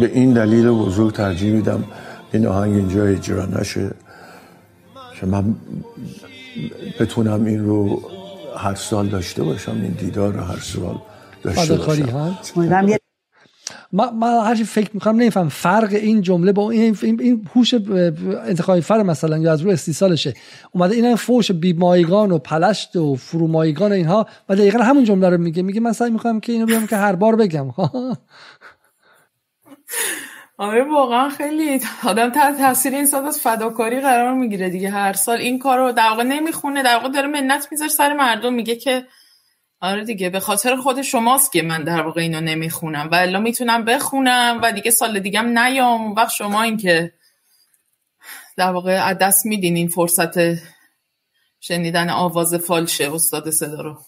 به 0.00 0.06
این 0.14 0.32
دلیل 0.32 0.70
بزرگ 0.70 1.12
ترجیح 1.12 1.52
میدم 1.52 1.84
این 2.32 2.46
آهنگ 2.46 2.74
اینجا 2.74 3.04
اجرا 3.04 3.46
نشه 3.46 3.90
که 5.20 5.26
من 5.26 5.54
بتونم 7.00 7.44
این 7.44 7.64
رو 7.64 8.02
هر 8.56 8.74
سال 8.74 9.08
داشته 9.08 9.42
باشم 9.42 9.72
این 9.72 9.90
دیدار 9.90 10.32
رو 10.32 10.40
هر 10.40 10.58
سال 10.60 10.98
داشته 11.42 11.74
باشم. 11.74 12.38
من, 13.92 14.14
من 14.14 14.44
هر 14.44 14.54
فکر 14.54 14.90
می‌کنم 14.94 15.16
نمیفهم. 15.16 15.48
فرق 15.48 15.88
این 15.92 16.22
جمله 16.22 16.52
با 16.52 16.70
این 16.70 16.96
این 17.02 17.48
هوش 17.54 17.74
انتخابی 18.46 18.80
فر 18.80 19.02
مثلا 19.02 19.38
یا 19.38 19.52
از 19.52 19.60
رو 19.60 19.70
استیصالشه. 19.70 20.34
اومده 20.72 20.94
این 20.94 21.16
فوش 21.16 21.52
بیمایگان 21.52 22.30
و 22.32 22.38
پلشت 22.38 22.96
و 22.96 23.16
فرومایگان 23.16 23.92
و 23.92 23.94
اینها 23.94 24.26
و 24.48 24.56
دقیقا 24.56 24.78
همون 24.78 25.04
جمله 25.04 25.28
رو 25.28 25.38
میگه. 25.38 25.62
میگه 25.62 25.80
من 25.80 25.92
سعی 25.92 26.10
می‌کنم 26.10 26.40
که 26.40 26.52
اینو 26.52 26.66
بیام 26.66 26.86
که 26.86 26.96
هر 26.96 27.14
بار 27.14 27.36
بگم. 27.36 27.66
آره 30.58 30.84
واقعا 30.84 31.28
خیلی 31.28 31.80
آدم 32.04 32.30
تحت 32.30 32.58
تاثیر 32.58 32.94
این 32.94 33.14
از 33.14 33.40
فداکاری 33.40 34.00
قرار 34.00 34.34
می‌گیره 34.34 34.70
دیگه. 34.70 34.90
هر 34.90 35.12
سال 35.12 35.38
این 35.38 35.58
کار 35.58 35.78
رو 35.78 35.92
در 35.92 36.08
واقع 36.08 36.22
نمی‌خونه 36.22 36.82
در 36.82 36.96
واقع 36.96 37.08
داره 37.08 37.28
منت 37.28 37.68
می‌ذاره 37.70 37.90
سر 37.90 38.12
مردم 38.12 38.54
میگه 38.54 38.76
که 38.76 39.06
آره 39.80 40.04
دیگه 40.04 40.30
به 40.30 40.40
خاطر 40.40 40.76
خود 40.76 41.02
شماست 41.02 41.52
که 41.52 41.62
من 41.62 41.84
در 41.84 42.02
واقع 42.02 42.20
اینو 42.20 42.40
نمی‌خونم 42.40 43.08
و 43.12 43.14
الا 43.14 43.40
می‌تونم 43.40 43.84
بخونم 43.84 44.60
و 44.62 44.72
دیگه 44.72 44.90
سال 44.90 45.18
دیگه 45.18 45.38
هم 45.38 45.58
نیام 45.58 46.12
وقت 46.14 46.30
شما 46.30 46.62
این 46.62 46.76
که 46.76 47.12
در 48.56 48.72
واقع 48.72 49.06
از 49.06 49.18
دست 49.18 49.46
میدین 49.46 49.76
این 49.76 49.88
فرصت 49.88 50.34
شنیدن 51.60 52.10
آواز 52.10 52.54
فالشه 52.54 53.14
استاد 53.14 53.50
صدا 53.50 53.80
رو. 53.80 53.98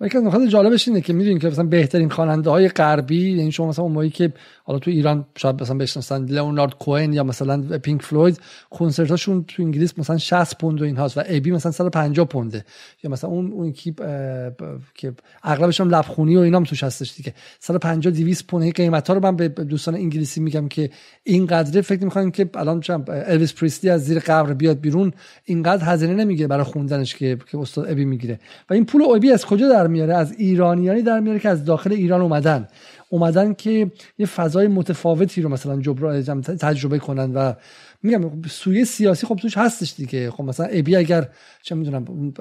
یکی 0.00 0.18
از 0.18 0.24
نکات 0.24 0.42
جالبش 0.42 0.88
اینه 0.88 1.00
که 1.00 1.12
می‌دونین 1.12 1.38
که 1.38 1.48
مثلا 1.48 1.64
بهترین 1.64 2.08
خواننده 2.08 2.50
های 2.50 2.68
غربی 2.68 3.30
یعنی 3.30 3.52
شما 3.52 3.68
مثلا 3.68 3.84
اون 3.84 4.10
که 4.10 4.32
حالا 4.64 4.78
تو 4.78 4.90
ایران 4.90 5.26
شاید 5.36 5.62
مثلا 5.62 5.76
بشناسن 5.76 6.24
لئونارد 6.24 6.74
کوهن 6.74 7.12
یا 7.12 7.24
مثلا 7.24 7.78
پینک 7.78 8.02
فلوید 8.02 8.38
کنسرتاشون 8.70 9.44
تو 9.48 9.62
انگلیس 9.62 9.98
مثلا 9.98 10.18
60 10.18 10.58
پوند 10.58 10.82
و 10.82 10.84
این 10.84 10.96
هاست 10.96 11.18
و 11.18 11.22
ابی 11.26 11.50
مثلا 11.50 11.72
150 11.72 12.26
پونده. 12.26 12.64
یا 13.02 13.10
مثلا 13.10 13.30
اون 13.30 13.52
اون 13.52 13.72
کی 13.72 13.94
که 14.94 15.14
اغلبش 15.42 15.80
هم 15.80 15.88
لبخونی 15.90 16.36
و 16.36 16.56
هم 16.56 16.64
توش 16.64 16.84
هستش 16.84 17.14
دیگه. 17.16 17.34
150 17.60 18.12
200 18.12 18.46
پوند 18.46 18.72
قیمت 18.72 19.08
ها 19.08 19.14
رو 19.14 19.20
من 19.20 19.36
به 19.36 19.48
دوستان 19.48 19.94
انگلیسی 19.94 20.40
میگم 20.40 20.68
که 20.68 20.90
این 21.22 21.46
قدره 21.46 21.80
فکر 21.80 22.04
می‌کنن 22.04 22.30
که 22.30 22.50
الان 22.54 22.80
چم 22.80 23.04
الویس 23.08 23.54
پریسلی 23.54 23.90
از 23.90 24.04
زیر 24.04 24.18
قبر 24.18 24.54
بیاد 24.54 24.80
بیرون 24.80 25.12
اینقدر 25.44 25.84
هزینه 25.84 26.14
نمی‌گیره 26.14 26.48
برای 26.48 26.64
خوندنش 26.64 27.14
که 27.14 27.38
که 27.50 27.58
استاد 27.58 27.90
ابی 27.90 28.04
می‌گیره. 28.04 28.38
و 28.70 28.74
این 28.74 28.84
پول 28.84 29.02
ابی 29.02 29.30
از 29.30 29.46
کجا 29.46 29.68
در 29.68 29.83
میاره 29.86 30.14
از 30.14 30.32
ایرانیانی 30.32 31.02
در 31.02 31.20
میاره 31.20 31.38
که 31.38 31.48
از 31.48 31.64
داخل 31.64 31.92
ایران 31.92 32.20
اومدن. 32.20 32.68
اومدن 33.08 33.54
که 33.54 33.90
یه 34.18 34.26
فضای 34.26 34.66
متفاوتی 34.66 35.42
رو 35.42 35.48
مثلا 35.48 35.80
تجربه 36.40 36.98
کنن 36.98 37.32
و 37.34 37.52
میگم 38.02 38.42
سوی 38.48 38.84
سیاسی 38.84 39.26
خب 39.26 39.36
توش 39.36 39.58
هستش 39.58 39.94
دیگه. 39.96 40.30
خب 40.30 40.44
مثلا 40.44 40.66
ابی 40.66 40.96
اگر 40.96 41.28
چه 41.62 41.74
می‌دونم 41.74 42.32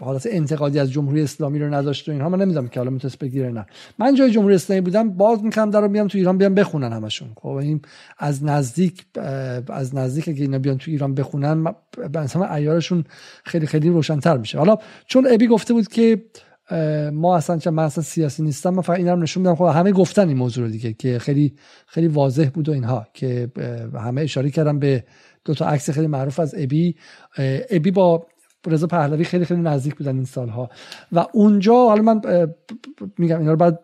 حالت 0.00 0.28
انتقادی 0.30 0.78
از 0.78 0.92
جمهوری 0.92 1.22
اسلامی 1.22 1.58
رو 1.58 1.74
نداشت 1.74 2.08
و 2.08 2.12
اینها 2.12 2.28
من 2.28 2.40
نمی‌دونم 2.42 2.68
که 2.68 2.80
حالا 2.80 2.90
می‌تونست 2.90 3.18
بگیره 3.18 3.50
نه. 3.50 3.66
من 3.98 4.14
جای 4.14 4.30
جمهوری 4.30 4.54
اسلامی 4.54 4.80
بودم 4.80 5.10
باز 5.10 5.44
می‌کنم 5.44 5.70
در 5.70 5.80
رو 5.80 5.88
بیام 5.88 6.08
تو 6.08 6.18
ایران 6.18 6.38
بیام 6.38 6.54
بخونن 6.54 6.92
همشون. 6.92 7.28
خب 7.36 7.48
این 7.48 7.80
از 8.18 8.44
نزدیک 8.44 9.04
از 9.68 9.94
نزدیک 9.94 10.28
اگه 10.28 10.40
اینا 10.40 10.58
بیان 10.58 10.78
تو 10.78 10.90
ایران 10.90 11.14
بخونن 11.14 11.74
مثلا 12.14 12.44
عیارشون 12.44 13.04
خیلی 13.44 13.66
خیلی 13.66 13.88
روشنتر 13.88 14.36
میشه. 14.36 14.58
حالا 14.58 14.78
چون 15.06 15.28
ابی 15.30 15.46
گفته 15.46 15.74
بود 15.74 15.88
که 15.88 16.22
ما 17.12 17.36
اصلا 17.36 17.58
چه 17.58 17.70
من 17.70 17.82
اصلا 17.82 18.04
سیاسی 18.04 18.42
نیستم 18.42 18.70
من 18.70 18.82
فقط 18.82 18.96
این 18.96 19.08
رو 19.08 19.16
نشون 19.16 19.40
میدم. 19.42 19.54
خب 19.54 19.64
همه 19.64 19.92
گفتن 19.92 20.28
این 20.28 20.36
موضوع 20.36 20.64
رو 20.64 20.70
دیگه 20.70 20.92
که 20.92 21.18
خیلی 21.18 21.54
خیلی 21.86 22.08
واضح 22.08 22.48
بود 22.54 22.68
و 22.68 22.72
اینها 22.72 23.06
که 23.14 23.50
همه 23.94 24.20
اشاره 24.20 24.50
کردم 24.50 24.78
به 24.78 25.04
دو 25.44 25.54
تا 25.54 25.66
عکس 25.66 25.90
خیلی 25.90 26.06
معروف 26.06 26.40
از 26.40 26.54
ابی. 26.58 26.96
ابی 27.70 27.90
با 27.90 28.26
رضا 28.66 28.86
پهلوی 28.86 29.24
خیلی 29.24 29.44
خیلی 29.44 29.60
نزدیک 29.60 29.94
بودن 29.94 30.14
این 30.14 30.24
سالها. 30.24 30.70
و 31.12 31.26
اونجا 31.32 31.74
حالا 31.74 32.02
من 32.02 32.20
میگم 33.18 33.38
اینا 33.38 33.50
رو 33.50 33.56
بعد 33.56 33.80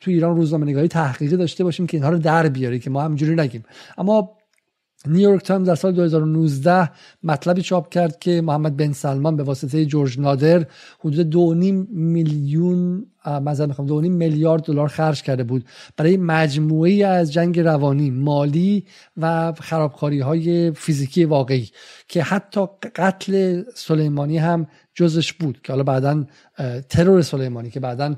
تو 0.00 0.10
ایران 0.10 0.36
روزنامه 0.36 0.66
نگاری 0.66 0.88
تحقیقی 0.88 1.36
داشته 1.36 1.64
باشیم 1.64 1.86
که 1.86 1.96
اینها 1.96 2.10
رو 2.10 2.18
در 2.18 2.48
بیاری 2.48 2.78
که 2.78 2.90
ما 2.90 3.02
همجوری 3.02 3.34
نگیم. 3.34 3.62
اما 3.98 4.36
نیویورک 5.08 5.42
تایمز 5.42 5.68
در 5.68 5.74
سال 5.74 5.92
2019 5.92 6.90
مطلبی 7.22 7.62
چاپ 7.62 7.88
کرد 7.88 8.18
که 8.18 8.40
محمد 8.40 8.76
بن 8.76 8.92
سلمان 8.92 9.36
به 9.36 9.42
واسطه 9.42 9.86
جورج 9.86 10.20
نادر 10.20 10.66
حدود 11.00 11.32
2.5 11.32 11.88
میلیون 11.90 13.06
مثلا 13.42 13.66
می‌خوام 13.66 13.88
2.5 13.88 14.08
میلیارد 14.08 14.62
دلار 14.62 14.88
خرج 14.88 15.22
کرده 15.22 15.44
بود. 15.44 15.64
برای 15.96 16.16
مجموعه 16.16 17.06
از 17.06 17.32
جنگ 17.32 17.60
روانی 17.60 18.10
مالی 18.10 18.84
و 19.16 19.52
خرابکاری 19.52 20.20
های 20.20 20.70
فیزیکی 20.70 21.24
واقعی 21.24 21.70
که 22.08 22.22
حتی 22.22 22.60
قتل 22.96 23.62
سلیمانی 23.74 24.38
هم 24.38 24.66
جزش 24.96 25.32
بود 25.32 25.60
که 25.62 25.72
حالا 25.72 25.82
بعدا 25.82 26.24
ترور 26.88 27.22
سلیمانی 27.22 27.70
که 27.70 27.80
بعدا 27.80 28.16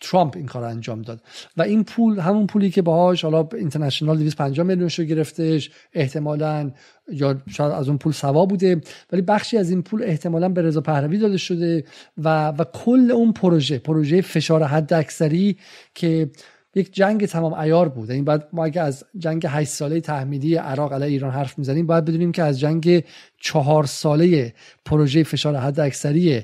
ترامپ 0.00 0.36
این 0.36 0.46
کار 0.46 0.64
انجام 0.64 1.02
داد. 1.02 1.22
و 1.56 1.62
این 1.62 1.84
پول 1.84 2.18
همون 2.18 2.46
پولی 2.46 2.70
که 2.70 2.82
باهاش 2.82 3.24
حالا 3.24 3.48
اینترنشنال 3.54 4.16
250 4.16 4.66
میلیون 4.66 4.90
رو 4.98 5.04
گرفتش 5.04 5.70
احتمالا 5.92 6.70
یا 7.12 7.42
شاید 7.48 7.72
از 7.72 7.88
اون 7.88 7.98
پول 7.98 8.12
سوا 8.12 8.46
بوده 8.46 8.80
ولی 9.12 9.22
بخشی 9.22 9.58
از 9.58 9.70
این 9.70 9.82
پول 9.82 10.02
احتمالا 10.02 10.48
به 10.48 10.62
رضا 10.62 10.80
پهلوی 10.80 11.18
داده 11.18 11.36
شده 11.36 11.84
و 12.18 12.48
و 12.48 12.64
کل 12.64 13.10
اون 13.10 13.32
پروژه 13.32 13.78
پروژه 13.78 14.20
فشار 14.20 14.62
حد 14.62 14.92
اکثری 14.92 15.56
که 15.94 16.30
یک 16.76 16.94
جنگ 16.94 17.26
تمام 17.26 17.54
ایار 17.54 17.88
بود. 17.88 18.10
این 18.10 18.16
یعنی 18.16 18.24
بعد 18.24 18.48
ما 18.52 18.64
اگه 18.64 18.80
از 18.80 19.04
جنگ 19.18 19.46
8 19.48 19.70
ساله 19.70 20.00
تحمیلی 20.00 20.54
عراق 20.54 20.92
علیه 20.92 21.06
ایران 21.06 21.30
حرف 21.32 21.58
می‌زنیم 21.58 21.86
باید 21.86 22.04
بدونیم 22.04 22.32
که 22.32 22.42
از 22.42 22.60
جنگ 22.60 23.04
چهار 23.40 23.86
ساله 23.86 24.54
پروژه 24.84 25.22
فشار 25.22 25.56
حد 25.56 25.80
اکثری 25.80 26.42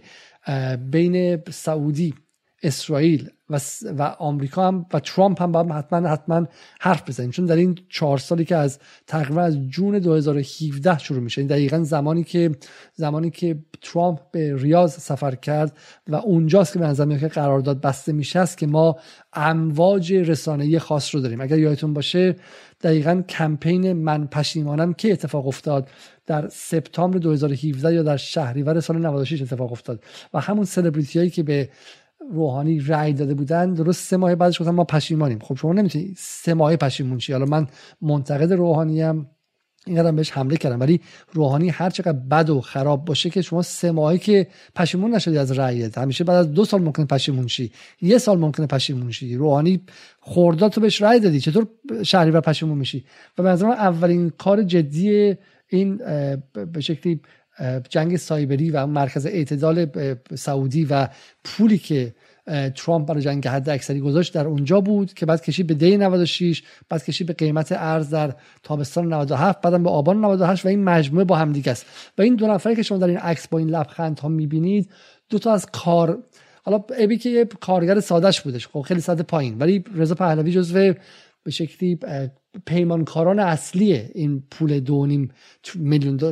بین 0.90 1.42
سعودی 1.50 2.14
اسرائیل 2.62 3.30
و, 3.52 3.60
و 3.98 4.02
آمریکا 4.02 4.68
هم 4.68 4.86
و 4.92 5.00
ترامپ 5.00 5.42
هم 5.42 5.52
باید 5.52 5.70
حتما 5.70 6.08
حتما 6.08 6.46
حرف 6.80 7.08
بزنیم. 7.08 7.30
چون 7.30 7.46
در 7.46 7.56
این 7.56 7.78
چهار 7.88 8.18
سالی 8.18 8.44
که 8.44 8.56
از 8.56 8.78
تقریبا 9.06 9.42
از 9.42 9.58
جون 9.68 9.98
2017 9.98 10.98
شروع 10.98 11.20
میشه. 11.20 11.40
این 11.40 11.48
دقیقا 11.48 11.82
زمانی 11.82 12.24
که 12.24 12.50
زمانی 12.94 13.30
که 13.30 13.58
ترامپ 13.82 14.18
به 14.30 14.56
ریاض 14.56 14.92
سفر 14.92 15.34
کرد 15.34 15.76
و 16.08 16.16
اونجاست 16.16 16.72
که 16.72 16.78
به 16.78 16.86
نظر 16.86 17.18
که 17.18 17.28
قرارداد 17.28 17.80
بسته 17.80 18.12
میشه 18.12 18.38
است 18.38 18.58
که 18.58 18.66
ما 18.66 18.96
امواج 19.32 20.12
رسانه‌ای 20.12 20.78
خاص 20.78 21.14
رو 21.14 21.20
داریم. 21.20 21.40
اگر 21.40 21.58
یادتون 21.58 21.94
باشه 21.94 22.36
دقیقا 22.82 23.22
کمپین 23.28 23.92
من 23.92 24.26
پشیمانم 24.26 24.94
که 24.94 25.12
اتفاق 25.12 25.46
افتاد 25.46 25.88
در 26.26 26.48
سپتامبر 26.48 27.18
2017 27.18 27.94
یا 27.94 28.02
در 28.02 28.16
شهریور 28.16 28.80
سال 28.80 28.98
96 28.98 29.42
اتفاق 29.42 29.72
افتاد. 29.72 30.04
و 30.34 30.40
همون 30.40 30.64
سلبریتی 30.64 31.18
هایی 31.18 31.30
که 31.30 31.42
به 31.42 31.68
روحانی 32.30 32.80
رأی 32.80 33.12
داده 33.12 33.34
بودن 33.34 33.74
درست 33.74 34.08
سه 34.08 34.16
ماه 34.16 34.34
بعدش 34.34 34.60
گفتن 34.60 34.70
ما 34.70 34.84
پشیمانیم. 34.84 35.38
خب 35.38 35.56
شما 35.56 35.72
نمی‌تونید 35.72 36.16
سه 36.18 36.54
ماه 36.54 36.76
پشیمون 36.76 37.18
شی. 37.18 37.32
حالا 37.32 37.44
من 37.44 37.66
منتقد 38.00 38.52
روحانی 38.52 39.02
ام 39.02 39.26
اینقدر 39.86 40.12
بهش 40.12 40.30
حمله 40.30 40.56
کردم. 40.56 40.80
ولی 40.80 41.00
روحانی 41.32 41.68
هر 41.68 41.90
چقدر 41.90 42.12
بد 42.12 42.50
و 42.50 42.60
خراب 42.60 43.04
باشه 43.04 43.30
که 43.30 43.42
شما 43.42 43.62
سه 43.62 43.90
ماهی 43.90 44.18
که 44.18 44.46
پشیمون 44.74 45.14
نشدی 45.14 45.38
از 45.38 45.52
رأیت 45.52 45.98
همیشه 45.98 46.24
بعد 46.24 46.36
از 46.36 46.52
دو 46.52 46.64
سال 46.64 46.82
ممکن 46.82 47.04
پشیمون 47.04 47.46
شی. 47.46 47.72
یه 48.00 48.18
سال 48.18 48.38
ممکنه 48.38 48.66
پشیمون 48.66 49.10
شی. 49.10 49.36
روحانی 49.36 49.80
خورداد 50.20 50.70
تو 50.70 50.80
بهش 50.80 51.02
رأی 51.02 51.20
دادی. 51.20 51.40
چطور 51.40 51.66
شهری 52.02 52.30
و 52.30 52.40
پشیمون 52.40 52.78
میشی؟ 52.78 53.04
و 53.38 53.42
به 53.42 53.64
اولین 53.64 54.30
کار 54.30 54.62
جدی 54.62 55.34
این 55.68 55.96
به 56.72 56.80
شکلی 56.80 57.20
جنگ 57.88 58.16
سایبری 58.16 58.70
و 58.70 58.86
مرکز 58.86 59.26
اعتدال 59.26 59.86
سعودی 60.34 60.84
و 60.84 61.08
پولی 61.44 61.78
که 61.78 62.14
ترامپ 62.74 63.08
برای 63.08 63.22
جنگ 63.22 63.48
حد 63.48 63.68
اکثری 63.68 64.00
گذاشت 64.00 64.34
در 64.34 64.46
اونجا 64.46 64.80
بود 64.80 65.14
که 65.14 65.26
بعد 65.26 65.42
کشید 65.42 65.66
به 65.66 65.74
دی 65.74 65.96
96 65.96 66.62
بعد 66.88 67.04
کشید 67.04 67.26
به 67.26 67.32
قیمت 67.32 67.72
ارز 67.72 68.10
در 68.10 68.34
تابستان 68.62 69.12
97 69.12 69.60
بعدم 69.60 69.82
به 69.82 69.90
آبان 69.90 70.24
98 70.24 70.64
و 70.64 70.68
این 70.68 70.84
مجموعه 70.84 71.24
با 71.24 71.36
هم 71.36 71.52
دیگه 71.52 71.72
است. 71.72 71.86
و 72.18 72.22
این 72.22 72.36
دو 72.36 72.46
نفری 72.46 72.76
که 72.76 72.82
شما 72.82 72.98
در 72.98 73.06
این 73.06 73.18
عکس 73.18 73.48
با 73.48 73.58
این 73.58 73.70
لبخند 73.70 74.18
ها 74.18 74.28
می‌بینید 74.28 74.90
دو 75.28 75.38
تا 75.38 75.52
از 75.52 75.66
کار 75.66 76.18
حالا 76.62 76.84
ابی 76.98 77.18
که 77.18 77.30
یه 77.30 77.44
کارگر 77.44 78.00
سادش 78.00 78.40
بودش 78.40 78.68
خب 78.68 78.80
خیلی 78.80 79.00
ساده 79.00 79.22
پایین 79.22 79.58
ولی 79.58 79.84
رضا 79.94 80.14
پهلوی 80.14 80.52
جزو 80.52 80.94
به 81.42 81.50
شکلی 81.50 81.98
پیمانکاران 82.66 83.38
اصلی 83.38 83.92
این 83.92 84.42
پول 84.50 84.80
دو 84.80 85.06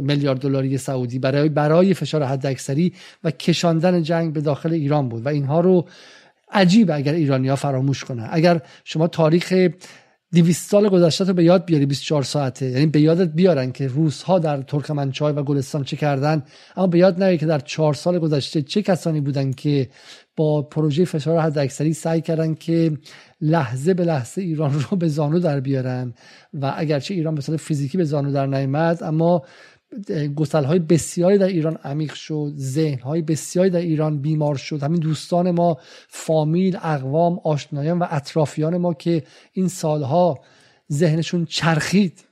میلیارد 0.01 0.40
دلاری 0.40 0.78
سعودی 0.78 1.18
برای 1.18 1.48
برای 1.48 1.94
فشار 1.94 2.22
حداکثری 2.22 2.92
و 3.24 3.30
کشاندن 3.30 4.02
جنگ 4.02 4.32
به 4.32 4.40
داخل 4.40 4.72
ایران 4.72 5.09
بود. 5.09 5.26
و 5.26 5.28
اینها 5.28 5.60
رو 5.60 5.88
عجیب 6.52 6.90
اگر 6.90 7.12
ایرانیا 7.12 7.56
فراموش 7.56 8.05
کنن. 8.05 8.28
اگر 8.30 8.60
شما 8.84 9.06
تاریخ 9.06 9.68
200 10.32 10.70
سال 10.70 10.89
گذشته 10.89 11.24
رو 11.24 11.35
به 11.35 11.44
یاد 11.44 11.65
بیاری 11.65 11.86
24 11.86 12.23
ساعته. 12.23 12.66
یعنی 12.66 12.86
به 12.86 13.01
یادت 13.01 13.28
بیارن 13.28 13.73
که 13.73 13.89
روس 13.89 14.23
ها 14.23 14.39
در 14.39 14.62
ترکمنچای 14.62 15.32
و 15.32 15.43
گلستان 15.43 15.85
چه 15.85 15.97
کردن. 15.97 16.43
اما 16.77 16.86
به 16.86 16.98
یاد 16.98 17.23
نیاری 17.23 17.39
که 17.39 17.47
در 17.47 17.59
4 17.59 17.94
سال 17.94 18.19
گذشته 18.19 18.62
چه 18.62 18.82
کسانی 18.82 19.20
بودن 19.20 19.52
که 19.52 19.89
با 20.36 20.62
پروژه 20.62 21.05
فشار 21.05 21.39
حداکثری 21.39 21.93
سعی 21.93 22.20
کردن 22.20 22.55
که 22.55 22.98
لحظه 23.40 23.94
به 23.94 24.05
لحظه 24.05 24.43
ایران 24.43 24.85
رو 24.90 24.97
به 24.97 25.09
زانو 25.09 25.39
در 25.39 25.61
بیارن. 25.61 26.15
و 26.55 26.74
اگرچه 26.77 27.15
ایران 27.15 27.35
به 27.35 27.40
صورت 27.40 27.61
فیزیکی 27.61 27.98
به 27.98 28.05
زانو 28.05 28.32
در 28.32 28.47
نیامد 28.47 29.02
اما 29.02 29.43
گسل 30.37 30.65
های 30.65 30.79
بسیاری 30.79 31.39
در 31.39 31.47
ایران 31.47 31.77
عمیق 31.85 32.15
شد 32.15 32.53
ذهن 32.57 32.99
های 32.99 33.23
بسیاری 33.23 33.71
در 33.71 33.79
ایران 33.79 34.21
بیمار 34.21 34.57
شد. 34.57 34.83
همین 34.83 35.01
دوستان 35.01 35.51
ما 35.51 35.79
فامیل 36.09 36.77
اقوام 36.77 37.41
آشنایان 37.45 37.99
و 37.99 38.07
اطرافیان 38.11 38.77
ما 38.77 38.95
که 38.95 39.23
این 39.53 39.69
سالها 39.69 40.41
ذهنشون 40.93 41.45
چرخید 41.45 42.25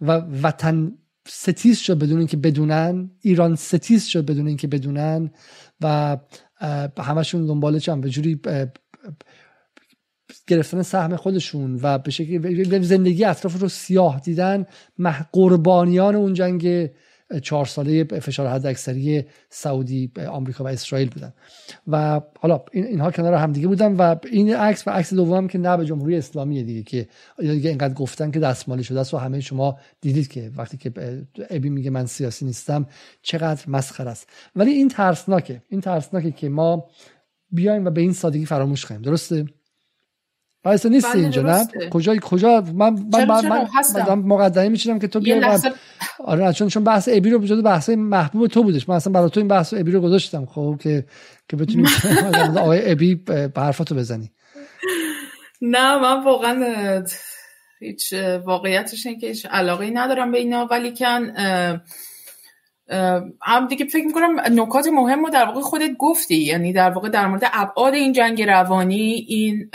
و 0.00 0.12
وطن 0.42 0.92
ستیز 1.28 1.78
شد 1.78 1.98
بدون 1.98 2.18
اینکه 2.18 2.36
بدونن 2.36 3.10
ایران 3.20 3.54
ستیز 3.54 4.04
شد 4.04 4.26
بدون 4.26 4.46
اینکه 4.46 4.68
بدونن 4.68 5.30
و 5.80 6.16
همشون 6.98 7.46
دنبال 7.46 7.78
چند 7.78 8.00
به 8.00 8.08
جوری 8.08 8.40
گرفتن 10.46 10.82
سهم 10.82 11.16
خودشون 11.16 11.80
و 11.82 11.98
به 11.98 12.10
شکل 12.10 12.80
زندگی 12.80 13.24
اطراف 13.24 13.60
رو 13.60 13.68
سیاه 13.68 14.20
دیدن 14.20 14.66
قربانیان 15.32 16.14
اون 16.14 16.34
جنگ 16.34 16.90
چهار 17.42 17.66
ساله 17.66 18.04
فشار 18.04 18.46
حد 18.46 18.66
اکثری 18.66 19.24
سعودی 19.50 20.12
آمریکا 20.28 20.64
و 20.64 20.66
اسرائیل 20.66 21.10
بودن. 21.10 21.32
و 21.88 22.20
حالا 22.40 22.64
اینها 22.72 23.10
کنار 23.10 23.34
هم 23.34 23.52
دیگه 23.52 23.66
بودن 23.66 23.92
و 23.92 24.16
این 24.32 24.54
عکس 24.54 24.88
و 24.88 24.90
عکس 24.90 25.14
دوم 25.14 25.48
که 25.48 25.58
نه 25.58 25.76
به 25.76 25.84
جمهوری 25.84 26.16
اسلامی 26.16 26.62
دیگه 26.62 26.82
که 26.82 27.08
دیگه 27.38 27.70
اینقدر 27.70 27.94
گفتن 27.94 28.30
که 28.30 28.40
دستمالی 28.40 28.84
شده 28.84 29.00
است 29.00 29.14
و 29.14 29.18
همه 29.18 29.40
شما 29.40 29.78
دیدید 30.00 30.28
که 30.28 30.50
وقتی 30.56 30.76
که 30.76 30.92
ابی 31.50 31.70
میگه 31.70 31.90
من 31.90 32.06
سیاسی 32.06 32.44
نیستم 32.44 32.86
چقدر 33.22 33.64
مسخره 33.68 34.10
است. 34.10 34.28
ولی 34.56 34.70
این 34.70 34.88
ترسناکه. 34.88 35.62
این 35.68 35.80
ترسناکه 35.80 36.30
که 36.30 36.48
ما 36.48 36.88
بیایم 37.50 37.84
و 37.86 37.90
به 37.90 38.00
این 38.00 38.12
سادگی 38.12 38.46
فراموش 38.46 38.84
کنیم. 38.84 39.02
درسته؟ 39.02 39.46
وایس 40.66 40.86
نیست 40.86 41.12
بله، 41.12 41.22
اینجا 41.22 41.42
نه؟ 41.42 41.68
کجا 41.90 42.16
کجا؟ 42.16 42.60
من 42.74 42.90
من 43.12 43.24
من, 43.24 43.66
من 44.08 44.18
مقدمه 44.18 44.68
میشینم 44.68 44.98
که 44.98 45.08
تو 45.08 45.20
بیا 45.20 45.58
آره 46.24 46.52
چون 46.52 46.68
چون 46.68 46.84
بحث 46.84 47.08
ابی 47.12 47.30
رو 47.30 47.38
بجد 47.38 47.62
بحث 47.62 47.90
محبوب 47.90 48.46
تو 48.46 48.62
بودش. 48.62 48.88
من 48.88 48.96
اصلا 48.96 49.12
برای 49.12 49.30
تو 49.30 49.40
این 49.40 49.48
بحث 49.48 49.74
ابی 49.74 49.90
رو 49.90 50.00
گذاشتم 50.00 50.46
خب 50.46 50.76
که 50.80 51.04
که 51.48 51.56
بتونی 51.56 51.88
آقای 52.58 52.92
ابی 52.92 53.20
حرفاتو 53.56 53.94
بزنی. 53.94 54.30
نه 55.60 55.98
من 55.98 56.24
واقعا 56.24 57.04
هیچ 57.80 58.14
واقعیتش 58.44 59.06
اینه 59.06 59.20
که 59.20 59.26
هیچ 59.26 59.46
علاقه 59.50 59.90
ندارم 59.90 60.32
به 60.32 60.38
اینا 60.38 60.66
ولی 60.70 60.94
کن 60.96 61.32
هم 63.42 63.66
دیگه 63.68 63.86
فکر 63.86 64.06
می‌کنم 64.06 64.40
نکات 64.50 64.86
مهم 64.86 65.24
رو 65.24 65.30
در 65.30 65.44
واقع 65.44 65.60
خودت 65.60 65.90
گفتی. 65.98 66.36
یعنی 66.36 66.72
در 66.72 66.90
واقع 66.90 67.08
در 67.08 67.26
مورد 67.26 67.50
ابعاد 67.52 67.94
این 67.94 68.12
جنگ 68.12 68.42
روانی 68.42 69.26
این 69.28 69.70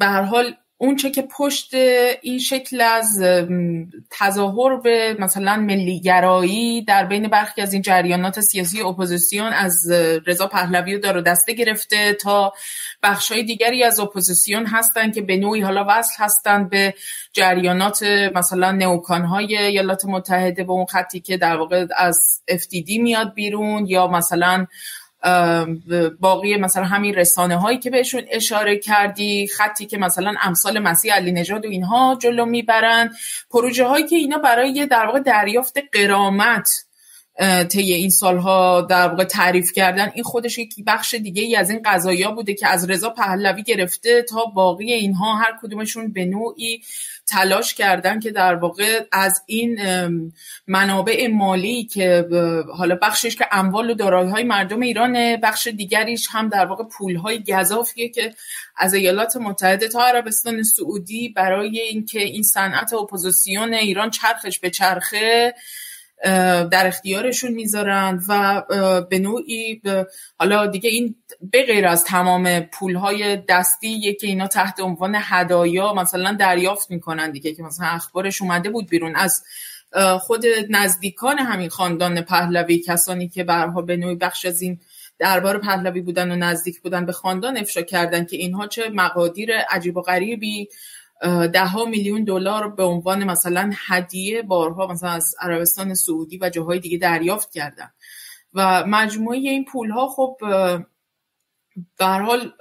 به 0.00 0.06
هر 0.06 0.22
حال 0.22 0.54
اونچه 0.82 1.10
که 1.10 1.22
پشت 1.22 1.74
این 2.22 2.38
شکل 2.38 2.80
از 2.80 3.22
تظاهر 4.10 4.76
به 4.76 5.16
مثلا 5.18 5.56
ملیگرایی 5.56 6.84
در 6.84 7.04
بین 7.04 7.28
برخی 7.28 7.62
از 7.62 7.72
این 7.72 7.82
جریانات 7.82 8.40
سیاسی 8.40 8.82
اپوزیسیون 8.82 9.52
از 9.52 9.90
رضا 10.26 10.46
پهلوی 10.46 10.98
دار 10.98 11.20
دسته 11.20 11.52
گرفته 11.52 12.12
تا 12.12 12.52
بخشای 13.02 13.42
دیگری 13.42 13.84
از 13.84 14.00
اپوزیسیون 14.00 14.66
هستن 14.66 15.10
که 15.10 15.22
به 15.22 15.36
نوعی 15.36 15.60
حالا 15.60 15.86
وصل 15.88 16.24
هستن 16.24 16.68
به 16.68 16.94
جریانات 17.32 18.02
مثلا 18.34 18.72
نوکان 18.72 19.24
های 19.24 19.56
ایالات 19.56 20.04
متحده 20.04 20.64
به 20.64 20.72
اون 20.72 20.86
خطی 20.86 21.20
که 21.20 21.36
در 21.36 21.56
واقع 21.56 21.86
از 21.96 22.42
FDD 22.50 23.00
میاد 23.00 23.34
بیرون 23.34 23.86
یا 23.86 24.06
مثلا 24.06 24.66
باقی 26.20 26.56
مثلا 26.56 26.84
همین 26.84 27.14
رسانه 27.14 27.56
هایی 27.56 27.78
که 27.78 27.90
بهشون 27.90 28.22
اشاره 28.30 28.78
کردی 28.78 29.46
خطی 29.46 29.86
که 29.86 29.98
مثلا 29.98 30.34
امثال 30.42 30.78
مسیح 30.78 31.14
علی 31.14 31.32
نژاد 31.32 31.66
و 31.66 31.68
اینها 31.68 32.18
جلو 32.20 32.44
می‌برن. 32.44 33.10
پروژه 33.50 33.84
هایی 33.84 34.06
که 34.06 34.16
اینا 34.16 34.38
برای 34.38 34.86
در 34.86 35.06
واقع 35.06 35.20
دریافت 35.20 35.78
قرامت 35.92 36.84
طی 37.68 37.92
این 37.92 38.10
سالها 38.10 38.80
در 38.80 39.08
واقع 39.08 39.24
تعریف 39.24 39.72
کردن 39.72 40.10
این 40.14 40.24
خودش 40.24 40.58
یک 40.58 40.74
بخش 40.86 41.14
دیگه 41.14 41.42
ای 41.42 41.56
از 41.56 41.70
این 41.70 41.80
قضایا 41.84 42.30
بوده 42.30 42.54
که 42.54 42.68
از 42.68 42.90
رضا 42.90 43.10
پهلوی 43.10 43.62
گرفته 43.62 44.22
تا 44.22 44.44
باقی 44.44 44.92
اینها 44.92 45.36
هر 45.36 45.58
کدومشون 45.62 46.12
به 46.12 46.24
نوعی 46.24 46.82
تلاش 47.30 47.74
کردن 47.74 48.20
که 48.20 48.30
در 48.30 48.54
واقع 48.54 49.04
از 49.12 49.42
این 49.46 49.80
منابع 50.66 51.28
مالی 51.28 51.84
که 51.84 52.28
حالا 52.76 52.98
بخشش 53.02 53.36
که 53.36 53.46
اموال 53.52 53.90
و 53.90 53.94
دارایی 53.94 54.30
های 54.30 54.44
مردم 54.44 54.80
ایرانه 54.80 55.36
بخش 55.36 55.66
دیگریش 55.66 56.28
هم 56.30 56.48
در 56.48 56.66
واقع 56.66 56.84
پول 56.84 57.16
های 57.16 57.44
گذافیه 57.44 58.08
که 58.08 58.34
از 58.76 58.94
ایالات 58.94 59.36
متحده 59.36 59.88
تا 59.88 60.06
عربستان 60.06 60.62
سعودی 60.62 61.28
برای 61.28 61.80
اینکه 61.80 62.20
این 62.20 62.42
صنعت 62.42 62.92
اپوزیسیون 62.92 63.74
ایران 63.74 64.10
چرخش 64.10 64.58
به 64.58 64.70
چرخه 64.70 65.54
در 66.70 66.86
اختیارشون 66.86 67.52
می‌ذارن 67.52 68.20
و 68.28 68.62
به 69.10 69.18
نوعی 69.18 69.82
حالا 70.38 70.66
دیگه 70.66 70.90
این 70.90 71.14
به 71.52 71.66
غیر 71.66 71.86
از 71.86 72.04
تمام 72.04 72.60
پولهای 72.60 73.36
دستی 73.48 74.14
که 74.14 74.26
اینا 74.26 74.46
تحت 74.46 74.80
عنوان 74.80 75.16
هدایا 75.18 75.94
مثلا 75.94 76.32
دریافت 76.32 76.90
می‌کنن 76.90 77.30
دیگه 77.30 77.54
که 77.54 77.62
مثلا 77.62 77.86
اخبارش 77.86 78.42
اومده 78.42 78.70
بود 78.70 78.88
بیرون. 78.88 79.16
از 79.16 79.44
خود 80.20 80.44
نزدیکان 80.70 81.38
همین 81.38 81.68
خاندان 81.68 82.20
پهلوی 82.20 82.78
کسانی 82.78 83.28
که 83.28 83.44
برها 83.44 83.82
به 83.82 83.96
نوعی 83.96 84.14
بخش 84.14 84.46
از 84.46 84.62
این 84.62 84.80
دربار 85.18 85.58
پهلوی 85.58 86.00
بودن 86.00 86.32
و 86.32 86.36
نزدیک 86.36 86.80
بودن 86.80 87.06
به 87.06 87.12
خاندان 87.12 87.56
افشا 87.56 87.82
کردن 87.82 88.24
که 88.24 88.36
اینها 88.36 88.66
چه 88.66 88.90
مقادیر 88.90 89.50
عجیب 89.70 89.96
و 89.96 90.02
غریبی 90.02 90.68
ده 91.52 91.66
ها 91.66 91.84
میلیون 91.84 92.24
دلار 92.24 92.68
به 92.68 92.82
عنوان 92.82 93.24
مثلا 93.24 93.70
هدیه 93.86 94.42
بارها 94.42 94.86
مثلا 94.86 95.10
از 95.10 95.34
عربستان 95.40 95.94
سعودی 95.94 96.38
و 96.42 96.50
جاهای 96.50 96.78
دیگه 96.78 96.98
دریافت 96.98 97.52
کردن. 97.52 97.90
و 98.54 98.84
مجموعه 98.86 99.38
این 99.38 99.64
پول 99.64 99.90
ها 99.90 100.08
خب 100.08 100.36
به 101.98 102.06
حال 102.06 102.52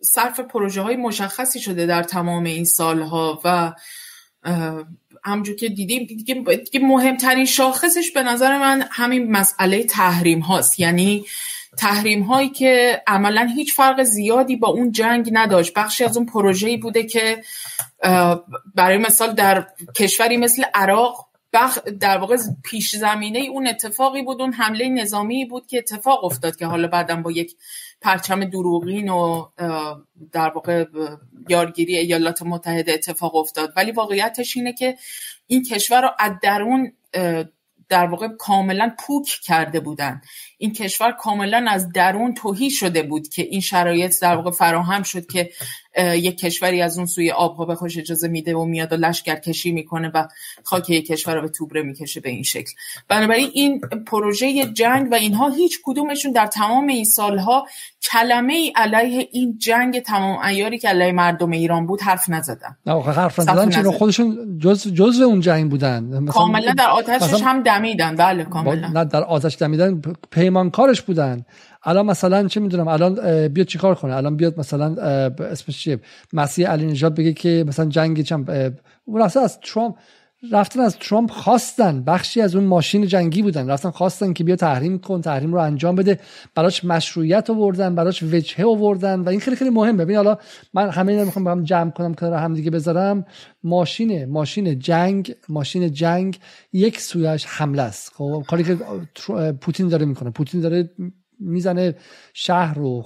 صرف 0.00 0.40
پروژه 0.40 0.82
های 0.82 0.96
مشخصی 0.96 1.60
شده 1.60 1.86
در 1.86 2.02
تمام 2.02 2.44
این 2.44 2.64
سالها 2.64 3.40
و 3.44 3.74
همجور 5.24 5.56
که 5.56 5.68
دیدیم 5.68 6.04
دیگه 6.04 6.80
مهمترین 6.80 7.44
شاخصش 7.44 8.10
به 8.14 8.22
نظر 8.22 8.58
من 8.58 8.84
همین 8.90 9.30
مسئله 9.30 9.84
تحریم 9.84 10.40
هاست. 10.40 10.80
یعنی 10.80 11.24
تحریم 11.78 12.22
هایی 12.22 12.48
که 12.48 13.02
عملا 13.06 13.48
هیچ 13.54 13.74
فرق 13.74 14.02
زیادی 14.02 14.56
با 14.56 14.68
اون 14.68 14.92
جنگ 14.92 15.30
نداشت. 15.32 15.74
بخشی 15.74 16.04
از 16.04 16.16
اون 16.16 16.26
پروژه‌ای 16.26 16.76
بوده 16.76 17.02
که 17.02 17.42
برای 18.74 18.98
مثال 18.98 19.34
در 19.34 19.66
کشوری 19.96 20.36
مثل 20.36 20.62
عراق 20.74 21.28
بخ 21.52 21.78
در 22.00 22.18
واقع 22.18 22.36
پیش 22.64 22.96
زمینه 22.96 23.38
اون 23.38 23.66
اتفاقی 23.66 24.22
بود 24.22 24.40
اون 24.40 24.52
حمله 24.52 24.88
نظامی 24.88 25.44
بود 25.44 25.66
که 25.66 25.78
اتفاق 25.78 26.24
افتاد 26.24 26.56
که 26.56 26.66
حالا 26.66 26.88
بعدا 26.88 27.16
با 27.16 27.30
یک 27.30 27.56
پرچم 28.00 28.44
دروغین 28.44 29.08
و 29.08 29.46
در 30.32 30.48
واقع 30.48 30.84
یارگیری 31.48 31.96
ایالات 31.96 32.42
متحده 32.42 32.92
اتفاق 32.92 33.36
افتاد. 33.36 33.72
ولی 33.76 33.92
واقعیتش 33.92 34.56
اینه 34.56 34.72
که 34.72 34.96
این 35.46 35.62
کشور 35.62 36.02
رو 36.02 36.08
از 36.18 36.32
درون 36.42 36.92
در 37.88 38.06
واقع 38.06 38.28
کاملا 38.28 38.94
پوک 38.98 39.26
کرده 39.26 39.80
بودن. 39.80 40.20
این 40.58 40.72
کشور 40.72 41.12
کاملا 41.12 41.66
از 41.68 41.92
درون 41.92 42.34
توهی 42.34 42.70
شده 42.70 43.02
بود 43.02 43.28
که 43.28 43.42
این 43.42 43.60
شرایط 43.60 44.20
در 44.22 44.36
واقع 44.36 44.50
فراهم 44.50 45.02
شد 45.02 45.26
که 45.26 45.50
یک 45.96 46.38
کشوری 46.38 46.82
از 46.82 46.96
اون 46.96 47.06
سوی 47.06 47.30
آبها 47.30 47.64
به 47.64 47.74
خوش 47.74 47.98
اجازه 47.98 48.28
میده 48.28 48.54
و 48.54 48.64
میاد 48.64 48.92
و 48.92 48.96
لشکر 48.96 49.34
کشی 49.34 49.72
می‌کنه 49.72 50.10
و 50.14 50.28
خاک 50.62 50.90
یک 50.90 51.06
کشور 51.06 51.34
رو 51.34 51.42
به 51.42 51.48
توبره 51.48 51.82
می‌کشه 51.82 52.20
به 52.20 52.30
این 52.30 52.42
شکل. 52.42 52.72
بنابراین 53.08 53.50
این 53.52 53.80
پروژه 54.06 54.64
جنگ 54.64 55.12
و 55.12 55.14
اینها 55.14 55.48
هیچ 55.48 55.78
کدومشون 55.84 56.32
در 56.32 56.46
تمام 56.46 56.86
این 56.86 57.04
سالها 57.04 57.66
کلمه 58.12 58.52
ای 58.52 58.72
علیه 58.76 59.28
این 59.32 59.58
جنگ 59.58 60.00
تمام 60.00 60.38
ایاری 60.44 60.78
که 60.78 60.88
علیه 60.88 61.12
مردم 61.12 61.50
ایران 61.50 61.86
بود 61.86 62.00
حرف 62.00 62.28
نزدن. 62.28 62.76
نه 62.86 63.02
حرف 63.02 63.38
نزدن 63.38 63.70
چون 63.70 63.90
خودشون 63.90 64.58
جز 64.62 64.88
جزء 64.88 65.24
اون 65.24 65.40
جنگ 65.40 65.70
بودن. 65.70 66.26
کاملا 66.26 66.72
در 66.72 66.88
آتشش 66.88 67.42
هم 67.42 67.62
دمیدن. 67.62 68.16
بله 68.16 68.44
کاملا. 68.44 68.88
نه 68.88 69.04
در 69.04 69.24
آتش 69.24 69.56
دمیدن 69.56 70.02
پیمانکارش 70.30 71.02
بودن. 71.02 71.44
الان 71.84 72.06
مثلا 72.06 72.48
چه 72.48 72.60
می‌دونم؟ 72.60 72.88
الان 72.88 73.48
بیاد 73.48 73.66
چیکار 73.66 73.94
کنه؟ 73.94 74.14
الان 74.14 74.36
بیاد 74.36 74.60
مثلا 74.60 74.94
اسمش 75.38 75.78
چیه؟ 75.78 76.00
مسیح 76.32 76.68
علی 76.68 76.86
نژاد 76.86 77.14
بگه 77.14 77.32
که 77.32 77.64
مثلا 77.68 77.86
جنگ 77.86 78.22
چم 78.22 78.44
راسته 79.14 79.40
از 79.40 79.60
ترامپ 79.60 79.94
رفتن 80.52 80.80
از 80.80 80.96
ترامپ 80.98 81.30
خواستن. 81.30 82.02
بخشی 82.02 82.40
از 82.40 82.54
اون 82.54 82.64
ماشین 82.64 83.06
جنگی 83.06 83.42
بودن. 83.42 83.70
رفتن 83.70 83.90
خواستن 83.90 84.32
که 84.32 84.44
بیا 84.44 84.56
تحریم 84.56 84.98
کن 84.98 85.20
تحریم 85.20 85.52
رو 85.52 85.60
انجام 85.60 85.94
بده. 85.94 86.18
براش 86.54 86.84
مشروعیت 86.84 87.50
آوردن 87.50 87.94
براش 87.94 88.22
وجهه 88.22 88.66
آوردن. 88.66 89.20
و 89.20 89.28
این 89.28 89.40
خیلی 89.40 89.56
خیلی 89.56 89.70
مهمه. 89.70 90.04
ببین 90.04 90.16
حالا 90.16 90.38
من 90.74 90.90
همه 90.90 91.12
اینا 91.12 91.24
می‌خوام 91.24 91.44
با 91.44 91.50
هم 91.50 91.62
جمع 91.64 91.90
کنم 91.90 92.14
کنار 92.14 92.32
هم 92.32 92.54
دیگه 92.54 92.70
بذارم. 92.70 93.24
ماشین 93.62 94.24
ماشین 94.24 94.78
جنگ 94.78 95.34
ماشین 95.48 95.92
جنگ 95.92 96.38
یک 96.72 97.00
سویش 97.00 97.44
حمله 97.46 97.82
است. 97.82 98.12
خب 98.14 98.44
کاری 98.48 98.64
که 98.64 98.78
پوتین 99.60 99.88
داره 99.88 100.06
می‌کنه. 100.06 100.30
پوتین 100.30 100.60
داره 100.60 100.90
می‌زنه 101.40 101.94
شهر 102.34 102.78
و 102.78 103.02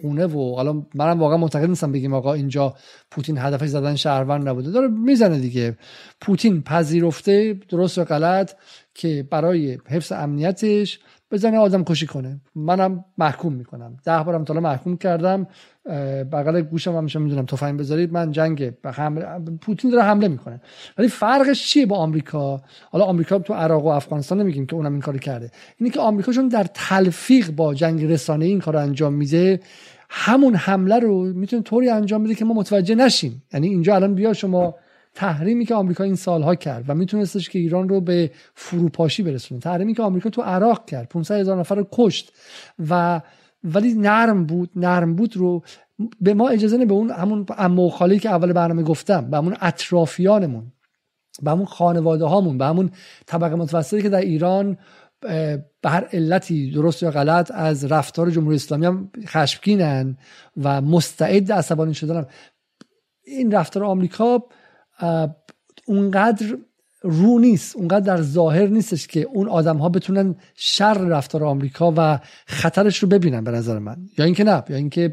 خونه 0.00 0.26
و 0.26 0.54
حالا 0.54 0.72
منم 0.94 1.20
واقعا 1.20 1.36
معتقد 1.36 1.68
نیستم 1.68 1.92
بگیم 1.92 2.14
آقا 2.14 2.34
اینجا 2.34 2.74
پوتین 3.10 3.38
هدفش 3.38 3.66
زدن 3.66 3.96
شهروند 3.96 4.48
نبوده. 4.48 4.70
داره 4.70 4.88
می‌زنه 4.88 5.38
دیگه. 5.38 5.76
پوتین 6.20 6.62
پذیرفته 6.62 7.60
درست 7.68 7.98
و 7.98 8.04
غلط 8.04 8.52
که 8.94 9.28
برای 9.30 9.78
حفظ 9.88 10.12
امنیتش 10.12 10.98
بزنه 11.34 11.58
آدم 11.58 11.84
کشی 11.84 12.06
کنه. 12.06 12.40
منم 12.54 13.04
محکوم 13.18 13.52
می‌کنم. 13.52 13.96
ده 14.04 14.22
بارم 14.22 14.44
تا 14.44 14.54
محکوم 14.54 14.96
کردم. 14.96 15.46
بغل 16.32 16.60
گوشم 16.60 16.96
همیشه 16.96 17.18
می‌دونم 17.18 17.44
تفنگ 17.44 17.78
بذارید. 17.78 18.12
من 18.12 18.30
جنگ 18.30 18.70
پوتین 19.60 19.90
داره 19.90 20.02
حمله 20.02 20.28
می‌کنه. 20.28 20.60
ولی 20.98 21.08
فرقش 21.08 21.66
چیه 21.66 21.86
با 21.86 21.96
آمریکا؟ 21.96 22.62
حالا 22.90 23.04
آمریکا 23.04 23.38
تو 23.38 23.54
عراق 23.54 23.84
و 23.84 23.88
افغانستان 23.88 24.40
نمیگیم 24.40 24.66
که 24.66 24.74
اونم 24.76 24.92
این 24.92 25.00
کارو 25.00 25.18
کرده. 25.18 25.50
اینه 25.78 25.90
که 25.92 26.00
آمریکا 26.00 26.32
چون 26.32 26.48
در 26.48 26.66
تلفیق 26.74 27.50
با 27.50 27.74
جنگ 27.74 28.04
رسانه 28.04 28.44
این 28.44 28.60
کارو 28.60 28.78
انجام 28.78 29.14
میده. 29.14 29.60
همون 30.10 30.54
حمله 30.54 30.98
رو 30.98 31.22
می‌تونه 31.24 31.62
طوری 31.62 31.88
انجام 31.88 32.24
بده 32.24 32.34
که 32.34 32.44
ما 32.44 32.54
متوجه 32.54 32.94
نشیم. 32.94 33.42
یعنی 33.52 33.68
اینجا 33.68 33.94
الان 33.94 34.14
بیا 34.14 34.32
شما 34.32 34.74
تحریمی 35.14 35.64
که 35.64 35.74
آمریکا 35.74 36.04
این 36.04 36.14
سالها 36.14 36.54
کرد 36.54 36.84
و 36.88 36.94
میتونستش 36.94 37.50
که 37.50 37.58
ایران 37.58 37.88
رو 37.88 38.00
به 38.00 38.30
فروپاشی 38.54 39.22
برسونه. 39.22 39.60
تحریمی 39.60 39.94
که 39.94 40.02
آمریکا 40.02 40.30
تو 40.30 40.42
عراق 40.42 40.86
کرد 40.86 41.08
500 41.08 41.34
هزار 41.34 41.58
نفر 41.58 41.74
رو 41.74 41.86
کشت 41.92 42.32
و 42.88 43.20
ولی 43.64 43.94
نرم 43.94 44.46
بود 44.46 44.70
نرم 44.76 45.14
بود 45.14 45.36
رو 45.36 45.62
به 46.20 46.34
ما 46.34 46.48
اجازه 46.48 46.76
نه 46.76 46.86
به 46.86 46.94
اون 46.94 47.10
همون 47.10 47.46
امو 47.58 47.88
خالی 47.88 48.18
که 48.18 48.30
اول 48.30 48.52
برنامه 48.52 48.82
گفتم 48.82 49.30
به 49.30 49.36
همون 49.36 49.56
اطرافیانمون 49.60 50.72
به 51.42 51.50
همون 51.50 51.66
خانواده 51.66 52.24
هامون 52.24 52.58
به 52.58 52.64
همون 52.64 52.90
طبقه 53.26 53.54
متوسطی 53.54 54.02
که 54.02 54.08
در 54.08 54.20
ایران 54.20 54.78
به 55.20 55.64
هر 55.84 56.04
علتی 56.12 56.70
درست 56.70 57.02
یا 57.02 57.10
غلط 57.10 57.50
از 57.54 57.84
رفتار 57.84 58.30
جمهوری 58.30 58.56
اسلامی 58.56 58.86
هم 58.86 59.10
خشمگینن 59.26 60.16
و 60.62 60.80
مستعد 60.80 61.52
عصبانی 61.52 61.94
شدن 61.94 62.26
این 63.24 63.52
رفتار 63.52 63.84
آمریکا 63.84 64.42
اونقدر 65.86 66.56
رو 67.06 67.38
نیست 67.38 67.76
اونقدر 67.76 68.16
در 68.16 68.22
ظاهر 68.22 68.66
نیستش 68.66 69.06
که 69.06 69.20
اون 69.20 69.48
آدم 69.48 69.76
ها 69.76 69.88
بتونن 69.88 70.34
شر 70.54 70.94
رفتار 70.94 71.44
آمریکا 71.44 71.94
و 71.96 72.20
خطرش 72.46 72.98
رو 72.98 73.08
ببینن 73.08 73.44
به 73.44 73.50
نظر 73.50 73.78
من. 73.78 73.96
یا 74.18 74.24
اینکه 74.24 74.44
نه 74.44 74.62
یا 74.68 74.76
اینکه 74.76 75.08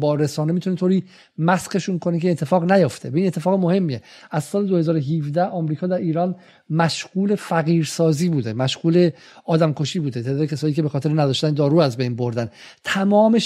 با 0.00 0.14
رسانه 0.14 0.52
می‌تونه 0.52 0.76
طوری 0.76 1.04
مسخشون 1.38 1.98
کنه 1.98 2.20
که 2.20 2.30
اتفاق 2.30 2.72
نیفته. 2.72 3.12
این 3.14 3.26
اتفاق 3.26 3.60
مهمیه. 3.60 4.02
از 4.30 4.44
سال 4.44 4.66
2017 4.66 5.44
آمریکا 5.44 5.86
در 5.86 5.96
ایران 5.96 6.36
مشغول 6.72 7.34
فقیرسازی 7.34 8.28
بوده 8.28 8.52
مشغول 8.52 9.10
آدمکشی 9.44 9.98
بوده. 9.98 10.22
تعداد 10.22 10.48
کسایی 10.48 10.74
که 10.74 10.82
به 10.82 10.88
خاطر 10.88 11.10
نداشتن 11.10 11.54
دارو 11.54 11.78
از 11.78 11.96
بین 11.96 12.16
بردن. 12.16 12.50
تمام 12.84 13.38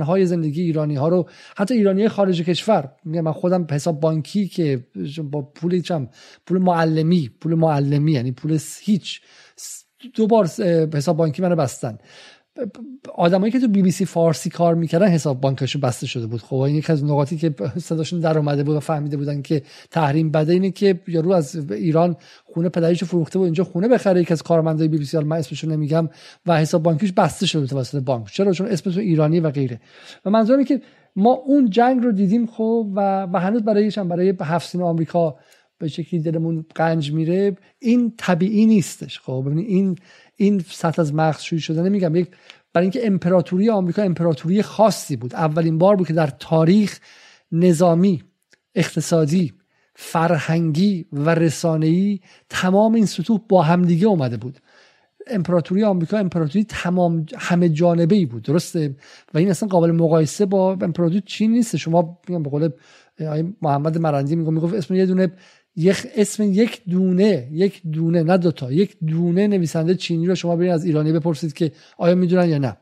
های 0.00 0.26
زندگی 0.26 0.62
ایرانی 0.62 0.94
ها 0.94 1.08
رو 1.08 1.28
حتی 1.56 1.74
ایرانی 1.74 2.08
خارج 2.08 2.42
کشور 2.42 2.90
من 3.04 3.32
خودم 3.32 3.66
حساب 3.70 4.00
بانکی 4.00 4.48
که 4.48 4.86
با 5.22 5.42
پول 5.42 5.80
چم 5.80 6.08
پول 6.46 6.58
معلمی 6.58 7.30
پول 7.40 7.54
معلمی 7.54 8.12
یعنی 8.12 8.32
پول 8.32 8.58
هیچ 8.80 9.20
دو 10.14 10.26
بار 10.26 10.46
حساب 10.94 11.16
بانکی 11.16 11.42
منو 11.42 11.56
بستن. 11.56 11.98
آدمایی 13.14 13.52
که 13.52 13.60
تو 13.60 13.68
بی 13.68 13.82
بی 13.82 13.90
سی 13.90 14.04
فارسی 14.04 14.50
کار 14.50 14.74
می‌کردن 14.74 15.08
حساب 15.08 15.40
بانکشون 15.40 15.80
بسته 15.80 16.06
شده 16.06 16.26
بود. 16.26 16.42
خب 16.42 16.56
این 16.56 16.76
یکی 16.76 16.92
از 16.92 17.04
نقاطی 17.04 17.36
که 17.36 17.54
صداشون 17.78 18.20
در 18.20 18.38
اومده 18.38 18.62
بود 18.62 18.76
و 18.76 18.80
فهمیده 18.80 19.16
بودن 19.16 19.42
که 19.42 19.62
تحریم 19.90 20.30
بده 20.30 20.52
اینه 20.52 20.70
که 20.70 21.00
یارو 21.08 21.32
از 21.32 21.70
ایران 21.70 22.16
خونه 22.44 22.68
پدریش 22.68 23.04
فروخته 23.04 23.38
و 23.38 23.42
اینجا 23.42 23.64
خونه 23.64 23.88
بخره. 23.88 24.20
یکی 24.20 24.32
از 24.32 24.42
کارمندای 24.42 24.88
بی 24.88 24.98
بی 24.98 25.04
سی 25.04 25.18
من 25.18 25.36
اسمشون 25.36 25.72
نمیگم 25.72 26.08
و 26.46 26.58
حساب 26.58 26.82
بانکیش 26.82 27.12
بسته 27.12 27.46
شده 27.46 27.66
توسط 27.66 28.02
بانک. 28.02 28.26
چرا؟ 28.26 28.52
چون 28.52 28.66
اسمش 28.66 28.98
ایرانی 28.98 29.40
و 29.40 29.50
غیره. 29.50 29.80
و 30.24 30.30
منظورم 30.30 30.64
که 30.64 30.80
ما 31.16 31.32
اون 31.32 31.70
جنگ 31.70 32.02
رو 32.02 32.12
دیدیم 32.12 32.46
خب 32.46 32.86
و, 32.94 33.22
و 33.32 33.40
هنوز 33.40 33.62
برایش 33.62 33.98
هم 33.98 34.08
برای 34.08 34.34
هفت 34.40 34.76
آمریکا 34.76 35.36
به 35.78 35.88
شکلی 35.88 36.20
دلمون 36.20 36.64
قنج 36.74 37.12
میره 37.12 37.56
این 37.78 38.12
طبیعی 38.16 38.66
نیستش. 38.66 39.20
خب 39.20 39.42
ببینید 39.46 39.68
این 39.68 39.96
این 40.36 40.64
سطح 40.70 41.00
از 41.00 41.14
مغزشویی 41.14 41.60
شدن 41.60 41.82
نمیگم 41.82 42.16
یک 42.16 42.28
برای 42.72 42.84
اینکه 42.84 43.06
امپراتوری 43.06 43.70
آمریکا 43.70 44.02
امپراتوری 44.02 44.62
خاصی 44.62 45.16
بود. 45.16 45.34
اولین 45.34 45.78
بار 45.78 45.96
بود 45.96 46.06
که 46.06 46.12
در 46.12 46.26
تاریخ 46.26 46.98
نظامی 47.52 48.22
اقتصادی 48.74 49.52
فرهنگی 49.96 51.06
و 51.12 51.30
رسانه‌ای 51.34 52.20
تمام 52.48 52.94
این 52.94 53.06
سطوح 53.06 53.40
با 53.48 53.62
همدیگه 53.62 54.06
اومده 54.06 54.36
بود. 54.36 54.58
امپراتوری 55.26 55.84
آمریکا 55.84 56.18
امپراتوری 56.18 56.64
تمام 56.64 57.26
همه 57.38 57.68
جانبه 57.68 58.14
ای 58.14 58.26
بود. 58.26 58.42
درسته؟ 58.42 58.96
و 59.34 59.38
این 59.38 59.50
اصلا 59.50 59.68
قابل 59.68 59.90
مقایسه 59.90 60.46
با 60.46 60.72
امپراتوری 60.72 61.22
چین 61.26 61.52
نیست. 61.52 61.76
شما 61.76 62.18
میگم 62.28 62.42
به 62.42 62.50
قول 62.50 62.68
محمد 63.62 63.98
مرندی 63.98 64.36
میگم 64.36 64.54
می‌گفت 64.54 64.74
اسم 64.74 64.94
یه 64.94 65.06
دونه 65.06 65.32
یک 65.76 66.06
اسم 66.16 66.42
یک 66.42 66.82
دونه 66.90 67.48
یک 67.52 67.82
دونه 67.92 68.22
نه 68.22 68.36
دوتا 68.36 68.72
یک 68.72 68.96
دونه 69.06 69.46
نویسنده 69.46 69.94
چینی 69.94 70.26
رو 70.26 70.34
شما 70.34 70.56
برید 70.56 70.70
از 70.70 70.84
ایرانی 70.84 71.12
بپرسید 71.12 71.52
که 71.52 71.72
آیا 71.98 72.14
می‌دونن 72.14 72.48
یا 72.48 72.58
نه. 72.58 72.76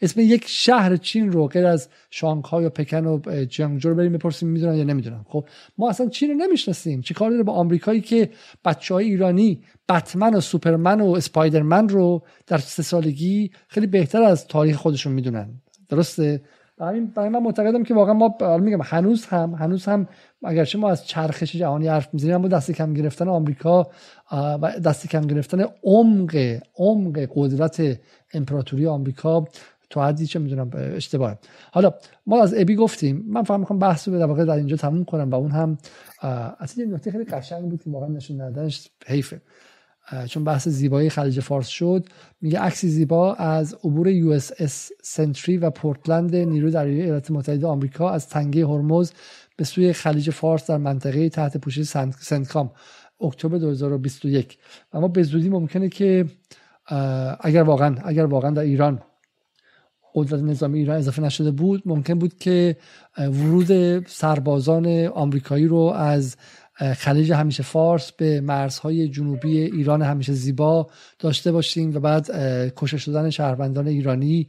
اسم 0.00 0.20
یک 0.20 0.44
شهر 0.46 0.96
چین 0.96 1.32
رو 1.32 1.46
غیر 1.46 1.66
از 1.66 1.88
شانگهای 2.10 2.64
و 2.64 2.68
پکن 2.68 3.06
و 3.06 3.44
جیانگجو 3.44 3.88
رو 3.88 3.94
بریم 3.94 4.12
بپرسیم 4.12 4.48
می‌دونن 4.48 4.76
یا 4.76 4.84
نمی‌دونن. 4.84 5.24
خب 5.28 5.48
ما 5.78 5.90
اصلا 5.90 6.08
چین 6.08 6.30
رو 6.30 6.36
نمی‌شناسیم. 6.36 7.00
چی 7.00 7.14
کار 7.14 7.30
داره 7.30 7.42
با 7.42 7.52
آمریکایی 7.52 8.00
که 8.00 8.30
بچه 8.64 8.94
های 8.94 9.06
ایرانی 9.06 9.60
بتمن 9.88 10.34
و 10.34 10.40
سوپرمن 10.40 11.00
و 11.00 11.10
اسپایدرمن 11.10 11.88
رو 11.88 12.22
در 12.46 12.58
سه 12.58 12.82
سالگی 12.82 13.50
خیلی 13.68 13.86
بهتر 13.86 14.22
از 14.22 14.46
تاریخ 14.46 14.76
خودشون 14.76 15.12
می‌دونن؟ 15.12 15.48
درسته؟ 15.88 16.40
همین 16.80 17.06
برای 17.06 17.28
من 17.28 17.42
معتقدم 17.42 17.82
که 17.82 17.94
واقعا 17.94 18.14
ما 18.14 18.36
میگم 18.58 18.82
هنوز 18.82 19.26
هم 19.26 19.54
هنوز 19.54 19.84
هم 19.84 20.08
اگرچه 20.44 20.78
ما 20.78 20.90
از 20.90 21.06
چرخش 21.06 21.56
جهانی 21.56 21.88
حرف 21.88 22.14
می‌زنیم 22.14 22.34
اما 22.34 22.48
دست 22.48 22.70
کم 22.70 22.94
گرفتن 22.94 23.28
آمریکا 23.28 23.90
و 24.32 24.80
دست 24.84 25.08
کم 25.08 25.20
گرفتن 25.20 25.64
عمق 25.82 26.58
عمق 26.78 27.28
قدرت 27.34 28.00
امپراتوری 28.34 28.86
آمریکا 28.86 29.44
تو 29.90 30.00
حدی 30.00 30.26
چه 30.26 30.38
می‌دونم 30.38 30.70
اشتباه. 30.74 31.38
حالا 31.72 31.94
ما 32.26 32.42
از 32.42 32.54
ابی 32.58 32.76
گفتیم. 32.76 33.24
من 33.28 33.42
فقط 33.42 33.60
می‌خوام 33.60 33.78
بحث 33.78 34.08
رو 34.08 34.18
در 34.18 34.26
واقع 34.26 34.44
در 34.44 34.54
اینجا 34.54 34.76
تموم 34.76 35.04
کنم 35.04 35.30
و 35.30 35.34
اون 35.34 35.50
هم 35.50 35.78
اصلا 36.60 36.84
یه 36.84 36.90
نکته 36.90 37.10
خیلی 37.10 37.24
قشنگ 37.24 37.70
بود 37.70 37.82
که 37.82 37.90
واقعا 37.90 38.08
نشون 38.08 38.40
ندادنش 38.40 38.88
حیفه. 39.06 39.40
چون 40.28 40.44
بحث 40.44 40.68
زیبایی 40.68 41.10
خلیج 41.10 41.40
فارس 41.40 41.66
شد 41.66 42.06
میگه 42.40 42.58
عکسی 42.58 42.88
زیبا 42.88 43.34
از 43.34 43.74
عبور 43.74 44.08
USS 44.08 44.90
سنتری 45.02 45.56
و 45.56 45.70
پورتلند 45.70 46.36
نیروی 46.36 46.70
دریایی 46.70 47.02
ایالات 47.02 47.30
متحده 47.30 47.66
آمریکا 47.66 48.10
از 48.10 48.28
تنگه 48.28 48.66
هرمز 48.66 49.12
به 49.56 49.64
سوی 49.64 49.92
خلیج 49.92 50.30
فارس 50.30 50.70
در 50.70 50.76
منطقه 50.76 51.28
تحت 51.28 51.56
پوشش 51.56 51.82
سنتکام 52.20 52.70
اکتبر 53.20 53.58
2021 53.58 54.58
و 54.94 55.00
ما 55.00 55.08
به 55.08 55.22
زودی 55.22 55.48
ممکنه 55.48 55.88
که 55.88 56.26
اگر 57.40 57.62
واقعا 57.62 57.96
اگر 58.04 58.24
واقعا 58.24 58.50
در 58.50 58.62
ایران 58.62 59.02
قدرت 60.14 60.40
نظامی 60.40 60.78
ایران 60.78 60.96
اضافه 60.96 61.22
نشده 61.22 61.50
بود 61.50 61.82
ممکن 61.86 62.14
بود 62.14 62.38
که 62.38 62.76
ورود 63.18 64.06
سربازان 64.06 65.06
آمریکایی 65.06 65.66
رو 65.66 65.78
از 65.78 66.36
خلیج 66.96 67.32
همیشه 67.32 67.62
فارس 67.62 68.12
به 68.12 68.40
مرزهای 68.40 69.08
جنوبی 69.08 69.58
ایران 69.58 70.02
همیشه 70.02 70.32
زیبا 70.32 70.86
داشته 71.18 71.52
باشیم 71.52 71.96
و 71.96 72.00
بعد 72.00 72.30
کشته 72.76 72.98
شدن 72.98 73.30
شهروندان 73.30 73.86
ایرانی 73.86 74.48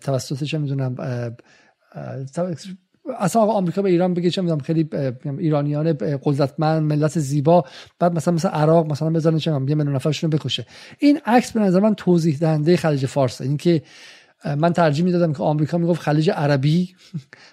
توسط 0.00 0.44
چه 0.44 0.58
می‌دونم 0.58 0.96
اصلا 3.18 3.42
آمریکا 3.42 3.82
به 3.82 3.90
ایران 3.90 4.14
بگه 4.14 4.30
چه 4.30 4.42
می‌دونم 4.42 4.60
خیلی 4.60 4.88
ایرانیان 5.38 5.92
قدرتمند 6.22 6.82
ملت 6.82 7.18
زیبا 7.18 7.64
بعد 7.98 8.12
مثلا 8.12 8.34
مثل 8.34 8.48
عراق 8.48 8.92
مثلا 8.92 9.10
بزنه 9.10 9.38
چه 9.38 9.50
یه 9.50 9.58
میلیون 9.58 9.94
نفرشون 9.94 10.30
بکشه. 10.30 10.66
این 10.98 11.20
عکس 11.26 11.52
به 11.52 11.60
نظر 11.60 11.80
من 11.80 11.94
توضیح 11.94 12.36
دهنده 12.38 12.76
خلیج 12.76 13.06
فارس 13.06 13.40
اینکه 13.40 13.82
من 14.44 14.72
ترجیح 14.72 15.04
می‌دادم 15.04 15.32
که 15.32 15.42
آمریکا 15.42 15.78
می‌گفت 15.78 16.00
خلیج 16.00 16.30
عربی 16.30 16.94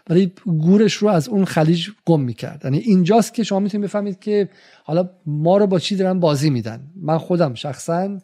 ولی 0.10 0.34
گورش 0.46 0.94
رو 0.94 1.08
از 1.08 1.28
اون 1.28 1.46
خلیج 1.46 1.90
گم 2.06 2.22
می‌کرد. 2.22 2.62
یعنی 2.64 2.78
اینجاست 2.78 3.34
که 3.34 3.44
شما 3.44 3.60
می‌تونید 3.60 3.88
بفهمید 3.88 4.20
که 4.20 4.50
حالا 4.84 5.10
ما 5.26 5.58
رو 5.58 5.68
با 5.68 5.80
چی 5.80 5.96
دارن 5.96 6.20
بازی 6.20 6.50
میدن. 6.50 6.92
من 6.96 7.18
خودم 7.18 7.54
شخصا 7.54 8.18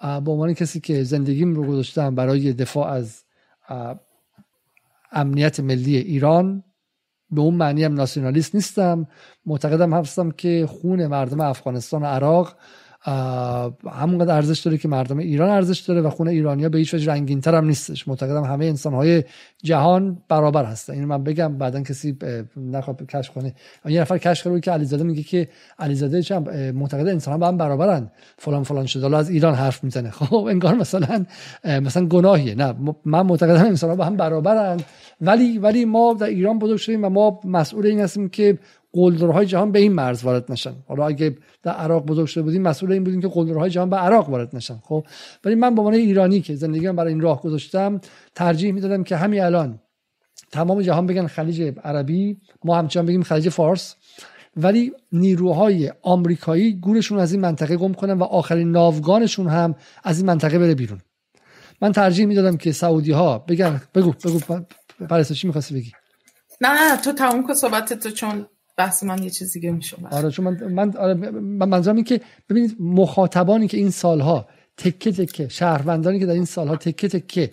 به 0.00 0.30
عنوان 0.30 0.54
کسی 0.54 0.80
که 0.80 1.02
زندگیم 1.02 1.54
رو 1.54 1.66
گذاشتم 1.66 2.14
برای 2.14 2.52
دفاع 2.52 2.88
از 2.88 3.22
امنیت 5.12 5.60
ملی 5.60 5.96
ایران 5.96 6.64
به 7.30 7.40
اون 7.40 7.54
معنی 7.54 7.84
هم 7.84 7.94
ناسیونالیست 7.94 8.54
نیستم. 8.54 9.06
معتقدم 9.46 9.94
هستم 9.94 10.30
که 10.30 10.66
خون 10.68 11.06
مردم 11.06 11.40
افغانستان 11.40 12.02
و 12.02 12.06
عراق 12.06 12.56
همونقدر 13.06 14.34
ارزش 14.34 14.60
داره 14.60 14.78
که 14.78 14.88
مردم 14.88 15.18
ایران 15.18 15.50
ارزش 15.50 15.80
داره 15.80 16.00
و 16.00 16.10
خونه 16.10 16.30
ایرانیا 16.30 16.68
به 16.68 16.78
هیچ 16.78 16.94
وجه 16.94 17.12
رنگین 17.12 17.40
تر 17.40 17.54
هم 17.54 17.64
نیستش. 17.64 18.08
معتقدم 18.08 18.44
همه 18.44 18.64
انسان 18.64 18.94
های 18.94 19.24
جهان 19.62 20.22
برابر 20.28 20.64
هستن. 20.64 20.92
اینو 20.92 21.06
من 21.06 21.24
بگم 21.24 21.58
بعدا 21.58 21.82
کسی 21.82 22.16
نخواد 22.56 23.06
کش 23.06 23.30
کنه. 23.30 23.54
یه 23.84 24.00
نفر 24.00 24.18
کش 24.18 24.42
کرده 24.42 24.60
که 24.60 24.70
علیزاده 24.70 25.04
میگه 25.04 25.22
که 25.22 25.48
علیزاده 25.78 26.22
چم 26.22 26.42
معتقد 26.70 27.08
انسان 27.08 27.40
با 27.40 27.48
هم 27.48 27.56
برابرن. 27.56 28.10
فلان 28.38 28.62
فلان 28.62 28.86
شده. 28.86 29.16
از 29.16 29.30
ایران 29.30 29.54
حرف 29.54 29.84
می‌زنه. 29.84 30.10
خب 30.18 30.34
انگار 30.34 30.74
مثلا 30.74 31.24
مثلا 31.64 32.06
گناهیه. 32.06 32.54
نه 32.54 32.74
من 33.04 33.22
معتقدم 33.26 33.64
انسان 33.64 33.96
با 33.96 34.04
هم 34.04 34.16
برابرن. 34.16 34.80
ولی 35.20 35.58
ولی 35.58 35.84
ما 35.84 36.14
در 36.14 36.26
ایران 36.26 36.58
بزرگ 36.58 36.76
شدیم 36.76 37.04
و 37.04 37.08
ما 37.08 37.40
مسئول 37.44 37.86
این 37.86 38.00
هستیم 38.00 38.28
که 38.28 38.58
قلدرهای 38.94 39.46
جهان 39.46 39.72
به 39.72 39.78
این 39.78 39.92
مرز 39.92 40.24
وارد 40.24 40.52
نشن. 40.52 40.74
حالا 40.88 41.06
اگه 41.06 41.36
در 41.62 41.72
عراق 41.72 42.06
بزرگ 42.06 42.26
شده 42.26 42.42
بودیم 42.42 42.62
مسئول 42.62 42.92
این 42.92 43.04
بودیم 43.04 43.20
که 43.20 43.28
قلدرهای 43.28 43.70
جهان 43.70 43.90
به 43.90 43.96
عراق 43.96 44.30
وارد 44.30 44.56
نشن. 44.56 44.78
خب 44.82 45.06
ولی 45.44 45.54
من 45.54 45.74
به 45.74 45.80
عنوان 45.80 45.94
ایرانی 45.94 46.40
که 46.40 46.54
زندگی 46.54 46.92
برای 46.92 47.12
این 47.12 47.20
راه 47.20 47.42
گذاشتم 47.42 48.00
ترجیح 48.34 48.72
می‌دادم 48.72 49.04
که 49.04 49.16
همین 49.16 49.42
الان 49.42 49.80
تمام 50.52 50.82
جهان 50.82 51.06
بگن 51.06 51.26
خلیج 51.26 51.72
عربی 51.84 52.36
ما 52.64 52.76
همچنان 52.76 53.06
بگیم 53.06 53.22
خلیج 53.22 53.48
فارس. 53.48 53.94
ولی 54.56 54.92
نیروهای 55.12 55.92
آمریکایی 56.02 56.72
گورشون 56.72 57.18
از 57.18 57.32
این 57.32 57.40
منطقه 57.40 57.76
گم 57.76 57.92
کنن 57.92 58.18
و 58.18 58.22
آخرین 58.22 58.70
ناوگانشون 58.70 59.46
هم 59.46 59.74
از 60.04 60.18
این 60.18 60.26
منطقه 60.26 60.58
بره 60.58 60.74
بیرون. 60.74 61.00
من 61.82 61.92
ترجیح 61.92 62.26
می‌دادم 62.26 62.56
که 62.56 62.72
سعودی 62.72 63.12
ها 63.12 63.38
بگن 63.38 63.80
بگو 63.94 64.12
بگو 64.24 64.40
پرستو 65.08 65.34
چی 65.34 65.46
می‌خواستی 65.46 65.74
بگی؟ 65.74 65.92
نه 66.60 66.96
تو 66.96 67.12
تموم 67.12 67.46
کن 67.46 67.54
صحبت 67.54 67.92
تو 67.92 68.10
چون 68.10 68.46
بحث 68.76 69.02
من 69.02 69.22
یه 69.22 69.30
چیز 69.30 69.52
دیگه 69.52 69.70
میشه 69.70 69.96
آره 70.10 70.30
چون 70.30 70.44
من 70.44 70.72
من 70.72 70.96
آره 70.96 71.14
من 71.14 71.68
منظورم 71.68 71.96
این 71.96 72.04
که 72.04 72.20
ببینید 72.50 72.76
مخاطبانی 72.80 73.68
که 73.68 73.76
این 73.76 73.90
سالها 73.90 74.48
تکه 74.76 75.12
تکه 75.12 75.48
شهروندانی 75.48 76.18
که 76.18 76.26
در 76.26 76.32
این 76.32 76.44
سالها 76.44 76.76
تکه 76.76 77.08
تکه 77.08 77.50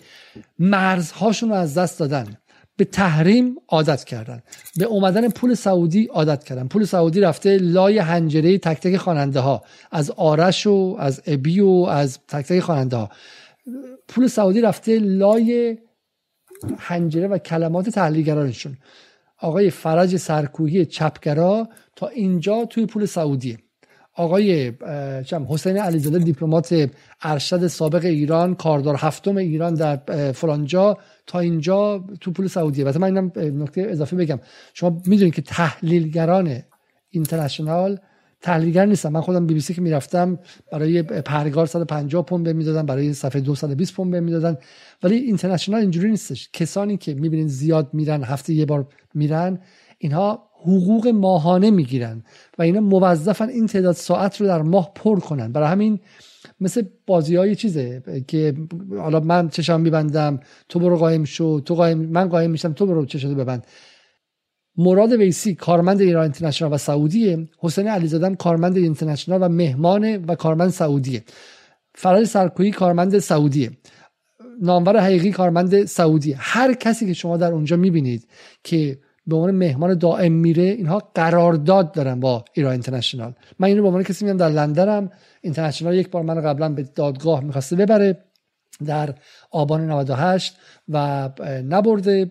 مرزهاشون 0.58 1.48
رو 1.48 1.54
از 1.54 1.78
دست 1.78 1.98
دادن 1.98 2.36
به 2.76 2.84
تحریم 2.84 3.56
عادت 3.68 4.04
کردن. 4.04 4.42
به 4.76 4.84
اومدن 4.84 5.28
پول 5.28 5.54
سعودی 5.54 6.04
عادت 6.04 6.44
کردن. 6.44 6.68
پول 6.68 6.84
سعودی 6.84 7.20
رفته 7.20 7.58
لای 7.58 7.98
هنجره 7.98 8.58
تک 8.58 8.80
تک 8.80 8.96
خواننده 8.96 9.40
ها 9.40 9.62
از 9.90 10.10
آرش 10.10 10.66
و 10.66 10.96
از 10.98 11.22
ابی 11.26 11.60
و 11.60 11.86
از 11.90 12.18
تک 12.28 12.46
تک 12.46 12.60
خواننده 12.60 12.96
ها 12.96 13.10
پول 14.08 14.26
سعودی 14.26 14.60
رفته 14.60 14.98
لای 14.98 15.78
هنجره 16.78 17.28
و 17.28 17.38
کلمات 17.38 17.90
تحلیلگرانشون. 17.90 18.76
آقای 19.42 19.70
فرج 19.70 20.16
سرکوهی 20.16 20.86
چپگرا 20.86 21.68
تا 21.96 22.06
اینجا 22.08 22.64
توی 22.64 22.86
پول 22.86 23.06
سعودیه 23.06 23.58
آقای 24.14 24.72
حسین 25.48 25.78
علیزاده 25.78 26.18
دیپلمات 26.18 26.90
ارشد 27.22 27.66
سابق 27.66 28.04
ایران 28.04 28.54
کاردار 28.54 28.96
هفتم 28.98 29.36
ایران 29.36 29.74
در 29.74 29.96
فلانجا 30.32 30.98
تا 31.26 31.38
اینجا 31.38 32.04
تو 32.20 32.30
پول 32.32 32.46
سعودیه. 32.46 32.84
مثلا 32.84 33.00
من 33.00 33.16
اینم 33.16 33.62
نکته 33.62 33.86
اضافه 33.90 34.16
بگم. 34.16 34.40
شما 34.74 35.02
می‌دونید 35.06 35.34
که 35.34 35.42
تحلیلگران 35.42 36.62
اینترنشنال 37.10 37.98
تحلیلگر 38.42 38.86
نیستم. 38.86 39.08
من 39.08 39.20
خودم 39.20 39.46
بی 39.46 39.54
بی 39.54 39.60
سی 39.60 39.74
که 39.74 39.80
می‌رفتم 39.80 40.38
برای 40.72 41.02
پرگار 41.02 41.66
150 41.66 42.24
پوند 42.24 42.44
به 42.44 42.52
می‌دادن 42.52 42.86
برای 42.86 43.12
صفحه 43.12 43.40
220 43.40 43.94
پوند 43.94 44.10
به 44.10 44.20
می‌دادن. 44.20 44.56
ولی 45.02 45.16
اینترنشنال 45.16 45.80
اینجوری 45.80 46.10
نیستش. 46.10 46.48
کسانی 46.52 46.96
که 46.96 47.14
می‌بینین 47.14 47.48
زیاد 47.48 47.88
میرن 47.92 48.24
هفته 48.24 48.52
یه 48.52 48.66
بار 48.66 48.86
میرن 49.14 49.58
اینها 49.98 50.48
حقوق 50.60 51.08
ماهانه 51.08 51.70
می‌گیرن 51.70 52.22
و 52.58 52.62
اینا 52.62 52.80
موظفن 52.80 53.48
این 53.48 53.66
تعداد 53.66 53.94
ساعت 53.94 54.40
رو 54.40 54.46
در 54.46 54.62
ماه 54.62 54.92
پر 54.94 55.20
کنن. 55.20 55.52
برای 55.52 55.68
همین 55.68 56.00
مثل 56.60 56.82
بازی 57.06 57.36
های 57.36 57.54
چیزه 57.54 58.02
که 58.28 58.54
حالا 58.98 59.20
من 59.20 59.48
چشم 59.48 59.80
میبندم 59.80 60.40
تو 60.68 60.78
برو 60.78 60.96
قایم 60.96 61.24
شو 61.24 61.60
تو 61.60 61.74
قایم 61.74 61.98
من 61.98 62.28
قایم 62.28 62.50
میشم 62.50 62.72
تو 62.72 62.86
برو 62.86 63.06
چشم 63.06 63.34
ببند. 63.34 63.66
مراد 64.76 65.12
ویسی 65.12 65.54
کارمند 65.54 66.00
ایران 66.00 66.22
اینترنشنال 66.22 66.72
و 66.72 66.76
سعودیه. 66.76 67.48
حسین 67.58 67.88
علیزاده 67.88 68.36
کارمند 68.36 68.76
اینترنشنال 68.76 69.42
و 69.42 69.48
مهمان 69.48 70.24
و 70.24 70.34
کارمند 70.34 70.70
سعودیه. 70.70 71.24
فراد 71.94 72.24
سرکویی 72.24 72.70
کارمند 72.70 73.18
سعودیه. 73.18 73.70
نامور 74.62 75.00
حقیقی 75.00 75.30
کارمند 75.30 75.84
سعودیه. 75.84 76.36
هر 76.38 76.74
کسی 76.74 77.06
که 77.06 77.12
شما 77.12 77.36
در 77.36 77.52
اونجا 77.52 77.76
می‌بینید 77.76 78.28
که 78.64 78.98
به 79.26 79.36
عنوان 79.36 79.54
مهمان 79.54 79.98
دائم 79.98 80.32
میره 80.32 80.62
اینها 80.62 81.10
قرارداد 81.14 81.92
دارن 81.92 82.20
با 82.20 82.44
ایران 82.52 82.72
اینترنشنال. 82.72 83.34
من 83.58 83.68
اینو 83.68 83.82
به 83.82 83.88
عنوان 83.88 84.02
کسی 84.02 84.24
میام 84.24 84.36
در 84.36 84.48
لندنم. 84.48 85.10
اینترنشنال 85.40 85.94
یک 85.94 86.10
بار 86.10 86.22
من 86.22 86.40
قبلا 86.40 86.68
به 86.68 86.82
دادگاه 86.82 87.44
می‌خواسته 87.44 87.76
ببره. 87.76 88.24
در 88.86 89.14
آبان 89.50 89.90
98 89.90 90.56
و 90.88 91.30
نبرده 91.68 92.30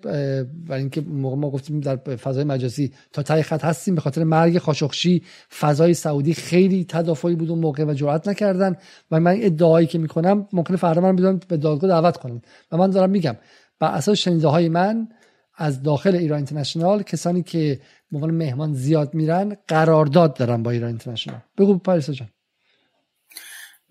و 0.68 0.73
اینکه 0.73 1.01
موقع 1.01 1.35
ما 1.35 1.49
گفتیم 1.49 1.80
در 1.80 1.95
فضای 1.95 2.43
مجازی 2.43 2.93
تا 3.13 3.23
تای 3.23 3.43
خط 3.43 3.65
هستیم 3.65 3.95
به 3.95 4.01
خاطر 4.01 4.23
مرگ 4.23 4.57
خاشخشی 4.57 5.23
فضای 5.59 5.93
سعودی 5.93 6.34
خیلی 6.34 6.85
تدافعی 6.89 7.35
بود 7.35 7.49
اون 7.49 7.59
موقع 7.59 7.84
و 7.84 7.93
جرأت 7.93 8.27
نکردن 8.27 8.76
و 9.11 9.19
من 9.19 9.38
ادعایی 9.41 9.88
که 9.88 9.97
می‌کنم 9.97 10.47
ممکنه 10.53 10.77
فردا 10.77 11.01
من 11.01 11.15
بدون 11.15 11.39
به 11.47 11.57
دادگاه 11.57 11.89
دعوت 11.89 12.18
کنم 12.18 12.41
و 12.72 12.77
من 12.77 12.89
دارم 12.89 13.09
میگم 13.09 13.35
بر 13.80 13.91
اساس 13.91 14.18
شنیده 14.18 14.47
های 14.47 14.69
من 14.69 15.07
از 15.55 15.84
داخل 15.84 16.15
ایران 16.15 16.38
اینترنشنال 16.38 17.03
کسانی 17.03 17.43
که 17.43 17.80
به 18.11 18.19
مهمان 18.19 18.73
زیاد 18.73 19.13
میرن 19.13 19.57
قرارداد 19.68 20.34
دارن 20.34 20.63
با 20.63 20.72
ایران 20.72 20.89
اینترنشنال. 20.89 21.39
بگو 21.57 21.77
پاریسا 21.77 22.13
جان. 22.13 22.30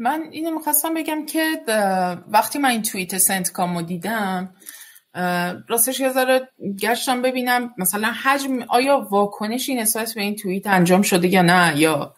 من 0.01 0.23
اینو 0.31 0.51
می‌خواستم 0.51 0.95
بگم 0.95 1.27
که 1.27 1.61
وقتی 2.29 2.59
من 2.59 2.69
این 2.69 2.83
توییت 2.83 3.19
سنتکامو 3.19 3.83
دیدم 3.83 4.55
راستش 5.69 6.01
یه 6.01 6.11
ذره 6.13 6.49
گشتم 6.83 7.23
ببینم 7.23 7.75
مثلا 7.79 8.13
حجم 8.23 8.63
آیا 8.69 9.09
واکنشی 9.11 9.75
نسبت 9.75 10.15
به 10.15 10.23
این 10.23 10.37
توییت 10.37 10.67
انجام 10.67 11.03
شده 11.03 11.29
یا 11.29 11.43
نه 11.43 11.73
یا 11.77 12.15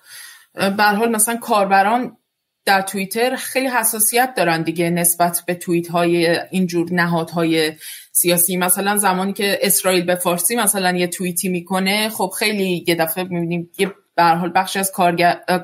به 0.55 0.85
حال 0.85 1.11
مثلا 1.11 1.37
کاربران 1.37 2.17
در 2.65 2.83
توییتر 2.83 3.37
خیلی 3.37 3.67
حساسیت 3.67 4.35
دارن 4.37 4.63
دیگه 4.63 4.91
نسبت 4.91 5.43
به 5.47 5.55
توییت 5.55 5.89
های 5.89 6.39
اینجور 6.51 6.93
نهادهای 6.93 7.73
سیاسی. 8.13 8.57
مثلا 8.57 8.97
زمانی 8.97 9.33
که 9.33 9.59
اسرائیل 9.63 10.05
به 10.05 10.15
فارسی 10.15 10.57
مثلا 10.57 10.97
یه 10.97 11.07
توییتی 11.07 11.49
می‌کنه 11.49 12.09
خب 12.09 12.33
خیلی 12.39 12.85
یه 12.89 12.95
دفعه 12.95 13.25
می‌بینیم 13.25 13.71
یه 13.79 13.93
به 14.15 14.25
حال 14.25 14.53
بخشی 14.55 14.79
از 14.79 14.93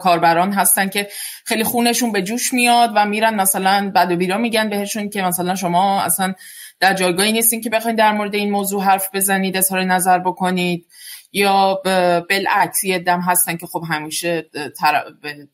کاربران 0.01 0.53
هستن 0.53 0.89
که 0.89 1.09
خیلی 1.45 1.65
خونشون 1.65 2.13
به 2.13 2.23
جوش 2.23 2.53
میاد 2.53 2.91
و 2.95 3.07
میرن 3.07 3.35
مثلا 3.35 3.93
بد 3.95 4.13
و 4.13 4.17
بیرا 4.17 4.39
میگن 4.39 4.71
بهشون 4.71 5.11
که 5.11 5.23
مثلا 5.23 5.55
شما 5.55 6.03
اصلا 6.03 6.35
در 6.81 6.95
جایگاهی 6.95 7.33
نیستین 7.33 7.61
که 7.61 7.71
بخواید 7.71 7.99
در 7.99 8.13
مورد 8.13 8.35
این 8.35 8.51
موضوع 8.51 8.83
حرف 8.83 9.09
بزنید 9.15 9.57
اظهار 9.57 9.85
نظر 9.85 10.19
بکنید 10.19 10.87
یا 11.33 11.83
بالعکس 12.31 12.85
یه 12.85 12.99
دم 12.99 13.21
هستن 13.21 13.57
که 13.57 13.67
خب 13.67 13.85
همیشه 13.89 14.47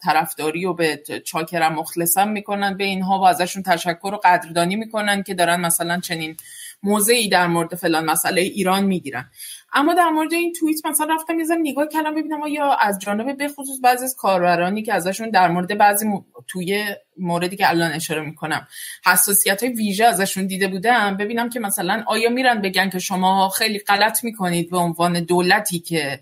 طرفداری 0.05 0.65
و 0.65 0.73
به 0.73 1.03
چاکرم 1.25 1.75
مخلصم 1.75 2.29
می‌کنن 2.29 2.77
به 2.77 2.85
اینها 2.85 3.19
و 3.19 3.25
ازشون 3.25 3.63
تشکر 3.63 4.11
و 4.15 4.21
قدردانی 4.25 4.77
می‌کنن 4.77 5.23
که 5.23 5.35
دارن 5.35 5.61
مثلا 5.61 6.01
چنین 6.01 6.37
موضعی 6.83 7.29
در 7.29 7.47
مورد 7.47 7.75
فلان 7.75 8.05
مسئله 8.05 8.41
ایران 8.41 8.85
می‌گیرن. 8.85 9.31
اما 9.75 9.95
در 9.95 10.09
مورد 10.09 10.33
این 10.33 10.53
توییت 10.53 10.87
مثلا 10.87 11.15
رفتم 11.15 11.39
یه 11.39 11.47
نگاه 11.61 11.89
کردم 11.89 12.15
ببینم 12.15 12.47
یا 12.47 12.73
از 12.73 12.99
جانب 12.99 13.49
خصوص 13.49 13.81
بعضی 13.83 14.05
از 14.05 14.17
کاربرانی 14.19 14.83
که 14.83 14.95
ازشون 14.95 15.31
در 15.31 15.49
مورد 15.49 15.79
بعضی 15.79 16.07
توی 16.47 16.85
موردی 17.19 17.57
که 17.57 17.69
الان 17.69 17.93
اشاره 17.93 18.21
می‌کنم 18.21 18.67
حساسیت 19.07 19.63
های 19.63 19.73
ویژه 19.73 20.05
ازشون 20.05 20.47
دیده 20.47 20.69
بودم 20.69 21.17
ببینم 21.17 21.51
که 21.51 21.61
مثلا 21.61 22.05
آیا 22.07 22.31
میرن 22.31 22.63
بگن 22.63 22.91
که 22.91 22.99
شما 22.99 23.49
خیلی 23.49 23.79
غلط 23.79 24.25
می‌کنید 24.25 24.71
به 24.71 24.79
عنوان 24.79 25.21
دولتی 25.21 25.79
که 25.79 26.21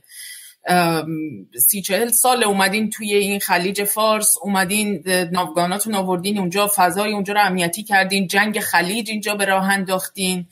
سی 1.59 1.83
چهل 1.83 2.09
سال 2.09 2.45
اومدین 2.45 2.91
توی 2.91 3.15
این 3.15 3.41
خلیج 3.41 3.85
فارس 3.85 4.35
اومدین 4.43 5.03
ناوگاناتون 5.33 5.95
آوردین 5.95 6.39
اونجا 6.39 6.71
فضای 6.77 7.13
اونجا 7.13 7.35
رو 7.35 7.41
امنیتی 7.41 7.83
کردین 7.83 8.27
جنگ 8.27 8.61
خلیج 8.61 9.11
اینجا 9.11 9.35
به 9.35 9.45
راه 9.45 9.69
انداختین. 9.69 10.47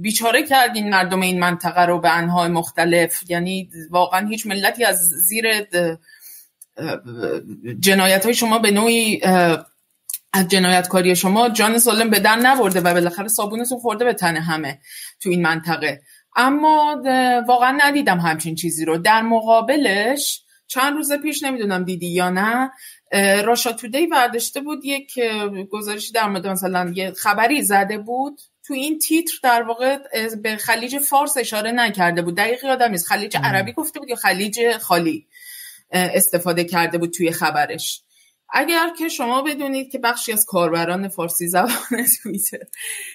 بیچاره 0.00 0.42
کردین 0.46 0.90
مردم 0.90 1.20
این 1.20 1.40
منطقه 1.40 1.86
رو 1.86 2.00
به 2.00 2.16
انهای 2.16 2.48
مختلف. 2.48 3.30
یعنی 3.30 3.70
واقعا 3.90 4.28
هیچ 4.28 4.46
ملتی 4.46 4.84
از 4.84 4.98
زیر 4.98 5.66
جنایت 7.80 8.24
های 8.24 8.34
شما 8.34 8.58
به 8.58 8.70
نوعی 8.70 9.20
از 10.32 10.48
جنایتکاری 10.48 11.16
شما 11.16 11.48
جان 11.48 11.78
سالم 11.78 12.10
به 12.10 12.18
در 12.18 12.36
نبرده 12.36 12.80
و 12.80 12.94
بالاخره 12.94 13.28
صابونتون 13.28 13.78
خورده 13.78 14.04
به 14.04 14.12
تن 14.12 14.36
همه 14.36 14.78
تو 15.20 15.30
این 15.30 15.42
منطقه. 15.42 16.02
اما 16.36 17.02
واقعا 17.48 17.78
ندیدم 17.82 18.18
همچین 18.18 18.54
چیزی 18.54 18.84
رو. 18.84 18.98
در 18.98 19.22
مقابلش 19.22 20.42
چند 20.66 20.96
روز 20.96 21.12
پیش 21.12 21.42
نمی‌دونم 21.42 21.84
دیدی 21.84 22.06
یا 22.06 22.30
نه 22.30 22.70
راشا 23.44 23.72
تودی 23.72 24.06
برداشته 24.06 24.60
بود 24.60 24.84
یک 24.84 25.20
گزارشی 25.70 26.12
در 26.12 26.28
مورد 26.28 26.46
مثلا 26.46 26.92
یه 26.94 27.12
خبری 27.12 27.62
زده 27.62 27.98
بود. 27.98 28.40
تو 28.72 28.76
این 28.76 28.98
تیتر 28.98 29.34
در 29.42 29.62
واقع 29.62 29.98
به 30.42 30.56
خلیج 30.56 30.98
فارس 30.98 31.36
اشاره 31.36 31.72
نکرده 31.72 32.22
بود. 32.22 32.36
دقیق 32.36 32.64
یادم 32.64 32.90
نیست. 32.90 33.06
خلیج 33.06 33.36
عربی 33.36 33.72
گفته 33.72 34.00
بود 34.00 34.08
یا 34.08 34.16
خلیج 34.16 34.76
خالی 34.76 35.26
استفاده 35.90 36.64
کرده 36.64 36.98
بود 36.98 37.10
توی 37.10 37.30
خبرش. 37.30 38.02
اگر 38.52 38.90
که 38.98 39.08
شما 39.08 39.42
بدونید 39.42 39.92
که 39.92 39.98
بخشی 39.98 40.32
از 40.32 40.46
کاربران 40.46 41.08
فارسی 41.08 41.48
زبان 41.48 42.06
توییتر 42.22 42.58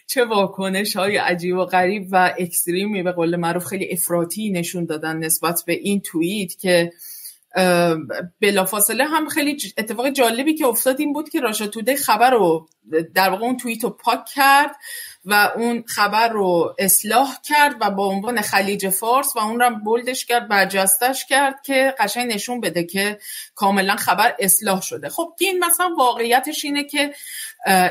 چه 0.08 0.26
واکنش 0.26 0.96
های 0.96 1.18
عجیب 1.18 1.56
و 1.56 1.66
غریب 1.66 2.08
و 2.12 2.34
اکستریمی 2.40 3.04
به 3.04 3.12
قول 3.12 3.36
معروف 3.36 3.66
خیلی 3.66 3.92
افراطی 3.92 4.50
نشون 4.50 4.86
دادن 4.86 5.18
نسبت 5.18 5.64
به 5.66 5.74
این 5.74 6.02
توییت 6.02 6.58
که 6.58 6.92
بلافاصله 8.42 9.06
هم 9.06 9.30
خیلی 9.30 9.58
اتفاق 9.78 10.10
جالبی 10.10 10.54
که 10.54 10.66
افتاد 10.66 11.00
این 11.00 11.14
بود 11.14 11.30
که 11.30 11.40
راشا 11.40 11.68
توده 11.68 11.96
خبر 11.96 12.32
رو 12.32 12.68
در 13.14 13.30
واقع 13.30 13.46
اون 13.46 13.58
توییت 13.58 13.84
رو 13.84 13.90
پاک 13.90 14.26
کرد. 14.26 14.76
و 15.30 15.52
اون 15.56 15.84
خبر 15.88 16.30
رو 16.30 16.76
اصلاح 16.80 17.38
کرد 17.44 17.76
و 17.82 17.91
با 17.91 18.06
عنوان 18.06 18.41
خلیج 18.41 18.90
فارس 18.90 19.36
و 19.36 19.40
اون 19.40 19.60
رو 19.60 19.76
بولدش 19.84 20.26
کرد 20.26 20.48
برجستش 20.48 21.26
کرد 21.26 21.62
که 21.62 21.95
قشنگ 21.99 22.34
نشون 22.34 22.62
بده 22.62 22.84
که 22.84 23.20
کاملا 23.56 23.95
خبر 23.95 24.36
اصلاح 24.40 24.82
شده. 24.82 25.10
خب 25.10 25.34
این 25.40 25.66
مثلا 25.66 25.90
واقعیتش 25.98 26.66
اینه 26.66 26.84
که 26.84 27.14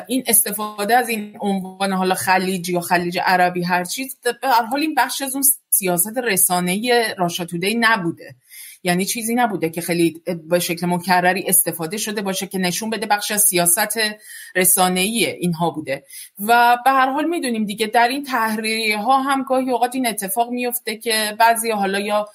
این 0.06 0.24
استفاده 0.26 0.96
از 0.96 1.08
این 1.08 1.38
عنوان 1.40 1.92
حالا 1.92 2.14
خلیج 2.14 2.68
یا 2.68 2.80
خلیج 2.80 3.18
عربی 3.24 3.64
هر 3.64 3.84
چیز 3.84 4.18
به 4.22 4.48
حال 4.48 4.80
این 4.80 4.94
بخش 4.94 5.22
از 5.22 5.34
اون 5.34 5.44
سیاست 5.70 6.18
رسانه 6.24 7.14
راشاتوده 7.18 7.74
نبوده. 7.74 8.34
یعنی 8.82 9.04
چیزی 9.04 9.34
نبوده 9.34 9.70
که 9.70 9.80
خیلی 9.80 10.22
به 10.48 10.58
شکل 10.58 10.86
مکرری 10.86 11.44
استفاده 11.48 11.96
شده 11.96 12.22
باشه 12.22 12.46
که 12.46 12.58
نشون 12.58 12.90
بده 12.90 13.06
بخش 13.06 13.30
از 13.30 13.42
سیاست 13.42 13.98
رسانه‌ای 14.56 15.26
اینها 15.26 15.70
بوده. 15.70 16.04
و 16.40 16.78
به 16.84 16.90
هر 16.90 17.10
حال 17.10 17.24
می‌دونیم 17.24 17.64
دیگه 17.64 17.86
در 17.86 18.08
این 18.08 18.24
تحریریه 18.24 18.98
ها 18.98 19.22
هم 19.22 19.42
گاهی 19.42 19.70
اوقات 19.70 19.94
این 19.94 20.06
اتفاق 20.06 20.50
میفته 20.50 20.96
که 20.96 21.36
بعضی 21.38 21.70
حالا 21.70 21.98
یا 22.00 22.28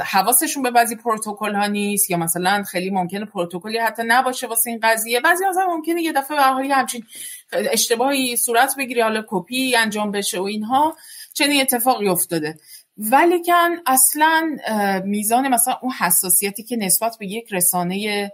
حواسشون 0.00 0.62
به 0.62 0.70
بعضی 0.70 0.96
پروتکل 0.96 1.54
ها 1.54 1.66
نیست 1.66 2.10
یا 2.10 2.16
مثلا 2.16 2.62
خیلی 2.62 2.90
ممکنه 2.90 3.24
پروتکلی 3.24 3.78
حتی 3.78 4.02
نباشه 4.06 4.46
واسه 4.46 4.70
این 4.70 4.80
قضیه. 4.82 5.20
بعضی 5.20 5.44
از 5.44 5.56
ممکنه 5.68 6.02
یه 6.02 6.12
دفعه 6.12 6.36
به 6.36 6.42
همچین 6.74 7.04
اشتباهی 7.52 8.36
صورت 8.36 8.74
بگیره 8.78 9.02
حالا 9.02 9.24
کپی 9.28 9.76
انجام 9.76 10.10
بشه 10.10 10.40
و 10.40 10.42
اینها 10.42 10.96
چنین 11.34 11.60
اتفاقی 11.60 12.08
افتاده. 12.08 12.58
ولیکن 12.98 13.70
اصلا 13.86 14.56
میزان 15.04 15.48
مثلا 15.48 15.78
اون 15.82 15.92
حساسیتی 15.92 16.62
که 16.62 16.76
نسبت 16.76 17.16
به 17.20 17.26
یک 17.26 17.52
رسانه 17.52 18.32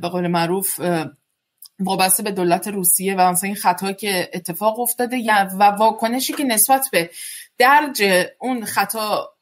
به 0.00 0.08
قول 0.12 0.26
معروف 0.26 0.80
وابسته 1.80 2.22
به 2.22 2.30
دولت 2.30 2.68
روسیه 2.68 3.14
و 3.14 3.30
مثلا 3.30 3.46
این 3.46 3.56
خطایی 3.56 3.94
که 3.94 4.30
اتفاق 4.34 4.80
افتاده 4.80 5.32
و 5.58 5.62
واکنشی 5.62 6.32
که 6.32 6.44
نسبت 6.44 6.86
به 6.92 7.10
درج 7.58 8.02
اون 8.38 8.64
خطا 8.64 9.34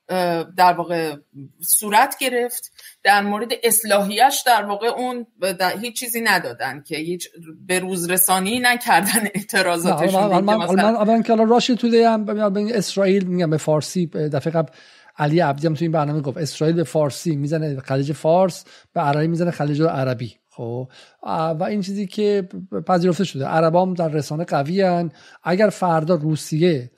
در 0.57 0.73
واقع 0.73 1.17
صورت 1.61 2.17
گرفت. 2.21 2.73
در 3.03 3.23
مورد 3.23 3.49
اصلاحیش 3.65 4.43
در 4.47 4.65
واقع 4.65 4.87
اون 4.87 5.27
در 5.41 5.79
هیچ 5.79 6.01
چیزی 6.01 6.21
ندادن 6.21 6.83
که 6.83 6.97
هیچ 6.97 7.29
به 7.67 7.79
روز 7.79 8.11
رسانی 8.11 8.61
نکردن 8.61 9.27
اعتراضاتشون. 9.35 10.41
من 10.41 10.57
من 11.05 11.23
که 11.23 11.33
الان 11.33 11.49
راشی 11.49 11.77
توده 11.77 12.11
هم 12.11 12.27
اسرائیل 12.75 13.25
میگم 13.25 13.51
به 13.51 13.57
فارسی 13.57 14.07
دفعه 14.07 14.53
قبل 14.53 14.73
علی 15.19 15.41
عبدی 15.41 15.67
هم 15.67 15.75
تو 15.75 15.85
این 15.85 15.93
برنامه 15.93 16.21
گفت 16.21 16.39
اسرائیل 16.39 16.77
به 16.77 16.85
فارسی 16.85 17.37
می‌زنه 17.37 17.81
خلیج 17.81 18.13
فارس 18.13 18.65
به 18.93 19.01
عربی 19.01 19.27
می‌زنه 19.27 19.51
خلیج 19.51 19.83
عربی. 19.83 20.35
خب؟ 20.51 20.89
و 21.23 21.63
این 21.69 21.81
چیزی 21.81 22.07
که 22.07 22.49
پذیرفته 22.87 23.25
شده. 23.25 23.47
عربام 23.47 23.95
در 23.95 24.09
رسانه 24.09 24.45
قوی 24.45 25.09
اگر 25.45 25.69
فردا 25.69 26.15
روسیه 26.15 26.91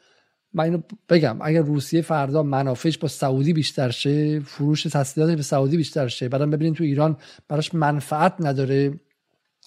من 0.54 0.64
اینو 0.64 0.80
بگم 1.08 1.36
اگر 1.40 1.62
روسیه 1.62 2.02
فردا 2.02 2.42
منافعش 2.42 2.98
با 2.98 3.08
سعودی 3.08 3.52
بیشتر 3.52 3.90
شه 3.90 4.40
فروش 4.40 4.82
تسلیحاتش 4.82 5.36
به 5.36 5.42
سعودی 5.42 5.76
بیشتر 5.76 6.08
شه 6.08 6.28
بعدم 6.28 6.50
ببینید 6.50 6.74
تو 6.74 6.84
ایران 6.84 7.16
براش 7.48 7.74
منفعت 7.74 8.34
نداره. 8.40 9.00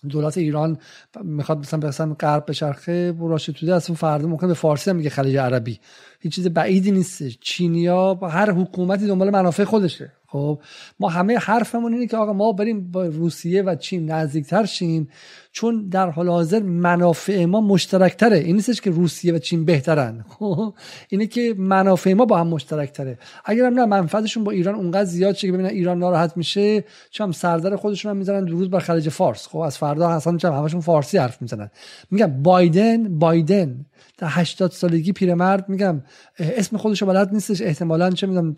دولت 0.09 0.37
ایران 0.37 0.77
می‌خواد 1.23 1.59
مثلا 1.59 1.87
مثلا 1.87 2.13
غرب 2.13 2.45
بچرخه 2.49 3.15
راشد 3.19 3.69
از 3.69 3.89
اون 3.89 3.95
فردا 3.95 4.27
ممکن 4.27 4.47
به 4.47 4.53
فارسی 4.53 4.89
هم 4.89 4.95
میگه 4.95 5.09
خلیج 5.09 5.37
عربی. 5.37 5.79
هیچ 6.19 6.35
چیز 6.35 6.47
بعیدی 6.47 6.91
نیست. 6.91 7.23
چینیا 7.23 8.13
با 8.13 8.29
هر 8.29 8.51
حکومتی 8.51 9.07
دنبال 9.07 9.29
منافع 9.29 9.63
خودشه. 9.63 10.11
خب 10.33 10.59
ما 10.99 11.09
همه 11.09 11.37
حرفمون 11.37 11.93
اینه 11.93 12.07
که 12.07 12.17
آقا 12.17 12.33
ما 12.33 12.51
بریم 12.51 12.91
با 12.91 13.05
روسیه 13.05 13.61
و 13.61 13.75
چین 13.75 14.11
نزدیکتر 14.11 14.65
شیم 14.65 15.09
چون 15.51 15.89
در 15.89 16.09
حال 16.09 16.29
حاضر 16.29 16.59
منافع 16.59 17.45
ما 17.45 17.61
مشترکتره. 17.61 18.37
این 18.37 18.55
نیستش 18.55 18.81
که 18.81 18.89
روسیه 18.89 19.33
و 19.33 19.37
چین 19.37 19.65
بهترن. 19.65 20.25
خب 20.39 20.73
اینه 21.09 21.27
که 21.27 21.55
منافع 21.57 22.13
ما 22.13 22.25
با 22.25 22.37
هم 22.37 22.47
مشترکتره. 22.47 23.17
اگر 23.45 23.65
هم 23.65 23.73
نه 23.73 23.85
منفعتشون 23.85 24.43
با 24.43 24.51
ایران 24.51 24.75
اونقدر 24.75 25.03
زیاد 25.03 25.35
شه 25.35 25.47
که 25.47 25.53
ببینن 25.53 25.69
ایران 25.69 25.99
ناراحت 25.99 26.37
میشه 26.37 26.83
چم 27.11 27.31
سردر 27.31 27.75
خودشون 27.75 28.09
هم 28.09 28.17
می‌زنن. 28.17 28.45
درود 28.45 28.71
بر 28.71 28.79
خلیج 28.79 29.09
فارس. 29.09 29.47
خب 29.47 29.57
از 29.57 29.77
فردا 29.77 30.09
اصلا 30.09 30.37
چم 30.37 30.53
همشون 30.53 30.81
فارسی 30.81 31.17
حرف 31.17 31.41
می‌زنن. 31.41 31.69
میگم 32.11 32.43
بایدن 32.43 33.19
بایدن. 33.19 33.85
در 34.17 34.27
80 34.29 34.71
سالگی 34.71 35.11
پیرمرد 35.11 35.69
میگم 35.69 36.03
اسم 36.39 36.77
خودش 36.77 37.01
رو 37.01 37.07
بلد 37.07 37.33
نیستش 37.33 37.61
احتمالا 37.61 38.09
چه 38.09 38.27
می‌دونم 38.27 38.55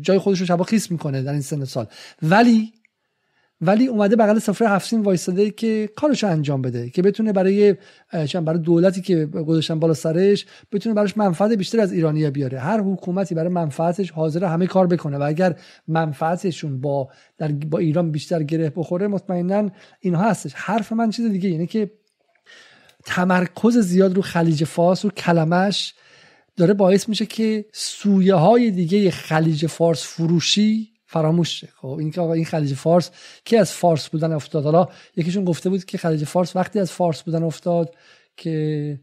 جای 0.00 0.18
خودش 0.18 0.40
رو 0.40 0.46
شبا 0.46 0.64
خیس 0.64 0.90
می‌کنه 0.90 1.22
در 1.22 1.32
این 1.32 1.40
سن 1.40 1.64
سال. 1.64 1.86
ولی 2.22 2.72
ولی 3.60 3.86
اومده 3.86 4.16
بغل 4.16 4.38
سفره 4.38 4.68
هفتین 4.68 5.02
وایستاده 5.02 5.50
که 5.50 5.90
کارش 5.96 6.24
انجام 6.24 6.62
بده 6.62 6.90
که 6.90 7.02
بتونه 7.02 7.32
برای 7.32 7.74
برای 8.34 8.58
دولتی 8.58 9.00
که 9.00 9.26
گذاشتن 9.26 9.78
بالا 9.78 9.94
سرش 9.94 10.46
بتونه 10.72 10.94
براش 10.94 11.16
منفعت 11.16 11.52
بیشتر 11.52 11.80
از 11.80 11.92
ایرانیا 11.92 12.30
بیاره. 12.30 12.58
هر 12.58 12.80
حکومتی 12.80 13.34
برای 13.34 13.48
منفعتش 13.48 14.10
حاضر 14.10 14.44
همه 14.44 14.66
کار 14.66 14.86
بکنه 14.86 15.18
و 15.18 15.22
اگر 15.22 15.56
منفعتشون 15.88 16.80
با 16.80 17.08
در 17.38 17.48
با 17.48 17.78
ایران 17.78 18.10
بیشتر 18.10 18.42
گره 18.42 18.72
بخوره 18.76 19.06
مطمئنا 19.06 19.70
اینها 20.00 20.30
هستش. 20.30 20.52
حرف 20.54 20.92
من 20.92 21.10
چیز 21.10 21.30
دیگه 21.30 21.48
اینه 21.48 21.66
که 21.66 21.90
تمرکز 23.06 23.78
زیاد 23.78 24.14
رو 24.14 24.22
خلیج 24.22 24.64
فارس 24.64 25.04
و 25.04 25.10
کلمش 25.10 25.94
داره 26.56 26.74
باعث 26.74 27.08
میشه 27.08 27.26
که 27.26 27.64
سویه 27.72 28.34
های 28.34 28.70
دیگه 28.70 29.10
خلیج 29.10 29.66
فارس 29.66 30.04
فروشی 30.04 30.88
فراموش 31.06 31.60
شه 31.60 31.68
خب 31.76 31.88
این 31.88 32.10
که 32.10 32.20
آقا 32.20 32.32
این 32.32 32.44
خلیج 32.44 32.74
فارس 32.74 33.10
که 33.44 33.58
از 33.58 33.72
فارس 33.72 34.08
بودن 34.08 34.32
افتاد؟ 34.32 34.64
حالا 34.64 34.88
یکیشون 35.16 35.44
گفته 35.44 35.70
بود 35.70 35.84
که 35.84 35.98
خلیج 35.98 36.24
فارس 36.24 36.56
وقتی 36.56 36.78
از 36.78 36.92
فارس 36.92 37.22
بودن 37.22 37.42
افتاد 37.42 37.94
که 38.36 38.98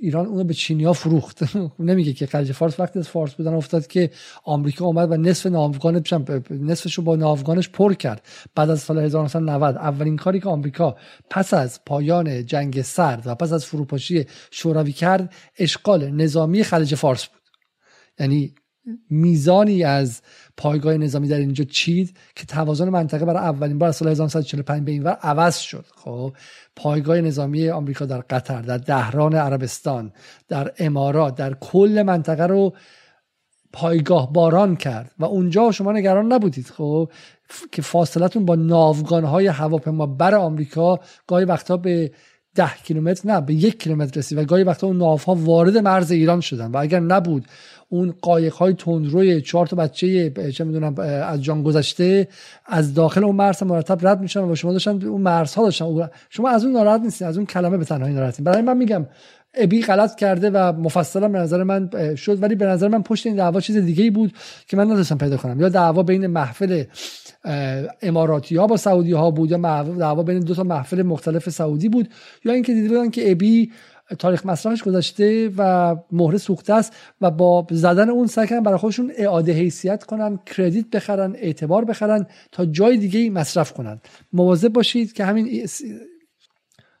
ایران 0.00 0.26
اونو 0.26 0.44
به 0.44 0.54
چینیا 0.54 0.92
فروخت. 0.92 1.56
نمیگه 1.78 2.12
که 2.12 2.26
خلیج 2.26 2.52
فارس 2.52 2.80
وقتی 2.80 2.98
از 2.98 3.08
فارس 3.08 3.34
بودن 3.34 3.54
افتاد 3.54 3.86
که 3.86 4.10
آمریکا 4.44 4.84
اومد 4.84 5.10
و 5.10 5.16
نصف 5.16 5.46
ناوگان 5.46 6.04
نصفش 6.50 6.94
رو 6.94 7.04
با 7.04 7.16
ناوگانش 7.16 7.68
پر 7.68 7.94
کرد. 7.94 8.22
بعد 8.54 8.70
از 8.70 8.80
سال 8.80 8.98
1990 8.98 9.76
اولین 9.76 10.16
کاری 10.16 10.40
که 10.40 10.48
آمریکا 10.48 10.96
پس 11.30 11.54
از 11.54 11.84
پایان 11.84 12.46
جنگ 12.46 12.82
سرد 12.82 13.26
و 13.26 13.34
پس 13.34 13.52
از 13.52 13.66
فروپاشی 13.66 14.26
شوروی 14.50 14.92
کرد 14.92 15.32
اشغال 15.58 16.10
نظامی 16.10 16.64
خلیج 16.64 16.94
فارس 16.94 17.26
بود. 17.26 17.40
یعنی 18.18 18.54
میزانی 19.10 19.84
از 19.84 20.22
پایگاه 20.56 20.96
نظامی 20.96 21.28
در 21.28 21.36
اینجا 21.36 21.64
چید 21.64 22.16
که 22.36 22.46
توازن 22.46 22.88
منطقه 22.88 23.24
برای 23.24 23.42
اولین 23.42 23.78
بار 23.78 23.88
از 23.88 23.96
سال 23.96 24.08
1945 24.08 24.84
به 24.84 24.92
این 24.92 25.02
ور 25.02 25.12
عوض 25.12 25.56
شد. 25.56 25.86
خب 25.96 26.32
پایگاه 26.76 27.20
نظامی 27.20 27.68
آمریکا 27.68 28.06
در 28.06 28.20
قطر 28.20 28.62
در 28.62 28.78
دهران 28.78 29.34
عربستان 29.34 30.12
در 30.48 30.72
امارات 30.78 31.34
در 31.34 31.54
کل 31.54 32.02
منطقه 32.06 32.46
رو 32.46 32.74
پایگاه 33.72 34.32
باران 34.32 34.76
کرد 34.76 35.14
و 35.18 35.24
اونجا 35.24 35.70
شما 35.72 35.92
نگران 35.92 36.32
نبودید. 36.32 36.66
خب 36.66 37.10
که 37.72 37.82
فاصلتون 37.82 38.44
با 38.44 38.54
ناوگان 38.54 39.24
های 39.24 39.46
هواپیما 39.46 40.06
بر 40.06 40.34
آمریکا 40.34 41.00
گاهی 41.26 41.44
وقتها 41.44 41.76
به 41.76 42.12
ده 42.54 42.74
کیلومتر 42.84 43.28
نه 43.28 43.40
به 43.40 43.54
یک 43.54 43.82
کیلومتر 43.82 44.18
رسید 44.18 44.38
و 44.38 44.44
گاهی 44.44 44.64
وقتا 44.64 44.86
اون 44.86 44.96
ناوها 44.96 45.34
وارد 45.34 45.78
مرز 45.78 46.10
ایران 46.10 46.40
شدن. 46.40 46.70
و 46.70 46.76
اگر 46.76 47.00
نبود 47.00 47.46
اون 47.92 48.14
قایق 48.22 48.54
های 48.54 48.74
تندروی 48.74 49.40
چهار 49.40 49.66
تا 49.66 49.76
بچه 49.76 50.30
چه 50.50 50.64
می‌دونم 50.64 50.94
از 50.98 51.42
جان 51.42 51.62
گذشته 51.62 52.28
از 52.66 52.94
داخل 52.94 53.24
اون 53.24 53.36
مرز 53.36 53.62
مرتب 53.62 54.06
رد 54.06 54.20
میشن 54.20 54.40
و 54.40 54.54
شما 54.54 54.72
داشتن 54.72 55.02
اون 55.02 55.20
مرزها 55.20 55.64
داشتن. 55.64 56.08
شما 56.30 56.48
از 56.48 56.64
اون 56.64 56.72
ناراحت 56.72 57.00
نیستین 57.00 57.28
از 57.28 57.36
اون 57.36 57.46
کلمه 57.46 57.76
به 57.76 57.84
تنهایی 57.84 58.14
ناراحتین. 58.14 58.44
برای 58.44 58.62
من 58.62 58.76
میگم 58.76 59.06
ابی 59.54 59.82
غلط 59.82 60.14
کرده 60.14 60.50
و 60.50 60.72
مفصلا 60.72 61.28
به 61.28 61.38
نظر 61.38 61.62
من 61.62 61.90
شد 62.16 62.42
ولی 62.42 62.54
به 62.54 62.66
نظر 62.66 62.88
من 62.88 63.02
پشت 63.02 63.26
این 63.26 63.36
دعوا 63.36 63.60
چیز 63.60 63.76
دیگه 63.76 64.04
ای 64.04 64.10
بود 64.10 64.32
که 64.66 64.76
من 64.76 64.90
نداشتم 64.90 65.18
پیدا 65.18 65.36
کنم. 65.36 65.60
یا 65.60 65.68
دعوا 65.68 66.02
بین 66.02 66.26
محفل 66.26 66.84
اماراتی 68.02 68.56
ها 68.56 68.66
با 68.66 68.76
سعودی 68.76 69.12
ها 69.12 69.30
بود 69.30 69.50
یا 69.50 69.82
دعوا 69.82 70.22
بین 70.22 70.40
دو 70.40 70.54
تا 70.54 70.62
محفل 70.62 71.02
مختلف 71.02 71.48
سعودی 71.48 71.88
بود. 71.88 72.08
یا 72.44 72.52
اینکه 72.52 72.74
دیده 72.74 72.88
بودن 72.88 73.10
که 73.10 73.30
ابی 73.30 73.70
تاریخ 74.18 74.46
مصرفش 74.46 74.82
گذاشته 74.82 75.50
و 75.56 75.96
مهره 76.12 76.38
سوخته 76.38 76.74
است 76.74 76.92
و 77.20 77.30
با 77.30 77.66
زدن 77.70 78.10
اون 78.10 78.26
سعی 78.26 78.60
برای 78.60 78.78
خودشون 78.78 79.12
اعاده 79.16 79.52
حیثیت 79.52 80.04
کنن 80.04 80.38
کردیت 80.46 80.90
بخرن 80.90 81.36
اعتبار 81.36 81.84
بخرن 81.84 82.26
تا 82.52 82.64
جای 82.64 82.96
دیگه 82.96 83.30
مصرف 83.30 83.72
کنن. 83.72 84.00
مواظب 84.32 84.68
باشید 84.68 85.12
که 85.12 85.24
همین 85.24 85.66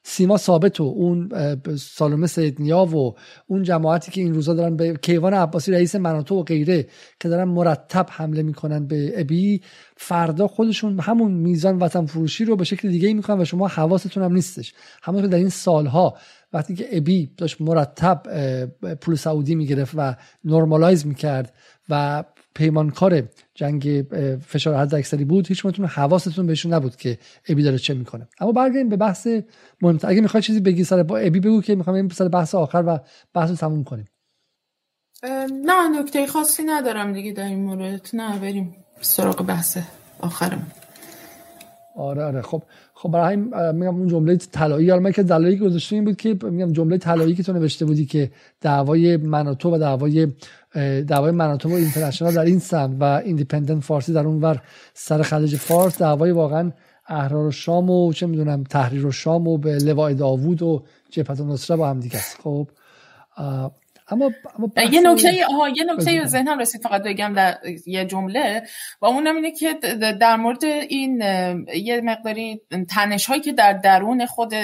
سیما 0.02 0.36
ثابت 0.36 0.80
و 0.80 0.84
اون 0.84 1.30
سالومه 1.76 2.26
سیدنیا 2.26 2.84
و 2.84 3.14
اون 3.46 3.62
جماعتی 3.62 4.10
که 4.10 4.20
این 4.20 4.34
روزا 4.34 4.54
دارن 4.54 4.76
به 4.76 4.94
کیوان 4.94 5.34
عباسی 5.34 5.72
رئیس 5.72 5.94
مناطق 5.94 6.32
و 6.32 6.42
غیره 6.42 6.86
که 7.20 7.28
دارن 7.28 7.44
مرتب 7.44 8.06
حمله 8.10 8.42
می‌کنن 8.42 8.86
به 8.86 9.20
ابی 9.20 9.60
فردا 9.96 10.48
خودشون 10.48 11.00
همون 11.00 11.32
میزان 11.32 11.78
وطن 11.78 12.06
فروشی 12.06 12.44
رو 12.44 12.56
به 12.56 12.64
شکل 12.64 12.88
دیگه 12.88 13.14
می‌کنن 13.14 13.40
و 13.40 13.44
شما 13.44 13.68
حواستون 13.68 14.24
هم 14.24 14.32
نیستش. 14.32 14.74
همون 15.02 15.26
در 15.26 15.38
این 15.38 15.48
سالها 15.48 16.16
وقتی 16.52 16.74
که 16.74 16.88
ابی 16.92 17.30
داشت 17.36 17.60
مرتب 17.60 18.22
پول 18.94 19.14
سعودی 19.14 19.54
می‌گرفت 19.54 19.94
و 19.96 20.14
نرمالایز 20.44 21.06
می‌کرد 21.06 21.54
و 21.88 22.24
پیمانکار 22.54 23.22
جنگ 23.54 24.04
فشار 24.46 24.74
حد 24.74 24.94
اکثری 24.94 25.24
بود 25.24 25.46
هیچ 25.46 25.66
متون 25.66 25.86
حواستون 25.86 26.46
بهشون 26.46 26.74
نبود 26.74 26.96
که 26.96 27.18
ابی 27.48 27.62
داره 27.62 27.78
چه 27.78 27.94
می‌کنه. 27.94 28.28
اما 28.40 28.52
برگردیم 28.52 28.88
به 28.88 28.96
بحث 28.96 29.28
مهمتر. 29.82 30.08
اگه 30.08 30.20
می‌خوای 30.20 30.42
چیزی 30.42 30.60
بگی 30.60 30.84
سر 30.84 31.02
با 31.02 31.18
ابی 31.18 31.40
بگو 31.40 31.62
که 31.62 31.74
می‌خوام 31.74 31.96
این 31.96 32.08
سر 32.08 32.28
بحث 32.28 32.54
آخر 32.54 32.84
و 32.86 32.98
بحث 33.34 33.50
رو 33.50 33.56
تموم 33.56 33.84
کنیم. 33.84 34.06
نه 35.64 36.00
نکته 36.00 36.26
خاصی 36.26 36.62
ندارم 36.62 37.12
دیگه 37.12 37.32
در 37.32 37.44
این 37.44 37.64
مورد. 37.64 38.10
نه 38.12 38.38
بریم 38.38 38.76
سراغ 39.00 39.46
بحث 39.46 39.78
آخرم 40.20 40.72
آره 41.96 42.24
آره. 42.24 42.42
خب 42.42 42.62
خب 43.02 43.08
برای 43.08 43.36
میگم 43.36 43.96
اون 43.96 44.08
جمله 44.08 44.36
طلایی 44.36 44.90
حالا 44.90 45.02
من 45.02 45.12
که 45.12 45.22
دلایلی 45.22 45.56
گذاشته 45.56 45.96
این 45.96 46.04
بود 46.04 46.16
که 46.16 46.36
میگم 46.42 46.72
جمله 46.72 46.98
طلایی 46.98 47.34
که 47.34 47.42
تو 47.42 47.52
نوشته 47.52 47.84
بودی 47.84 48.06
که 48.06 48.30
دعوای 48.60 49.16
مناتو 49.16 49.74
و 49.74 49.78
دعوای 49.78 50.28
دعوای 51.06 51.30
مناتو 51.30 51.68
و 51.68 51.72
اینترنشنال 51.72 52.34
در 52.34 52.44
این 52.44 52.58
سمت 52.58 52.96
و 53.00 53.04
ایندیپندنت 53.04 53.82
فارسی 53.82 54.12
در 54.12 54.26
اون 54.26 54.40
ور 54.40 54.62
سر 54.94 55.22
خلیج 55.22 55.56
فارس 55.56 55.98
دعوای 55.98 56.30
واقعا 56.30 56.72
احرار 57.08 57.46
و 57.46 57.50
شام 57.50 57.90
و 57.90 58.12
چه 58.12 58.26
می‌دونم 58.26 58.64
تحریر 58.64 59.06
و 59.06 59.12
شام 59.12 59.48
و 59.48 59.58
به 59.58 59.78
لوای 59.78 60.14
داوود 60.14 60.62
و 60.62 60.82
جبهت 61.10 61.40
نصره 61.40 61.76
با 61.76 61.88
هم 61.88 62.00
دیگه 62.00 62.16
است. 62.16 62.38
خب 62.42 62.68
اما, 64.10 64.30
یه 64.90 65.00
نکته 65.00 65.46
آها 65.46 65.68
یه 65.68 65.84
نکته 65.84 66.26
ذهنم 66.26 66.58
رسید 66.58 66.82
فقط 66.82 67.02
بگم 67.02 67.32
در 67.32 67.58
یه 67.86 68.04
جمله. 68.04 68.62
و 69.02 69.06
اون 69.06 69.26
اینه 69.26 69.50
که 69.50 69.74
در 70.20 70.36
مورد 70.36 70.64
این 70.64 71.20
یه 71.74 72.00
مقداری 72.00 72.60
تنش 72.88 73.26
هایی 73.26 73.40
که 73.40 73.52
در 73.52 73.72
درون 73.72 74.26
خود 74.26 74.54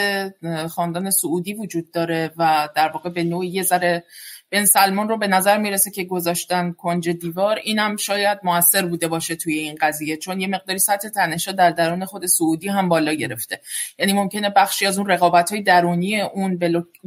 خاندان 0.70 1.10
سعودی 1.10 1.54
وجود 1.54 1.90
داره 1.90 2.30
و 2.36 2.68
در 2.76 2.88
واقع 2.88 3.10
به 3.10 3.24
نوعی 3.24 3.48
یه 3.48 3.62
ذره 3.62 4.04
بن 4.50 4.64
سلمان 4.64 5.08
رو 5.08 5.16
به 5.18 5.26
نظر 5.26 5.58
می‌رسه 5.58 5.90
که 5.90 6.04
گذاشتن 6.04 6.72
کنج 6.72 7.08
دیوار. 7.08 7.58
اینم 7.64 7.96
شاید 7.96 8.38
موثر 8.42 8.86
بوده 8.86 9.08
باشه 9.08 9.36
توی 9.36 9.54
این 9.54 9.78
قضیه 9.80 10.16
چون 10.16 10.40
یه 10.40 10.46
مقداری 10.46 10.78
سطح 10.78 11.08
تنشا 11.08 11.52
در 11.52 11.70
درون 11.70 12.04
خود 12.04 12.26
سعودی 12.26 12.68
هم 12.68 12.88
بالا 12.88 13.12
گرفته. 13.12 13.60
یعنی 13.98 14.12
ممکنه 14.12 14.50
بخشی 14.50 14.86
از 14.86 14.98
اون 14.98 15.06
رقابت 15.06 15.50
های 15.50 15.62
درونی 15.62 16.20
اون 16.20 16.58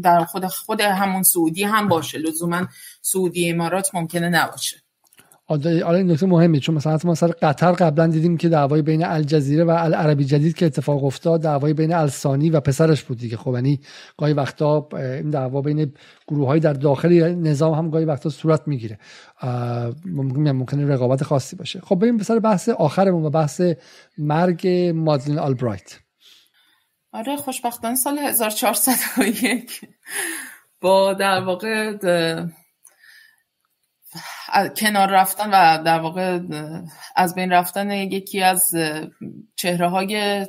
در 0.01 0.25
خود 0.25 0.45
خود 0.45 0.81
همون 0.81 1.23
سعودی 1.23 1.63
هم 1.63 1.87
باشه. 1.87 2.17
لزوما 2.17 2.67
سعودی 3.01 3.49
امارات 3.49 3.95
ممکنه 3.95 4.29
نباشه. 4.29 4.88
حالا 5.49 5.95
این 5.95 6.11
نکته 6.11 6.25
مهمه 6.25 6.59
چون 6.59 6.75
مثلا 6.75 6.99
ما 7.03 7.15
سر 7.15 7.27
قطر 7.27 7.71
قبلا 7.71 8.07
دیدیم 8.07 8.37
که 8.37 8.49
دعوای 8.49 8.81
بین 8.81 9.05
الجزیره 9.05 9.63
و 9.63 9.69
العربی 9.69 10.25
جدید 10.25 10.55
که 10.55 10.65
اتفاق 10.65 11.03
افتاد 11.03 11.41
دعوای 11.41 11.73
بین 11.73 11.93
السانی 11.93 12.49
و 12.49 12.59
پسرش 12.59 13.03
بود 13.03 13.17
دیگه. 13.17 13.37
خب 13.37 13.53
یعنی 13.53 13.79
گاهی 14.17 14.33
وقتا 14.33 14.87
این 14.93 15.29
دعوا 15.29 15.61
بین 15.61 15.93
گروه 16.27 16.47
های 16.47 16.59
در 16.59 16.73
داخل 16.73 17.33
نظام 17.33 17.73
هم 17.73 17.89
گاهی 17.89 18.05
وقتا 18.05 18.29
صورت 18.29 18.67
می‌گیره. 18.67 18.99
ممکن 20.05 20.41
ممکنه 20.41 20.87
رقابت 20.87 21.23
خاصی 21.23 21.55
باشه. 21.55 21.79
خب 21.81 21.95
بریم 21.95 22.17
پسر 22.17 22.39
بحث 22.39 22.69
آخرمون 22.69 23.25
و 23.25 23.29
بحث 23.29 23.61
مرگ 24.17 24.67
مادلین 24.95 25.39
آلبرایت. 25.39 25.99
آره 27.13 27.35
خوشبختانه 27.35 27.95
سال 27.95 28.17
1401 28.17 29.81
با 30.81 31.13
در 31.13 31.41
واقع 31.45 31.97
کنار 34.77 35.09
رفتن 35.09 35.49
و 35.49 35.83
در 35.83 35.99
واقع 35.99 36.39
از 37.15 37.35
بین 37.35 37.51
رفتن 37.51 37.91
یکی 37.91 38.41
از 38.43 38.75
چهره 39.55 39.87
های 39.87 40.45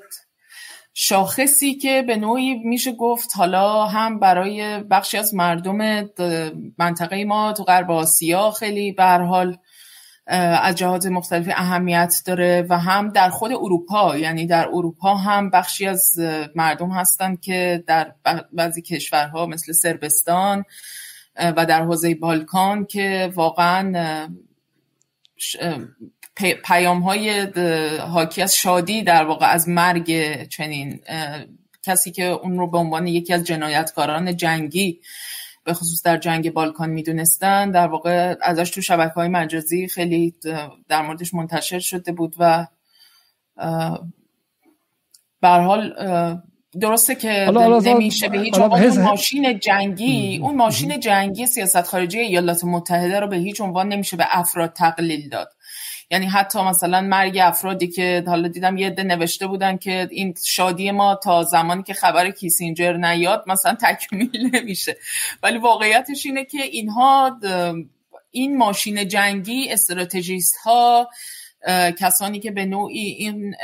شاخصی 0.95 1.75
که 1.75 2.05
به 2.07 2.17
نوعی 2.17 2.55
میشه 2.55 2.93
گفت 2.93 3.31
حالا 3.37 3.87
هم 3.87 4.19
برای 4.19 4.83
بخشی 4.83 5.19
از 5.19 5.35
مردم 5.35 6.09
منطقه 6.79 7.25
ما 7.25 7.53
تو 7.53 7.65
غرب 7.65 7.91
آسیا 7.91 8.51
خیلی 8.51 8.93
به 8.93 9.05
حال 9.05 9.57
از 10.27 10.75
جهات 10.75 11.07
مختلف 11.07 11.49
اهمیت 11.57 12.15
داره 12.27 12.67
و 12.69 12.79
هم 12.79 13.09
در 13.09 13.31
خود 13.31 13.53
اروپا 13.53 14.17
یعنی 14.17 14.47
در 14.47 14.69
اروپا 14.69 15.15
هم 15.15 15.51
بخشی 15.51 15.87
از 15.87 16.19
مردم 16.55 16.91
هستن 16.91 17.37
که 17.37 17.85
در 17.87 18.15
بعضی 18.53 18.83
کشورها 18.83 19.47
مثل 19.47 19.73
سربستان 19.73 20.65
و 21.37 21.67
در 21.67 21.83
حوزه 21.83 22.15
بالکان 22.15 22.85
که 22.85 23.33
واقعا 23.35 24.29
پیام 26.65 27.01
های 27.01 27.41
حاکی 27.99 28.43
از 28.43 28.57
شادی 28.57 29.03
در 29.03 29.25
واقع 29.25 29.47
از 29.47 29.69
مرگ 29.69 30.35
چنین 30.49 31.01
کسی 31.83 32.11
که 32.11 32.25
اون 32.25 32.59
رو 32.59 32.67
به 32.67 32.79
عنوان 32.79 33.07
یکی 33.07 33.33
از 33.33 33.45
جنایتکاران 33.45 34.37
جنگی 34.37 35.01
به 35.65 35.75
خصوص 35.75 36.03
در 36.03 36.17
جنگ 36.17 36.53
بالکان 36.53 36.91
می‌دونستن 36.91 37.71
در 37.71 37.87
واقع 37.87 38.37
ازش 38.43 38.71
تو 38.71 38.83
شبکه 38.83 39.15
های 39.15 39.29
مجازی 39.29 39.89
خیلی 39.89 40.35
در 40.89 41.03
موردش 41.03 41.35
منتشر 41.35 41.79
شده 41.79 42.13
بود 42.13 42.35
و 42.39 42.67
به 45.41 45.49
حال 45.49 45.95
درسته 46.81 47.15
که 47.15 47.51
نمیشه 47.85 48.29
به 48.29 48.39
هیچ 48.39 48.59
عنوان 48.59 48.83
اون 48.83 49.03
ماشین 49.03 49.59
جنگی 49.59 50.41
اون 50.43 50.57
ماشین 50.57 51.01
جنگی 51.01 51.47
سیاست 51.47 51.83
خارجی 51.83 52.19
ایالات 52.19 52.65
متحده 52.65 53.21
رو 53.21 53.27
به 53.27 53.37
هیچ 53.37 53.61
عنوان 53.61 53.89
نمیشه 53.89 54.17
به 54.17 54.27
افراد 54.31 54.73
تقلیل 54.73 55.29
داد. 55.29 55.53
یعنی 56.11 56.27
حتی 56.27 56.63
مثلا 56.63 57.01
مرگ 57.01 57.39
افرادی 57.43 57.89
که 57.89 58.25
حالا 58.27 58.49
دیدم 58.49 58.77
یه 58.77 58.87
عده 58.87 59.03
نوشته 59.03 59.47
بودن 59.47 59.77
که 59.77 60.09
این 60.11 60.35
شادی 60.45 60.91
ما 60.91 61.15
تا 61.15 61.43
زمانی 61.43 61.83
که 61.83 61.95
خبر 61.95 62.31
کیسینجر 62.31 62.93
نیاد 62.93 63.45
مثلا 63.47 63.77
تکمیل 63.83 64.51
نمیشه. 64.55 64.97
ولی 65.43 65.59
واقعیتش 65.59 66.27
اینه 66.27 66.45
که 66.45 66.63
اینها 66.63 67.41
این 68.31 68.57
ماشین 68.57 69.09
جنگی 69.09 69.69
استراتژیست 69.73 70.57
ها 70.57 71.09
کسانی 71.99 72.41
که 72.41 72.51
به 72.51 72.65
نوعی 72.65 73.01
این 73.01 73.55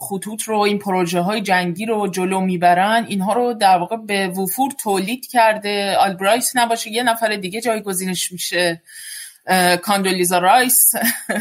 خطوط 0.00 0.42
رو 0.42 0.58
این 0.58 0.78
پروژه 0.78 1.20
های 1.20 1.40
جنگی 1.40 1.86
رو 1.86 2.08
جلو 2.08 2.40
می‌برن 2.40 3.06
اینها 3.08 3.32
رو 3.32 3.54
در 3.54 3.78
واقع 3.78 3.96
به 3.96 4.28
وفور 4.28 4.70
تولید 4.70 5.26
کرده. 5.26 5.96
آلبرایت 5.96 6.50
نباشه 6.54 6.90
یه 6.90 7.02
نفر 7.02 7.36
دیگه 7.36 7.60
جایگزینش 7.60 8.32
میشه. 8.32 8.82
کاندولیزا 9.82 10.38
رایس 10.38 10.92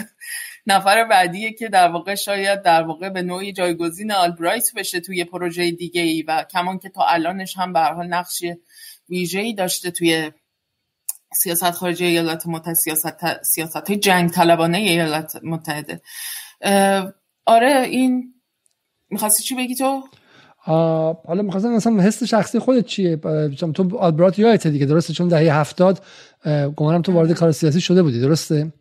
نفر 0.67 1.03
بعدیه 1.03 1.53
که 1.53 1.69
در 1.69 1.87
واقع 1.87 2.15
شاید 2.15 2.61
در 2.61 2.83
واقع 2.83 3.09
به 3.09 3.21
نوعی 3.21 3.53
جایگزین 3.53 4.11
آلبرایت 4.11 4.69
بشه 4.75 4.99
توی 4.99 5.23
پروژه 5.23 5.71
دیگه 5.71 6.01
ای 6.01 6.21
و 6.21 6.45
کمان 6.51 6.79
که 6.79 6.89
تا 6.89 7.05
الانش 7.05 7.57
هم 7.57 7.73
به 7.73 7.79
حال 7.79 8.07
نقش 8.07 8.43
ویژه‌ای 9.09 9.53
داشته 9.53 9.91
توی 9.91 10.31
سیاست 11.35 11.71
خارجی 11.71 12.05
ایالات 12.05 12.47
متحده 12.47 12.73
سیاست, 12.73 13.43
سیاست 13.43 13.75
های 13.89 13.97
جنگ 13.97 14.29
طلبانه 14.29 14.77
ایالات 14.77 15.39
متحده. 15.43 16.01
آره 17.45 17.87
این 17.89 18.33
می‌خواستی 19.09 19.43
چی 19.43 19.55
بگی 19.55 19.75
تو؟ 19.75 20.03
حالا 21.27 21.41
می‌خواستم 21.41 21.69
مثلا 21.69 22.01
حس 22.01 22.23
شخصی 22.23 22.59
خودت 22.59 22.85
چیه؟ 22.85 23.17
تو 23.75 23.97
آلبرات 23.97 24.39
یادته 24.39 24.69
دیگه 24.69 24.85
درسته؟ 24.85 25.13
چون 25.13 25.27
دهه 25.27 25.55
هفتاد 25.55 26.03
گمانم 26.75 27.01
تو 27.01 27.11
وارد 27.13 27.31
کار 27.31 27.51
سیاسی 27.51 27.81
شده 27.81 28.03
بودی 28.03 28.21
درسته؟ 28.21 28.73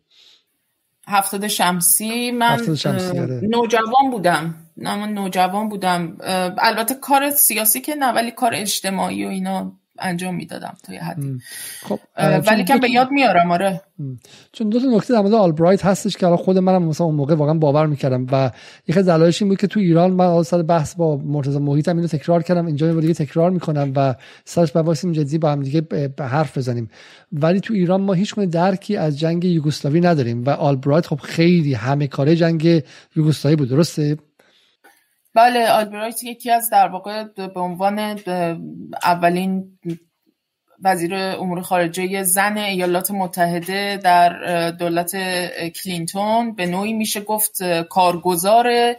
هفتاد 1.07 1.47
شمسی 1.47 2.31
من 2.31 2.75
شمسی 2.75 3.19
آره. 3.19 3.39
نوجوان 3.43 4.11
بودم. 4.11 4.55
نه 4.77 4.95
من 4.95 5.13
نوجوان 5.13 5.69
بودم. 5.69 6.17
البته 6.57 6.95
کار 6.95 7.29
سیاسی 7.29 7.81
که 7.81 7.95
نه 7.95 8.11
ولی 8.11 8.31
کار 8.31 8.51
اجتماعی 8.55 9.25
و 9.25 9.29
اینا 9.29 9.79
انجام 9.99 10.35
می‌دادم 10.35 10.77
تا 10.83 10.93
یه 10.93 11.03
حدی 11.03 11.39
خب 11.81 11.99
ولی 12.47 12.63
کم 12.63 12.77
به 12.77 12.89
یاد 12.89 13.11
میارم 13.11 13.51
آره. 13.51 13.81
چون 14.51 14.69
دو 14.69 14.79
تا 14.79 14.85
نکته 14.97 15.13
در 15.13 15.21
مورد 15.21 15.33
آلبرایت 15.33 15.85
هستش 15.85 16.17
که 16.17 16.27
خود 16.27 16.57
منم 16.57 16.83
مثلا 16.83 17.07
اون 17.07 17.15
موقع 17.15 17.35
واقعا 17.35 17.53
باور 17.53 17.85
می‌کردم 17.85 18.27
و 18.31 18.51
یکی 18.87 18.99
از 18.99 19.05
دلایلش 19.05 19.41
این 19.41 19.49
بود 19.49 19.57
که 19.57 19.67
تو 19.67 19.79
ایران 19.79 20.11
من 20.11 20.43
سر 20.43 20.61
بحث 20.61 20.95
با 20.95 21.17
مرتضی 21.17 21.59
محیطم 21.59 21.95
اینو 21.95 22.07
تکرار 22.07 22.43
کردم 22.43 22.65
اینجا 22.65 22.93
دیگه 22.93 23.13
تکرار 23.13 23.51
می‌کنم 23.51 23.93
و 23.95 24.15
سرش 24.45 24.71
با 24.71 24.83
واسیم 24.83 25.11
جدی 25.11 25.37
با 25.37 25.51
هم 25.51 25.63
دیگه 25.63 25.81
به 25.81 26.25
حرف 26.25 26.57
بزنیم. 26.57 26.89
ولی 27.31 27.59
تو 27.59 27.73
ایران 27.73 28.01
ما 28.01 28.13
هیچ 28.13 28.35
گونه 28.35 28.47
درکی 28.47 28.97
از 28.97 29.19
جنگ 29.19 29.45
یوگسلاوی 29.45 30.01
نداریم 30.01 30.43
و 30.43 30.49
آلبرایت 30.49 31.07
خب 31.07 31.19
خیلی 31.19 31.73
همه 31.73 32.07
کاره 32.07 32.35
جنگ 32.35 32.83
یوگسلاوی 33.15 33.55
بود 33.55 33.69
درسته؟ 33.69 34.17
بله 35.35 35.69
آلبرایت 35.69 36.23
یکی 36.23 36.51
از 36.51 36.69
در 36.69 36.87
واقع 36.87 37.23
به 37.23 37.59
عنوان 37.59 37.99
اولین 39.03 39.79
وزیر 40.83 41.15
امور 41.15 41.61
خارجه 41.61 42.23
زن 42.23 42.57
ایالات 42.57 43.11
متحده 43.11 43.99
در 44.03 44.71
دولت 44.71 45.15
کلینتون 45.69 46.55
به 46.55 46.65
نوعی 46.65 46.93
میشه 46.93 47.21
گفت 47.21 47.81
کارگزار 47.81 48.95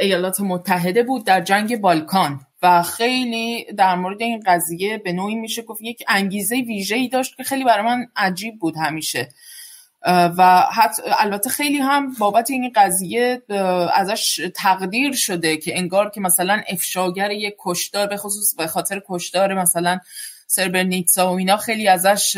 ایالات 0.00 0.40
متحده 0.40 1.02
بود 1.02 1.26
در 1.26 1.40
جنگ 1.40 1.80
بالکان 1.80 2.40
و 2.62 2.82
خیلی 2.82 3.64
در 3.72 3.94
مورد 3.94 4.22
این 4.22 4.42
قضیه 4.46 4.98
به 4.98 5.12
نوعی 5.12 5.34
میشه 5.34 5.62
گفت 5.62 5.80
یک 5.82 6.04
انگیزه 6.08 6.56
ویژه‌ای 6.56 7.08
داشت 7.08 7.36
که 7.36 7.42
خیلی 7.42 7.64
برای 7.64 7.84
من 7.84 8.06
عجیب 8.16 8.58
بود 8.58 8.76
همیشه. 8.76 9.28
و 10.06 10.66
حتی 10.72 11.02
البته 11.18 11.50
خیلی 11.50 11.78
هم 11.78 12.14
بابت 12.18 12.50
این 12.50 12.72
قضیه 12.74 13.42
ازش 13.94 14.50
تقدیر 14.54 15.12
شده 15.12 15.56
که 15.56 15.78
انگار 15.78 16.10
که 16.10 16.20
مثلا 16.20 16.62
افشاگر 16.68 17.30
یک 17.30 17.54
کشدار 17.58 18.06
به 18.06 18.16
خصوص 18.16 18.54
به 18.54 18.66
خاطر 18.66 19.02
کشدار 19.08 19.54
مثلا 19.54 19.98
سربرنیتسا 20.46 21.32
و 21.32 21.36
اینا 21.36 21.56
خیلی 21.56 21.88
ازش 21.88 22.32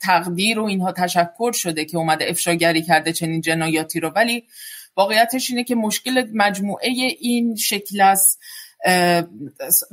تقدیر 0.00 0.58
و 0.58 0.64
اینها 0.64 0.92
تشکر 0.92 1.52
شده 1.52 1.84
که 1.84 1.96
اومده 1.96 2.26
افشاگری 2.28 2.82
کرده 2.82 3.12
چنین 3.12 3.40
جنایاتی 3.40 4.00
رو. 4.00 4.08
ولی 4.08 4.44
واقعیتش 4.96 5.50
اینه 5.50 5.64
که 5.64 5.74
مشکل 5.74 6.26
مجموعه 6.34 6.88
این 7.20 7.56
شکل 7.56 8.00
است. 8.00 8.40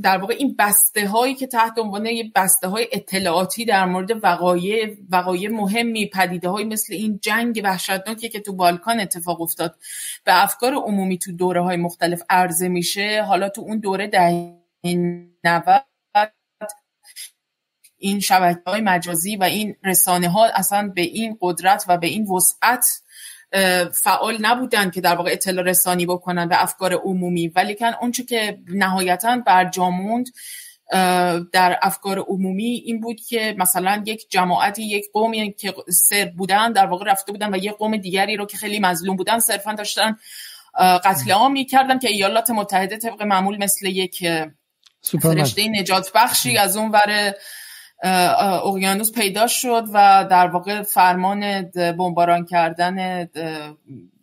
در 0.04 0.18
واقع 0.18 0.36
این 0.40 0.56
بسته 0.60 1.08
هایی 1.08 1.36
که 1.36 1.48
تحت 1.48 1.78
عنوان 1.78 2.06
یه 2.06 2.32
بسته 2.36 2.68
های 2.68 2.88
اطلاعاتی 2.92 3.66
در 3.66 3.86
مورد 3.86 4.24
وقایع 4.24 4.98
وقایع 5.10 5.50
مهمی 5.50 6.10
پدیده 6.10 6.50
های 6.50 6.64
مثل 6.64 6.94
این 6.94 7.20
جنگ 7.22 7.62
وحشتناکی 7.64 8.30
که 8.30 8.40
تو 8.40 8.54
بالکان 8.54 9.00
اتفاق 9.00 9.42
افتاد 9.42 9.76
به 10.24 10.44
افکار 10.44 10.74
عمومی 10.74 11.18
تو 11.18 11.32
دوره 11.32 11.62
های 11.62 11.78
مختلف 11.78 12.22
عرضه 12.30 12.68
میشه 12.68 13.24
حالا 13.24 13.50
تو 13.50 13.62
اون 13.62 13.80
دوره 13.80 14.08
دهه 14.08 14.58
90 15.44 15.86
این 17.98 18.20
شبکه 18.20 18.62
های 18.68 18.82
مجازی 18.82 19.36
و 19.36 19.44
این 19.44 19.76
رسانه 19.84 20.30
ها 20.30 20.46
اصلا 20.56 20.92
به 20.96 21.02
این 21.02 21.38
قدرت 21.42 21.86
و 21.88 21.98
به 21.98 22.08
این 22.08 22.28
وسعت 22.28 22.86
فعال 23.94 24.38
نبودن 24.42 24.90
که 24.90 25.02
در 25.02 25.16
واقع 25.16 25.32
اطلاع 25.32 25.66
رسانی 25.66 26.06
بکنن 26.06 26.48
به 26.48 26.64
افکار 26.64 26.94
عمومی. 26.94 27.48
ولی 27.48 27.76
کن 27.76 27.92
اونچه 28.02 28.24
که 28.24 28.60
نهایتا 28.68 29.38
برجاموند 29.46 30.28
در 31.52 31.80
افکار 31.82 32.20
عمومی 32.20 32.84
این 32.86 33.00
بود 33.00 33.22
که 33.22 33.56
مثلا 33.58 34.04
یک 34.06 34.30
جماعتی 34.30 34.84
یک 34.84 35.06
قومی 35.14 35.54
که 35.54 35.74
سر 35.90 36.26
بودن 36.38 36.72
در 36.72 36.86
واقع 36.86 37.12
رفته 37.12 37.32
بودن 37.32 37.54
و 37.54 37.58
یک 37.58 37.72
قوم 37.72 37.98
دیگری 37.98 38.38
رو 38.38 38.46
که 38.46 38.58
خیلی 38.58 38.80
مظلوم 38.80 39.16
بودن 39.16 39.40
صرفا 39.40 39.74
داشتن 39.74 40.18
قتل 40.80 41.32
عام 41.32 41.52
می‌کردن 41.52 42.00
که 42.00 42.10
ایالات 42.10 42.50
متحده 42.50 42.98
طبق 42.98 43.22
معمول 43.22 43.58
مثل 43.64 43.86
یک 43.86 44.28
فرشته 45.22 45.68
نجات 45.68 46.12
بخشی 46.16 46.58
از 46.58 46.78
اون 46.78 46.92
ور 46.92 47.34
اقیانوس 48.04 49.12
پیدا 49.12 49.48
شد 49.48 49.84
و 49.94 50.28
در 50.30 50.48
واقع 50.48 50.82
فرمان 50.82 51.62
بمباران 51.72 52.46
کردن 52.46 53.26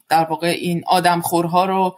در 0.08 0.24
واقع 0.24 0.46
این 0.46 0.84
آدمخورها 0.86 1.64
رو 1.64 1.96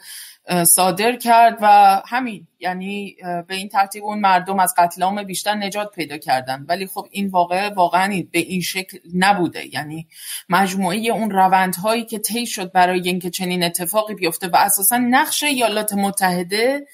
صادر 0.64 1.16
کرد 1.16 1.58
و 1.60 2.02
همین 2.06 2.46
یعنی 2.60 3.16
به 3.48 3.54
این 3.54 3.68
ترتیب 3.68 4.04
اون 4.04 4.18
مردم 4.18 4.58
از 4.58 4.74
قتل 4.78 5.02
عام 5.02 5.22
بیشتر 5.22 5.54
نجات 5.54 5.94
پیدا 5.94 6.18
کردن. 6.18 6.64
ولی 6.68 6.86
خب 6.86 7.06
این 7.10 7.28
واقع 7.28 7.68
واقعا 7.74 8.22
به 8.32 8.38
این 8.38 8.60
شکل 8.60 8.98
نبوده. 9.14 9.74
یعنی 9.74 10.06
مجموعه 10.48 10.98
اون 10.98 11.30
روندهایی 11.30 12.04
که 12.04 12.18
طی 12.18 12.46
شد 12.46 12.72
برای 12.72 13.00
اینکه 13.08 13.30
چنین 13.30 13.64
اتفاقی 13.64 14.14
بیفته 14.14 14.48
و 14.48 14.56
اساسا 14.56 14.96
نقش 14.96 15.42
ایالات 15.42 15.92
متحده 15.92 16.86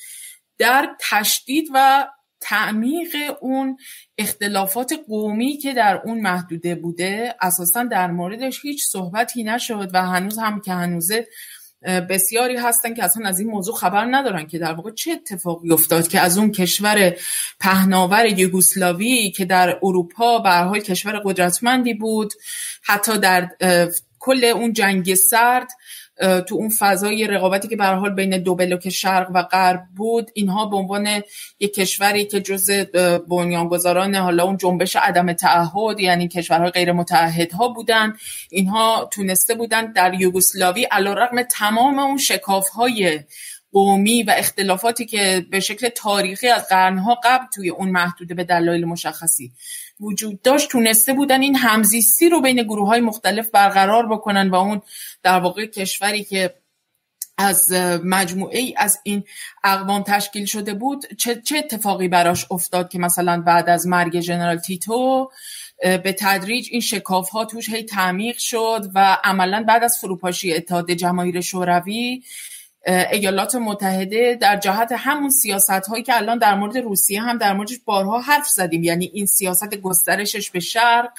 در 0.59 0.89
تشدید 1.11 1.69
و 1.75 2.07
تعمیق 2.43 3.17
اون 3.41 3.77
اختلافات 4.19 4.93
قومی 5.09 5.57
که 5.57 5.75
در 5.75 6.03
اون 6.05 6.21
محدوده 6.21 6.75
بوده 6.75 7.35
اساسا 7.41 7.85
در 7.85 8.11
موردش 8.11 8.61
هیچ 8.63 8.87
صحبتی 8.87 9.45
نشد 9.45 9.91
و 9.95 10.03
هنوز 10.03 10.39
هم 10.39 10.61
که 10.61 10.73
هنوزه 10.73 11.27
بسیاری 11.83 12.57
هستن 12.57 12.95
که 12.95 13.05
اصلا 13.05 13.29
از 13.29 13.41
این 13.41 13.51
موضوع 13.51 13.75
خبر 13.75 14.05
ندارن 14.11 14.47
که 14.47 14.59
در 14.59 14.73
واقع 14.73 14.91
چه 14.91 15.13
اتفاقی 15.13 15.73
افتاد 15.73 16.09
که 16.09 16.21
از 16.21 16.39
اون 16.39 16.53
کشور 16.53 17.17
پهناور 17.61 18.27
یوگسلاوی 18.27 19.31
که 19.31 19.45
در 19.45 19.79
اروپا 19.83 20.39
به 20.39 20.51
حال 20.51 20.81
کشور 20.81 21.23
قدرتمندی 21.25 21.95
بود 21.95 22.33
حتی 22.83 23.19
در 23.19 23.49
کل 24.19 24.45
اون 24.45 24.73
جنگ 24.73 25.15
سرد 25.15 25.69
تو 26.21 26.55
اون 26.55 26.71
فضای 26.79 27.27
رقابتی 27.27 27.69
که 27.69 27.77
به 27.77 27.85
حال 27.85 28.15
بین 28.15 28.43
دو 28.43 28.55
بلوک 28.55 28.89
شرق 28.89 29.31
و 29.35 29.43
غرب 29.43 29.81
بود 29.97 30.31
اینها 30.35 30.67
به 30.67 30.77
عنوان 30.77 31.23
یک 31.61 31.75
کشوری 31.75 32.25
که 32.25 32.41
جز 32.41 32.71
بنیانگذاران 33.29 34.15
حالا 34.15 34.45
اون 34.45 34.57
جنبش 34.57 34.97
عدم 34.97 35.33
تعهد 35.33 36.01
یعنی 36.01 36.29
کشورهای 36.29 36.71
غیر 36.71 36.93
متحدها 36.93 37.69
بودن. 37.69 38.17
اینها 38.51 39.09
تونسته 39.13 39.55
بودن 39.55 39.93
در 39.93 40.15
یوگسلاوی 40.15 40.85
علیرغم 40.85 41.43
تمام 41.43 41.99
اون 41.99 42.19
شکافهای 42.19 43.21
قومی 43.73 44.23
و 44.23 44.35
اختلافاتی 44.39 45.07
که 45.07 45.47
به 45.51 45.61
شکل 45.61 45.89
تاریخی 45.89 46.49
از 46.49 46.69
قرنها 46.69 47.21
قبل 47.25 47.45
توی 47.55 47.69
اون 47.69 47.89
محدوده 47.89 48.35
به 48.35 48.45
دلایل 48.45 48.85
مشخصی 48.85 49.53
وجود 50.03 50.43
داشت 50.43 50.71
تونسته 50.71 51.13
بودن 51.13 51.43
این 51.43 51.57
همزیستی 51.57 52.29
رو 52.29 52.41
بین 52.41 52.63
گروه 52.63 52.89
های 52.89 53.01
مختلف 53.01 53.51
برقرار 53.51 54.07
بکنن 54.07 54.51
و 54.51 54.55
اون 54.55 54.83
در 55.23 55.41
واقع 55.41 55.67
کشوری 55.67 56.25
که 56.25 56.55
از 57.39 57.73
مجموعه 58.05 58.59
ای 58.59 58.75
از 58.77 58.99
این 59.03 59.25
اقوام 59.65 60.03
تشکیل 60.03 60.45
شده 60.45 60.75
بود 60.75 61.15
چه, 61.19 61.41
چه 61.41 61.59
اتفاقی 61.59 62.09
براش 62.09 62.47
افتاد 62.51 62.89
که 62.89 62.99
مثلا 62.99 63.41
بعد 63.41 63.69
از 63.69 63.87
مرگ 63.87 64.21
جنرال 64.21 64.59
تیتو 64.59 65.31
به 65.83 66.17
تدریج 66.19 66.69
این 66.71 66.81
شکاف 66.81 67.29
ها 67.29 67.45
توش 67.45 67.69
هی 67.69 67.83
تعمیق 67.83 68.37
شد 68.39 68.91
و 68.95 69.19
عملا 69.25 69.65
بعد 69.69 69.85
از 69.85 69.99
فروپاشی 70.01 70.55
اتحاد 70.55 70.91
جماهیر 70.91 71.41
شوروی 71.41 72.23
ایالات 72.87 73.55
متحده 73.55 74.39
در 74.41 74.57
جهت 74.57 74.93
همون 74.97 75.31
سیاست 75.31 75.71
هایی 75.71 76.03
که 76.03 76.17
الان 76.17 76.39
در 76.39 76.55
مورد 76.55 76.79
روسیه 76.79 77.23
هم 77.23 77.39
در 77.39 77.53
موردش 77.53 77.79
بارها 77.85 78.21
حرف 78.21 78.49
زدیم. 78.49 78.85
یعنی 78.85 79.11
این 79.15 79.27
سیاست 79.27 79.75
گسترشش 79.75 80.51
به 80.51 80.61
شرق 80.61 81.11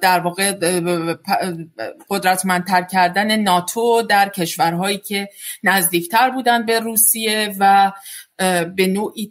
در 0.00 0.20
واقع 0.20 0.52
قدرتمندتر 2.10 2.82
کردن 2.82 3.36
ناتو 3.36 4.02
در 4.02 4.28
کشورهایی 4.28 4.98
که 4.98 5.28
نزدیکتر 5.62 6.30
بودن 6.30 6.66
به 6.66 6.80
روسیه 6.80 7.54
و 7.58 7.92
به 8.76 8.86
نوعی 8.86 9.30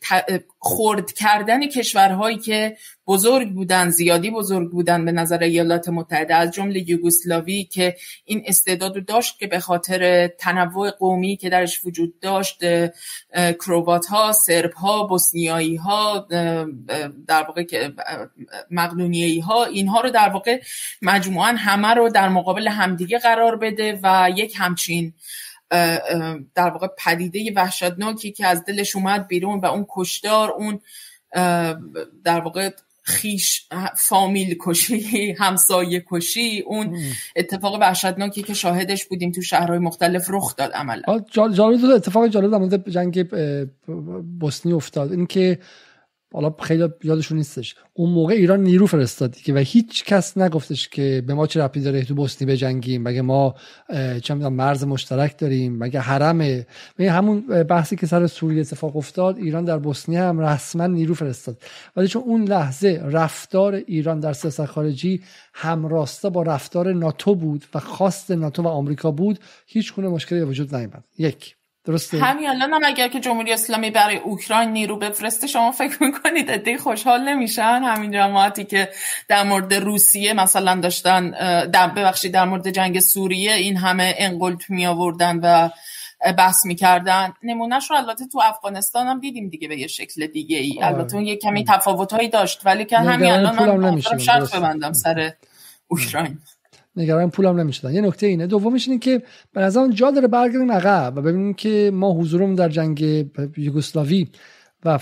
خرد 0.60 1.12
کردن 1.12 1.68
کشورهایی 1.68 2.38
که 2.38 2.78
بزرگ 3.08 3.54
بودن 3.54 3.90
زیادی 3.90 4.32
بزرگ 4.32 4.72
بودن 4.72 5.06
به 5.06 5.12
نظر 5.12 5.44
ایالات 5.44 5.90
متحده 5.90 6.36
از 6.36 6.52
جمله 6.52 6.90
یوگسلاوی 6.90 7.64
که 7.64 7.96
این 8.26 8.44
استعداد 8.46 8.96
رو 8.96 9.02
داشت 9.02 9.40
که 9.40 9.48
به 9.48 9.60
خاطر 9.60 10.28
تنوع 10.28 10.92
قومی 10.92 11.38
که 11.38 11.50
درش 11.50 11.86
وجود 11.86 12.20
داشت 12.20 12.60
کروبات 13.34 14.06
ها 14.06 14.32
سرب 14.32 14.74
ها 14.74 15.04
بوسنیایی 15.04 15.76
ها 15.76 16.28
در 17.28 17.44
واقع 17.44 17.90
مقدونیایی 18.72 19.40
ها 19.40 19.66
اینها 19.66 20.02
رو 20.02 20.10
در 20.10 20.30
واقع 20.30 20.62
مجموعا 21.02 21.56
همه 21.58 21.94
رو 21.94 22.10
در 22.10 22.30
مقابل 22.30 22.68
همدیگه 22.68 23.18
قرار 23.18 23.56
بده 23.56 24.00
و 24.04 24.30
یک 24.36 24.54
همچین 24.58 25.14
در 26.56 26.70
واقع 26.70 26.88
پدیده 26.98 27.54
وحشتناکی 27.56 28.32
که 28.32 28.48
از 28.48 28.66
دلش 28.66 28.96
اومد 28.96 29.28
بیرون 29.28 29.60
و 29.60 29.66
اون 29.66 29.86
کشدار 29.90 30.52
اون 30.52 30.80
در 32.24 32.40
واقع 32.40 32.70
خیش 33.06 33.68
فامیل 33.96 34.58
کشی 34.62 35.32
همسایه 35.40 36.06
کشی 36.12 36.64
اون 36.66 36.98
اتفاق 37.36 37.74
وحشتناکی 37.82 38.44
که 38.44 38.54
شاهدش 38.54 39.06
بودیم 39.06 39.32
تو 39.32 39.42
شهرهای 39.42 39.80
مختلف 39.80 40.26
رخ 40.30 40.56
داد 40.56 40.72
عملا. 40.72 41.20
جالب 41.32 41.86
اتفاق 41.86 42.28
جالب 42.28 42.52
در 42.52 42.58
مورد 42.58 42.90
جنگ 42.90 43.30
بوسنی 44.40 44.74
افتاد. 44.74 45.12
اینکه 45.12 45.60
حالا 46.36 46.56
خیلی 46.62 46.88
یادشون 47.04 47.38
نیستش. 47.38 47.76
اون 47.94 48.10
موقع 48.10 48.34
ایران 48.34 48.64
نیرو 48.64 48.88
فرستاد 48.88 49.36
که 49.36 49.54
و 49.54 49.58
هیچ 49.58 50.04
کس 50.04 50.38
نگفتش 50.38 50.90
که 50.90 51.24
به 51.28 51.34
ما 51.34 51.48
چه 51.48 51.62
ربطی 51.62 51.82
داره 51.82 52.04
تو 52.04 52.16
بوسنی 52.16 52.48
بجنگیم 52.48 53.04
مگه 53.04 53.22
ما 53.22 53.56
چه 54.24 54.34
مرز 54.34 54.84
مشترک 54.84 55.38
داریم 55.38 55.78
مگه 55.78 56.00
حرمه. 56.00 56.68
مگه 57.00 57.12
همون 57.12 57.42
بحثی 57.64 57.96
که 57.96 58.08
سر 58.08 58.28
سوریه 58.28 58.62
اتفاق 58.62 58.98
افتاد 58.98 59.38
ایران 59.38 59.66
در 59.66 59.78
بوسنی 59.78 60.16
هم 60.16 60.40
رسما 60.40 60.88
نیرو 60.88 61.14
فرستاد. 61.14 61.58
ولی 61.96 62.08
چون 62.08 62.22
اون 62.22 62.44
لحظه 62.44 63.02
رفتار 63.06 63.74
ایران 63.74 64.20
در 64.20 64.34
سیاست 64.34 64.66
خارجی 64.66 65.22
همراستا 65.54 66.30
با 66.30 66.44
رفتار 66.44 66.94
ناتو 66.94 67.36
بود 67.36 67.66
و 67.74 67.80
خواست 67.80 68.32
ناتو 68.32 68.62
و 68.62 68.68
آمریکا 68.68 69.12
بود 69.12 69.40
هیچ 69.68 69.94
گونه 69.94 70.08
مشکلی 70.08 70.42
وجود 70.42 70.76
نیامد. 70.76 71.04
یک. 71.18 71.56
درسته. 71.86 72.18
همین 72.18 72.50
الان 72.50 72.74
هم 72.74 72.82
اگر 72.86 73.08
که 73.08 73.20
جمهوری 73.20 73.54
اسلامی 73.54 73.92
برای 73.92 74.18
اوکراین 74.18 74.70
نیرو 74.70 74.98
بفرسته 74.98 75.48
شما 75.48 75.72
فکر 75.72 76.04
می‌کنید 76.04 76.52
عده 76.52 76.78
خوشحال 76.78 77.22
نمیشن؟ 77.22 77.82
همین 77.84 78.12
جماعتی 78.12 78.64
که 78.64 78.90
در 79.28 79.44
مورد 79.44 79.74
روسیه 79.74 80.34
مثلا 80.34 80.76
داشتن 80.76 81.32
در 81.66 81.88
ببخشید 81.88 82.34
در 82.34 82.46
مورد 82.46 82.70
جنگ 82.70 83.00
سوریه 83.00 83.54
این 83.54 83.78
همه 83.78 84.16
انقلت 84.18 84.70
می 84.70 84.86
آوردن 84.86 85.40
و 85.44 85.70
بحث 86.38 86.66
می‌کردن. 86.66 87.34
نمونهش 87.44 87.90
رو 87.90 87.98
البته 87.98 88.28
تو 88.28 88.42
افغانستان 88.44 89.08
هم 89.08 89.20
دیدیم 89.20 89.50
دیگه 89.50 89.68
به 89.68 89.80
یه 89.80 89.88
شکل 89.88 90.28
دیگه 90.28 90.58
ای 90.58 90.74
آره. 90.78 90.88
البته 90.88 91.16
اون 91.16 91.26
یه 91.26 91.36
کمی 91.36 91.66
تفاوت 91.66 92.14
هایی 92.14 92.30
داشت 92.30 92.62
ولی 92.66 92.86
که 92.86 92.98
همین 92.98 93.32
الان 93.32 93.78
من 93.78 94.18
شرط 94.18 94.56
ببندم 94.56 94.94
سر 94.94 95.34
اوکراین. 95.88 96.40
نگران 96.98 97.30
پولم 97.30 97.60
نمی‌شدن. 97.60 97.94
یه 97.94 98.02
نکته 98.02 98.28
اینه. 98.28 98.48
دومش 98.48 98.88
اینه 98.88 99.00
که 99.00 99.24
به 99.54 99.62
نظر 99.62 99.88
جا 99.88 100.12
داره 100.12 100.28
برگردیم 100.28 100.72
عقب 100.72 101.14
و 101.16 101.22
ببینیم 101.22 101.54
که 101.54 101.92
ما 101.94 102.14
حضورمون 102.14 102.56
در 102.56 102.70
جنگ 102.70 103.02
یوگسلاوی 103.58 104.28
و 104.86 105.00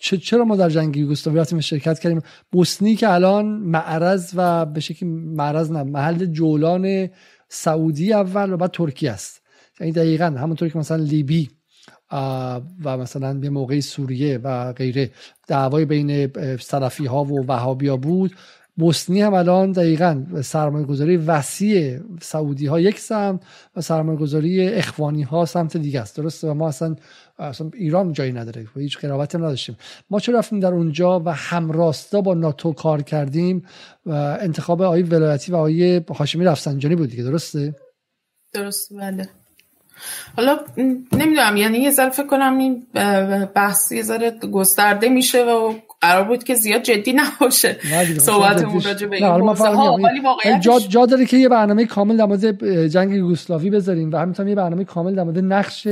چرا 0.00 0.44
ما 0.44 0.56
در 0.56 0.70
جنگ 0.70 0.96
یوگسلاوی 0.96 1.38
رفتیم 1.40 1.60
شرکت 1.60 1.98
کردیم؟ 1.98 2.22
بوسنی 2.52 2.96
که 2.96 3.12
الان 3.12 3.46
معرض 3.46 4.32
و 4.36 4.66
به 4.66 4.80
شکل 4.80 5.06
معرض 5.06 5.70
نه 5.70 5.82
محل 5.82 6.24
جولان 6.26 7.08
سعودی 7.48 8.12
اول 8.12 8.52
و 8.52 8.56
بعد 8.56 8.70
ترکیه 8.70 9.10
است. 9.10 9.42
یعنی 9.80 9.92
دقیقا 9.92 10.24
همونطور 10.24 10.68
که 10.68 10.78
مثلا 10.78 10.96
لیبی 10.96 11.50
و 12.84 12.96
مثلا 12.98 13.34
به 13.34 13.50
موقع 13.50 13.80
سوریه 13.80 14.38
و 14.38 14.72
غیره 14.72 15.10
دعوای 15.48 15.84
بین 15.84 16.32
سلفی 16.56 17.06
ها 17.06 17.24
و 17.24 17.46
وهابی 17.46 17.88
ها 17.88 17.96
بود. 17.96 18.32
بوسنی 18.76 19.22
هم 19.22 19.34
الان 19.34 19.72
دقیقا 19.72 20.24
سرمایه 20.42 20.86
گذاری 20.86 21.16
وسیع 21.16 21.98
سعودی 22.20 22.66
ها 22.66 22.80
یک 22.80 23.00
سمت 23.00 23.40
و 23.76 23.80
سرمایه 23.80 24.18
گذاری 24.18 24.68
اخوانی 24.68 25.22
ها 25.22 25.44
سمت 25.44 25.76
دیگه 25.76 26.00
است. 26.00 26.16
درسته؟ 26.16 26.48
و 26.48 26.54
ما 26.54 26.68
اصلا, 26.68 26.96
اصلا 27.38 27.70
ایران 27.74 28.12
جایی 28.12 28.32
نداره 28.32 28.66
و 28.76 28.80
هیچ 28.80 28.98
قرابتی 28.98 29.38
نداشتیم. 29.38 29.76
ما 30.10 30.20
چرا 30.20 30.38
رفتیم 30.38 30.60
در 30.60 30.74
اونجا 30.74 31.20
و 31.20 31.28
همراستا 31.28 32.20
با 32.20 32.34
ناتو 32.34 32.72
کار 32.72 33.02
کردیم 33.02 33.66
و 34.06 34.12
انتخاب 34.40 34.82
آقای 34.82 35.02
ولایتی 35.02 35.52
و 35.52 35.56
آقای 35.56 36.02
هاشمی 36.14 36.44
رفسنجانی 36.44 36.96
بود 36.96 37.10
دیگه. 37.10 37.22
درسته؟ 37.22 37.74
درست 38.52 38.92
بله. 38.92 39.28
حالا 40.36 40.58
نمی‌دونم 41.12 41.56
یعنی 41.56 41.78
یه 41.78 41.90
ذره 41.90 42.10
فکر 42.10 42.26
کنم 42.26 42.58
این 42.58 42.86
بحث 43.54 43.92
یه 43.92 44.02
ذره 44.02 44.30
گسترده 44.30 45.08
میشه 45.08 45.44
و 45.44 45.74
قرار 46.00 46.24
بود 46.24 46.44
که 46.44 46.54
زیاد 46.54 46.82
جدی 46.82 47.12
نباشه. 47.12 47.76
صحبتمون 48.18 48.82
راجع 48.82 49.06
به 49.06 49.16
این 49.16 49.24
ولی 49.24 50.58
جا, 50.60 50.78
جا 50.78 51.06
داره 51.06 51.26
که 51.26 51.36
یه 51.36 51.48
برنامه 51.48 51.86
کامل 51.86 52.16
در 52.16 52.24
مورد 52.24 52.86
جنگ 52.86 53.12
یوگسلاوی 53.12 53.70
بذاریم 53.70 54.12
و 54.12 54.16
همینطور 54.16 54.48
یه 54.48 54.54
برنامه 54.54 54.84
کامل 54.84 55.14
در 55.14 55.22
مورد 55.22 55.38
نقش 55.38 55.88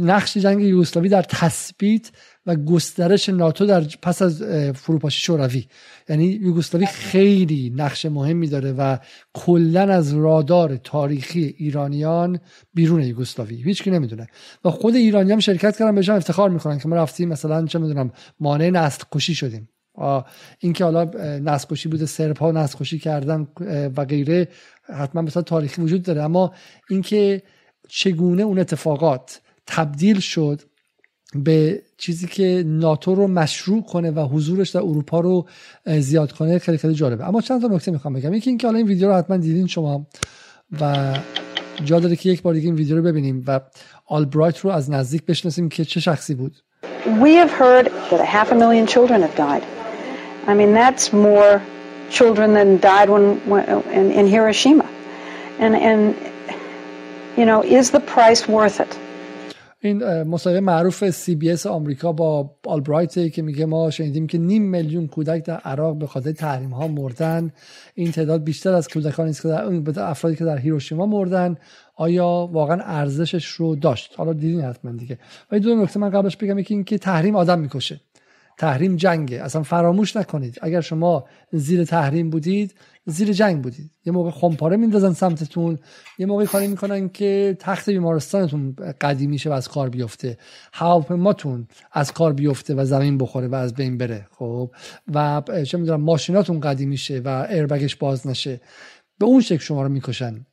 نقش 0.00 0.36
جنگ 0.36 0.60
یوگسلاوی 0.60 1.08
در 1.08 1.22
تثبیت 1.22 2.10
و 2.48 2.56
گسترش 2.56 3.28
ناتو 3.28 3.66
در 3.66 3.80
پس 4.02 4.22
از 4.22 4.42
فروپاشی 4.74 5.20
شوروی. 5.20 5.66
یعنی 6.08 6.24
یوگسلاوی 6.24 6.86
خیلی 6.86 7.72
نقش 7.76 8.06
مهمی 8.06 8.48
داره 8.48 8.72
و 8.72 8.98
کلا 9.34 9.82
از 9.82 10.14
رادار 10.14 10.76
تاریخی 10.76 11.54
ایرانیان 11.58 12.40
بیرون 12.74 13.02
یوگسلاوی. 13.02 13.62
هیچ 13.62 13.82
کی 13.82 13.90
نمی‌دونه. 13.90 14.26
و 14.64 14.70
خود 14.70 14.94
ایرانی 14.94 15.32
هم 15.32 15.38
شرکت 15.40 15.76
کردن 15.76 15.94
بهشون 15.94 16.16
افتخار 16.16 16.50
می‌کنن 16.50 16.78
که 16.78 16.88
ما 16.88 16.96
رفتیم 16.96 17.28
مثلا 17.28 17.66
چه 17.66 17.78
می‌دونم 17.78 18.10
مانع 18.40 18.70
نسل 18.70 19.02
کشی 19.12 19.34
شدیم 19.34 19.68
اینکه 20.58 20.84
حالا 20.84 21.04
نسل 21.38 21.66
کشی 21.70 21.88
بوده 21.88 22.06
سرب 22.06 22.38
ها 22.38 22.50
نسل 22.50 22.78
کشی 22.78 22.98
کردن 22.98 23.48
و 23.96 24.04
غیره 24.04 24.48
حتما 24.94 25.22
مثلا 25.22 25.42
تاریخی 25.42 25.82
وجود 25.82 26.02
داره. 26.02 26.22
اما 26.22 26.52
اینکه 26.90 27.42
چگونه 27.88 28.42
اون 28.42 28.58
اتفاقات 28.58 29.40
تبدیل 29.66 30.20
شد 30.20 30.62
به 31.34 31.82
چیزی 31.96 32.26
که 32.26 32.62
ناتو 32.66 33.14
رو 33.14 33.26
مشروع 33.26 33.82
کنه 33.82 34.10
و 34.10 34.20
حضورش 34.20 34.70
در 34.70 34.80
اروپا 34.80 35.20
رو 35.20 35.46
زیاد 35.86 36.32
کنه 36.32 36.58
خیلی 36.58 36.78
خیلی 36.78 36.94
جالبه 36.94 37.28
اما 37.28 37.40
چند 37.40 37.62
تا 37.62 37.68
نکته 37.68 37.90
می‌خوام 37.90 38.14
بگم 38.14 38.34
یکی 38.34 38.50
اینکه 38.50 38.66
حالا 38.66 38.78
این 38.78 38.86
ویدیو 38.86 39.08
رو 39.08 39.14
حتما 39.14 39.36
دیدین 39.36 39.66
شما 39.66 40.06
و 40.80 41.14
جا 41.84 42.00
داره 42.00 42.16
که 42.16 42.30
یک 42.30 42.42
بار 42.42 42.54
دیگه 42.54 42.66
این 42.66 42.74
ویدیو 42.74 42.96
رو 42.96 43.02
ببینیم 43.02 43.44
و 43.46 43.60
آلبرایت 44.06 44.58
رو 44.58 44.70
از 44.70 44.90
نزدیک 44.90 45.24
بشناسیم 45.24 45.68
که 45.68 45.84
چه 45.84 46.00
شخصی 46.00 46.34
بود 46.34 46.56
We 47.06 47.32
have 47.42 47.50
heard 47.50 47.86
that 48.10 48.20
a 48.20 48.30
half 48.36 48.52
a 48.52 48.54
million 48.54 48.86
children 48.86 49.22
have 49.22 49.36
died. 49.36 49.64
I 50.46 50.54
mean 50.54 50.72
that's 50.82 51.12
more 51.12 51.62
children 52.10 52.54
than 52.54 52.68
died 52.78 53.08
when, 53.14 53.24
when 53.50 53.64
in, 53.98 54.10
in 54.18 54.26
Hiroshima. 54.26 54.88
And 55.58 55.74
and 55.88 56.00
you 57.38 57.44
know 57.48 57.60
is 57.78 57.90
the 57.90 58.00
price 58.14 58.42
worth 58.56 58.78
it? 58.80 58.92
این 59.80 60.22
مصاحبه 60.22 60.60
معروف 60.60 61.10
سی 61.10 61.34
بی 61.34 61.50
اس 61.50 61.66
آمریکا 61.66 62.12
با 62.12 62.50
آلبرایت 62.66 63.32
که 63.32 63.42
میگه 63.42 63.66
ما 63.66 63.90
شنیدیم 63.90 64.26
که 64.26 64.38
نیم 64.38 64.62
میلیون 64.62 65.06
کودک 65.06 65.44
در 65.44 65.56
عراق 65.56 65.98
به 65.98 66.06
خاطر 66.06 66.32
تحریم 66.32 66.70
ها 66.70 66.88
مردن. 66.88 67.52
این 67.94 68.12
تعداد 68.12 68.44
بیشتر 68.44 68.72
از 68.72 68.88
کودکانی 68.88 69.30
است 69.30 69.42
که 69.42 69.48
در 69.48 70.02
افرادی 70.02 70.36
که 70.36 70.44
در 70.44 70.58
هیروشیما 70.58 71.06
مردن. 71.06 71.56
آیا 71.96 72.48
واقعا 72.52 72.80
ارزشش 72.82 73.46
رو 73.46 73.76
داشت؟ 73.76 74.14
حالا 74.16 74.32
دیدین 74.32 74.60
حتما 74.60 74.92
دیگه. 74.92 75.18
و 75.52 75.58
دو 75.58 75.74
نکته 75.74 76.00
من 76.00 76.10
قبلش 76.10 76.36
بگم 76.36 76.58
یکی 76.58 76.74
اینکه 76.74 76.98
تحریم 76.98 77.36
آدم 77.36 77.58
می‌کشه. 77.58 78.00
تحریم 78.58 78.96
جنگه. 78.96 79.42
اصلا 79.42 79.62
فراموش 79.62 80.16
نکنید. 80.16 80.58
اگر 80.62 80.80
شما 80.80 81.24
زیر 81.52 81.84
تحریم 81.84 82.30
بودید 82.30 82.74
زیر 83.06 83.32
جنگ 83.32 83.62
بودید. 83.62 83.90
یه 84.04 84.12
موقع 84.12 84.30
خمپاره 84.30 84.76
میندازن 84.76 85.12
سمتتون. 85.12 85.78
یه 86.18 86.26
موقع 86.26 86.44
کاری 86.44 86.68
می‌کنن 86.68 87.08
که 87.08 87.56
تخت 87.60 87.90
بیمارستانتون 87.90 88.76
قدیمی 89.00 89.38
شه 89.38 89.50
و 89.50 89.52
از 89.52 89.68
کار 89.68 89.88
بیفته. 89.88 90.38
هواپیماتون 90.72 91.68
از 91.92 92.12
کار 92.12 92.32
بیفته 92.32 92.74
و 92.74 92.84
زمین 92.84 93.18
بخوره 93.18 93.48
و 93.48 93.54
از 93.54 93.74
بین 93.74 93.98
بره. 93.98 94.26
خب؟ 94.30 94.70
و 95.14 95.42
چه 95.66 95.78
می‌دونم 95.78 96.00
ماشیناتون 96.00 96.60
قدیمی 96.60 96.96
شه 96.96 97.18
و 97.18 97.46
ایربگش 97.50 97.96
باز 97.96 98.26
نشه. 98.26 98.60
به 99.18 99.26
اون 99.26 99.40
شکل 99.40 99.62
شما 99.62 99.82
رو 99.82 99.88
می‌کشن. 99.88 100.46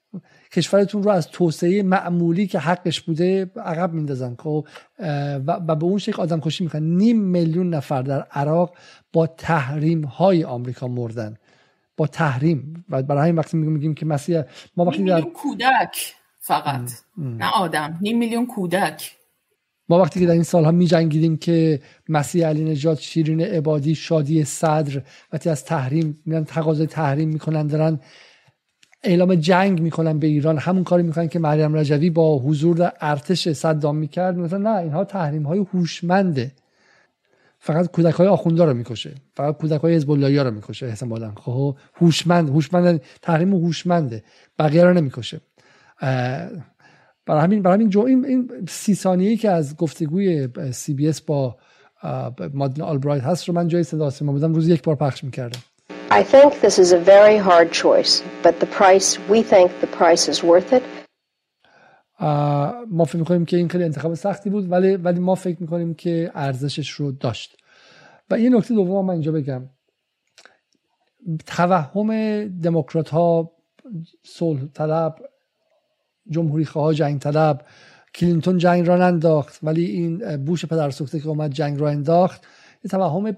کشورتون 0.56 1.03
رو 1.03 1.10
از 1.10 1.27
توسعه 1.27 1.84
معمولی 1.84 2.48
که 2.48 2.60
حقش 2.60 3.02
بوده 3.02 3.52
عقب 3.56 3.94
میندازن 3.94 4.36
خب؟ 4.40 4.68
و 5.48 5.76
به 5.76 5.84
اون 5.84 5.98
شکل 5.98 6.22
آدم 6.22 6.40
کشی 6.40 6.64
می‌کنن. 6.64 6.84
نیم 6.84 7.22
میلیون 7.22 7.69
نفر 7.69 8.02
در 8.02 8.22
عراق 8.22 8.76
با 9.14 9.27
تحریم 9.27 10.03
های 10.03 10.44
آمریکا 10.44 10.88
مردن. 10.88 11.38
با 11.98 12.07
تحریم. 12.07 12.86
و 12.90 13.03
برای 13.03 13.22
همین 13.22 13.36
وقتی 13.36 13.57
میگیم 13.57 13.94
که 13.94 14.06
مسیح 14.06 14.41
ما 14.77 14.86
وقتی 14.86 15.03
در 15.03 15.22
کودک 15.22 16.14
فقط. 16.40 16.91
نه 17.18 17.52
آدم. 17.52 17.98
نیم 18.02 18.18
میلیون 18.18 18.48
کودک. 18.48 19.15
ما 19.90 19.99
وقتی 19.99 20.19
که 20.19 20.26
در 20.26 20.34
این 20.34 20.44
سالها 20.44 20.72
می 20.72 20.88
جنگیدیم 20.88 21.38
که 21.38 21.82
مسیح 22.10 22.48
علی 22.48 22.64
نجات 22.64 22.99
شیرین 22.99 23.41
عبادی 23.41 23.95
شادی 23.95 24.44
صدر 24.44 25.02
وقتی 25.34 25.49
از 25.49 25.65
تحریم 25.65 26.22
میرن 26.26 26.44
تقاضای 26.44 26.88
تحریم 26.88 27.30
می‌کنن 27.30 27.68
دارن 27.68 27.99
اعلام 29.06 29.36
جنگ 29.36 29.82
می‌کنن 29.82 30.19
به 30.19 30.27
ایران. 30.27 30.57
همون 30.57 30.84
کاری 30.84 31.03
می‌کنن 31.03 31.27
که 31.27 31.40
مریم 31.40 31.76
رجوی 31.76 32.10
با 32.10 32.40
حضور 32.40 32.77
در 32.77 32.94
ارتش 33.02 33.49
صدام 33.49 33.95
می‌کرد. 33.95 34.38
مثلا 34.38 34.57
نه 34.57 34.80
اینها 34.80 35.03
تحریم 35.03 35.44
های 35.44 35.65
هوشمنده. 35.73 36.52
فقط 37.60 37.91
کودک 37.91 38.14
های 38.14 38.27
آخوندا 38.27 38.65
رو 38.65 38.73
می‌کشه. 38.73 39.11
فقط 39.34 39.57
کودک 39.57 39.82
های 39.82 39.95
حزب 39.95 40.11
رو 40.11 40.52
می‌کشه 40.52 40.86
احتمالاً 40.86 41.32
خب 41.36 41.77
هوشمند 41.95 42.49
هوشمند 42.49 43.02
تحریم 43.22 43.53
هوشمنده. 43.53 44.23
بقیه 44.60 44.84
رو 44.84 44.94
نمی‌کشه. 44.94 45.41
برای 47.26 47.41
همین 47.41 47.61
برای 47.61 47.76
همین 47.76 47.90
جو 47.90 47.99
این, 48.02 48.26
این 48.26 48.52
سی 48.68 48.95
ثانیه‌ای 48.95 49.38
که 49.38 49.49
از 49.49 49.77
گفتگوی 49.77 50.49
سی 50.72 50.94
بی 50.94 51.07
اس 51.07 51.22
با 51.22 51.57
مادن 52.53 52.82
آلبرایت 52.82 53.23
هست 53.23 53.48
رو 53.48 53.56
من 53.56 53.68
جای 53.68 53.84
صدا 53.84 54.10
سیما 54.10 54.32
بودم 54.32 54.53
روز 54.53 54.68
یک 54.68 54.84
بار 54.84 54.95
پخش 54.95 55.23
می‌کردم. 55.23 55.60
I 56.11 56.23
think 56.23 56.61
this 56.61 56.77
is 56.77 56.91
a 56.91 56.99
very 56.99 57.38
hard 57.38 57.72
choice, 57.72 58.23
but 58.44 58.60
the 58.60 58.68
price, 58.68 59.18
we 59.27 59.41
think 59.41 59.68
the 59.82 59.88
price 59.88 60.27
is 60.27 60.44
worth 60.44 60.73
it. 60.73 60.84
ما 62.88 63.06
فکر 63.06 63.18
می‌کنیم 63.18 63.45
که 63.45 63.57
این 63.57 63.69
خیلی 63.69 63.84
انتخاب 63.84 64.14
سختی 64.14 64.49
بود 64.49 64.72
ولی 64.72 64.95
ولی 64.95 65.19
ما 65.19 65.36
فکر 65.36 65.57
می‌کنیم 65.61 65.94
که 65.94 66.32
ارزشش 66.36 66.90
رو 66.90 67.11
داشت 67.11 67.57
و 68.30 68.40
یه 68.40 68.49
نکته 68.49 68.73
دوم 68.73 69.06
من 69.06 69.14
اینجا 69.14 69.32
بگم 69.32 69.69
توهم 71.45 72.48
دموکرات 72.48 73.10
ها 73.10 73.52
صلح 74.23 74.65
طلب 74.73 75.15
جمهوری 76.30 76.65
خواه 76.65 76.94
جنگ 76.94 77.19
طلب 77.19 77.61
کلینتون 78.15 78.57
جنگ 78.57 78.88
را 78.88 78.98
ننداخت 78.98 79.60
ولی 79.64 79.86
این 79.86 80.45
بوش 80.45 80.65
پدر 80.65 80.90
سوخته 80.90 81.19
که 81.19 81.27
اومد 81.27 81.52
جنگ 81.52 81.80
را 81.80 81.90
انداخت 81.90 82.44
یه 82.84 82.90
توهم 82.90 83.38